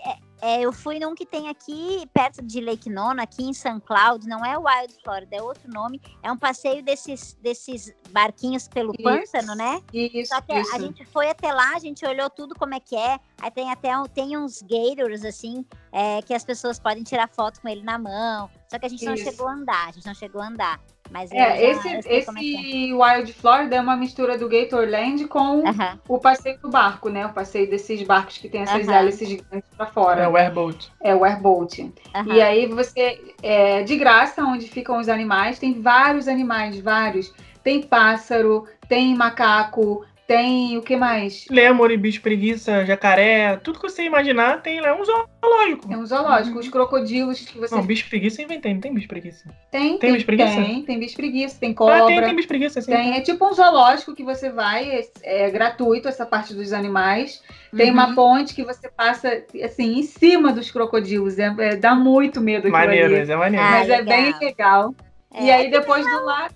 É, 0.45 0.61
eu 0.61 0.71
fui 0.71 0.99
num 0.99 1.15
que 1.15 1.25
tem 1.25 1.49
aqui, 1.49 2.07
perto 2.13 2.43
de 2.43 2.61
Lake 2.61 2.87
Nona, 2.87 3.23
aqui 3.23 3.43
em 3.43 3.51
St. 3.51 3.81
Cloud, 3.83 4.27
não 4.27 4.45
é 4.45 4.55
Wild 4.55 4.95
Florida, 5.03 5.37
é 5.37 5.41
outro 5.41 5.67
nome. 5.71 5.99
É 6.21 6.31
um 6.31 6.37
passeio 6.37 6.83
desses, 6.83 7.33
desses 7.41 7.91
barquinhos 8.11 8.67
pelo 8.67 8.93
Isso. 8.93 9.01
pântano, 9.01 9.55
né? 9.55 9.81
Isso, 9.91 10.35
Só 10.35 10.39
que 10.41 10.53
isso. 10.53 10.75
a 10.75 10.77
gente 10.77 11.03
foi 11.05 11.31
até 11.31 11.51
lá, 11.51 11.75
a 11.75 11.79
gente 11.79 12.05
olhou 12.05 12.29
tudo 12.29 12.53
como 12.53 12.75
é 12.75 12.79
que 12.79 12.95
é. 12.95 13.19
Aí 13.41 13.49
tem 13.49 13.71
até 13.71 13.89
tem 14.13 14.37
uns 14.37 14.61
gators, 14.61 15.25
assim, 15.25 15.65
é, 15.91 16.21
que 16.21 16.31
as 16.31 16.45
pessoas 16.45 16.77
podem 16.77 17.03
tirar 17.03 17.27
foto 17.27 17.59
com 17.59 17.67
ele 17.67 17.81
na 17.81 17.97
mão. 17.97 18.47
Só 18.69 18.77
que 18.77 18.85
a 18.85 18.89
gente 18.89 19.03
não 19.03 19.15
Isso. 19.15 19.23
chegou 19.23 19.47
a 19.47 19.53
andar, 19.53 19.87
a 19.87 19.91
gente 19.93 20.05
não 20.05 20.13
chegou 20.13 20.43
a 20.43 20.47
andar. 20.47 20.79
Mas 21.11 21.31
É, 21.31 21.37
já- 21.37 21.57
esse, 21.61 21.87
é 21.87 22.01
que 22.01 22.09
esse 22.09 22.93
Wild 22.93 23.33
Florida 23.33 23.75
é 23.75 23.81
uma 23.81 23.95
mistura 23.95 24.37
do 24.37 24.49
Gatorland 24.49 25.25
com 25.27 25.65
é. 25.65 25.69
Aham. 25.69 25.99
o 26.07 26.17
passeio 26.19 26.57
do 26.59 26.69
barco, 26.69 27.09
né? 27.09 27.25
O 27.25 27.33
passeio 27.33 27.69
desses 27.69 28.01
barcos 28.03 28.37
que 28.37 28.49
tem 28.49 28.61
essas 28.61 28.87
Aham. 28.87 28.97
hélices 28.97 29.29
gigantes 29.29 29.69
pra 29.77 29.85
fora. 29.85 30.23
É 30.23 30.27
o 30.27 30.35
Airboat. 30.35 30.91
É 31.01 31.15
o 31.15 31.23
airboat. 31.23 31.93
aham. 32.13 32.33
E 32.33 32.41
aí 32.41 32.65
você, 32.67 33.35
é, 33.41 33.83
de 33.83 33.95
graça, 33.95 34.43
onde 34.43 34.67
ficam 34.67 34.97
os 34.99 35.07
animais, 35.07 35.59
tem 35.59 35.79
vários 35.81 36.27
animais, 36.27 36.79
vários. 36.79 37.33
Tem 37.63 37.81
pássaro, 37.81 38.65
tem 38.87 39.15
macaco, 39.15 40.05
tem 40.27 40.77
o 40.77 40.81
que 40.81 40.95
mais? 40.95 41.45
Lêmure, 41.49 41.95
bicho 41.97 42.21
preguiça, 42.21 42.85
jacaré, 42.85 43.57
tudo 43.57 43.79
que 43.79 43.87
você 43.89 44.03
imaginar 44.03 44.61
tem 44.61 44.81
lá. 44.81 44.87
É 44.89 44.93
um 44.93 45.03
zoológico. 45.05 45.93
É 45.93 45.97
um 45.97 46.05
zoológico. 46.05 46.59
Os 46.59 46.67
crocodilos 46.67 47.39
que 47.41 47.59
você 47.59 47.75
Não, 47.75 47.83
bicho 47.85 48.09
preguiça 48.09 48.41
eu 48.41 48.45
inventei, 48.45 48.73
não 48.73 48.81
tem 48.81 48.93
bicho 48.93 49.07
preguiça. 49.07 49.43
tem. 49.71 49.97
tem 49.99 50.13
bicho 50.13 50.25
preguiça? 50.25 50.55
Tem, 50.55 50.81
tem 50.83 50.99
bicho 50.99 51.15
preguiça, 51.15 51.59
tem 51.59 51.71
Ah, 51.71 51.75
cobra. 51.75 52.05
tem, 52.07 52.21
tem 52.23 52.35
bicho 52.35 52.47
preguiça, 52.47 52.81
sim. 52.81 52.91
Tem, 52.91 53.15
é 53.17 53.21
tipo 53.21 53.47
um 53.47 53.53
zoológico 53.53 54.15
que 54.15 54.23
você 54.23 54.49
vai, 54.49 54.89
é, 54.89 55.01
é 55.23 55.51
gratuito 55.51 56.07
essa 56.07 56.25
parte 56.25 56.53
dos 56.53 56.73
animais. 56.73 57.43
Tem 57.75 57.87
Uhum. 57.87 57.93
uma 57.93 58.15
ponte 58.15 58.55
que 58.55 58.63
você 58.63 58.89
passa 58.89 59.43
assim 59.63 59.99
em 59.99 60.03
cima 60.03 60.51
dos 60.51 60.71
crocodilos. 60.71 61.37
É, 61.37 61.53
é- 61.59 61.75
dá 61.75 61.93
muito 61.93 62.41
medo 62.41 62.61
aquilo 62.67 62.71
Maneiro, 62.73 63.05
ali. 63.07 63.19
mas 63.19 63.29
é 63.29 63.35
maneiro. 63.35 63.65
Ah, 63.65 63.71
Mas 63.71 63.89
é 63.89 63.97
legal. 64.01 64.05
bem 64.17 64.33
legal. 64.39 64.95
e 65.39 65.49
É, 65.49 65.53
aí 65.55 65.69
depois 65.69 66.05
do 66.09 66.25
lado. 66.25 66.53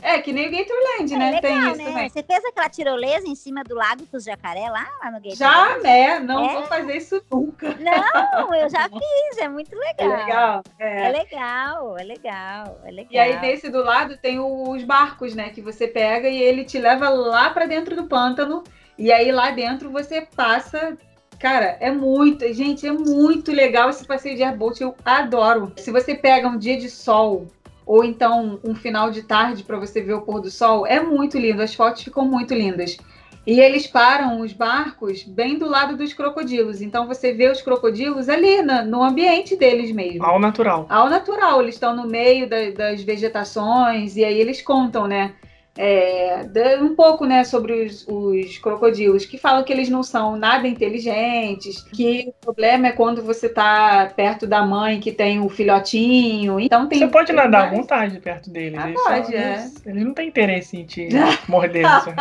É, 0.00 0.20
que 0.20 0.32
nem 0.32 0.46
o 0.48 0.50
Gatorland, 0.50 1.12
É 1.14 1.18
né? 1.18 1.30
legal, 1.32 1.40
tem 1.42 1.58
isso 1.58 1.76
né? 1.78 1.84
também. 1.84 2.08
Você 2.08 2.22
fez 2.22 2.44
aquela 2.44 2.68
tirolesa 2.68 3.26
em 3.26 3.34
cima 3.34 3.64
do 3.64 3.74
lago 3.74 4.06
com 4.06 4.16
os 4.16 4.24
jacaré 4.24 4.70
lá, 4.70 4.86
lá 5.02 5.10
no 5.10 5.20
Gatorland? 5.20 5.36
Já, 5.36 5.78
né? 5.78 6.20
Não 6.20 6.48
É. 6.48 6.54
vou 6.54 6.62
fazer 6.64 6.96
isso 6.96 7.20
nunca. 7.30 7.74
Não, 7.74 8.54
eu 8.54 8.70
já 8.70 8.88
fiz, 8.88 9.38
é 9.38 9.48
muito 9.48 9.74
É 9.74 10.06
legal. 10.06 10.16
legal. 10.18 10.62
É 10.78 11.06
É. 11.08 11.12
legal, 11.12 11.98
é 11.98 12.04
legal, 12.04 12.80
é 12.84 12.90
legal. 12.92 13.10
E 13.12 13.18
aí 13.18 13.40
nesse 13.40 13.68
do 13.68 13.82
lado 13.82 14.16
tem 14.16 14.38
os 14.38 14.84
barcos, 14.84 15.34
né? 15.34 15.50
Que 15.50 15.60
você 15.60 15.88
pega 15.88 16.28
e 16.28 16.40
ele 16.40 16.64
te 16.64 16.78
leva 16.78 17.08
lá 17.08 17.50
pra 17.50 17.66
dentro 17.66 17.96
do 17.96 18.04
pântano. 18.04 18.62
E 18.96 19.12
aí 19.12 19.32
lá 19.32 19.50
dentro 19.50 19.90
você 19.90 20.22
passa. 20.34 20.96
Cara, 21.40 21.76
é 21.80 21.90
muito, 21.92 22.52
gente, 22.52 22.84
é 22.86 22.90
muito 22.90 23.52
legal 23.52 23.90
esse 23.90 24.04
passeio 24.04 24.34
de 24.36 24.42
airboat, 24.42 24.80
eu 24.82 24.94
adoro. 25.04 25.72
Se 25.76 25.92
você 25.92 26.12
pega 26.14 26.48
um 26.48 26.58
dia 26.58 26.76
de 26.76 26.90
sol 26.90 27.46
ou 27.88 28.04
então 28.04 28.60
um 28.62 28.74
final 28.74 29.10
de 29.10 29.22
tarde 29.22 29.64
para 29.64 29.78
você 29.78 30.02
ver 30.02 30.12
o 30.12 30.20
pôr 30.20 30.40
do 30.42 30.50
sol, 30.50 30.86
é 30.86 31.00
muito 31.00 31.38
lindo, 31.38 31.62
as 31.62 31.74
fotos 31.74 32.02
ficam 32.02 32.24
muito 32.26 32.52
lindas. 32.54 32.98
E 33.46 33.58
eles 33.60 33.86
param 33.86 34.40
os 34.42 34.52
barcos 34.52 35.22
bem 35.22 35.58
do 35.58 35.66
lado 35.66 35.96
dos 35.96 36.12
crocodilos, 36.12 36.82
então 36.82 37.06
você 37.06 37.32
vê 37.32 37.50
os 37.50 37.62
crocodilos 37.62 38.28
ali 38.28 38.60
na- 38.60 38.84
no 38.84 39.02
ambiente 39.02 39.56
deles 39.56 39.90
mesmo 39.90 40.22
Ao 40.22 40.38
natural. 40.38 40.84
ao 40.90 41.08
natural. 41.08 41.62
Eles 41.62 41.76
estão 41.76 41.96
no 41.96 42.06
meio 42.06 42.46
da- 42.46 42.70
das 42.76 43.02
vegetações 43.02 44.16
e 44.18 44.24
aí 44.24 44.38
eles 44.38 44.60
contam, 44.60 45.06
né? 45.06 45.32
É, 45.80 46.44
um 46.82 46.92
pouco, 46.96 47.24
né, 47.24 47.44
sobre 47.44 47.84
os, 47.84 48.04
os 48.08 48.58
crocodilos, 48.58 49.24
que 49.24 49.38
falam 49.38 49.62
que 49.62 49.72
eles 49.72 49.88
não 49.88 50.02
são 50.02 50.34
nada 50.36 50.66
inteligentes, 50.66 51.80
que 51.82 52.28
o 52.28 52.32
problema 52.44 52.88
é 52.88 52.92
quando 52.92 53.22
você 53.22 53.48
tá 53.48 54.12
perto 54.16 54.44
da 54.44 54.66
mãe 54.66 54.98
que 54.98 55.12
tem 55.12 55.38
o 55.40 55.48
filhotinho. 55.48 56.58
Então 56.58 56.88
tem. 56.88 56.98
Você 56.98 57.06
pode 57.06 57.32
nadar 57.32 57.58
à 57.58 57.64
várias- 57.66 57.80
vontade 57.80 58.20
perto 58.20 58.50
deles. 58.50 58.76
Ah, 58.82 58.88
eles, 58.88 59.02
pode, 59.04 59.26
só- 59.26 59.32
é. 59.32 59.52
eles, 59.54 59.86
eles 59.86 60.04
não 60.04 60.14
têm 60.14 60.28
interesse 60.28 60.76
em 60.76 60.84
te 60.84 61.08
morder. 61.48 61.86
assim. 61.86 62.12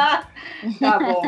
tá 0.79 0.99
bom. 0.99 1.21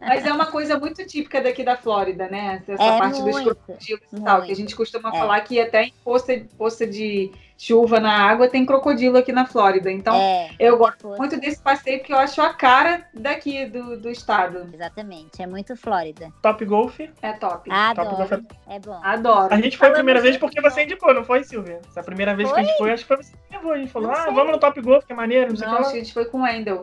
Mas 0.00 0.24
é 0.24 0.32
uma 0.32 0.46
coisa 0.46 0.78
muito 0.78 1.04
típica 1.06 1.40
daqui 1.42 1.62
da 1.62 1.76
Flórida, 1.76 2.28
né? 2.28 2.62
Essa 2.66 2.82
É 2.82 2.98
parte 2.98 3.22
dos 3.22 3.32
muito, 3.34 3.54
crocodilos 3.54 4.02
e 4.10 4.20
tal, 4.22 4.34
muito. 4.36 4.46
que 4.46 4.52
a 4.52 4.56
gente 4.56 4.74
costuma 4.74 5.10
É. 5.10 5.18
falar 5.18 5.40
que 5.42 5.60
até 5.60 5.84
em 5.84 5.92
poça, 6.02 6.40
poça 6.56 6.86
de 6.86 7.30
chuva 7.62 8.00
na 8.00 8.12
água 8.12 8.48
tem 8.48 8.66
crocodilo 8.66 9.18
aqui 9.18 9.30
na 9.30 9.46
Flórida. 9.46 9.88
Então, 9.88 10.16
É, 10.16 10.50
eu 10.58 10.76
gosto 10.76 11.10
muito 11.10 11.38
desse 11.38 11.62
passeio 11.62 11.98
porque 11.98 12.12
eu 12.12 12.18
acho 12.18 12.42
a 12.42 12.52
cara 12.52 13.06
daqui 13.14 13.66
do, 13.66 13.96
do 13.96 14.10
estado. 14.10 14.68
Exatamente, 14.74 15.40
é 15.40 15.46
muito 15.46 15.76
Flórida. 15.76 16.32
Top 16.42 16.64
Golf. 16.64 16.98
É 16.98 17.32
top. 17.34 17.70
Adoro, 17.70 18.16
Golf 18.16 18.32
é 18.66 18.80
bom. 18.80 19.00
Adoro. 19.04 19.54
A 19.54 19.60
gente 19.60 19.78
foi 19.78 19.88
a 19.88 19.92
primeira 19.92 20.20
vez 20.20 20.36
porque 20.36 20.58
então. 20.58 20.68
você 20.68 20.82
indicou, 20.82 21.14
não 21.14 21.24
foi, 21.24 21.44
Silvia? 21.44 21.80
Essa 21.88 22.02
primeira 22.02 22.34
vez 22.34 22.50
que 22.50 22.58
a 22.58 22.64
gente 22.64 22.76
foi, 22.76 22.90
acho 22.90 23.04
que 23.04 23.08
foi 23.08 23.18
você 23.18 23.32
que 23.32 23.56
levou. 23.56 23.72
A 23.72 23.78
gente 23.78 23.92
falou, 23.92 24.08
Não 24.08 24.18
ah, 24.18 24.22
sei. 24.24 24.34
vamos 24.34 24.52
no 24.52 24.58
Top 24.58 24.80
Golf, 24.80 25.04
que 25.04 25.12
é 25.12 25.16
maneiro, 25.16 25.50
não 25.50 25.56
sei 25.56 25.68
o 25.68 25.70
Não, 25.70 25.78
que 25.78 25.86
a 25.86 25.90
gente 25.90 26.12
foi 26.12 26.24
com 26.24 26.38
o 26.38 26.42
Wendel. 26.42 26.80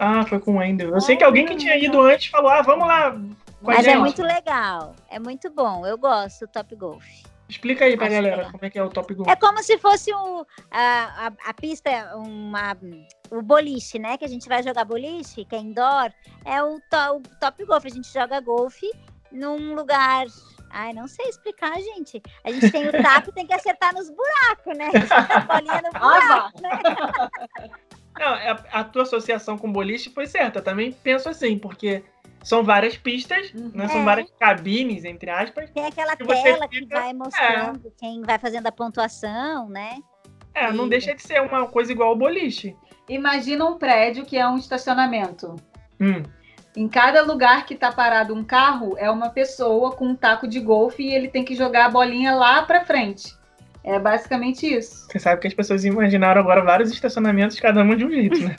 Ah, 0.00 0.26
foi 0.26 0.40
com 0.40 0.54
o 0.54 0.58
Wendel. 0.58 0.90
Eu 0.90 1.00
sei 1.00 1.16
que 1.16 1.22
alguém 1.22 1.46
que 1.46 1.54
tinha 1.54 1.76
ido 1.76 2.00
antes 2.00 2.26
falou, 2.32 2.50
ah, 2.50 2.62
vamos 2.62 2.88
lá 2.88 3.16
Mas 3.62 3.86
é 3.86 3.96
muito 3.96 4.22
legal, 4.22 4.96
é 5.08 5.20
muito 5.20 5.48
bom. 5.50 5.86
Eu 5.86 5.96
gosto 5.96 6.46
do 6.46 6.48
Top 6.48 6.74
Golf. 6.74 7.06
Explica 7.48 7.84
aí 7.84 7.96
pra 7.96 8.06
Acho 8.06 8.14
galera 8.16 8.50
como 8.50 8.64
é 8.64 8.70
que 8.70 8.78
é 8.78 8.82
o 8.82 8.90
Top 8.90 9.14
Golf. 9.14 9.28
É 9.28 9.36
como 9.36 9.62
se 9.62 9.78
fosse 9.78 10.12
o, 10.12 10.44
a, 10.70 11.26
a, 11.28 11.50
a 11.50 11.54
pista, 11.54 11.90
uma, 12.16 12.76
o 13.30 13.40
boliche, 13.40 13.98
né? 13.98 14.16
Que 14.18 14.24
a 14.24 14.28
gente 14.28 14.48
vai 14.48 14.62
jogar 14.62 14.84
boliche, 14.84 15.44
que 15.44 15.54
é 15.54 15.58
indoor. 15.58 16.12
É 16.44 16.60
o, 16.62 16.80
to- 16.80 17.16
o 17.16 17.22
Top 17.38 17.64
Golf. 17.64 17.84
A 17.84 17.88
gente 17.88 18.12
joga 18.12 18.40
golfe 18.40 18.90
num 19.30 19.74
lugar. 19.74 20.26
Ai, 20.70 20.92
não 20.92 21.06
sei 21.06 21.26
explicar, 21.28 21.80
gente. 21.80 22.20
A 22.44 22.50
gente 22.50 22.70
tem 22.70 22.88
o 22.88 22.92
taco 22.92 23.30
e 23.30 23.32
tem 23.32 23.46
que 23.46 23.54
acertar 23.54 23.94
nos 23.94 24.10
buracos, 24.10 24.76
né? 24.76 24.90
A 25.30 25.40
bolinha 25.40 25.82
no 25.82 25.90
Ah, 25.94 26.50
buraco, 26.50 26.62
né? 26.62 26.80
Não, 28.18 28.26
a, 28.34 28.50
a 28.80 28.84
tua 28.84 29.02
associação 29.02 29.56
com 29.56 29.70
boliche 29.70 30.10
foi 30.10 30.26
certa. 30.26 30.60
Também 30.60 30.90
penso 30.90 31.28
assim, 31.28 31.58
porque 31.58 32.02
são 32.42 32.62
várias 32.62 32.96
pistas, 32.96 33.52
né? 33.52 33.84
É. 33.84 33.88
São 33.88 34.04
várias 34.04 34.30
cabines, 34.38 35.04
entre 35.04 35.30
aspas. 35.30 35.70
Tem 35.70 35.84
aquela 35.86 36.12
E 36.14 36.16
tela 36.16 36.68
que 36.68 36.78
fica- 36.80 37.00
vai 37.00 37.12
mostrando 37.12 37.92
quem 37.98 38.22
vai 38.22 38.38
fazendo 38.38 38.66
a 38.66 38.72
pontuação, 38.72 39.68
né? 39.68 39.98
É, 40.54 40.72
não 40.72 40.84
Sim. 40.84 40.90
deixa 40.90 41.14
de 41.14 41.22
ser 41.22 41.40
uma 41.42 41.66
coisa 41.66 41.92
igual 41.92 42.10
ao 42.10 42.16
boliche. 42.16 42.74
Imagina 43.08 43.64
um 43.66 43.78
prédio 43.78 44.24
que 44.24 44.36
é 44.38 44.48
um 44.48 44.56
estacionamento. 44.56 45.54
Hum. 46.00 46.22
Em 46.76 46.88
cada 46.88 47.22
lugar 47.22 47.64
que 47.66 47.74
tá 47.74 47.90
parado 47.92 48.34
um 48.34 48.44
carro, 48.44 48.94
é 48.98 49.10
uma 49.10 49.30
pessoa 49.30 49.92
com 49.92 50.08
um 50.08 50.14
taco 50.16 50.46
de 50.46 50.60
golfe 50.60 51.02
e 51.02 51.12
ele 51.14 51.28
tem 51.28 51.44
que 51.44 51.54
jogar 51.54 51.86
a 51.86 51.90
bolinha 51.90 52.34
lá 52.34 52.62
pra 52.62 52.84
frente. 52.84 53.34
É 53.86 54.00
basicamente 54.00 54.66
isso. 54.66 55.06
Você 55.08 55.18
sabe 55.20 55.40
que 55.40 55.46
as 55.46 55.54
pessoas 55.54 55.84
imaginaram 55.84 56.40
agora 56.40 56.60
vários 56.60 56.90
estacionamentos, 56.90 57.60
cada 57.60 57.82
um 57.82 57.94
de 57.96 58.04
um 58.04 58.10
jeito, 58.10 58.40
né? 58.40 58.56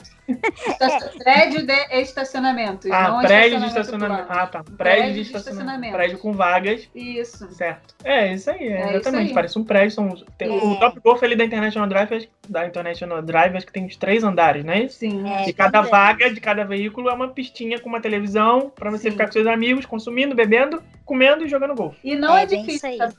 Esta- 0.80 1.10
Prédio 1.18 1.66
de 1.66 1.72
estacionamentos. 2.00 2.90
Ah, 2.90 3.08
não 3.10 3.20
prédio 3.20 3.60
de 3.60 3.66
estacionamento 3.66 4.20
estacionamento. 4.20 4.26
Ah, 4.30 4.46
tá. 4.46 4.62
Prédio, 4.64 4.76
Prédio 4.76 5.08
de 5.08 5.14
de 5.14 5.20
estacionamento. 5.20 5.48
estacionamento. 5.60 5.96
Prédio 5.96 6.18
com 6.18 6.32
vagas. 6.32 6.88
Isso. 6.94 7.46
Certo. 7.52 7.94
É, 8.04 8.32
isso 8.32 8.50
aí, 8.50 8.58
é, 8.58 8.62
É 8.62 8.78
exatamente. 8.96 9.06
isso 9.06 9.16
aí. 9.16 9.34
Parece 9.34 9.58
um 9.58 9.64
prédio. 9.64 9.90
São, 9.90 10.08
tem, 10.38 10.48
O 10.50 10.74
É. 10.74 10.80
Top 10.80 11.00
Golf 11.00 11.22
ali 11.22 11.36
da 11.36 11.44
International 11.44 11.88
Drive, 11.88 12.12
acho- 12.14 12.28
da 12.48 12.66
International 12.66 13.22
Drive, 13.22 13.56
acho 13.56 13.66
que 13.66 13.72
tem 13.72 13.84
uns 13.84 13.96
três 13.96 14.24
andares, 14.24 14.64
é 14.66 14.82
isso? 14.84 14.98
Sim. 14.98 15.28
É, 15.30 15.44
De 15.44 15.52
cada 15.52 15.82
bem 15.82 15.90
vaga, 15.90 16.32
de 16.32 16.40
cada 16.40 16.64
veículo, 16.64 17.10
é 17.10 17.12
uma 17.12 17.28
pistinha 17.28 17.78
com 17.78 17.88
uma 17.88 18.00
televisão 18.00 18.70
pra 18.74 18.90
você 18.90 19.04
Sim. 19.04 19.10
ficar 19.12 19.26
com 19.26 19.32
seus 19.32 19.46
amigos, 19.46 19.84
consumindo, 19.86 20.34
bebendo, 20.34 20.82
comendo 21.04 21.44
e 21.44 21.48
jogando 21.48 21.74
golfe. 21.74 21.98
E 22.02 22.16
não 22.16 22.36
É, 22.36 22.42
é, 22.42 22.46
difícil, 22.46 22.88
aí. 22.88 22.96
sabe? 22.98 23.14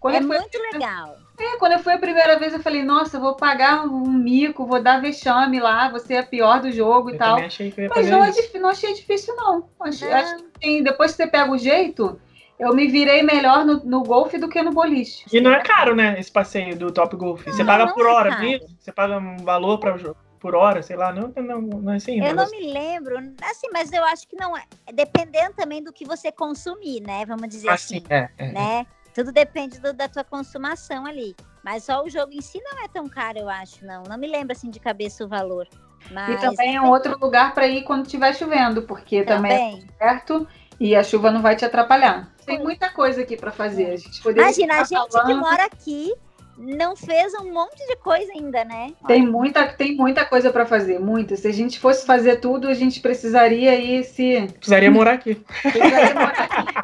Quando, 0.00 0.16
É 0.16 0.20
muito 0.20 0.58
legal. 0.72 1.16
É, 1.38 1.56
quando 1.58 1.72
eu 1.72 1.78
fui 1.80 1.92
a 1.92 1.98
primeira 1.98 2.38
vez, 2.38 2.52
eu 2.52 2.60
falei, 2.60 2.82
nossa, 2.82 3.16
eu 3.16 3.20
vou 3.20 3.34
pagar 3.34 3.84
um 3.86 4.10
mico, 4.10 4.66
vou 4.66 4.82
dar 4.82 5.00
vexame 5.00 5.60
lá, 5.60 5.88
vou 5.90 6.00
ser 6.00 6.16
a 6.16 6.22
pior 6.22 6.60
do 6.60 6.70
jogo 6.70 7.10
e 7.10 7.14
Eu 7.14 7.18
tal. 7.18 7.30
também 7.34 7.46
achei 7.46 7.70
que 7.70 7.80
eu 7.80 7.84
ia 7.84 7.88
Mas 7.90 7.98
fazer 7.98 8.10
não, 8.10 8.24
é 8.24 8.58
não 8.60 8.68
achei 8.70 8.94
difícil, 8.94 9.34
não. 9.36 9.68
Achei, 9.80 10.08
Não. 10.08 10.16
acho 10.16 10.36
que 10.36 10.42
tem- 10.60 10.82
depois 10.82 11.10
que 11.12 11.16
você 11.18 11.26
pega 11.26 11.50
o 11.50 11.58
jeito, 11.58 12.18
eu 12.58 12.74
me 12.74 12.86
virei 12.88 13.22
melhor 13.22 13.64
no, 13.64 13.84
no 13.84 14.02
golfe 14.02 14.38
do 14.38 14.48
que 14.48 14.62
no 14.62 14.72
boliche. 14.72 15.24
E 15.32 15.40
não 15.40 15.52
é 15.52 15.62
caro, 15.62 15.94
né, 15.94 16.18
esse 16.18 16.30
passeio 16.30 16.76
do 16.76 16.90
Top 16.90 17.14
Golf. 17.16 17.44
Você 17.44 17.58
Não, 17.62 17.66
paga 17.66 17.86
não 17.86 17.94
por 17.94 18.06
é 18.06 18.10
hora, 18.10 18.44
é 18.44 18.56
isso? 18.56 18.66
Você 18.80 18.90
paga 18.92 19.18
um 19.18 19.36
valor 19.38 19.78
para 19.78 19.94
o 19.94 19.98
jogo 19.98 20.16
por 20.40 20.54
hora, 20.54 20.82
sei 20.82 20.96
lá, 20.96 21.12
não, 21.12 21.32
não, 21.36 21.60
não 21.60 21.92
é 21.92 21.96
assim. 21.96 22.18
Eu 22.24 22.34
mas- 22.34 22.50
não 22.50 22.58
me 22.58 22.72
lembro, 22.72 23.16
assim, 23.42 23.68
mas 23.72 23.92
eu 23.92 24.04
acho 24.04 24.28
que 24.28 24.36
não 24.36 24.56
é. 24.56 24.62
Dependendo 24.92 25.54
também 25.54 25.82
do 25.82 25.92
que 25.92 26.04
você 26.04 26.30
consumir, 26.30 27.00
né? 27.00 27.24
Vamos 27.26 27.48
dizer 27.48 27.68
Assim, 27.68 27.96
assim, 27.96 28.06
é, 28.08 28.28
é. 28.38 28.52
né? 28.52 28.86
Tudo 29.16 29.32
depende 29.32 29.80
do- 29.80 29.92
da 29.94 30.06
tua 30.08 30.22
consumação 30.22 31.06
ali. 31.06 31.34
Mas 31.64 31.84
só 31.84 32.04
o 32.04 32.08
jogo 32.10 32.32
em 32.32 32.40
si 32.42 32.60
não 32.62 32.84
é 32.84 32.88
tão 32.88 33.08
caro, 33.08 33.38
eu 33.38 33.48
acho, 33.48 33.84
não. 33.84 34.02
Não 34.04 34.18
me 34.18 34.26
lembro 34.28 34.52
assim 34.52 34.70
de 34.70 34.78
cabeça 34.78 35.24
o 35.24 35.28
valor. 35.28 35.66
Mas 36.10 36.36
E 36.36 36.40
também 36.40 36.76
é 36.76 36.80
um 36.80 36.90
outro 36.90 37.18
lugar 37.18 37.52
para 37.54 37.66
ir 37.66 37.82
quando 37.82 38.04
estiver 38.04 38.34
chovendo, 38.34 38.82
porque 38.82 39.24
também 39.24 39.52
é 39.52 39.58
também. 39.70 39.86
perto 39.98 40.46
e 40.78 40.94
a 40.94 41.02
chuva 41.02 41.30
não 41.30 41.40
vai 41.42 41.56
te 41.56 41.64
atrapalhar. 41.64 42.30
Tem 42.44 42.62
muita 42.62 42.90
coisa 42.90 43.22
aqui 43.22 43.36
para 43.36 43.50
fazer. 43.50 43.86
A 43.92 43.96
gente 43.96 44.22
poderia 44.22 44.44
Imagina, 44.44 44.74
a 44.74 44.84
gente 44.84 45.06
que 45.06 45.12
falando. 45.12 45.40
mora 45.40 45.64
aqui 45.64 46.14
não 46.58 46.94
fez 46.96 47.34
um 47.34 47.52
monte 47.52 47.84
de 47.86 47.96
coisa 47.96 48.30
ainda, 48.32 48.64
né? 48.64 48.92
Tem 49.06 49.26
muita, 49.26 49.66
tem 49.66 49.96
muita 49.96 50.24
coisa 50.24 50.50
para 50.52 50.64
fazer, 50.64 50.98
muita. 51.00 51.36
Se 51.36 51.48
a 51.48 51.52
gente 51.52 51.78
fosse 51.78 52.06
fazer 52.06 52.36
tudo, 52.36 52.68
a 52.68 52.74
gente 52.74 53.00
precisaria 53.00 53.74
ir 53.74 54.04
se 54.04 54.46
Precisaria 54.54 54.90
morar 54.90 55.14
aqui. 55.14 55.34
precisaria 55.62 56.14
morar 56.14 56.30
aqui. 56.44 56.75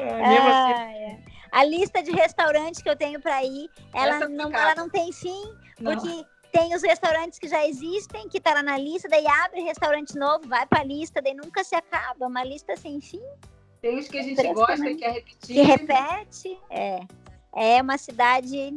É, 0.00 0.28
mesmo 0.28 0.48
assim, 0.48 0.72
Ah, 0.76 0.92
é. 0.92 1.18
A 1.52 1.64
lista 1.64 2.02
de 2.02 2.10
restaurantes 2.12 2.80
que 2.82 2.88
eu 2.88 2.96
tenho 2.96 3.20
para 3.20 3.42
ir, 3.44 3.68
ela 3.92 4.16
Essa 4.16 4.28
não, 4.28 4.52
ela 4.52 4.74
não 4.76 4.88
tem 4.88 5.12
fim, 5.12 5.42
Não. 5.80 5.92
porque 5.96 6.24
tem 6.52 6.74
os 6.74 6.82
restaurantes 6.82 7.38
que 7.38 7.48
já 7.48 7.66
existem, 7.66 8.28
que 8.28 8.40
tá 8.40 8.54
lá 8.54 8.62
na 8.62 8.76
lista, 8.78 9.08
daí 9.08 9.26
abre 9.26 9.60
restaurante 9.62 10.16
novo, 10.16 10.46
vai 10.48 10.64
pra 10.66 10.82
lista, 10.84 11.20
daí 11.20 11.34
nunca 11.34 11.64
se 11.64 11.74
acaba. 11.74 12.26
Uma 12.26 12.44
lista 12.44 12.76
sem 12.76 13.00
fim, 13.00 13.20
Tem 13.82 13.98
os 13.98 14.06
que 14.08 14.18
a 14.18 14.22
gente 14.22 14.32
Impressionante. 14.32 14.68
gosta 14.68 14.90
e 14.90 14.94
quer 14.96 15.12
repetir. 15.12 15.54
que 15.54 15.62
repete. 15.62 16.58
É, 16.70 17.00
é 17.56 17.82
uma 17.82 17.96
cidade 17.98 18.74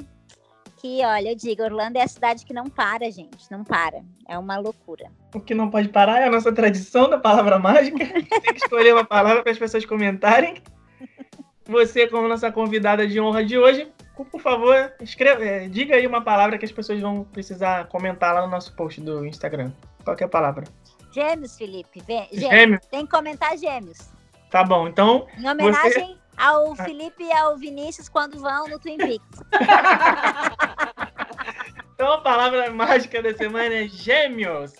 que, 0.77 1.03
olha, 1.05 1.29
eu 1.31 1.35
digo, 1.35 1.61
Orlando 1.63 1.97
é 1.97 2.01
a 2.03 2.07
cidade 2.07 2.45
que 2.45 2.53
não 2.53 2.65
para, 2.65 3.09
gente, 3.11 3.49
não 3.51 3.63
para. 3.63 4.01
É 4.27 4.37
uma 4.37 4.57
loucura. 4.57 5.11
o 5.35 5.39
que 5.39 5.53
não 5.53 5.69
pode 5.69 5.89
parar 5.89 6.21
é 6.21 6.27
a 6.27 6.31
nossa 6.31 6.51
tradição 6.51 7.09
da 7.09 7.17
palavra 7.19 7.59
mágica. 7.59 7.97
Tem 8.41 8.53
que 8.53 8.57
escolher 8.63 8.93
uma 8.93 9.05
palavra 9.05 9.43
para 9.43 9.51
as 9.51 9.57
pessoas 9.59 9.85
comentarem. 9.85 10.61
Você, 11.65 12.07
como 12.07 12.27
nossa 12.27 12.51
convidada 12.51 13.07
de 13.07 13.19
honra 13.19 13.43
de 13.43 13.57
hoje, 13.57 13.91
por 14.15 14.41
favor, 14.41 14.93
escreva, 15.01 15.43
é, 15.43 15.67
diga 15.67 15.95
aí 15.95 16.05
uma 16.05 16.21
palavra 16.21 16.57
que 16.57 16.65
as 16.65 16.71
pessoas 16.71 16.99
vão 16.99 17.23
precisar 17.23 17.87
comentar 17.87 18.33
lá 18.33 18.41
no 18.41 18.51
nosso 18.51 18.75
post 18.75 18.99
do 19.01 19.25
Instagram. 19.25 19.71
Qual 20.03 20.15
que 20.15 20.23
é 20.23 20.25
a 20.25 20.29
palavra? 20.29 20.65
Gêmeos, 21.11 21.57
Felipe, 21.57 22.01
vem, 22.05 22.27
gêmeos. 22.31 22.51
Gêmeo? 22.51 22.79
Tem 22.91 23.05
que 23.05 23.11
comentar 23.11 23.57
gêmeos. 23.57 23.97
Tá 24.49 24.63
bom, 24.63 24.87
então 24.87 25.25
Em 25.37 25.47
homenagem 25.47 26.17
ao 26.37 26.75
Felipe 26.75 27.23
e 27.23 27.31
ao 27.31 27.57
Vinícius 27.57 28.09
quando 28.09 28.39
vão 28.39 28.67
no 28.67 28.79
Twin 28.79 28.97
Peaks. 28.97 29.43
Então 32.03 32.11
a 32.11 32.21
palavra 32.21 32.69
mágica 32.69 33.21
da 33.21 33.33
semana 33.33 33.73
é 33.75 33.87
gêmeos. 33.87 34.73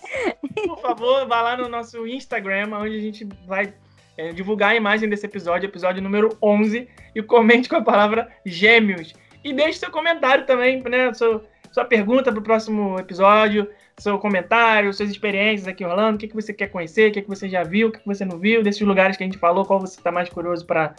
Por 0.66 0.78
favor, 0.80 1.26
vá 1.26 1.40
lá 1.40 1.56
no 1.56 1.68
nosso 1.68 2.06
Instagram, 2.06 2.68
onde 2.74 2.98
a 2.98 3.00
gente 3.00 3.24
vai 3.46 3.72
é, 4.16 4.32
divulgar 4.32 4.70
a 4.70 4.76
imagem 4.76 5.08
desse 5.08 5.26
episódio, 5.26 5.66
episódio 5.66 6.02
número 6.02 6.36
11, 6.42 6.88
e 7.14 7.22
comente 7.22 7.68
com 7.68 7.76
a 7.76 7.82
palavra 7.82 8.28
gêmeos. 8.44 9.14
E 9.42 9.52
deixe 9.52 9.78
seu 9.78 9.90
comentário 9.90 10.46
também, 10.46 10.82
né? 10.82 11.12
Sua, 11.14 11.44
sua 11.70 11.84
pergunta 11.84 12.30
para 12.30 12.40
o 12.40 12.42
próximo 12.42 12.98
episódio, 12.98 13.68
seu 13.98 14.18
comentário, 14.18 14.92
suas 14.92 15.10
experiências 15.10 15.68
aqui 15.68 15.84
em 15.84 15.86
Orlando, 15.86 16.16
o 16.16 16.18
que, 16.18 16.28
que 16.28 16.34
você 16.34 16.52
quer 16.52 16.68
conhecer, 16.68 17.10
o 17.10 17.12
que, 17.12 17.22
que 17.22 17.28
você 17.28 17.48
já 17.48 17.62
viu, 17.62 17.88
o 17.88 17.92
que, 17.92 17.98
que 17.98 18.06
você 18.06 18.24
não 18.24 18.38
viu, 18.38 18.62
desses 18.62 18.80
lugares 18.80 19.16
que 19.16 19.22
a 19.22 19.26
gente 19.26 19.38
falou, 19.38 19.64
qual 19.64 19.80
você 19.80 19.98
está 19.98 20.10
mais 20.10 20.28
curioso 20.28 20.66
para 20.66 20.94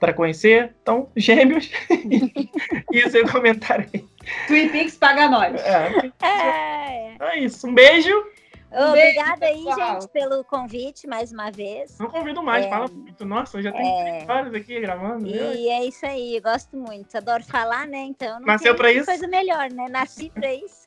para 0.00 0.14
conhecer. 0.14 0.74
Então, 0.82 1.10
gêmeos. 1.14 1.70
e 2.90 3.04
o 3.04 3.10
seu 3.10 3.28
comentário 3.28 3.86
aí. 3.92 4.04
Twin 4.46 4.70
Peaks 4.70 4.96
paga 4.96 5.28
nós. 5.28 5.60
É, 5.60 6.10
É. 6.22 7.16
é 7.20 7.38
isso. 7.40 7.68
Um 7.68 7.74
beijo. 7.74 8.10
Um 8.72 8.92
beijo, 8.92 9.18
Obrigada 9.20 9.46
aí, 9.46 9.64
pessoal. 9.64 10.00
gente, 10.00 10.08
pelo 10.10 10.44
convite 10.44 11.06
mais 11.08 11.32
uma 11.32 11.50
vez. 11.50 11.98
Não 11.98 12.06
convido 12.08 12.40
mais, 12.42 12.66
É. 12.66 12.68
fala 12.68 12.86
muito. 12.88 13.24
Nossa, 13.24 13.60
já 13.60 13.72
tem 13.72 13.84
É. 13.86 14.12
três 14.18 14.28
horas 14.28 14.54
aqui 14.54 14.80
gravando. 14.80 15.26
E 15.26 15.68
é 15.68 15.84
isso 15.84 16.06
aí, 16.06 16.36
eu 16.36 16.42
gosto 16.42 16.76
muito. 16.76 17.16
Adoro 17.16 17.42
falar, 17.44 17.86
né? 17.88 17.98
Então 17.98 18.38
não 18.38 18.46
Nasceu 18.46 18.72
tem 18.72 18.76
pra 18.80 18.92
isso? 18.92 19.06
coisa 19.06 19.26
melhor, 19.26 19.70
né? 19.72 19.88
Nasci 19.88 20.30
pra 20.30 20.54
isso. 20.54 20.79